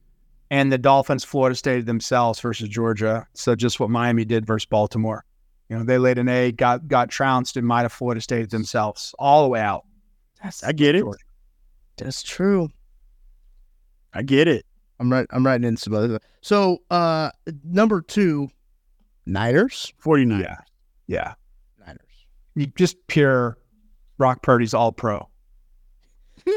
and 0.50 0.72
the 0.72 0.78
Dolphins 0.78 1.24
Florida 1.24 1.56
stated 1.56 1.84
themselves 1.86 2.40
versus 2.40 2.68
Georgia. 2.68 3.26
So 3.34 3.54
just 3.56 3.80
what 3.80 3.90
Miami 3.90 4.24
did 4.24 4.46
versus 4.46 4.66
Baltimore. 4.66 5.24
You 5.68 5.78
know, 5.78 5.84
they 5.84 5.98
laid 5.98 6.18
an 6.18 6.28
egg, 6.28 6.56
got 6.56 6.86
got 6.86 7.10
trounced, 7.10 7.56
and 7.56 7.66
might 7.66 7.82
have 7.82 7.92
Florida 7.92 8.20
stated 8.20 8.50
themselves 8.50 9.14
all 9.18 9.42
the 9.42 9.48
way 9.48 9.60
out. 9.60 9.84
I 10.64 10.72
get 10.72 10.94
it. 10.94 11.04
That's 12.02 12.22
true. 12.22 12.70
I 14.12 14.22
get 14.22 14.48
it. 14.48 14.66
I'm 15.00 15.10
right. 15.10 15.26
I'm 15.30 15.44
writing 15.44 15.66
in 15.66 15.76
some 15.76 15.94
other. 15.94 16.20
So 16.42 16.78
uh, 16.90 17.30
number 17.64 18.02
two, 18.02 18.48
Niners. 19.26 19.92
49. 19.98 20.40
Yeah. 20.40 20.56
Yeah. 21.06 21.34
Niners. 21.84 22.26
You 22.54 22.66
just 22.66 22.96
pure 23.06 23.58
Brock 24.18 24.42
Purdy's 24.42 24.74
all 24.74 24.92
pro. 24.92 25.28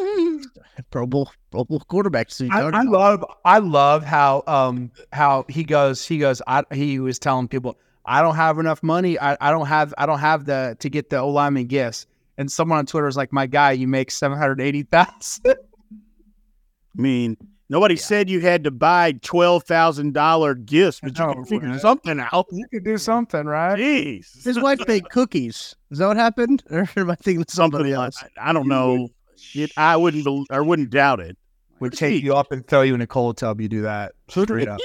Pro 0.92 1.06
Bowl, 1.06 1.32
Pro 1.52 1.64
Bowl 1.64 1.80
quarterback. 1.88 2.32
So 2.32 2.46
you 2.46 2.52
I, 2.52 2.62
I 2.62 2.82
love 2.84 3.24
I 3.46 3.60
love 3.60 4.04
how 4.04 4.44
um 4.48 4.92
how 5.14 5.46
he 5.48 5.64
goes 5.64 6.06
he 6.06 6.18
goes 6.18 6.42
I, 6.48 6.64
he 6.74 7.00
was 7.00 7.20
telling 7.20 7.48
people 7.48 7.78
I 8.06 8.22
don't 8.22 8.36
have 8.36 8.60
enough 8.60 8.84
money. 8.84 9.20
I, 9.20 9.38
I 9.40 9.52
don't 9.52 9.68
have 9.68 9.94
I 9.98 10.06
don't 10.06 10.20
have 10.20 10.46
the 10.46 10.76
to 10.80 10.90
get 10.90 11.10
the 11.10 11.18
O 11.20 11.30
lineman 11.30 11.68
gifts. 11.68 12.08
And 12.38 12.52
someone 12.52 12.80
on 12.80 12.86
Twitter 12.86 13.06
was 13.06 13.18
like, 13.18 13.32
"My 13.32 13.48
guy, 13.48 13.72
you 13.72 13.88
make 13.88 14.12
seven 14.12 14.38
hundred 14.38 14.62
eighty 14.62 14.84
thousand. 14.84 15.46
I 16.98 17.02
mean, 17.02 17.38
nobody 17.70 17.96
said 17.96 18.30
you 18.30 18.40
had 18.42 18.64
to 18.66 18.72
buy 18.72 19.14
twelve 19.22 19.64
thousand 19.64 20.14
dollar 20.14 20.54
gifts, 20.56 21.00
but 21.02 21.18
you 21.18 21.26
know, 21.26 21.34
can 21.34 21.46
figure 21.46 21.70
right? 21.70 21.82
something 21.82 22.20
out. 22.20 22.46
you 22.52 22.66
could 22.72 22.84
do 22.84 22.98
something, 22.98 23.46
right? 23.46 23.78
Jeez, 23.78 24.44
His 24.44 24.60
wife 24.60 24.80
baked 24.86 25.10
cookies. 25.12 25.76
Is 25.92 26.00
that 26.00 26.08
what 26.08 26.18
happened? 26.18 26.64
Or 26.72 26.88
am 26.98 27.10
I 27.10 27.16
thinking 27.16 27.46
somebody 27.48 27.92
something 27.92 27.94
else? 27.94 28.24
I, 28.38 28.50
I 28.50 28.54
don't 28.54 28.68
know. 28.68 29.10
It, 29.54 29.72
I 29.78 29.96
wouldn't. 29.96 30.24
bel 30.26 30.46
I 30.50 30.60
wouldn't 30.60 30.90
doubt 30.90 31.20
it. 31.20 31.38
Would 31.80 31.94
take 31.94 32.24
you 32.24 32.34
up 32.34 32.52
and 32.54 32.66
throw 32.66 32.84
you 32.84 32.96
in 32.96 33.02
a 33.02 33.08
cold 33.08 33.38
tub. 33.38 33.60
You 33.60 33.68
do 33.68 33.82
that 33.82 34.14
straight 34.30 34.68
up. 34.70 34.80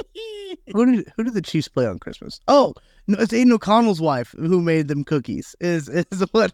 Who 0.72 0.86
did 0.86 1.12
who 1.16 1.24
did 1.24 1.34
the 1.34 1.42
Chiefs 1.42 1.68
play 1.68 1.86
on 1.86 1.98
Christmas? 2.00 2.40
Oh, 2.48 2.74
no, 3.06 3.18
it's 3.18 3.32
Aidan 3.32 3.52
O'Connell's 3.52 4.00
wife 4.00 4.34
who 4.36 4.60
made 4.60 4.88
them 4.88 5.04
cookies. 5.04 5.54
Is 5.60 5.88
is 5.88 6.24
what 6.32 6.52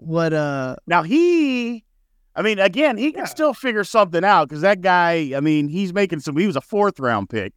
what 0.00 0.32
uh 0.32 0.76
Now 0.86 1.02
he, 1.02 1.84
I 2.34 2.42
mean, 2.42 2.58
again, 2.58 2.96
he 2.96 3.12
can 3.12 3.26
still 3.26 3.54
figure 3.54 3.84
something 3.84 4.24
out 4.24 4.48
because 4.48 4.62
that 4.62 4.80
guy. 4.80 5.32
I 5.36 5.40
mean, 5.40 5.68
he's 5.68 5.92
making 5.92 6.20
some. 6.20 6.36
He 6.36 6.46
was 6.46 6.56
a 6.56 6.60
fourth 6.60 6.98
round 7.00 7.28
pick, 7.30 7.52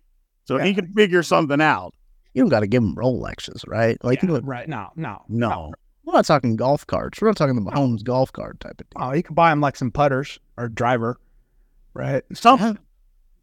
so 0.45 0.57
he 0.57 0.73
can 0.73 0.91
figure 0.93 1.23
something 1.23 1.61
out. 1.61 1.93
you 2.33 2.41
don't 2.43 2.49
got 2.49 2.61
to 2.61 2.67
give 2.67 2.83
him 2.83 2.95
Rolexes, 2.95 3.63
right? 3.67 3.97
Like 4.03 4.21
you 4.21 4.27
know, 4.29 4.39
right? 4.39 4.67
No, 4.67 4.89
no, 4.95 5.23
No, 5.29 5.73
we're 6.03 6.13
not 6.13 6.25
talking 6.25 6.55
golf 6.55 6.85
carts. 6.87 7.21
We're 7.21 7.27
not 7.29 7.37
talking 7.37 7.55
the 7.55 7.61
Mahomes 7.61 8.03
golf 8.03 8.33
cart 8.33 8.59
type 8.59 8.81
of 8.81 8.89
deal. 8.89 8.97
Oh, 9.01 9.13
you 9.13 9.23
can 9.23 9.35
buy 9.35 9.51
him 9.51 9.61
like 9.61 9.75
some 9.75 9.91
putters 9.91 10.39
or 10.57 10.67
driver, 10.69 11.17
right? 11.93 12.23
something, 12.33 12.77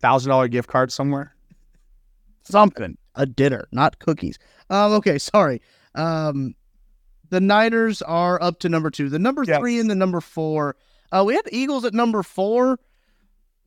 Thousand 0.01 0.31
dollar 0.31 0.49
gift 0.49 0.69
card 0.69 0.91
somewhere. 0.93 1.35
something. 2.43 2.97
a 3.15 3.27
dinner, 3.27 3.67
not 3.73 3.99
cookies. 3.99 4.39
Um, 4.71 4.93
okay, 4.93 5.19
sorry. 5.19 5.61
Um, 5.95 6.55
the 7.31 7.41
Niners 7.41 8.03
are 8.03 8.41
up 8.43 8.59
to 8.61 8.69
number 8.69 8.91
two. 8.91 9.09
The 9.09 9.19
number 9.19 9.45
three 9.59 9.79
and 9.81 9.91
the 9.91 9.95
number 9.95 10.21
four. 10.21 10.77
Uh, 11.13 11.25
we 11.27 11.35
had 11.35 11.45
the 11.45 11.57
Eagles 11.57 11.85
at 11.85 11.95
number 11.95 12.23
four. 12.23 12.79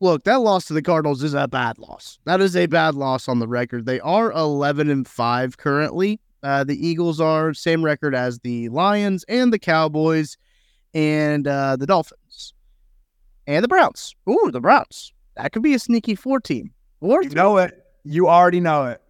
Look, 0.00 0.24
that 0.24 0.40
loss 0.40 0.66
to 0.66 0.74
the 0.74 0.82
Cardinals 0.82 1.22
is 1.22 1.34
a 1.34 1.48
bad 1.48 1.78
loss. 1.78 2.18
That 2.24 2.40
is 2.40 2.56
a 2.56 2.66
bad 2.66 2.94
loss 2.94 3.28
on 3.28 3.38
the 3.38 3.48
record. 3.48 3.86
They 3.86 4.00
are 4.00 4.32
eleven 4.32 4.90
and 4.90 5.06
five 5.06 5.56
currently. 5.56 6.20
Uh, 6.42 6.62
the 6.64 6.86
Eagles 6.86 7.20
are 7.20 7.54
same 7.54 7.84
record 7.84 8.14
as 8.14 8.38
the 8.40 8.68
Lions 8.68 9.24
and 9.28 9.52
the 9.52 9.58
Cowboys 9.58 10.36
and 10.92 11.48
uh, 11.48 11.76
the 11.76 11.86
Dolphins 11.86 12.52
and 13.46 13.64
the 13.64 13.68
Browns. 13.68 14.14
Ooh, 14.28 14.50
the 14.52 14.60
Browns. 14.60 15.12
That 15.36 15.52
could 15.52 15.62
be 15.62 15.74
a 15.74 15.78
sneaky 15.78 16.14
four 16.14 16.40
team. 16.40 16.72
Or 17.00 17.22
You 17.22 17.30
know 17.30 17.56
it. 17.58 17.74
You 18.04 18.28
already 18.28 18.60
know 18.60 18.84
it. 18.86 19.00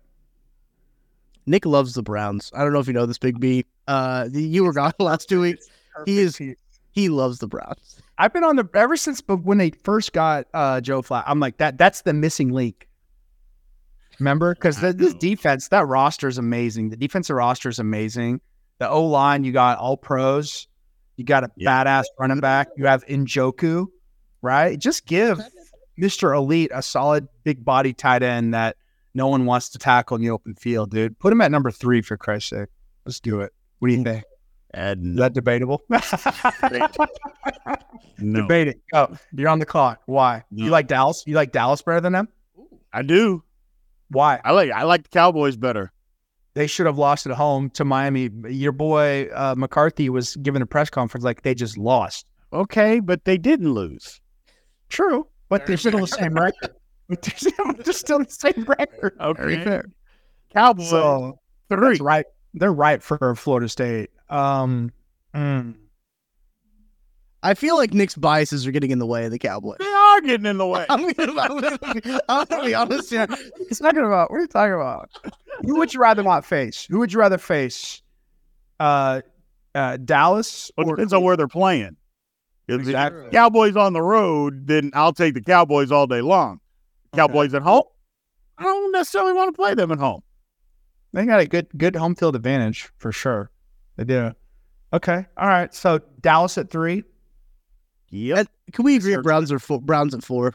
Nick 1.47 1.67
loves 1.67 1.95
the 1.95 2.03
Browns. 2.03 2.51
I 2.55 2.63
don't 2.63 2.73
know 2.73 2.79
if 2.79 2.87
you 2.87 2.93
know 2.93 3.07
this, 3.07 3.19
Big 3.19 3.39
B. 3.39 3.65
Uh, 3.87 4.29
you 4.33 4.65
were 4.65 4.73
gone 4.73 4.93
last 4.99 5.29
two 5.29 5.41
weeks. 5.41 5.69
He 6.07 6.19
is 6.19 6.41
he 6.91 7.09
loves 7.09 7.39
the 7.39 7.49
Browns. 7.49 8.01
I've 8.19 8.33
been 8.33 8.45
on 8.45 8.57
the 8.57 8.69
ever 8.75 8.97
since, 8.97 9.21
but 9.21 9.39
when 9.39 9.59
they 9.59 9.71
first 9.83 10.13
got 10.13 10.47
uh, 10.55 10.81
Joe 10.81 11.03
Flat, 11.03 11.25
I'm 11.27 11.41
like 11.41 11.59
that. 11.59 11.79
That's 11.79 12.03
the 12.03 12.13
missing 12.13 12.51
link. 12.51 12.89
Remember, 14.21 14.55
because 14.55 14.81
this 14.81 15.15
defense, 15.15 15.69
that 15.69 15.87
roster 15.87 16.29
is 16.29 16.39
amazing. 16.39 16.91
The 16.91 16.97
defensive 16.97 17.35
roster 17.35 17.69
is 17.69 17.81
amazing. 17.81 18.41
The 18.79 18.89
O 18.89 19.05
line, 19.05 19.43
you 19.43 19.51
got 19.51 19.79
all 19.79 19.97
pros. 19.97 20.69
You 21.17 21.25
got 21.25 21.43
a 21.45 21.49
badass 21.61 22.05
running 22.19 22.41
back. 22.41 22.69
You 22.77 22.87
have 22.87 23.05
Njoku, 23.07 23.87
right? 24.41 24.79
Just 24.79 25.07
give 25.07 25.41
Mister 25.97 26.33
Elite 26.33 26.71
a 26.73 26.83
solid 26.83 27.29
big 27.43 27.65
body 27.65 27.93
tight 27.93 28.23
end 28.23 28.55
that 28.55 28.77
no 29.15 29.29
one 29.29 29.47
wants 29.47 29.69
to 29.71 29.79
tackle 29.79 30.17
in 30.17 30.23
the 30.23 30.31
open 30.31 30.55
field, 30.55 30.91
dude. 30.91 31.19
Put 31.19 31.33
him 31.33 31.41
at 31.41 31.51
number 31.51 31.71
three 31.71 32.03
for 32.03 32.17
Christ's 32.17 32.51
sake. 32.51 32.69
Let's 33.07 33.21
do 33.21 33.41
it. 33.41 33.53
What 33.79 33.89
do 33.89 33.95
you 33.95 34.03
think? 34.03 34.25
And 34.73 35.13
Is 35.13 35.19
that 35.19 35.35
debatable? 35.35 35.83
no, 38.19 38.41
Debate 38.43 38.69
it. 38.69 38.81
Go. 38.93 39.17
You're 39.33 39.49
on 39.49 39.61
the 39.61 39.67
clock. 39.67 40.03
Why? 40.07 40.43
No. 40.51 40.65
You 40.65 40.71
like 40.71 40.89
Dallas? 40.89 41.23
You 41.27 41.37
like 41.37 41.53
Dallas 41.53 41.81
better 41.81 42.01
than 42.01 42.13
them? 42.13 42.29
I 42.93 43.03
do. 43.03 43.45
Why? 44.09 44.41
I 44.45 44.51
like. 44.51 44.73
I 44.73 44.83
like 44.83 45.05
the 45.05 45.09
Cowboys 45.11 45.57
better. 45.57 45.93
They 46.55 46.67
should 46.67 46.87
have 46.87 46.99
lost 46.99 47.27
at 47.27 47.33
home 47.37 47.71
to 47.71 47.85
Miami. 47.85 48.31
Your 48.49 48.73
boy 48.73 49.29
uh, 49.35 49.55
McCarthy 49.57 50.09
was 50.09 50.37
giving 50.37 50.63
a 50.63 50.67
press 50.67 50.91
conference 50.91 51.25
like 51.25 51.43
they 51.43 51.55
just 51.55 51.79
lost. 51.79 52.27
Okay, 52.53 53.01
but 53.01 53.25
they 53.25 53.39
didn't 53.39 53.73
lose. 53.73 54.21
True, 54.89 55.27
but 55.49 55.67
they're 55.67 55.77
still 55.77 56.01
the 56.01 56.07
same 56.07 56.35
record. 56.35 56.71
But 57.09 57.23
they're 57.85 57.93
still, 57.93 58.19
the 58.21 58.27
same 58.29 58.65
record. 58.67 59.17
Okay, 59.21 59.63
fair. 59.63 59.85
Cowboys 60.53 60.89
So 60.89 61.39
three. 61.69 61.89
that's 61.89 62.01
right. 62.01 62.27
They're 62.55 62.73
right 62.73 63.03
for 63.03 63.35
Florida 63.35 63.69
State. 63.69 64.11
Um, 64.31 64.91
mm. 65.35 65.75
I 67.43 67.53
feel 67.55 67.77
like 67.77 67.93
Nick's 67.93 68.15
biases 68.15 68.67
are 68.67 68.71
getting 68.71 68.91
in 68.91 68.99
the 68.99 69.07
way 69.07 69.27
of 69.27 69.31
the 69.31 69.39
Cowboys. 69.39 69.77
They 69.79 69.85
are 69.85 70.21
getting 70.23 70.47
in 70.47 70.57
the 70.57 70.67
way. 70.67 70.87
I'm 70.89 71.13
gonna, 71.13 71.41
I'm 71.41 71.61
gonna, 71.61 72.21
I'm 72.29 72.47
gonna 72.47 72.65
be 72.65 72.75
honest 72.75 73.11
here. 73.11 73.27
He's 73.69 73.81
talking 73.81 74.05
about. 74.05 74.31
What 74.31 74.39
are 74.39 74.41
you 74.41 74.47
talking 74.47 74.73
about? 74.75 75.11
Who 75.63 75.77
would 75.77 75.93
you 75.93 76.01
rather 76.01 76.23
not 76.23 76.45
face? 76.47 76.87
Who 76.89 77.01
would 77.01 77.13
you 77.13 77.19
rather 77.19 77.37
face? 77.37 78.01
Uh, 78.81 79.21
uh, 79.75 79.99
Dallas 79.99 80.71
Well, 80.77 80.89
or 80.89 80.97
depends 80.97 81.13
on 81.13 81.23
where 81.23 81.37
they're 81.37 81.49
playing. 81.49 81.97
If 82.67 82.77
the 82.85 82.91
Exactly. 82.91 83.31
Cowboys 83.31 83.77
on 83.77 83.93
the 83.93 84.01
road, 84.01 84.67
then 84.67 84.91
I'll 84.95 85.13
take 85.13 85.35
the 85.35 85.43
Cowboys 85.43 85.93
all 85.93 86.07
day 86.07 86.23
long. 86.23 86.61
Cowboys 87.17 87.55
at 87.55 87.63
home, 87.63 87.85
I 88.59 88.65
don't 88.65 88.93
necessarily 88.93 89.33
want 89.33 89.55
to 89.55 89.57
play 89.57 89.75
them 89.75 89.91
at 89.91 89.99
home. 89.99 90.23
They 91.13 91.25
got 91.27 91.41
a 91.41 91.47
good 91.47 91.69
good 91.77 91.95
home 91.97 92.15
field 92.15 92.37
advantage 92.37 92.91
for 92.99 93.13
sure. 93.13 93.51
They 93.97 94.05
do. 94.05 94.33
Okay. 94.93 95.27
All 95.37 95.49
right. 95.49 95.73
So 95.75 96.01
Dallas 96.21 96.59
at 96.59 96.71
three. 96.71 97.05
Yep. 98.11 98.39
And 98.39 98.49
Can 98.73 98.85
we 98.85 98.97
agree? 98.97 99.17
Browns 99.19 99.51
are 99.51 99.59
four, 99.59 99.81
Browns 99.81 100.15
at 100.15 100.23
four. 100.25 100.55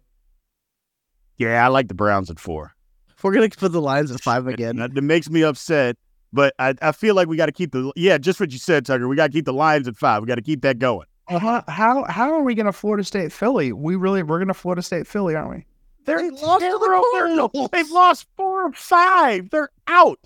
Yeah, 1.38 1.64
I 1.64 1.70
like 1.70 1.88
the 1.88 1.94
Browns 1.94 2.30
at 2.30 2.40
four. 2.40 2.74
If 3.16 3.24
we're 3.24 3.34
gonna 3.34 3.50
put 3.50 3.72
the 3.72 3.82
Lions 3.82 4.12
at 4.12 4.22
five 4.22 4.48
again, 4.48 4.78
That, 4.78 4.94
that 4.94 5.02
makes 5.02 5.30
me 5.30 5.44
upset, 5.44 5.98
but 6.32 6.54
I, 6.60 6.76
I 6.82 6.92
feel 6.92 7.16
like 7.16 7.28
we 7.28 7.38
got 7.38 7.48
to 7.48 7.52
keep 7.52 7.72
the 7.72 7.92
yeah, 7.96 8.18
just 8.18 8.40
what 8.40 8.52
you 8.52 8.58
said, 8.58 8.86
Tucker. 8.86 9.08
We 9.08 9.16
got 9.16 9.28
to 9.28 9.34
keep 9.34 9.46
the 9.46 9.54
Lions 9.54 9.88
at 9.88 9.98
five. 9.98 10.22
We 10.22 10.28
got 10.28 10.36
to 10.36 10.42
keep 10.42 10.62
that 10.62 10.80
going. 10.80 11.08
Uh, 11.28 11.62
how 11.68 12.06
how 12.06 12.34
are 12.34 12.44
we 12.44 12.56
going 12.56 12.66
to 12.66 12.74
Florida 12.74 13.04
State 13.04 13.32
Philly? 13.32 13.72
We 13.72 13.96
really 13.96 14.24
we're 14.24 14.40
going 14.40 14.48
to 14.48 14.54
Florida 14.54 14.82
State 14.82 15.06
Philly, 15.06 15.36
aren't 15.36 15.50
we? 15.50 15.66
They're 16.10 16.32
They 16.32 16.32
lost 16.32 16.62
to 16.62 16.72
the. 16.72 17.06
Cardinals. 17.14 17.70
They've 17.72 17.92
lost 17.92 18.26
four 18.36 18.66
or 18.66 18.74
five. 18.74 19.52
They're 19.52 19.70
out. 19.86 20.20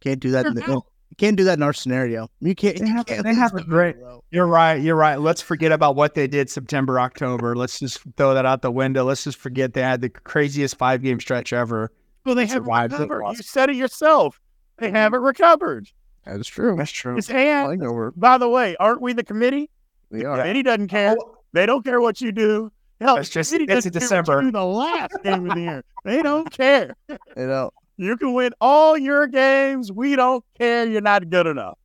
can't 0.00 0.20
do 0.20 0.32
that. 0.32 0.44
In 0.44 0.52
the, 0.54 0.60
you 0.60 0.82
can't 1.16 1.34
do 1.34 1.44
that 1.44 1.56
in 1.56 1.62
our 1.62 1.72
scenario. 1.72 2.28
You 2.40 2.54
can't. 2.54 2.78
They 2.78 2.86
have, 2.86 3.06
can't 3.06 3.24
they 3.24 3.34
have 3.34 3.54
a 3.54 3.64
great. 3.64 3.96
You're 4.30 4.46
right. 4.46 4.82
You're 4.82 4.96
right. 4.96 5.18
Let's 5.18 5.40
forget 5.40 5.72
about 5.72 5.96
what 5.96 6.12
they 6.14 6.26
did 6.26 6.50
September 6.50 7.00
October. 7.00 7.56
Let's 7.56 7.78
just 7.78 8.00
throw 8.18 8.34
that 8.34 8.44
out 8.44 8.60
the 8.60 8.70
window. 8.70 9.04
Let's 9.04 9.24
just 9.24 9.38
forget 9.38 9.72
they 9.72 9.80
had 9.80 10.02
the 10.02 10.10
craziest 10.10 10.76
five 10.76 11.02
game 11.02 11.20
stretch 11.20 11.54
ever. 11.54 11.90
Well, 12.26 12.34
they 12.34 12.44
haven't 12.44 12.64
Survived 12.64 12.92
recovered. 12.92 13.24
You 13.30 13.42
said 13.42 13.70
it 13.70 13.76
yourself. 13.76 14.42
They 14.76 14.88
mm-hmm. 14.88 14.96
haven't 14.96 15.22
recovered. 15.22 15.88
That 16.26 16.38
is 16.38 16.46
true. 16.46 16.76
That's 16.76 16.90
true. 16.90 17.16
It's 17.16 17.30
and 17.30 17.82
I 17.82 18.10
by 18.14 18.36
the 18.36 18.48
way, 18.48 18.76
aren't 18.78 19.00
we 19.00 19.14
the 19.14 19.24
committee? 19.24 19.70
we 20.10 20.18
The 20.20 20.26
are. 20.26 20.36
committee 20.36 20.62
doesn't 20.62 20.84
oh, 20.84 20.86
care. 20.88 21.16
They 21.54 21.64
don't 21.64 21.82
care 21.82 22.00
what 22.00 22.20
you 22.20 22.30
do. 22.30 22.72
Hell, 23.00 23.16
It's 23.16 23.28
just- 23.28 23.52
it's 23.52 23.60
in 23.62 23.66
doesn't 23.66 23.92
care 23.92 24.00
what 24.00 24.00
December. 24.00 24.50
The 24.50 24.64
last 24.64 25.12
game 25.22 25.48
of 25.50 25.54
the 25.56 25.60
year, 25.60 25.84
they 26.04 26.22
don't 26.22 26.50
care. 26.50 26.94
You 27.36 27.46
know. 27.46 27.70
You 27.96 28.16
can 28.16 28.32
win 28.32 28.52
all 28.60 28.98
your 28.98 29.26
games. 29.28 29.92
We 29.92 30.16
don't 30.16 30.44
care. 30.58 30.84
You're 30.86 31.00
not 31.00 31.30
good 31.30 31.46
enough. 31.46 31.78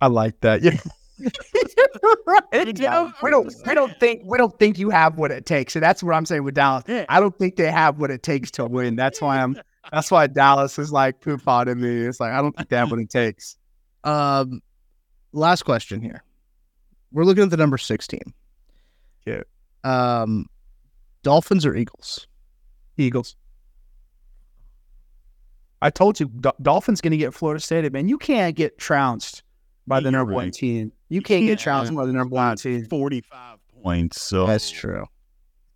I 0.00 0.06
like 0.06 0.40
that. 0.40 0.62
Yeah. 0.62 0.78
You 2.52 2.72
know? 2.72 3.12
we 3.22 3.30
don't 3.30 3.54
we 3.66 3.74
don't 3.74 3.98
think 4.00 4.22
we 4.24 4.36
don't 4.38 4.58
think 4.58 4.78
you 4.78 4.90
have 4.90 5.18
what 5.18 5.30
it 5.30 5.46
takes. 5.46 5.76
And 5.76 5.82
that's 5.82 6.02
what 6.02 6.14
I'm 6.14 6.26
saying 6.26 6.42
with 6.44 6.54
Dallas. 6.54 6.84
Yeah. 6.88 7.04
I 7.08 7.20
don't 7.20 7.36
think 7.38 7.56
they 7.56 7.70
have 7.70 7.98
what 7.98 8.10
it 8.10 8.22
takes 8.22 8.50
to 8.52 8.66
win. 8.66 8.96
That's 8.96 9.20
why 9.20 9.40
I'm 9.40 9.56
that's 9.92 10.10
why 10.10 10.26
Dallas 10.26 10.78
is 10.78 10.90
like 10.92 11.20
poop 11.20 11.46
out 11.46 11.68
in 11.68 11.80
me. 11.80 12.02
It's 12.06 12.18
like 12.20 12.32
I 12.32 12.40
don't 12.42 12.56
think 12.56 12.68
they 12.68 12.76
have 12.76 12.90
what 12.90 13.00
it 13.00 13.10
takes. 13.10 13.56
Um, 14.04 14.60
last 15.32 15.62
question 15.62 16.00
here. 16.02 16.24
We're 17.12 17.24
looking 17.24 17.44
at 17.44 17.50
the 17.50 17.56
number 17.56 17.78
six 17.78 18.06
team. 18.06 18.34
Yeah. 19.26 19.42
Um, 19.84 20.46
Dolphins 21.22 21.64
or 21.66 21.74
Eagles? 21.76 22.26
Eagles. 22.96 23.36
I 25.80 25.90
told 25.90 26.20
you, 26.20 26.26
Do- 26.26 26.52
Dolphins 26.62 27.00
going 27.00 27.10
to 27.10 27.16
get 27.16 27.34
Florida 27.34 27.60
State. 27.60 27.90
Man, 27.92 28.08
you 28.08 28.18
can't 28.18 28.54
get 28.54 28.78
trounced 28.78 29.42
by 29.86 29.98
the 29.98 30.04
You're 30.04 30.12
number 30.12 30.32
one 30.32 30.50
team. 30.52 30.92
You 31.08 31.22
can't 31.22 31.44
get 31.44 31.58
trounced 31.58 31.94
by 31.94 32.06
the 32.06 32.12
number 32.12 32.34
one 32.34 32.56
team. 32.56 32.84
Forty-five 32.86 33.58
points. 33.82 34.22
So 34.22 34.46
That's 34.46 34.70
true. 34.70 35.06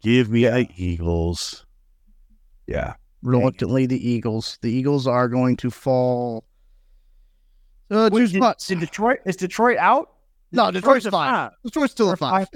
Give 0.03 0.31
me 0.31 0.45
the 0.45 0.69
Eagles. 0.77 1.67
Yeah. 2.69 2.95
Reluctantly, 3.23 3.87
the 3.87 4.09
Eagles. 4.09 4.59
The 4.63 4.71
Eagles 4.71 5.09
are 5.09 5.29
going 5.29 5.57
to 5.57 5.71
fall. 5.71 6.45
Uh, 7.91 8.09
two 8.11 8.15
Wait, 8.15 8.31
did- 8.31 8.43
Did 8.69 8.81
Detroit 8.81 9.19
is 9.27 9.37
Detroit 9.37 9.79
out? 9.79 10.11
no, 10.53 10.71
Detroit's 10.71 11.07
a 11.07 11.11
five. 11.11 11.31
five. 11.31 11.53
Detroit's 11.65 11.93
still 11.93 12.11
a 12.13 12.17
five. 12.17 12.49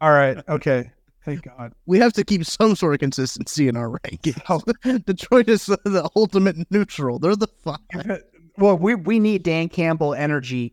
All 0.00 0.10
right. 0.12 0.38
Okay. 0.48 0.90
Thank 1.24 1.42
God. 1.42 1.72
we 1.86 1.98
have 1.98 2.12
to 2.14 2.24
keep 2.24 2.44
some 2.44 2.76
sort 2.76 2.94
of 2.94 3.00
consistency 3.00 3.68
in 3.68 3.76
our 3.76 3.98
rankings. 3.98 4.40
Oh. 4.48 4.98
Detroit 5.06 5.48
is 5.48 5.68
uh, 5.68 5.76
the 5.84 6.08
ultimate 6.16 6.56
neutral. 6.70 7.18
They're 7.18 7.36
the 7.36 7.48
five. 7.64 7.78
Well, 8.58 8.78
we 8.78 8.94
we 8.94 9.18
need 9.18 9.42
Dan 9.42 9.68
Campbell 9.68 10.14
energy 10.14 10.72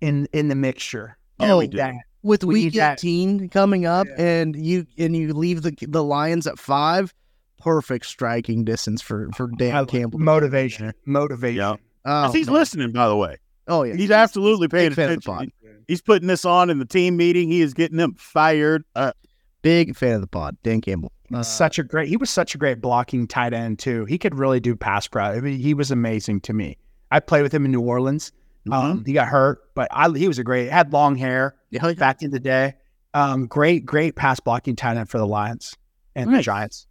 in 0.00 0.26
in 0.32 0.48
the 0.48 0.54
mixture. 0.54 1.16
Yeah, 1.40 1.56
we 1.56 1.64
Oh, 1.64 1.68
do. 1.68 1.76
that- 1.78 1.94
with 2.24 2.44
We 2.44 2.54
week 2.54 2.64
need 2.66 2.74
that. 2.74 3.00
18 3.00 3.48
coming 3.48 3.84
up 3.84 4.06
and 4.16 4.54
you 4.54 4.86
and 4.96 5.16
you 5.16 5.32
leave 5.34 5.62
the 5.62 5.74
the 5.88 6.04
Lions 6.04 6.46
at 6.46 6.56
5 6.56 7.12
perfect 7.58 8.06
striking 8.06 8.64
distance 8.64 9.02
for 9.02 9.28
for 9.36 9.48
Dan 9.48 9.74
I- 9.74 9.84
Campbell 9.84 10.20
motivation, 10.20 10.92
motivation. 11.04 11.56
Yeah. 11.58 11.74
oh, 12.04 12.26
'Cause 12.26 12.34
he's 12.34 12.46
man. 12.46 12.54
listening, 12.54 12.92
by 12.92 13.08
the 13.08 13.16
way. 13.16 13.38
Oh 13.68 13.82
yeah 13.82 13.94
He's 13.94 14.10
absolutely 14.10 14.68
paying 14.68 14.90
big 14.90 14.96
fan 14.96 15.10
of 15.10 15.22
the 15.22 15.30
attention. 15.30 15.52
pod. 15.62 15.82
He's 15.88 16.00
putting 16.00 16.28
this 16.28 16.44
on 16.44 16.70
in 16.70 16.78
the 16.78 16.84
team 16.84 17.16
meeting. 17.16 17.50
He 17.50 17.60
is 17.60 17.74
getting 17.74 17.96
them 17.96 18.14
fired. 18.14 18.84
Uh, 18.94 19.12
big 19.62 19.96
fan 19.96 20.14
of 20.14 20.20
the 20.20 20.26
pod 20.26 20.56
Dan 20.62 20.80
Campbell 20.80 21.12
Uh, 21.32 21.42
such 21.42 21.78
a 21.78 21.82
great. 21.82 22.08
He 22.08 22.16
was 22.16 22.30
such 22.30 22.54
a 22.54 22.58
great 22.58 22.80
blocking 22.80 23.26
tight 23.26 23.52
end 23.52 23.78
too. 23.78 24.04
He 24.06 24.18
could 24.18 24.34
really 24.34 24.60
do 24.60 24.76
pass 24.76 25.06
pro. 25.06 25.24
I 25.24 25.40
mean, 25.40 25.58
he 25.58 25.74
was 25.74 25.90
amazing 25.90 26.40
to 26.42 26.52
me. 26.52 26.76
I 27.10 27.20
played 27.20 27.42
with 27.42 27.52
him 27.52 27.64
in 27.64 27.72
New 27.72 27.80
Orleans. 27.82 28.32
Um, 28.70 29.04
he 29.04 29.12
got 29.12 29.26
hurt, 29.26 29.60
but 29.74 29.88
I, 29.90 30.08
he 30.10 30.28
was 30.28 30.38
a 30.38 30.44
great. 30.44 30.70
Had 30.70 30.92
long 30.92 31.16
hair 31.16 31.56
yeah, 31.70 31.84
yeah. 31.84 31.94
back 31.94 32.22
in 32.22 32.30
the 32.30 32.38
day. 32.40 32.74
Um, 33.12 33.46
great, 33.46 33.84
great 33.84 34.14
pass 34.14 34.40
blocking 34.40 34.76
tight 34.76 34.96
end 34.96 35.10
for 35.10 35.18
the 35.18 35.26
Lions 35.26 35.76
and 36.14 36.32
the 36.32 36.42
Giants. 36.42 36.86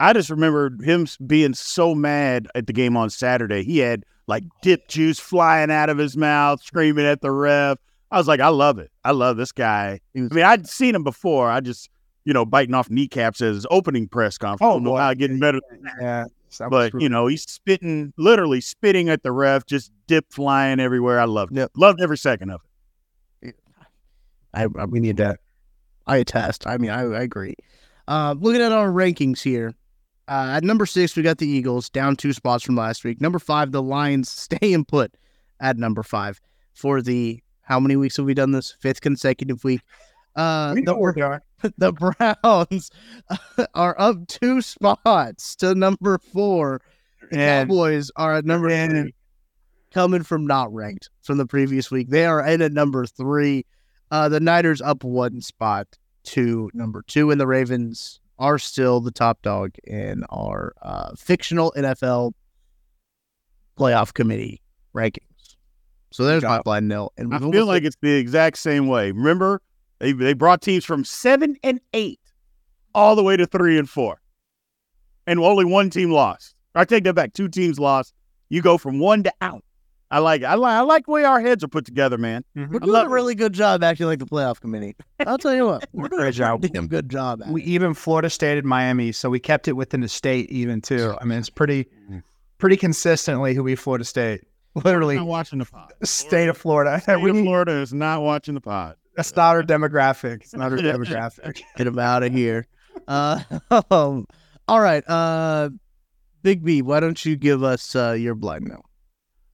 I 0.00 0.12
just 0.12 0.30
remember 0.30 0.70
him 0.82 1.06
being 1.26 1.54
so 1.54 1.94
mad 1.94 2.48
at 2.54 2.66
the 2.66 2.72
game 2.72 2.96
on 2.96 3.10
Saturday. 3.10 3.62
He 3.62 3.78
had 3.78 4.04
like 4.26 4.44
dip 4.62 4.88
juice 4.88 5.18
flying 5.20 5.70
out 5.70 5.88
of 5.90 5.98
his 5.98 6.16
mouth, 6.16 6.62
screaming 6.62 7.06
at 7.06 7.20
the 7.20 7.30
ref. 7.30 7.78
I 8.10 8.18
was 8.18 8.28
like, 8.28 8.40
I 8.40 8.48
love 8.48 8.78
it. 8.78 8.90
I 9.04 9.10
love 9.10 9.36
this 9.36 9.52
guy. 9.52 10.00
Was- 10.14 10.28
I 10.30 10.34
mean, 10.34 10.44
I'd 10.44 10.66
seen 10.68 10.94
him 10.94 11.02
before. 11.04 11.50
I 11.50 11.60
just, 11.60 11.90
you 12.24 12.32
know, 12.32 12.44
biting 12.44 12.74
off 12.74 12.88
kneecaps 12.90 13.40
at 13.40 13.54
his 13.54 13.66
opening 13.70 14.06
press 14.08 14.38
conference. 14.38 14.72
Oh, 14.72 14.78
no, 14.78 14.90
boy. 14.92 14.98
how 14.98 15.14
getting 15.14 15.40
better. 15.40 15.60
Yeah, 16.00 16.24
that 16.58 16.70
But 16.70 16.92
really- 16.92 17.04
you 17.04 17.08
know, 17.08 17.26
he's 17.26 17.42
spitting, 17.42 18.12
literally 18.16 18.60
spitting 18.60 19.08
at 19.08 19.22
the 19.24 19.32
ref, 19.32 19.66
just 19.66 19.90
dip 20.06 20.26
flying 20.32 20.78
everywhere. 20.80 21.18
I 21.20 21.24
loved 21.24 21.52
it. 21.52 21.56
Yep. 21.58 21.70
Loved 21.76 22.00
every 22.00 22.18
second 22.18 22.50
of 22.50 22.60
it. 23.42 23.54
I, 24.54 24.64
I 24.78 24.84
we 24.84 25.00
need 25.00 25.16
that 25.16 25.40
I 26.06 26.18
attest 26.18 26.64
I 26.64 26.76
mean 26.78 26.90
I, 26.90 27.02
I 27.02 27.22
agree 27.22 27.54
uh 28.06 28.36
looking 28.38 28.62
at 28.62 28.70
our 28.70 28.88
rankings 28.88 29.42
here 29.42 29.74
uh, 30.28 30.52
at 30.56 30.64
number 30.64 30.86
6 30.86 31.16
we 31.16 31.22
got 31.22 31.38
the 31.38 31.46
Eagles 31.48 31.88
down 31.90 32.16
two 32.16 32.32
spots 32.32 32.64
from 32.64 32.76
last 32.76 33.04
week 33.04 33.20
number 33.20 33.38
5 33.38 33.72
the 33.72 33.82
Lions 33.82 34.30
staying 34.60 34.84
put 34.84 35.14
at 35.60 35.76
number 35.76 36.02
5 36.02 36.40
for 36.72 37.02
the 37.02 37.40
how 37.62 37.80
many 37.80 37.96
weeks 37.96 38.16
have 38.16 38.26
we 38.26 38.34
done 38.34 38.52
this 38.52 38.76
fifth 38.80 39.00
consecutive 39.00 39.62
week 39.64 39.80
uh 40.36 40.72
We 40.74 40.82
know 40.82 40.94
the, 40.94 40.98
where 40.98 41.12
they 41.12 41.20
are. 41.22 41.42
the 41.78 41.92
Browns 41.92 42.90
are 43.74 43.94
up 43.98 44.26
two 44.26 44.60
spots 44.60 45.56
to 45.56 45.74
number 45.74 46.18
four. 46.18 46.80
The 47.30 47.36
Cowboys 47.36 48.10
are 48.16 48.34
at 48.34 48.44
number 48.44 48.68
and- 48.68 48.90
three, 48.92 49.14
coming 49.92 50.22
from 50.24 50.46
not 50.46 50.74
ranked 50.74 51.08
from 51.22 51.38
the 51.38 51.46
previous 51.46 51.90
week. 51.90 52.08
They 52.10 52.26
are 52.26 52.44
in 52.46 52.60
at 52.62 52.72
number 52.72 53.06
three. 53.06 53.64
Uh, 54.10 54.28
the 54.28 54.40
Niners 54.40 54.82
up 54.82 55.04
one 55.04 55.40
spot 55.40 55.86
to 56.24 56.70
number 56.74 57.02
two, 57.06 57.30
and 57.30 57.40
the 57.40 57.46
Ravens 57.46 58.20
are 58.38 58.58
still 58.58 59.00
the 59.00 59.10
top 59.10 59.42
dog 59.42 59.72
in 59.84 60.24
our 60.30 60.74
uh, 60.82 61.14
fictional 61.16 61.72
NFL 61.76 62.32
playoff 63.78 64.14
committee 64.14 64.60
rankings. 64.94 65.56
So 66.10 66.24
there's 66.24 66.44
my 66.44 66.62
blind 66.62 66.86
nil. 66.88 67.12
And 67.16 67.34
I 67.34 67.38
feel 67.38 67.66
like 67.66 67.82
it's 67.82 67.96
the 68.00 68.12
exact 68.12 68.58
same 68.58 68.86
way. 68.86 69.10
Remember, 69.10 69.60
they 69.98 70.12
they 70.12 70.32
brought 70.32 70.62
teams 70.62 70.84
from 70.84 71.04
seven 71.04 71.56
and 71.64 71.80
eight 71.92 72.20
all 72.94 73.16
the 73.16 73.22
way 73.22 73.36
to 73.36 73.46
three 73.46 73.78
and 73.78 73.90
four, 73.90 74.20
and 75.26 75.40
only 75.40 75.64
one 75.64 75.90
team 75.90 76.12
lost. 76.12 76.54
I 76.76 76.84
take 76.84 77.02
that 77.04 77.14
back. 77.14 77.32
Two 77.32 77.48
teams 77.48 77.80
lost. 77.80 78.14
You 78.48 78.62
go 78.62 78.78
from 78.78 79.00
one 79.00 79.24
to 79.24 79.32
out. 79.40 79.63
I 80.14 80.18
like 80.18 80.44
I 80.44 80.54
like 80.54 80.74
I 80.76 80.80
like 80.82 81.06
the 81.06 81.10
way 81.10 81.24
our 81.24 81.40
heads 81.40 81.64
are 81.64 81.68
put 81.68 81.84
together, 81.84 82.16
man. 82.16 82.44
We're 82.54 82.66
doing 82.66 82.82
love 82.84 83.06
a 83.08 83.10
really 83.10 83.34
good 83.34 83.52
job 83.52 83.82
acting 83.82 84.06
like 84.06 84.20
the 84.20 84.26
playoff 84.26 84.60
committee. 84.60 84.94
I'll 85.26 85.38
tell 85.38 85.52
you 85.56 85.66
what, 85.66 85.88
we're 85.92 86.06
doing 86.06 86.26
a 86.28 86.30
job. 86.30 86.60
damn 86.62 86.86
good 86.86 87.08
job. 87.08 87.42
At 87.42 87.48
we 87.48 87.62
it. 87.62 87.66
even 87.66 87.94
Florida 87.94 88.30
State 88.30 88.58
and 88.58 88.66
Miami, 88.66 89.10
so 89.10 89.28
we 89.28 89.40
kept 89.40 89.66
it 89.66 89.72
within 89.72 90.02
the 90.02 90.08
state 90.08 90.48
even 90.50 90.80
too. 90.80 91.16
I 91.20 91.24
mean, 91.24 91.40
it's 91.40 91.50
pretty, 91.50 91.88
pretty 92.58 92.76
consistently 92.76 93.54
who 93.54 93.64
we 93.64 93.74
Florida 93.74 94.04
State. 94.04 94.42
Literally, 94.76 95.16
Not 95.16 95.26
watching 95.26 95.58
the 95.58 95.64
pod. 95.64 95.92
state 96.04 96.48
of 96.48 96.56
Florida. 96.56 97.00
State 97.02 97.20
we 97.20 97.30
of 97.30 97.38
Florida 97.38 97.72
is 97.72 97.92
not 97.92 98.22
watching 98.22 98.54
the 98.54 98.60
pod. 98.60 98.94
that's 99.16 99.34
not 99.34 99.56
our 99.56 99.62
demographic. 99.64 100.42
It's 100.42 100.54
not 100.54 100.70
our 100.70 100.78
demographic. 100.78 101.60
Get 101.76 101.84
them 101.84 101.98
out 101.98 102.22
of 102.22 102.32
here. 102.32 102.68
Uh, 103.08 103.40
um, 103.90 104.26
all 104.68 104.80
right. 104.80 105.02
Uh, 105.08 105.70
Big 106.42 106.62
B, 106.62 106.82
why 106.82 107.00
don't 107.00 107.24
you 107.24 107.34
give 107.34 107.64
us 107.64 107.96
uh, 107.96 108.12
your 108.12 108.36
blind 108.36 108.66
nil? 108.66 108.84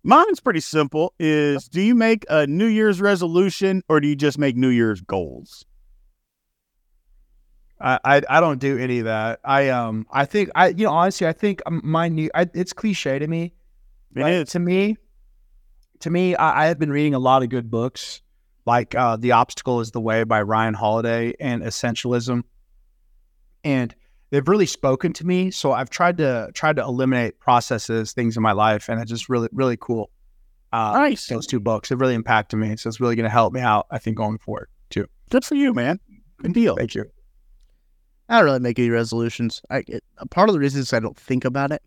Mine's 0.03 0.41
pretty 0.41 0.61
simple. 0.61 1.15
Is 1.19 1.69
do 1.69 1.81
you 1.81 1.95
make 1.95 2.25
a 2.29 2.47
New 2.47 2.67
Year's 2.67 3.01
resolution 3.01 3.83
or 3.89 4.01
do 4.01 4.09
you 4.09 4.17
just 4.17 4.39
make 4.39 4.57
New 4.57 4.69
Year's 4.69 5.01
goals? 5.01 5.65
I, 7.81 7.99
I 8.05 8.23
I 8.29 8.41
don't 8.41 8.59
do 8.59 8.79
any 8.79 9.01
of 9.01 9.05
that. 9.07 9.41
I 9.45 9.69
um 9.71 10.07
I 10.13 10.25
think 10.25 10.51
I 10.55 10.69
you 10.69 10.85
know 10.85 10.93
honestly 10.93 11.27
I 11.27 11.33
think 11.33 11.63
um, 11.67 11.81
my 11.85 12.09
new 12.09 12.31
I, 12.35 12.49
it's 12.55 12.73
cliche 12.73 13.19
to 13.19 13.27
me. 13.27 13.55
It 14.15 14.27
is. 14.27 14.51
to 14.51 14.59
me. 14.59 14.97
To 16.01 16.11
me, 16.11 16.35
I, 16.35 16.65
I 16.65 16.67
have 16.67 16.79
been 16.79 16.91
reading 16.91 17.15
a 17.15 17.19
lot 17.19 17.43
of 17.43 17.51
good 17.51 17.71
books, 17.71 18.23
like 18.67 18.95
uh, 18.95 19.17
"The 19.17 19.33
Obstacle 19.33 19.81
Is 19.81 19.91
the 19.91 20.01
Way" 20.01 20.25
by 20.25 20.43
Ryan 20.43 20.75
Holiday 20.75 21.35
and 21.39 21.63
Essentialism, 21.63 22.43
and 23.63 23.95
they've 24.31 24.47
really 24.47 24.67
spoken 24.67 25.13
to 25.15 25.27
me. 25.27 25.51
So 25.51 25.73
I've 25.73 25.91
tried 25.91 26.17
to 26.19 26.51
tried 26.55 26.77
to 26.77 26.83
eliminate 26.83 27.39
processes, 27.39 28.13
things 28.13 28.37
in 28.37 28.43
my 28.43 28.53
life, 28.53 28.89
and 28.89 29.01
it's 29.01 29.11
just 29.11 29.29
really 29.29 29.49
really 29.53 29.77
cool. 29.79 30.11
Uh, 30.73 30.93
Nice. 30.93 31.27
Those 31.27 31.47
two 31.47 31.61
books 31.61 31.89
have 31.89 32.01
really 32.01 32.15
impacted 32.15 32.59
me, 32.59 32.77
so 32.77 32.89
it's 32.89 33.01
really 33.01 33.17
going 33.17 33.25
to 33.25 33.31
help 33.31 33.53
me 33.53 33.61
out. 33.61 33.87
I 33.91 33.99
think 33.99 34.17
going 34.17 34.39
forward 34.39 34.69
too. 34.89 35.07
Good 35.31 35.45
for 35.45 35.57
you, 35.57 35.75
man. 35.75 35.99
Good 36.39 36.55
deal. 36.55 36.77
Thank 36.77 36.95
you. 36.95 37.05
I 38.29 38.37
don't 38.37 38.45
really 38.45 38.61
make 38.61 38.79
any 38.79 38.91
resolutions. 38.91 39.61
I 39.71 39.83
it, 39.89 40.05
a 40.19 40.27
part 40.27 40.49
of 40.49 40.55
the 40.55 40.61
reason 40.61 40.81
is 40.81 40.93
I 40.93 41.01
don't 41.01 41.17
think 41.17 41.45
about 41.45 41.73
it 41.73 41.83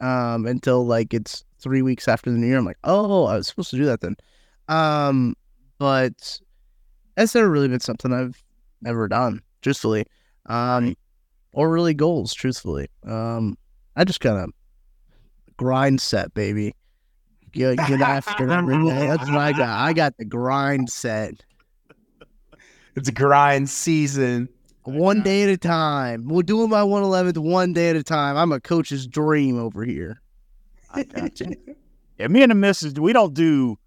um, 0.00 0.46
until 0.46 0.86
like 0.86 1.14
it's 1.14 1.44
three 1.58 1.82
weeks 1.82 2.06
after 2.06 2.30
the 2.30 2.36
new 2.36 2.46
year. 2.46 2.58
I'm 2.58 2.66
like, 2.66 2.78
oh, 2.84 3.24
I 3.24 3.36
was 3.36 3.48
supposed 3.48 3.70
to 3.70 3.76
do 3.76 3.86
that 3.86 4.02
then. 4.02 4.16
Um, 4.68 5.34
but 5.78 6.38
that's 7.16 7.34
never 7.34 7.48
really 7.48 7.68
been 7.68 7.80
something 7.80 8.12
I've 8.12 8.42
ever 8.84 9.08
done, 9.08 9.40
truthfully. 9.62 10.04
Um, 10.46 10.94
or 11.58 11.68
really 11.68 11.92
goals, 11.92 12.32
truthfully. 12.34 12.88
Um, 13.04 13.58
I 13.96 14.04
just 14.04 14.20
kind 14.20 14.38
of 14.38 14.50
grind 15.56 16.00
set, 16.00 16.32
baby. 16.32 16.72
Get, 17.50 17.76
get 17.88 18.00
after 18.00 18.44
it. 18.44 18.48
That's 18.48 19.28
what 19.28 19.38
I 19.38 19.50
got. 19.50 19.68
I 19.68 19.92
got 19.92 20.16
the 20.18 20.24
grind 20.24 20.88
set. 20.88 21.42
It's 22.94 23.10
grind 23.10 23.68
season. 23.68 24.48
One 24.84 25.20
day 25.24 25.42
at 25.42 25.48
a 25.48 25.56
time. 25.56 26.28
We're 26.28 26.42
doing 26.44 26.70
my 26.70 26.82
111th 26.82 27.38
one 27.38 27.72
day 27.72 27.90
at 27.90 27.96
a 27.96 28.04
time. 28.04 28.36
I'm 28.36 28.52
a 28.52 28.60
coach's 28.60 29.08
dream 29.08 29.58
over 29.58 29.84
here. 29.84 30.22
I 30.94 31.02
got 31.02 31.40
you. 31.40 31.56
Yeah, 32.18 32.26
me 32.26 32.42
and 32.42 32.50
the 32.50 32.56
missus, 32.56 32.94
we 32.94 33.12
don't 33.12 33.32
do 33.32 33.78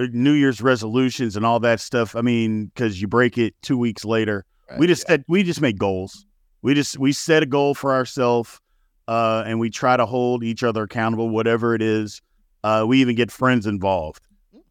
uh, 0.00 0.06
New 0.10 0.32
Year's 0.32 0.60
resolutions 0.60 1.36
and 1.36 1.46
all 1.46 1.60
that 1.60 1.78
stuff. 1.78 2.16
I 2.16 2.22
mean, 2.22 2.66
because 2.66 3.00
you 3.00 3.06
break 3.06 3.38
it 3.38 3.54
two 3.62 3.78
weeks 3.78 4.04
later. 4.04 4.44
we 4.78 4.88
just 4.88 5.06
set, 5.06 5.22
we 5.28 5.44
just 5.44 5.60
make 5.60 5.78
goals. 5.78 6.26
We 6.62 6.74
just 6.74 6.98
we 6.98 7.12
set 7.12 7.42
a 7.42 7.46
goal 7.46 7.74
for 7.74 7.92
ourselves, 7.92 8.60
uh, 9.06 9.44
and 9.46 9.60
we 9.60 9.70
try 9.70 9.96
to 9.96 10.06
hold 10.06 10.42
each 10.42 10.62
other 10.62 10.82
accountable, 10.82 11.28
whatever 11.28 11.74
it 11.74 11.82
is. 11.82 12.20
Uh, 12.64 12.84
we 12.86 13.00
even 13.00 13.14
get 13.14 13.30
friends 13.30 13.66
involved 13.66 14.20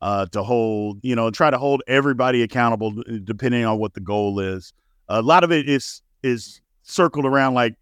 uh, 0.02 0.26
to 0.28 0.44
hold, 0.44 1.00
you 1.02 1.16
know, 1.16 1.32
try 1.32 1.50
to 1.50 1.58
hold 1.58 1.82
everybody 1.88 2.44
accountable 2.44 2.94
depending 3.24 3.66
on 3.66 3.80
what 3.80 3.94
the 3.94 4.02
goal 4.02 4.40
is. 4.40 4.74
A 5.08 5.22
lot 5.22 5.44
of 5.44 5.52
it 5.52 5.70
is 5.70 6.02
is 6.24 6.62
circled 6.84 7.26
around 7.26 7.54
like, 7.54 7.76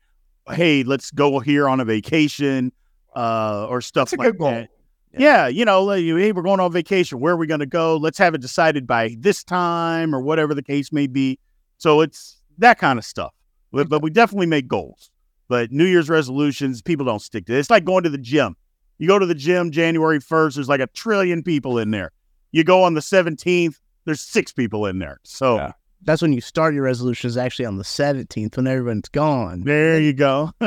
hey, 0.49 0.83
let's 0.83 1.11
go 1.11 1.39
here 1.39 1.67
on 1.67 1.79
a 1.79 1.85
vacation 1.85 2.71
uh, 3.15 3.67
or 3.69 3.81
stuff 3.81 4.11
That's 4.11 4.13
a 4.13 4.17
like 4.17 4.31
good 4.33 4.37
goal. 4.37 4.51
that. 4.51 4.69
Yeah, 5.17 5.47
you 5.47 5.63
know, 5.63 5.83
like, 5.83 6.03
hey, 6.03 6.31
we're 6.33 6.41
going 6.41 6.59
on 6.59 6.71
vacation. 6.73 7.19
Where 7.19 7.33
are 7.33 7.37
we 7.37 7.47
going 7.47 7.61
to 7.61 7.65
go? 7.65 7.95
Let's 7.95 8.17
have 8.17 8.33
it 8.35 8.41
decided 8.41 8.85
by 8.85 9.15
this 9.17 9.43
time 9.45 10.13
or 10.13 10.19
whatever 10.19 10.53
the 10.53 10.61
case 10.61 10.91
may 10.91 11.07
be. 11.07 11.39
So 11.77 12.01
it's 12.01 12.41
that 12.57 12.79
kind 12.79 12.99
of 12.99 13.05
stuff. 13.05 13.33
But, 13.75 13.89
but 13.89 14.01
we 14.01 14.09
definitely 14.09 14.47
make 14.47 14.67
goals. 14.67 15.11
But 15.49 15.71
New 15.71 15.85
Year's 15.85 16.09
resolutions, 16.09 16.81
people 16.81 17.05
don't 17.05 17.21
stick 17.21 17.45
to 17.47 17.53
it. 17.53 17.59
It's 17.59 17.69
like 17.69 17.83
going 17.83 18.03
to 18.03 18.09
the 18.09 18.17
gym. 18.17 18.55
You 18.97 19.07
go 19.07 19.19
to 19.19 19.25
the 19.25 19.35
gym 19.35 19.69
January 19.69 20.19
1st, 20.19 20.55
there's 20.55 20.69
like 20.69 20.79
a 20.79 20.87
trillion 20.87 21.43
people 21.43 21.77
in 21.77 21.91
there. 21.91 22.11
You 22.53 22.63
go 22.63 22.83
on 22.83 22.93
the 22.93 23.01
17th, 23.01 23.75
there's 24.05 24.21
six 24.21 24.53
people 24.53 24.85
in 24.85 24.99
there. 24.99 25.19
So 25.23 25.57
Yeah. 25.57 25.73
That's 26.03 26.21
when 26.21 26.33
you 26.33 26.41
start 26.41 26.73
your 26.73 26.83
resolutions 26.83 27.35
actually 27.35 27.65
on 27.65 27.77
the 27.77 27.83
17th 27.83 28.55
when 28.55 28.67
everyone's 28.67 29.09
gone. 29.09 29.61
there 29.61 29.99
you 29.99 30.13
go. 30.13 30.51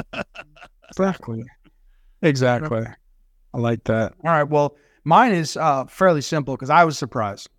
Exactly. 0.91 1.45
Exactly. 2.23 2.87
I 3.55 3.59
like 3.59 3.85
that. 3.85 4.15
All 4.25 4.31
right. 4.31 4.45
Well, 4.45 4.77
mine 5.05 5.33
is 5.33 5.57
uh, 5.57 5.85
fairly 5.85 6.23
simple 6.23 6.57
because 6.57 6.71
I 6.71 6.85
was 6.85 6.97
surprised. 6.99 7.51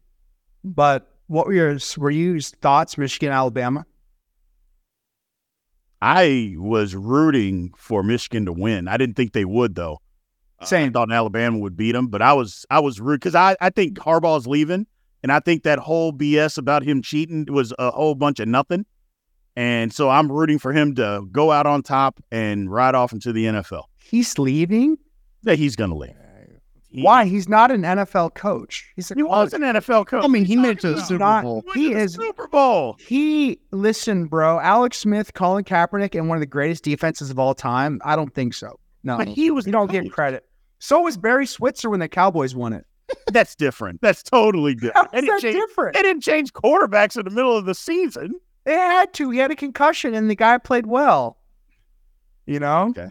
But 0.63 1.11
what 1.27 1.45
were 1.45 1.53
your 1.53 1.77
were 1.97 2.09
you 2.09 2.41
thoughts, 2.41 2.97
Michigan, 2.97 3.31
Alabama? 3.31 3.85
I 6.01 6.55
was 6.57 6.95
rooting 6.95 7.73
for 7.77 8.03
Michigan 8.03 8.45
to 8.45 8.53
win. 8.53 8.87
I 8.87 8.97
didn't 8.97 9.15
think 9.15 9.33
they 9.33 9.45
would 9.45 9.75
though. 9.75 9.99
Uh, 10.59 10.65
Same. 10.65 10.89
I 10.89 10.91
thought 10.91 11.11
Alabama 11.11 11.57
would 11.59 11.75
beat 11.75 11.93
them, 11.93 12.07
but 12.07 12.21
I 12.21 12.33
was 12.33 12.65
I 12.69 12.79
was 12.79 12.99
rude 12.99 13.19
because 13.19 13.35
I 13.35 13.55
I 13.59 13.69
think 13.69 13.97
Harbaugh's 13.97 14.47
leaving, 14.47 14.87
and 15.23 15.31
I 15.31 15.39
think 15.39 15.63
that 15.63 15.79
whole 15.79 16.13
BS 16.13 16.57
about 16.57 16.83
him 16.83 17.01
cheating 17.01 17.45
was 17.49 17.73
a 17.79 17.91
whole 17.91 18.15
bunch 18.15 18.39
of 18.39 18.47
nothing. 18.47 18.85
And 19.55 19.91
so 19.91 20.09
I'm 20.09 20.31
rooting 20.31 20.57
for 20.57 20.71
him 20.71 20.95
to 20.95 21.27
go 21.31 21.51
out 21.51 21.65
on 21.65 21.83
top 21.83 22.23
and 22.31 22.71
ride 22.71 22.95
off 22.95 23.11
into 23.11 23.33
the 23.33 23.45
NFL. 23.45 23.83
He's 23.97 24.39
leaving. 24.39 24.97
Yeah, 25.43 25.55
he's 25.55 25.75
gonna 25.75 25.95
leave. 25.95 26.15
He- 26.91 27.03
Why? 27.03 27.25
He's 27.25 27.47
not 27.47 27.69
an 27.71 27.83
NFL 27.83 28.33
coach. 28.33 28.91
He's 28.95 29.11
a 29.11 29.15
He 29.15 29.21
was 29.23 29.53
an 29.53 29.61
NFL 29.61 30.07
coach. 30.07 30.23
I 30.23 30.27
mean, 30.27 30.43
he 30.45 30.55
made 30.55 30.77
it 30.77 30.79
to 30.81 30.93
the 30.93 31.01
Super 31.01 31.19
not- 31.19 31.43
Bowl. 31.43 31.63
He 31.73 31.93
the 31.93 31.99
is 31.99 32.15
Super 32.15 32.47
Bowl. 32.47 32.97
He 32.99 33.59
listen, 33.71 34.25
bro. 34.25 34.59
Alex 34.59 34.97
Smith, 34.97 35.33
Colin 35.33 35.63
Kaepernick, 35.63 36.15
and 36.17 36.27
one 36.27 36.37
of 36.37 36.39
the 36.41 36.45
greatest 36.47 36.83
defenses 36.83 37.29
of 37.29 37.37
all 37.37 37.53
time. 37.53 38.01
I 38.03 38.15
don't 38.15 38.33
think 38.33 38.53
so. 38.53 38.79
No, 39.03 39.17
But 39.17 39.27
he 39.27 39.51
was 39.51 39.65
You 39.65 39.71
don't 39.71 39.87
the 39.91 40.01
get 40.01 40.11
credit. 40.11 40.45
So 40.79 41.01
was 41.01 41.15
Barry 41.17 41.45
Switzer 41.45 41.89
when 41.89 41.99
the 41.99 42.07
Cowboys 42.09 42.55
won 42.55 42.73
it. 42.73 42.85
That's 43.31 43.55
different. 43.55 44.01
That's 44.01 44.23
totally 44.23 44.75
different. 44.75 45.11
Didn't 45.11 45.27
that 45.27 45.41
change- 45.41 45.55
different? 45.55 45.95
They 45.95 46.01
didn't 46.01 46.21
change 46.23 46.53
quarterbacks 46.53 47.17
in 47.17 47.23
the 47.25 47.31
middle 47.31 47.55
of 47.55 47.65
the 47.65 47.75
season. 47.75 48.33
They 48.65 48.73
had 48.75 49.13
to. 49.15 49.29
He 49.29 49.37
had 49.39 49.51
a 49.51 49.55
concussion, 49.55 50.13
and 50.13 50.29
the 50.29 50.35
guy 50.35 50.57
played 50.57 50.85
well. 50.85 51.37
You 52.45 52.59
know, 52.59 52.87
Okay. 52.89 53.09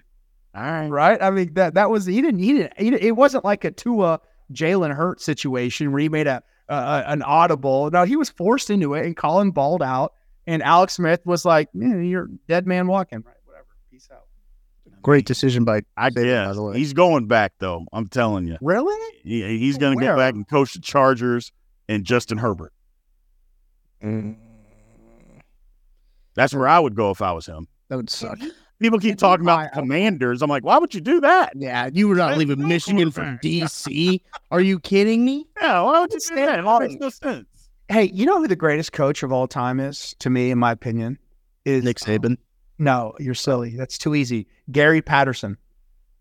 All 0.54 0.62
right. 0.62 0.88
right? 0.88 1.22
I 1.22 1.30
mean 1.30 1.52
that 1.54 1.74
that 1.74 1.90
was 1.90 2.06
he 2.06 2.20
didn't 2.22 2.40
he 2.40 2.52
didn't, 2.54 2.72
he 2.78 2.90
didn't 2.90 3.02
it 3.02 3.12
wasn't 3.16 3.44
like 3.44 3.64
a 3.64 3.70
Tua 3.70 4.20
Jalen 4.52 4.94
Hurts 4.94 5.24
situation 5.24 5.92
where 5.92 6.00
he 6.00 6.08
made 6.08 6.26
a, 6.26 6.42
a 6.68 7.04
an 7.06 7.22
audible. 7.22 7.90
No, 7.90 8.04
he 8.04 8.16
was 8.16 8.30
forced 8.30 8.70
into 8.70 8.94
it, 8.94 9.04
and 9.06 9.16
Colin 9.16 9.50
balled 9.50 9.82
out, 9.82 10.14
and 10.46 10.62
Alex 10.62 10.94
Smith 10.94 11.20
was 11.26 11.44
like, 11.44 11.74
"Man, 11.74 12.04
you're 12.04 12.28
dead 12.48 12.66
man 12.66 12.86
walking." 12.86 13.18
Right, 13.26 13.34
whatever. 13.44 13.66
Peace 13.90 14.08
out. 14.12 14.22
Great 15.02 15.26
decision 15.26 15.64
by 15.64 15.82
I 15.96 16.10
Saban, 16.10 16.14
by 16.14 16.22
guess 16.24 16.56
the 16.56 16.62
way. 16.62 16.78
he's 16.78 16.92
going 16.94 17.26
back 17.28 17.52
though. 17.58 17.84
I'm 17.92 18.08
telling 18.08 18.46
you, 18.46 18.56
Really? 18.60 19.14
he, 19.22 19.58
he's 19.58 19.76
going 19.78 19.98
to 19.98 20.04
Where? 20.04 20.14
go 20.14 20.18
back 20.18 20.34
and 20.34 20.48
coach 20.48 20.72
the 20.74 20.80
Chargers 20.80 21.52
and 21.88 22.04
Justin 22.04 22.38
Herbert. 22.38 22.72
Mm, 24.02 24.36
That's 26.34 26.54
where 26.54 26.68
I 26.68 26.78
would 26.78 26.94
go 26.94 27.10
if 27.10 27.20
I 27.22 27.32
was 27.32 27.46
him. 27.46 27.68
that 27.88 27.96
would 27.96 28.10
suck. 28.10 28.38
People 28.80 29.00
keep 29.00 29.18
talking 29.18 29.44
about 29.44 29.72
the 29.74 29.80
Commanders. 29.80 30.40
I'm 30.40 30.50
like, 30.50 30.64
why 30.64 30.78
would 30.78 30.94
you 30.94 31.00
do 31.00 31.20
that? 31.20 31.52
Yeah, 31.56 31.90
you 31.92 32.06
were 32.06 32.14
not 32.14 32.28
That's 32.28 32.38
leaving 32.38 32.60
no 32.60 32.66
Michigan 32.66 33.10
for. 33.10 33.22
DC. 33.42 34.20
Are 34.52 34.60
you 34.60 34.78
kidding 34.78 35.24
me? 35.24 35.46
Yeah, 35.60 35.82
why 35.82 36.00
would 36.00 36.12
you 36.12 36.20
do 36.20 36.34
that? 36.36 36.60
It 36.60 36.62
makes 36.62 36.94
no 37.00 37.08
sense. 37.08 37.46
Hey, 37.88 38.10
you 38.14 38.24
know 38.24 38.38
who 38.38 38.46
the 38.46 38.54
greatest 38.54 38.92
coach 38.92 39.22
of 39.22 39.32
all 39.32 39.48
time 39.48 39.80
is, 39.80 40.14
to 40.20 40.30
me, 40.30 40.50
in 40.50 40.58
my 40.58 40.70
opinion? 40.70 41.18
Is 41.64 41.82
Nick 41.82 41.98
Saban. 41.98 42.36
No, 42.78 43.14
you're 43.18 43.34
silly. 43.34 43.76
That's 43.76 43.98
too 43.98 44.14
easy. 44.14 44.46
Gary 44.70 45.02
Patterson. 45.02 45.56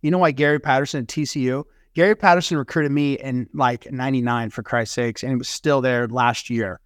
You 0.01 0.11
know 0.11 0.17
why 0.17 0.31
Gary 0.31 0.59
Patterson 0.59 1.01
at 1.01 1.07
TCU? 1.07 1.63
Gary 1.93 2.15
Patterson 2.15 2.57
recruited 2.57 2.91
me 2.91 3.13
in 3.13 3.47
like 3.53 3.91
99 3.91 4.49
for 4.49 4.63
Christ's 4.63 4.95
sakes, 4.95 5.23
and 5.23 5.31
he 5.31 5.35
was 5.35 5.47
still 5.47 5.81
there 5.81 6.07
last 6.07 6.49
year. 6.49 6.79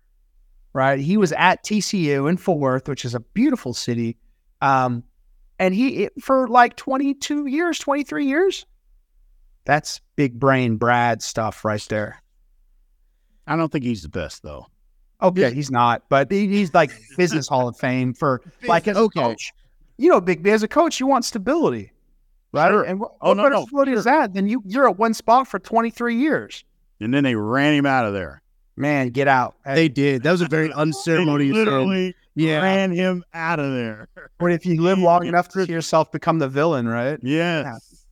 Right? 0.74 1.00
He 1.00 1.18
was 1.18 1.32
at 1.34 1.64
TCU 1.64 2.30
in 2.30 2.38
Fort 2.38 2.60
Worth, 2.60 2.88
which 2.88 3.04
is 3.04 3.16
a 3.16 3.20
beautiful 3.20 3.74
city. 3.74 4.18
Um, 4.62 5.04
and 5.62 5.74
he 5.76 6.09
for 6.20 6.47
like 6.49 6.76
22 6.76 7.45
years, 7.45 7.80
23 7.80 8.26
years. 8.26 8.66
That's 9.64 10.01
big 10.16 10.39
brain 10.39 10.76
Brad 10.78 11.22
stuff 11.22 11.64
right 11.64 11.86
there. 11.88 12.22
I 13.47 13.55
don't 13.55 13.72
think 13.72 13.84
he's 13.86 14.01
the 14.03 14.09
best 14.09 14.43
though. 14.43 14.66
Okay, 15.22 15.53
he's 15.53 15.70
not, 15.70 16.03
but 16.09 16.32
he's 16.32 16.74
like 16.74 16.89
business 17.18 17.47
hall 17.47 17.68
of 17.68 17.78
fame 17.78 18.14
for 18.14 18.41
like 18.64 18.88
as 18.88 18.97
Okay. 18.97 19.20
a 19.22 19.24
coach. 19.24 19.53
You 19.97 20.09
know, 20.09 20.20
big 20.20 20.41
B 20.41 20.49
as 20.49 20.64
a 20.64 20.68
coach, 20.68 20.99
you 20.99 21.05
want 21.05 21.26
stability, 21.26 21.91
right? 22.53 22.70
Sure. 22.70 22.82
And 22.84 22.99
what, 22.99 23.12
Oh, 23.22 23.30
what 23.30 23.38
no, 23.38 23.43
better 23.43 23.55
no, 23.55 23.62
stability 23.66 23.91
is 23.93 24.03
that? 24.05 24.34
Then 24.34 24.47
you 24.47 24.64
you're 24.66 24.89
at 24.89 24.97
one 24.97 25.14
spot 25.14 25.47
for 25.47 25.59
23 25.59 26.16
years. 26.16 26.64
And 26.99 27.14
then 27.14 27.24
they 27.24 27.36
ran 27.36 27.74
him 27.76 27.86
out 27.86 28.05
of 28.05 28.14
there. 28.14 28.41
Man, 28.78 29.09
get 29.09 29.28
out. 29.28 29.55
They 29.64 29.89
did. 29.89 30.24
That 30.24 30.32
was 30.32 30.41
a 30.41 30.47
very 30.47 30.72
unceremonious. 30.76 31.55
end. 31.55 31.66
literally 31.66 32.16
Yeah. 32.36 32.62
ran 32.62 32.92
him 32.92 33.24
out 33.34 33.60
of 33.60 33.74
there. 33.74 34.08
But 34.40 34.52
if 34.52 34.66
you 34.66 34.82
live 34.82 34.98
long 34.98 35.28
enough 35.28 35.50
to 35.50 35.66
see 35.66 35.72
yourself 35.72 36.12
become 36.12 36.40
the 36.40 36.48
villain, 36.48 36.88
right? 36.88 37.20
Yes. 37.22 38.06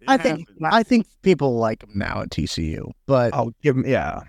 It 0.00 0.08
I 0.08 0.16
think 0.16 0.48
happened. 0.48 0.66
I 0.72 0.82
think 0.82 1.06
people 1.22 1.56
like 1.56 1.82
him 1.82 1.90
now 1.94 2.22
at 2.22 2.30
TCU, 2.30 2.90
but 3.06 3.34
I'll 3.34 3.54
give 3.62 3.76
him, 3.76 3.86
yeah. 3.86 4.20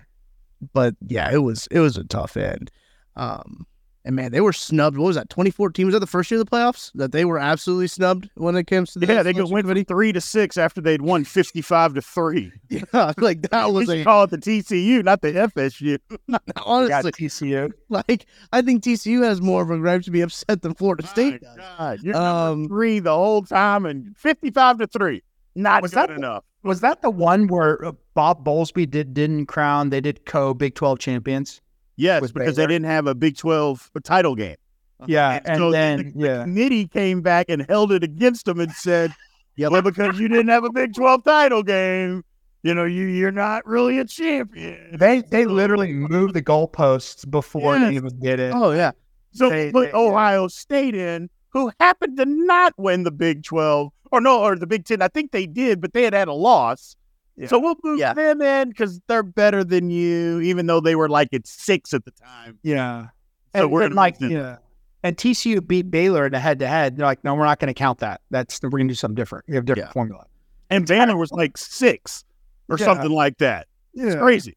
but 0.72 0.94
yeah, 1.06 1.30
it 1.32 1.38
was 1.38 1.66
it 1.70 1.80
was 1.80 1.96
a 1.96 2.04
tough 2.04 2.36
end. 2.36 2.70
Um, 3.16 3.66
and 4.06 4.16
man, 4.16 4.32
they 4.32 4.40
were 4.40 4.52
snubbed. 4.54 4.96
What 4.96 5.06
was 5.08 5.16
that? 5.16 5.28
2014 5.28 5.86
was 5.86 5.92
that 5.92 5.98
the 6.00 6.06
first 6.06 6.30
year 6.30 6.40
of 6.40 6.46
the 6.46 6.50
playoffs 6.50 6.90
that 6.94 7.12
they 7.12 7.24
were 7.26 7.38
absolutely 7.38 7.88
snubbed 7.88 8.30
when 8.36 8.56
it 8.56 8.64
comes 8.64 8.92
to 8.92 8.98
the 9.00 9.06
Yeah, 9.06 9.22
they 9.22 9.32
could 9.32 9.48
selection 9.48 9.52
went 9.54 9.64
from 9.64 9.70
committee? 9.72 9.84
three 9.84 10.12
to 10.12 10.20
six 10.20 10.56
after 10.56 10.80
they'd 10.80 11.02
won 11.02 11.24
fifty-five 11.24 11.92
to 11.94 12.00
three. 12.02 12.52
Yeah, 12.70 13.12
like 13.18 13.42
that 13.50 13.66
was 13.72 13.88
We 13.88 13.94
should 13.96 14.00
a 14.02 14.04
call 14.04 14.24
it 14.24 14.30
the 14.30 14.38
TCU, 14.38 15.04
not 15.04 15.20
the 15.22 15.32
FSU. 15.32 15.98
You 16.28 16.38
got 16.48 16.62
honestly 16.64 17.12
TCU. 17.12 17.72
like 17.88 18.26
I 18.52 18.62
think 18.62 18.82
TCU 18.84 19.22
has 19.24 19.40
more 19.42 19.62
of 19.62 19.70
a 19.70 19.78
right 19.78 20.02
to 20.02 20.10
be 20.10 20.20
upset 20.22 20.62
than 20.62 20.74
Florida 20.74 21.06
State 21.06 21.42
does. 21.42 21.56
God, 21.56 21.98
you're 22.02 22.16
Um, 22.16 22.62
number 22.62 22.68
three 22.68 22.98
the 23.00 23.14
whole 23.14 23.42
time 23.42 23.84
and 23.86 24.16
fifty-five 24.16 24.78
to 24.78 24.86
three. 24.86 25.22
Not 25.54 25.82
Was 25.82 25.92
good 25.92 26.08
that- 26.08 26.16
enough. 26.16 26.44
Was 26.62 26.80
that 26.80 27.00
the 27.00 27.10
one 27.10 27.46
where 27.46 27.84
uh, 27.84 27.92
Bob 28.14 28.44
Bowlesby 28.44 28.90
did 28.90 29.14
didn't 29.14 29.46
crown? 29.46 29.90
They 29.90 30.00
did 30.00 30.26
co 30.26 30.52
Big 30.52 30.74
12 30.74 30.98
champions. 30.98 31.60
Yes, 31.96 32.20
because 32.20 32.32
Baylor? 32.32 32.52
they 32.52 32.66
didn't 32.74 32.86
have 32.86 33.06
a 33.06 33.14
Big 33.14 33.36
Twelve 33.36 33.90
title 34.04 34.34
game. 34.34 34.56
Uh-huh. 34.98 35.06
Yeah, 35.08 35.40
and 35.44 35.58
so 35.58 35.70
then 35.70 35.98
the, 35.98 36.04
the 36.12 36.26
yeah, 36.26 36.42
committee 36.42 36.86
came 36.88 37.20
back 37.22 37.46
and 37.48 37.66
held 37.68 37.92
it 37.92 38.02
against 38.02 38.46
them 38.46 38.60
and 38.60 38.72
said, 38.72 39.14
"Yeah, 39.56 39.68
well, 39.68 39.82
because 39.82 40.18
you 40.18 40.28
didn't 40.28 40.48
have 40.48 40.64
a 40.64 40.70
Big 40.72 40.94
Twelve 40.94 41.24
title 41.24 41.62
game, 41.62 42.24
you 42.62 42.74
know, 42.74 42.84
you 42.84 43.04
you're 43.04 43.32
not 43.32 43.66
really 43.66 43.98
a 43.98 44.04
champion." 44.04 44.96
they 44.98 45.20
they 45.22 45.44
literally 45.46 45.92
moved 45.92 46.34
the 46.34 46.42
goalposts 46.42 47.30
before 47.30 47.78
they 47.78 47.94
even 47.94 48.18
did 48.20 48.40
it. 48.40 48.52
Oh 48.54 48.72
yeah, 48.72 48.92
So 49.32 49.50
They- 49.50 49.70
put 49.72 49.92
they- 49.92 49.98
Ohio 49.98 50.48
State 50.48 50.94
in, 50.94 51.28
who 51.50 51.70
happened 51.80 52.16
to 52.18 52.24
not 52.26 52.72
win 52.78 53.02
the 53.02 53.10
Big 53.10 53.42
12, 53.42 53.92
or 54.12 54.20
no, 54.20 54.40
or 54.42 54.56
the 54.56 54.66
Big 54.66 54.84
10. 54.84 55.02
I 55.02 55.08
think 55.08 55.30
they 55.32 55.46
did, 55.46 55.80
but 55.80 55.92
they 55.92 56.02
had 56.04 56.14
had 56.14 56.28
a 56.28 56.32
loss. 56.34 56.96
Yeah. 57.36 57.48
So 57.48 57.58
we'll 57.58 57.76
move 57.84 57.98
Yeah. 57.98 58.14
them 58.14 58.40
in 58.40 58.70
because 58.70 59.00
they're 59.08 59.22
better 59.22 59.62
than 59.62 59.90
you, 59.90 60.40
even 60.40 60.66
though 60.66 60.80
they 60.80 60.94
were 60.96 61.08
like 61.08 61.28
at 61.34 61.46
six 61.46 61.92
at 61.92 62.04
the 62.04 62.10
time. 62.12 62.58
Yeah. 62.62 63.08
So 63.54 63.62
and, 63.64 63.70
we're 63.70 63.82
and 63.82 63.94
like 63.94 64.16
yeah. 64.20 64.56
And 65.02 65.16
TCU 65.16 65.64
beat 65.66 65.90
Baylor 65.90 66.26
in 66.26 66.34
a 66.34 66.40
head 66.40 66.58
to 66.60 66.66
head. 66.66 66.96
They're 66.96 67.06
like, 67.06 67.22
no, 67.22 67.34
we're 67.34 67.44
not 67.44 67.60
going 67.60 67.68
to 67.68 67.74
count 67.78 67.98
that. 68.00 68.20
That's 68.30 68.60
we're 68.62 68.70
going 68.70 68.88
to 68.88 68.92
do 68.92 68.96
something 68.96 69.14
different. 69.14 69.44
We 69.48 69.54
have 69.54 69.64
a 69.64 69.66
different 69.66 69.88
Yeah. 69.88 69.92
formula. 69.92 70.26
And 70.70 70.86
Banner 70.86 71.16
was 71.16 71.30
like 71.30 71.56
six 71.56 72.24
or 72.68 72.76
something 72.78 73.10
like 73.10 73.38
that. 73.38 73.68
It's 73.94 74.16
crazy. 74.16 74.56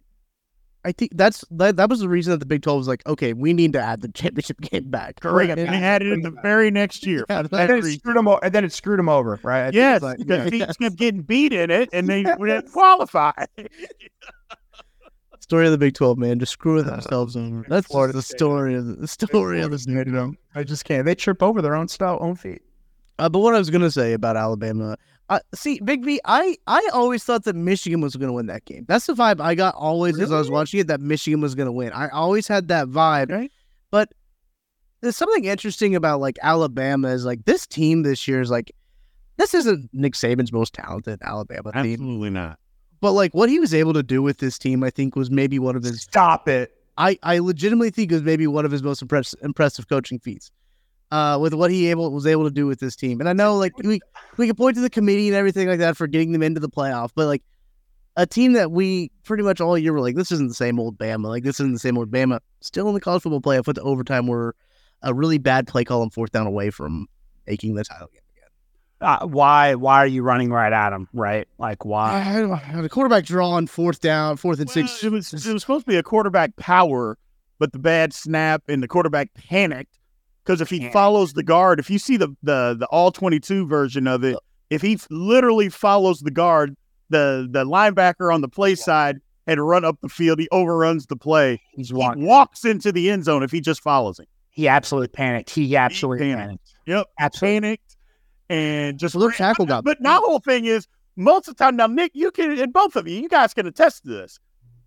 I 0.89 0.91
think 0.91 1.11
that's 1.15 1.45
that, 1.51 1.77
that 1.77 1.87
was 1.87 1.99
the 1.99 2.09
reason 2.09 2.31
that 2.31 2.39
the 2.39 2.47
Big 2.47 2.63
12 2.63 2.77
was 2.79 2.87
like, 2.87 3.05
okay, 3.05 3.33
we 3.33 3.53
need 3.53 3.73
to 3.73 3.79
add 3.79 4.01
the 4.01 4.07
championship 4.09 4.59
game 4.71 4.89
back. 4.89 5.19
Correct. 5.19 5.51
And- 5.51 5.59
they 5.71 5.77
had 5.77 6.01
it 6.01 6.11
in 6.11 6.21
the 6.23 6.31
very 6.31 6.71
next 6.71 7.05
year. 7.05 7.25
Yeah, 7.29 7.43
for 7.43 7.49
that 7.49 7.51
that 7.51 7.59
And 7.61 7.69
then, 7.69 7.77
it 7.77 7.83
reason. 7.83 7.99
screwed 7.99 8.17
them 8.17 8.27
o- 8.27 8.39
and 8.41 8.53
then 8.53 8.65
it 8.65 8.73
screwed 8.73 8.97
them 8.99 9.07
over, 9.09 9.39
right? 9.43 9.67
I 9.67 9.69
Yes, 9.71 10.01
like- 10.01 10.17
because 10.17 10.51
yeah. 10.51 10.65
teams 10.65 10.77
kept 10.77 10.95
getting 10.97 11.21
beat 11.21 11.53
in 11.53 11.69
it, 11.69 11.89
and 11.93 12.07
they 12.07 12.23
didn't 12.23 12.71
qualify. 12.73 13.31
story 15.39 15.65
of 15.65 15.71
the 15.71 15.77
Big 15.77 15.93
12, 15.93 16.17
man, 16.17 16.39
just 16.39 16.51
screwing 16.53 16.85
themselves 16.85 17.35
over. 17.35 17.65
That's 17.67 17.87
Florida 17.87 18.13
the 18.13 18.21
State. 18.21 18.37
story 18.37 18.75
of 18.75 18.85
the, 18.85 18.93
the 18.95 19.07
story 19.07 19.61
of 19.61 19.71
this. 19.71 19.85
Hated 19.85 20.13
them. 20.13 20.37
I 20.55 20.63
just 20.63 20.85
can't. 20.85 21.05
They 21.05 21.15
trip 21.15 21.41
over 21.41 21.61
their 21.61 21.75
own 21.75 21.87
style, 21.87 22.17
own 22.21 22.35
feet. 22.35 22.61
Uh, 23.17 23.29
but 23.29 23.39
what 23.39 23.53
I 23.55 23.57
was 23.59 23.69
gonna 23.69 23.91
say 23.91 24.13
about 24.13 24.37
Alabama, 24.37 24.97
uh, 25.29 25.39
see, 25.53 25.79
Big 25.83 26.03
V, 26.03 26.19
I 26.25 26.57
I 26.67 26.89
always 26.93 27.23
thought 27.23 27.43
that 27.45 27.55
Michigan 27.55 28.01
was 28.01 28.15
gonna 28.15 28.33
win 28.33 28.47
that 28.47 28.65
game. 28.65 28.85
That's 28.87 29.05
the 29.05 29.13
vibe 29.13 29.39
I 29.39 29.55
got 29.55 29.75
always 29.75 30.19
as 30.19 30.31
I 30.31 30.37
was 30.39 30.49
watching 30.49 30.79
it. 30.79 30.87
That 30.87 31.01
Michigan 31.01 31.39
was 31.41 31.55
gonna 31.55 31.71
win. 31.71 31.91
I 31.93 32.09
always 32.09 32.47
had 32.47 32.67
that 32.69 32.87
vibe. 32.87 33.31
Right. 33.31 33.51
But 33.91 34.11
there's 35.01 35.15
something 35.15 35.45
interesting 35.45 35.95
about 35.95 36.19
like 36.19 36.37
Alabama 36.41 37.09
is 37.09 37.25
like 37.25 37.45
this 37.45 37.65
team 37.67 38.03
this 38.03 38.27
year 38.27 38.41
is 38.41 38.49
like 38.51 38.71
this 39.37 39.53
isn't 39.53 39.89
Nick 39.93 40.13
Saban's 40.13 40.51
most 40.51 40.73
talented 40.73 41.19
Alabama 41.21 41.71
team, 41.71 41.93
Absolutely 41.93 42.29
not. 42.29 42.59
but 42.99 43.13
like 43.13 43.33
what 43.33 43.47
he 43.49 43.59
was 43.59 43.73
able 43.73 43.93
to 43.93 44.03
do 44.03 44.21
with 44.21 44.39
this 44.39 44.57
team, 44.59 44.83
I 44.83 44.89
think 44.89 45.15
was 45.15 45.31
maybe 45.31 45.59
one 45.59 45.75
of 45.77 45.83
his 45.83 46.01
Stop 46.01 46.47
it. 46.49 46.73
I, 46.97 47.17
I 47.23 47.39
legitimately 47.39 47.91
think 47.91 48.11
it 48.11 48.15
was 48.15 48.23
maybe 48.23 48.45
one 48.47 48.65
of 48.65 48.71
his 48.71 48.83
most 48.83 49.01
impress- 49.01 49.33
impressive 49.35 49.87
coaching 49.87 50.19
feats. 50.19 50.51
Uh, 51.11 51.39
with 51.41 51.55
what 51.55 51.71
he 51.71 51.89
able 51.89 52.11
was 52.11 52.27
able 52.27 52.43
to 52.43 52.51
do 52.51 52.67
with 52.67 52.79
this 52.79 52.95
team, 52.95 53.19
and 53.19 53.27
I 53.27 53.33
know 53.33 53.57
like 53.57 53.75
we 53.79 53.99
we 54.37 54.45
can 54.45 54.55
point 54.55 54.75
to 54.75 54.81
the 54.81 54.91
committee 54.91 55.27
and 55.27 55.35
everything 55.35 55.67
like 55.67 55.79
that 55.79 55.97
for 55.97 56.05
getting 56.05 56.33
them 56.33 56.43
into 56.43 56.59
the 56.59 56.69
playoff, 56.69 57.09
but 57.15 57.25
like 57.25 57.41
a 58.15 58.27
team 58.27 58.53
that 58.53 58.71
we 58.71 59.09
pretty 59.23 59.43
much 59.43 59.61
all 59.61 59.77
year 59.77 59.93
were 59.93 60.01
like, 60.01 60.15
this 60.15 60.31
isn't 60.31 60.49
the 60.49 60.53
same 60.53 60.79
old 60.79 60.97
Bama, 60.97 61.27
like 61.27 61.43
this 61.43 61.59
isn't 61.59 61.73
the 61.73 61.79
same 61.79 61.97
old 61.97 62.11
Bama. 62.11 62.41
Still 62.61 62.87
in 62.89 62.93
the 62.93 62.99
college 62.99 63.23
football 63.23 63.41
playoff 63.41 63.65
with 63.65 63.77
the 63.77 63.81
overtime, 63.81 64.27
we're 64.27 64.51
a 65.01 65.13
really 65.13 65.37
bad 65.37 65.67
play 65.67 65.83
call 65.83 66.03
and 66.03 66.13
fourth 66.13 66.31
down 66.31 66.45
away 66.45 66.69
from 66.69 67.07
making 67.47 67.75
the 67.75 67.83
title 67.83 68.09
game 68.13 68.21
again. 68.35 68.49
Uh, 69.01 69.25
why? 69.25 69.75
Why 69.75 69.97
are 69.97 70.07
you 70.07 70.21
running 70.21 70.51
right 70.51 70.73
at 70.73 70.93
him? 70.93 71.07
Right? 71.13 71.47
Like 71.57 71.85
why? 71.85 72.21
I 72.21 72.39
don't 72.39 72.49
know, 72.49 72.81
the 72.81 72.89
quarterback 72.89 73.25
draw 73.25 73.51
on 73.51 73.67
fourth 73.67 74.01
down, 74.01 74.37
fourth 74.37 74.59
and 74.59 74.67
Well, 74.67 74.87
six. 74.87 75.03
It 75.03 75.11
was, 75.11 75.33
it 75.33 75.53
was 75.53 75.61
supposed 75.61 75.85
to 75.85 75.91
be 75.91 75.97
a 75.97 76.03
quarterback 76.03 76.55
power, 76.57 77.17
but 77.57 77.71
the 77.71 77.79
bad 77.79 78.13
snap 78.13 78.63
and 78.67 78.83
the 78.83 78.87
quarterback 78.87 79.33
panicked 79.33 79.98
because 80.49 80.61
if 80.61 80.69
he 80.71 80.89
follows 80.89 81.33
the 81.33 81.43
guard, 81.43 81.79
if 81.79 81.91
you 81.91 81.99
see 81.99 82.17
the 82.17 82.29
the 82.41 82.75
the 82.79 82.87
all 82.87 83.11
twenty 83.11 83.39
two 83.39 83.67
version 83.67 84.07
of 84.07 84.23
it, 84.23 84.35
if 84.71 84.81
he 84.81 84.93
f- 84.93 85.05
literally 85.11 85.69
follows 85.69 86.21
the 86.21 86.31
guard, 86.31 86.75
the 87.09 87.47
the 87.51 87.65
linebacker 87.65 88.33
on 88.33 88.41
the 88.41 88.47
play 88.47 88.73
side 88.73 89.19
had 89.45 89.59
run 89.59 89.85
up 89.85 89.99
the 90.01 90.09
field, 90.09 90.39
he 90.39 90.47
overruns 90.51 91.05
the 91.05 91.15
play. 91.15 91.61
He's 91.73 91.89
He 91.89 91.93
walks 91.93 92.65
into 92.65 92.91
the 92.91 93.11
end 93.11 93.25
zone 93.25 93.43
if 93.43 93.51
he 93.51 93.61
just 93.61 93.83
follows 93.83 94.19
him. 94.19 94.25
He 94.49 94.67
absolutely 94.67 95.09
panicked. 95.09 95.51
He 95.51 95.75
absolutely 95.75 96.25
panicked. 96.25 96.39
panicked. 96.39 96.73
Yep, 96.87 97.07
Absolutely. 97.19 97.59
panicked 97.61 97.95
and 98.49 98.97
just 98.97 99.19
their 99.19 99.29
tackle 99.29 99.67
got. 99.67 99.83
But 99.83 100.01
my 100.01 100.15
whole 100.15 100.39
thing 100.39 100.65
is 100.65 100.87
most 101.15 101.47
of 101.47 101.57
the 101.57 101.63
time 101.63 101.75
now, 101.75 101.85
Nick, 101.85 102.11
you 102.15 102.31
can 102.31 102.57
and 102.57 102.73
both 102.73 102.95
of 102.95 103.07
you, 103.07 103.21
you 103.21 103.29
guys 103.29 103.53
can 103.53 103.67
attest 103.67 104.01
to 104.03 104.09
this. 104.09 104.39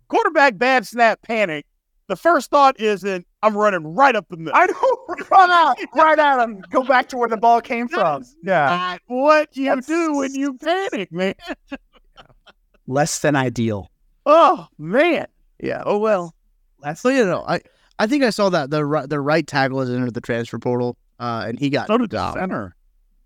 Quarterback 0.09 0.57
bad 0.57 0.85
snap 0.85 1.21
panic. 1.21 1.65
The 2.07 2.15
first 2.17 2.49
thought 2.51 2.79
isn't 2.79 3.25
I'm 3.41 3.55
running 3.57 3.95
right 3.95 4.15
up 4.15 4.27
the 4.29 4.37
middle. 4.37 4.53
I 4.55 4.67
don't 4.67 5.29
Run 5.31 5.49
out, 5.51 5.77
right 5.95 6.19
at 6.19 6.43
him. 6.43 6.61
Go 6.69 6.83
back 6.83 7.07
to 7.09 7.17
where 7.17 7.29
the 7.29 7.37
ball 7.37 7.61
came 7.61 7.87
from. 7.87 8.23
Yeah. 8.43 8.65
not 8.65 9.01
what 9.07 9.55
you 9.55 9.65
That's- 9.65 9.85
do 9.87 10.13
when 10.15 10.33
you 10.35 10.55
panic, 10.57 11.11
man. 11.11 11.35
Less 12.87 13.19
than 13.19 13.35
ideal. 13.35 13.89
Oh 14.25 14.67
man. 14.77 15.27
Yeah. 15.61 15.83
Oh 15.85 15.97
well. 15.97 16.35
Less. 16.81 17.01
So 17.01 17.09
you 17.09 17.25
know, 17.25 17.43
I 17.47 17.61
I 17.99 18.07
think 18.07 18.23
I 18.23 18.29
saw 18.29 18.49
that 18.49 18.69
the 18.69 18.85
ri- 18.85 19.05
the 19.07 19.21
right 19.21 19.45
tackle 19.47 19.79
has 19.79 19.89
entered 19.89 20.13
the 20.13 20.21
transfer 20.21 20.59
portal, 20.59 20.97
uh, 21.19 21.45
and 21.47 21.57
he 21.59 21.69
got 21.69 21.87
So 21.87 21.97
did 21.97 22.09
dom- 22.09 22.33
center. 22.33 22.75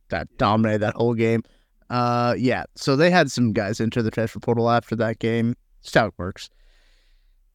that 0.10 0.28
dominated 0.38 0.80
that 0.80 0.96
whole 0.96 1.16
game. 1.16 1.44
Uh, 1.90 2.36
yeah. 2.38 2.66
So 2.76 2.96
they 2.96 3.10
had 3.10 3.32
some 3.32 3.54
guys 3.54 3.80
enter 3.82 4.04
the 4.04 4.12
transfer 4.12 4.40
portal 4.40 4.70
after 4.70 4.96
that 4.98 5.20
game. 5.20 5.56
That's 5.84 5.94
how 5.96 6.06
it 6.08 6.14
works. 6.18 6.50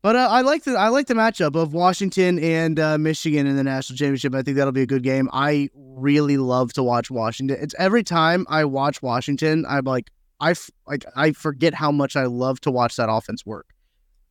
But 0.02 0.16
uh, 0.16 0.28
I 0.30 0.40
like 0.40 0.64
the 0.64 0.72
I 0.72 0.88
like 0.88 1.06
the 1.06 1.14
matchup 1.14 1.54
of 1.54 1.72
Washington 1.72 2.40
and 2.40 2.78
uh, 2.80 2.98
Michigan 2.98 3.46
in 3.46 3.54
the 3.56 3.62
national 3.62 3.96
championship. 3.96 4.34
I 4.34 4.42
think 4.42 4.56
that'll 4.56 4.72
be 4.72 4.82
a 4.82 4.86
good 4.86 5.04
game. 5.04 5.30
I 5.32 5.68
really 5.74 6.38
love 6.38 6.72
to 6.72 6.82
watch 6.82 7.08
Washington. 7.08 7.56
It's 7.60 7.74
every 7.78 8.02
time 8.02 8.44
I 8.48 8.64
watch 8.64 9.00
Washington, 9.00 9.64
I'm 9.68 9.84
like 9.84 10.10
I 10.40 10.50
f- 10.50 10.70
like 10.88 11.04
I 11.14 11.30
forget 11.30 11.72
how 11.72 11.92
much 11.92 12.16
I 12.16 12.24
love 12.24 12.60
to 12.62 12.70
watch 12.72 12.96
that 12.96 13.08
offense 13.08 13.46
work. 13.46 13.68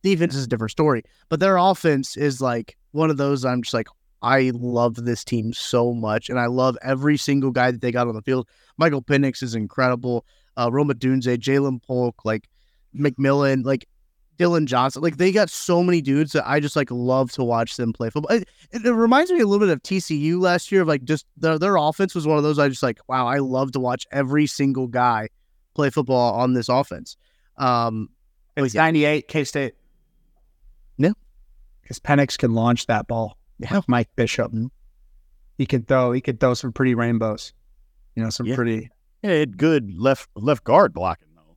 Defense 0.02 0.34
is 0.34 0.44
a 0.44 0.48
different 0.48 0.72
story, 0.72 1.04
but 1.30 1.40
their 1.40 1.56
offense 1.56 2.18
is 2.18 2.42
like 2.42 2.76
one 2.90 3.08
of 3.08 3.16
those. 3.16 3.46
I'm 3.46 3.62
just 3.62 3.72
like 3.72 3.88
I 4.20 4.52
love 4.54 4.96
this 4.96 5.24
team 5.24 5.54
so 5.54 5.94
much, 5.94 6.28
and 6.28 6.38
I 6.38 6.46
love 6.46 6.76
every 6.82 7.16
single 7.16 7.50
guy 7.50 7.70
that 7.70 7.80
they 7.80 7.92
got 7.92 8.08
on 8.08 8.14
the 8.14 8.20
field. 8.20 8.46
Michael 8.76 9.02
Penix 9.02 9.42
is 9.42 9.54
incredible. 9.54 10.26
Uh, 10.54 10.68
Rome 10.70 10.90
Odunze, 10.90 11.38
Ja'Lynn 11.38 11.82
Polk, 11.82 12.26
like 12.26 12.46
McMillan, 12.94 13.64
like 13.64 13.88
Dillon 14.38 14.66
Johnson, 14.66 15.02
like 15.02 15.18
they 15.18 15.30
got 15.32 15.50
so 15.50 15.82
many 15.82 16.00
dudes 16.00 16.32
that 16.32 16.48
I 16.48 16.58
just 16.60 16.76
like 16.76 16.90
love 16.90 17.30
to 17.32 17.44
watch 17.44 17.76
them 17.76 17.92
play 17.92 18.10
football. 18.10 18.34
It, 18.36 18.48
it, 18.72 18.84
reminds 18.90 19.30
me 19.30 19.40
a 19.40 19.46
little 19.46 19.64
bit 19.64 19.72
of 19.72 19.82
TCU 19.82 20.40
last 20.40 20.72
year. 20.72 20.82
Of 20.82 20.88
like 20.88 21.04
just 21.04 21.26
their 21.36 21.58
their 21.58 21.76
offense 21.76 22.14
was 22.14 22.26
one 22.26 22.38
of 22.38 22.42
those 22.42 22.58
I 22.58 22.68
just 22.68 22.82
like 22.82 22.98
wow 23.08 23.26
I 23.26 23.38
love 23.38 23.72
to 23.72 23.80
watch 23.80 24.06
every 24.10 24.46
single 24.46 24.86
guy 24.86 25.28
play 25.74 25.90
football 25.90 26.34
on 26.34 26.54
this 26.54 26.68
offense. 26.68 27.16
Um, 27.56 28.08
It's 28.56 28.74
98 28.74 29.28
K 29.28 29.44
State. 29.44 29.74
Yeah. 30.98 31.12
Because 31.82 31.98
Penix 31.98 32.38
can 32.38 32.54
launch 32.54 32.86
that 32.86 33.06
ball. 33.06 33.36
Yeah. 33.58 33.80
Mike 33.86 34.08
Bishop. 34.16 34.52
He 35.58 35.66
could 35.66 35.86
throw. 35.86 36.12
He 36.12 36.20
could 36.20 36.40
throw 36.40 36.54
some 36.54 36.72
pretty 36.72 36.94
rainbows. 36.94 37.52
You 38.14 38.22
know, 38.24 38.30
some 38.30 38.46
Yeah. 38.46 38.54
pretty. 38.56 38.90
Yeah, 39.22 39.44
good 39.44 39.94
left 39.96 40.28
left 40.34 40.64
guard 40.64 40.92
blocking 40.92 41.28
though. 41.36 41.56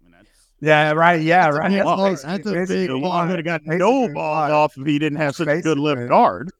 I 0.00 0.02
mean, 0.04 0.12
that's, 0.12 0.28
Yeah. 0.60 0.92
Right. 0.92 1.20
Yeah. 1.22 1.48
Right. 1.50 1.70
That's 1.72 1.84
ball. 1.84 2.06
a- 2.06 2.16
that's 2.16 2.46
a 2.46 2.52
big 2.52 2.68
the 2.88 2.98
ball. 2.98 3.10
one 3.10 3.28
would 3.28 3.38
have 3.38 3.44
got 3.44 3.60
Basically 3.64 3.78
no 3.78 4.04
a 4.04 4.08
balls 4.08 4.14
lot. 4.14 4.50
off 4.50 4.78
if 4.78 4.86
he 4.86 4.98
didn't 4.98 5.18
have 5.18 5.36
such 5.36 5.48
a 5.48 5.60
good 5.60 5.78
left 5.78 5.96
Basically. 5.96 6.08
guard. 6.08 6.50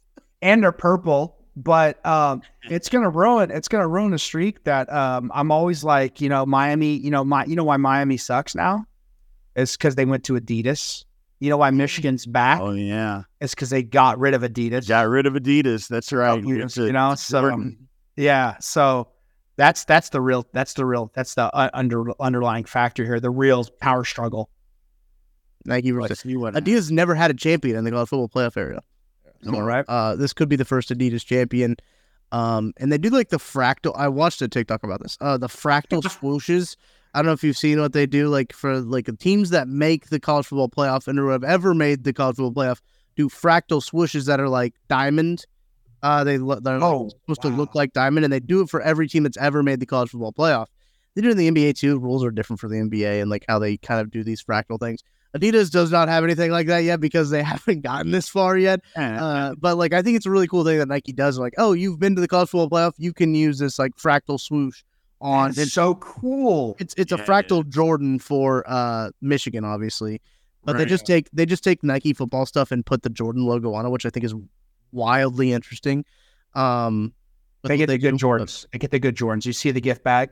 and 0.42 0.62
they're 0.62 0.72
purple. 0.72 1.32
But 1.58 2.04
um, 2.04 2.42
it's 2.68 2.90
gonna 2.90 3.08
ruin. 3.08 3.50
It's 3.50 3.68
gonna 3.68 3.88
ruin 3.88 4.12
a 4.12 4.18
streak 4.18 4.62
that 4.64 4.92
um, 4.92 5.32
I'm 5.34 5.50
always 5.50 5.82
like, 5.82 6.20
you 6.20 6.28
know, 6.28 6.44
Miami. 6.44 6.96
You 6.96 7.10
know, 7.10 7.24
my, 7.24 7.46
you 7.46 7.56
know 7.56 7.64
why 7.64 7.78
Miami 7.78 8.18
sucks 8.18 8.54
now? 8.54 8.84
It's 9.54 9.74
because 9.74 9.94
they 9.94 10.04
went 10.04 10.22
to 10.24 10.34
Adidas. 10.34 11.04
You 11.40 11.48
know 11.48 11.56
why 11.56 11.70
Michigan's 11.70 12.26
back? 12.26 12.60
Oh 12.60 12.72
yeah, 12.72 13.22
It's 13.40 13.54
because 13.54 13.70
they 13.70 13.82
got 13.82 14.18
rid 14.18 14.34
of 14.34 14.42
Adidas. 14.42 14.86
got 14.86 15.08
rid 15.08 15.24
of 15.24 15.32
Adidas. 15.32 15.88
That's 15.88 16.12
right. 16.12 16.42
You, 16.44 16.56
you 16.56 16.92
know, 16.92 17.14
so 17.14 17.40
Jordan. 17.40 17.88
yeah, 18.16 18.56
so 18.60 19.08
that's 19.56 19.84
that's 19.84 20.10
the 20.10 20.20
real 20.20 20.46
that's 20.52 20.74
the 20.74 20.84
real 20.84 21.10
that's 21.14 21.34
the 21.34 21.54
uh, 21.54 21.70
under 21.74 22.12
underlying 22.20 22.64
factor 22.64 23.04
here. 23.04 23.20
The 23.20 23.30
real 23.30 23.64
power 23.80 24.04
struggle. 24.04 24.50
Nike 25.64 25.92
Let's 25.92 26.08
versus 26.08 26.20
see 26.20 26.34
Adidas 26.34 26.90
never 26.90 27.14
had 27.14 27.30
a 27.30 27.34
champion 27.34 27.76
in 27.76 27.84
the 27.84 27.90
college 27.90 28.08
football 28.08 28.28
playoff 28.28 28.56
area. 28.56 28.82
All 29.52 29.62
right. 29.62 29.84
Uh, 29.88 30.16
this 30.16 30.32
could 30.32 30.48
be 30.48 30.56
the 30.56 30.64
first 30.64 30.90
Adidas 30.90 31.24
champion. 31.24 31.76
Um, 32.32 32.72
and 32.78 32.92
they 32.92 32.98
do 32.98 33.10
like 33.10 33.28
the 33.28 33.38
fractal. 33.38 33.92
I 33.96 34.08
watched 34.08 34.42
a 34.42 34.48
TikTok 34.48 34.82
about 34.82 35.02
this. 35.02 35.16
Uh, 35.20 35.38
the 35.38 35.48
fractal 35.48 36.02
swooshes. 36.02 36.76
I 37.14 37.20
don't 37.20 37.26
know 37.26 37.32
if 37.32 37.44
you've 37.44 37.56
seen 37.56 37.80
what 37.80 37.92
they 37.92 38.06
do. 38.06 38.28
Like 38.28 38.52
for 38.52 38.80
like 38.80 39.06
the 39.06 39.16
teams 39.16 39.50
that 39.50 39.68
make 39.68 40.08
the 40.08 40.20
college 40.20 40.46
football 40.46 40.68
playoff 40.68 41.08
and 41.08 41.18
who 41.18 41.28
have 41.28 41.44
ever 41.44 41.74
made 41.74 42.04
the 42.04 42.12
college 42.12 42.36
football 42.36 42.64
playoff 42.64 42.80
do 43.16 43.28
fractal 43.28 43.82
swooshes 43.82 44.26
that 44.26 44.40
are 44.40 44.48
like 44.48 44.74
diamond. 44.88 45.46
Uh, 46.06 46.24
they 46.24 46.38
lo- 46.38 46.60
they're 46.60 46.78
like, 46.78 46.92
Oh, 46.92 47.08
supposed 47.08 47.42
to 47.42 47.48
look 47.48 47.74
like 47.74 47.92
diamond, 47.92 48.24
and 48.24 48.32
they 48.32 48.40
do 48.40 48.60
it 48.62 48.70
for 48.70 48.80
every 48.80 49.08
team 49.08 49.22
that's 49.24 49.36
ever 49.38 49.62
made 49.62 49.80
the 49.80 49.86
college 49.86 50.10
football 50.10 50.32
playoff. 50.32 50.66
They 51.14 51.22
do 51.22 51.28
it 51.28 51.38
in 51.38 51.38
the 51.38 51.50
NBA 51.50 51.76
too. 51.76 51.98
Rules 51.98 52.22
are 52.24 52.30
different 52.30 52.60
for 52.60 52.68
the 52.68 52.76
NBA 52.76 53.20
and 53.22 53.30
like 53.30 53.44
how 53.48 53.58
they 53.58 53.76
kind 53.78 54.00
of 54.00 54.10
do 54.10 54.22
these 54.22 54.42
fractal 54.42 54.78
things. 54.78 55.00
Adidas 55.36 55.70
does 55.70 55.90
not 55.90 56.08
have 56.08 56.24
anything 56.24 56.50
like 56.50 56.66
that 56.68 56.80
yet 56.84 57.00
because 57.00 57.30
they 57.30 57.42
haven't 57.52 57.80
gotten 57.82 58.10
this 58.12 58.28
far 58.28 58.56
yet. 58.56 58.80
Uh, 59.18 59.54
but 59.58 59.76
like 59.76 59.92
I 59.92 60.02
think 60.02 60.16
it's 60.16 60.26
a 60.26 60.30
really 60.30 60.46
cool 60.46 60.64
thing 60.64 60.78
that 60.78 60.88
Nike 60.88 61.12
does. 61.12 61.38
Like, 61.38 61.54
oh, 61.58 61.72
you've 61.72 61.98
been 61.98 62.14
to 62.14 62.20
the 62.20 62.28
college 62.28 62.50
football 62.50 62.70
playoff, 62.70 62.94
you 62.98 63.12
can 63.12 63.34
use 63.34 63.58
this 63.58 63.78
like 63.78 63.92
fractal 63.96 64.38
swoosh 64.40 64.82
on. 65.20 65.50
It's 65.50 65.58
It's 65.58 65.72
so 65.72 65.94
cool. 65.96 66.76
it's, 66.78 66.94
it's 66.96 67.12
a 67.12 67.16
Yeah, 67.16 67.22
it 67.22 67.26
fractal 67.26 67.68
Jordan 67.68 68.18
for 68.18 68.64
uh 68.66 69.10
Michigan, 69.20 69.64
obviously. 69.64 70.20
But 70.64 70.76
they 70.78 70.84
just 70.84 71.06
take 71.06 71.30
they 71.32 71.46
just 71.46 71.62
take 71.64 71.82
Nike 71.84 72.12
football 72.12 72.44
stuff 72.44 72.72
and 72.72 72.84
put 72.84 73.02
the 73.02 73.10
Jordan 73.10 73.44
logo 73.44 73.72
on 73.74 73.86
it, 73.86 73.90
which 73.90 74.04
I 74.04 74.10
think 74.10 74.24
is 74.24 74.34
wildly 74.96 75.52
interesting. 75.52 76.04
Um, 76.54 77.12
They 77.62 77.76
get 77.76 77.86
the 77.88 77.98
good 77.98 78.18
do- 78.18 78.26
Jordans. 78.26 78.66
They 78.72 78.78
get 78.78 78.90
the 78.90 78.98
good 78.98 79.14
Jordans. 79.16 79.46
You 79.46 79.52
see 79.52 79.70
the 79.70 79.80
gift 79.80 80.02
bag, 80.02 80.30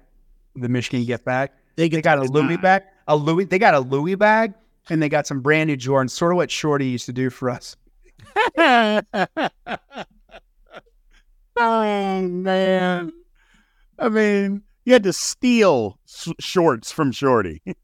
the 0.56 0.68
Michigan 0.68 1.04
gift 1.04 1.24
bag. 1.24 1.50
They 1.76 1.88
They 1.88 2.00
got 2.02 2.18
a 2.18 2.22
Louis 2.22 2.56
bag, 2.56 2.82
a 3.08 3.14
Louis. 3.16 3.44
They 3.44 3.58
got 3.58 3.74
a 3.74 3.80
Louis 3.80 4.14
bag, 4.14 4.54
and 4.88 5.02
they 5.02 5.08
got 5.08 5.26
some 5.26 5.40
brand 5.40 5.68
new 5.68 5.76
Jordans. 5.76 6.10
Sort 6.10 6.32
of 6.32 6.36
what 6.36 6.50
Shorty 6.50 6.86
used 6.86 7.06
to 7.06 7.12
do 7.12 7.30
for 7.30 7.50
us. 7.50 7.76
oh 11.56 12.28
man, 12.28 13.12
I 13.98 14.08
mean, 14.08 14.62
you 14.84 14.92
had 14.92 15.02
to 15.04 15.12
steal 15.12 15.98
s- 16.08 16.32
shorts 16.40 16.90
from 16.92 17.12
Shorty. 17.12 17.60
you 17.66 17.74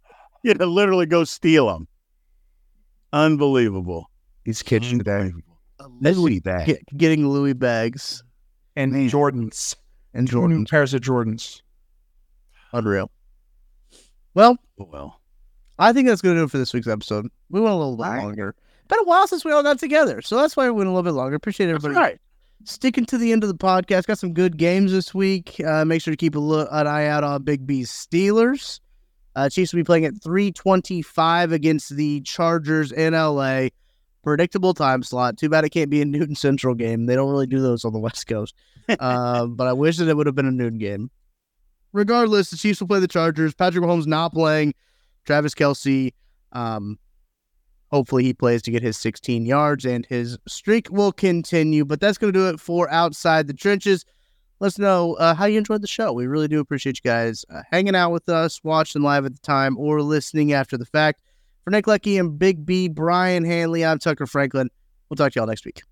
had 0.44 0.58
to 0.58 0.66
literally 0.66 1.06
go 1.06 1.24
steal 1.24 1.66
them. 1.68 1.88
Unbelievable. 3.12 4.10
These 4.44 4.62
kids 4.62 4.90
today 4.90 5.32
Louis 5.88 6.40
bag. 6.40 6.66
get, 6.66 6.96
getting 6.96 7.26
Louis 7.28 7.52
bags 7.54 8.22
and 8.76 8.92
Jordans 8.94 9.74
and 10.14 10.28
Two 10.28 10.46
new 10.48 10.58
Jordans. 10.64 10.70
pairs 10.70 10.94
of 10.94 11.00
Jordans. 11.00 11.62
Unreal. 12.72 13.10
Well, 14.34 14.56
Well, 14.76 15.20
I 15.78 15.92
think 15.92 16.06
that's 16.08 16.22
going 16.22 16.34
to 16.36 16.40
do 16.40 16.44
it 16.44 16.50
for 16.50 16.58
this 16.58 16.72
week's 16.72 16.86
episode. 16.86 17.26
We 17.48 17.60
went 17.60 17.72
a 17.72 17.76
little 17.76 17.96
bit 17.96 18.06
All 18.06 18.12
right. 18.12 18.22
longer. 18.22 18.54
Been 18.88 18.98
a 19.00 19.04
while 19.04 19.26
since 19.26 19.44
we 19.44 19.52
all 19.52 19.62
got 19.62 19.78
together, 19.78 20.20
so 20.22 20.36
that's 20.36 20.56
why 20.56 20.64
we 20.66 20.72
went 20.72 20.88
a 20.88 20.92
little 20.92 21.02
bit 21.04 21.12
longer. 21.16 21.36
Appreciate 21.36 21.66
that's 21.66 21.84
everybody 21.84 22.04
right. 22.12 22.20
sticking 22.64 23.06
to 23.06 23.18
the 23.18 23.32
end 23.32 23.42
of 23.44 23.48
the 23.48 23.54
podcast. 23.56 24.06
Got 24.06 24.18
some 24.18 24.34
good 24.34 24.56
games 24.56 24.92
this 24.92 25.14
week. 25.14 25.60
Uh, 25.64 25.84
make 25.84 26.02
sure 26.02 26.12
to 26.12 26.16
keep 26.16 26.34
a 26.34 26.38
look, 26.40 26.68
an 26.72 26.86
eye 26.86 27.06
out 27.06 27.22
on 27.24 27.42
Big 27.42 27.66
B's 27.66 27.90
Steelers. 27.90 28.80
Uh, 29.36 29.48
Chiefs 29.48 29.72
will 29.72 29.78
be 29.78 29.84
playing 29.84 30.04
at 30.06 30.20
325 30.22 31.52
against 31.52 31.94
the 31.96 32.20
Chargers 32.22 32.90
in 32.92 33.14
LA. 33.14 33.68
Predictable 34.22 34.74
time 34.74 35.02
slot. 35.02 35.38
Too 35.38 35.48
bad 35.48 35.64
it 35.64 35.70
can't 35.70 35.90
be 35.90 36.02
a 36.02 36.04
Newton 36.04 36.34
Central 36.34 36.74
game. 36.74 37.06
They 37.06 37.16
don't 37.16 37.30
really 37.30 37.46
do 37.46 37.60
those 37.60 37.84
on 37.84 37.92
the 37.92 37.98
West 38.00 38.26
Coast. 38.26 38.54
uh, 38.88 39.46
but 39.46 39.66
I 39.66 39.72
wish 39.72 39.96
that 39.96 40.08
it 40.08 40.16
would 40.16 40.26
have 40.26 40.34
been 40.34 40.46
a 40.46 40.52
noon 40.52 40.78
game. 40.78 41.10
Regardless, 41.92 42.50
the 42.50 42.56
Chiefs 42.56 42.80
will 42.80 42.88
play 42.88 43.00
the 43.00 43.08
Chargers. 43.08 43.54
Patrick 43.54 43.84
Mahomes 43.84 44.06
not 44.06 44.32
playing. 44.32 44.74
Travis 45.24 45.54
Kelce, 45.54 46.12
um, 46.52 46.98
hopefully 47.90 48.22
he 48.22 48.32
plays 48.32 48.62
to 48.62 48.70
get 48.70 48.82
his 48.82 48.96
16 48.98 49.44
yards 49.44 49.84
and 49.84 50.06
his 50.06 50.38
streak 50.46 50.90
will 50.90 51.12
continue. 51.12 51.84
But 51.84 52.00
that's 52.00 52.18
going 52.18 52.32
to 52.32 52.38
do 52.38 52.48
it 52.48 52.60
for 52.60 52.90
Outside 52.90 53.46
the 53.46 53.54
Trenches. 53.54 54.04
Let 54.60 54.68
us 54.68 54.78
know 54.78 55.14
uh, 55.14 55.34
how 55.34 55.46
you 55.46 55.58
enjoyed 55.58 55.82
the 55.82 55.88
show. 55.88 56.12
We 56.12 56.26
really 56.26 56.48
do 56.48 56.60
appreciate 56.60 56.98
you 57.02 57.08
guys 57.08 57.44
uh, 57.50 57.62
hanging 57.70 57.96
out 57.96 58.10
with 58.12 58.28
us, 58.28 58.60
watching 58.62 59.02
live 59.02 59.24
at 59.24 59.32
the 59.32 59.40
time, 59.40 59.76
or 59.78 60.02
listening 60.02 60.52
after 60.52 60.76
the 60.76 60.84
fact. 60.84 61.22
For 61.70 61.76
Nick 61.76 61.86
Leckey 61.86 62.18
and 62.18 62.36
Big 62.36 62.66
B, 62.66 62.88
Brien 62.88 63.44
Hanley, 63.44 63.84
I'm 63.84 64.00
Tucker 64.00 64.26
Franklin. 64.26 64.70
We'll 65.08 65.16
talk 65.16 65.30
to 65.34 65.38
y'all 65.38 65.46
next 65.46 65.64
week. 65.64 65.82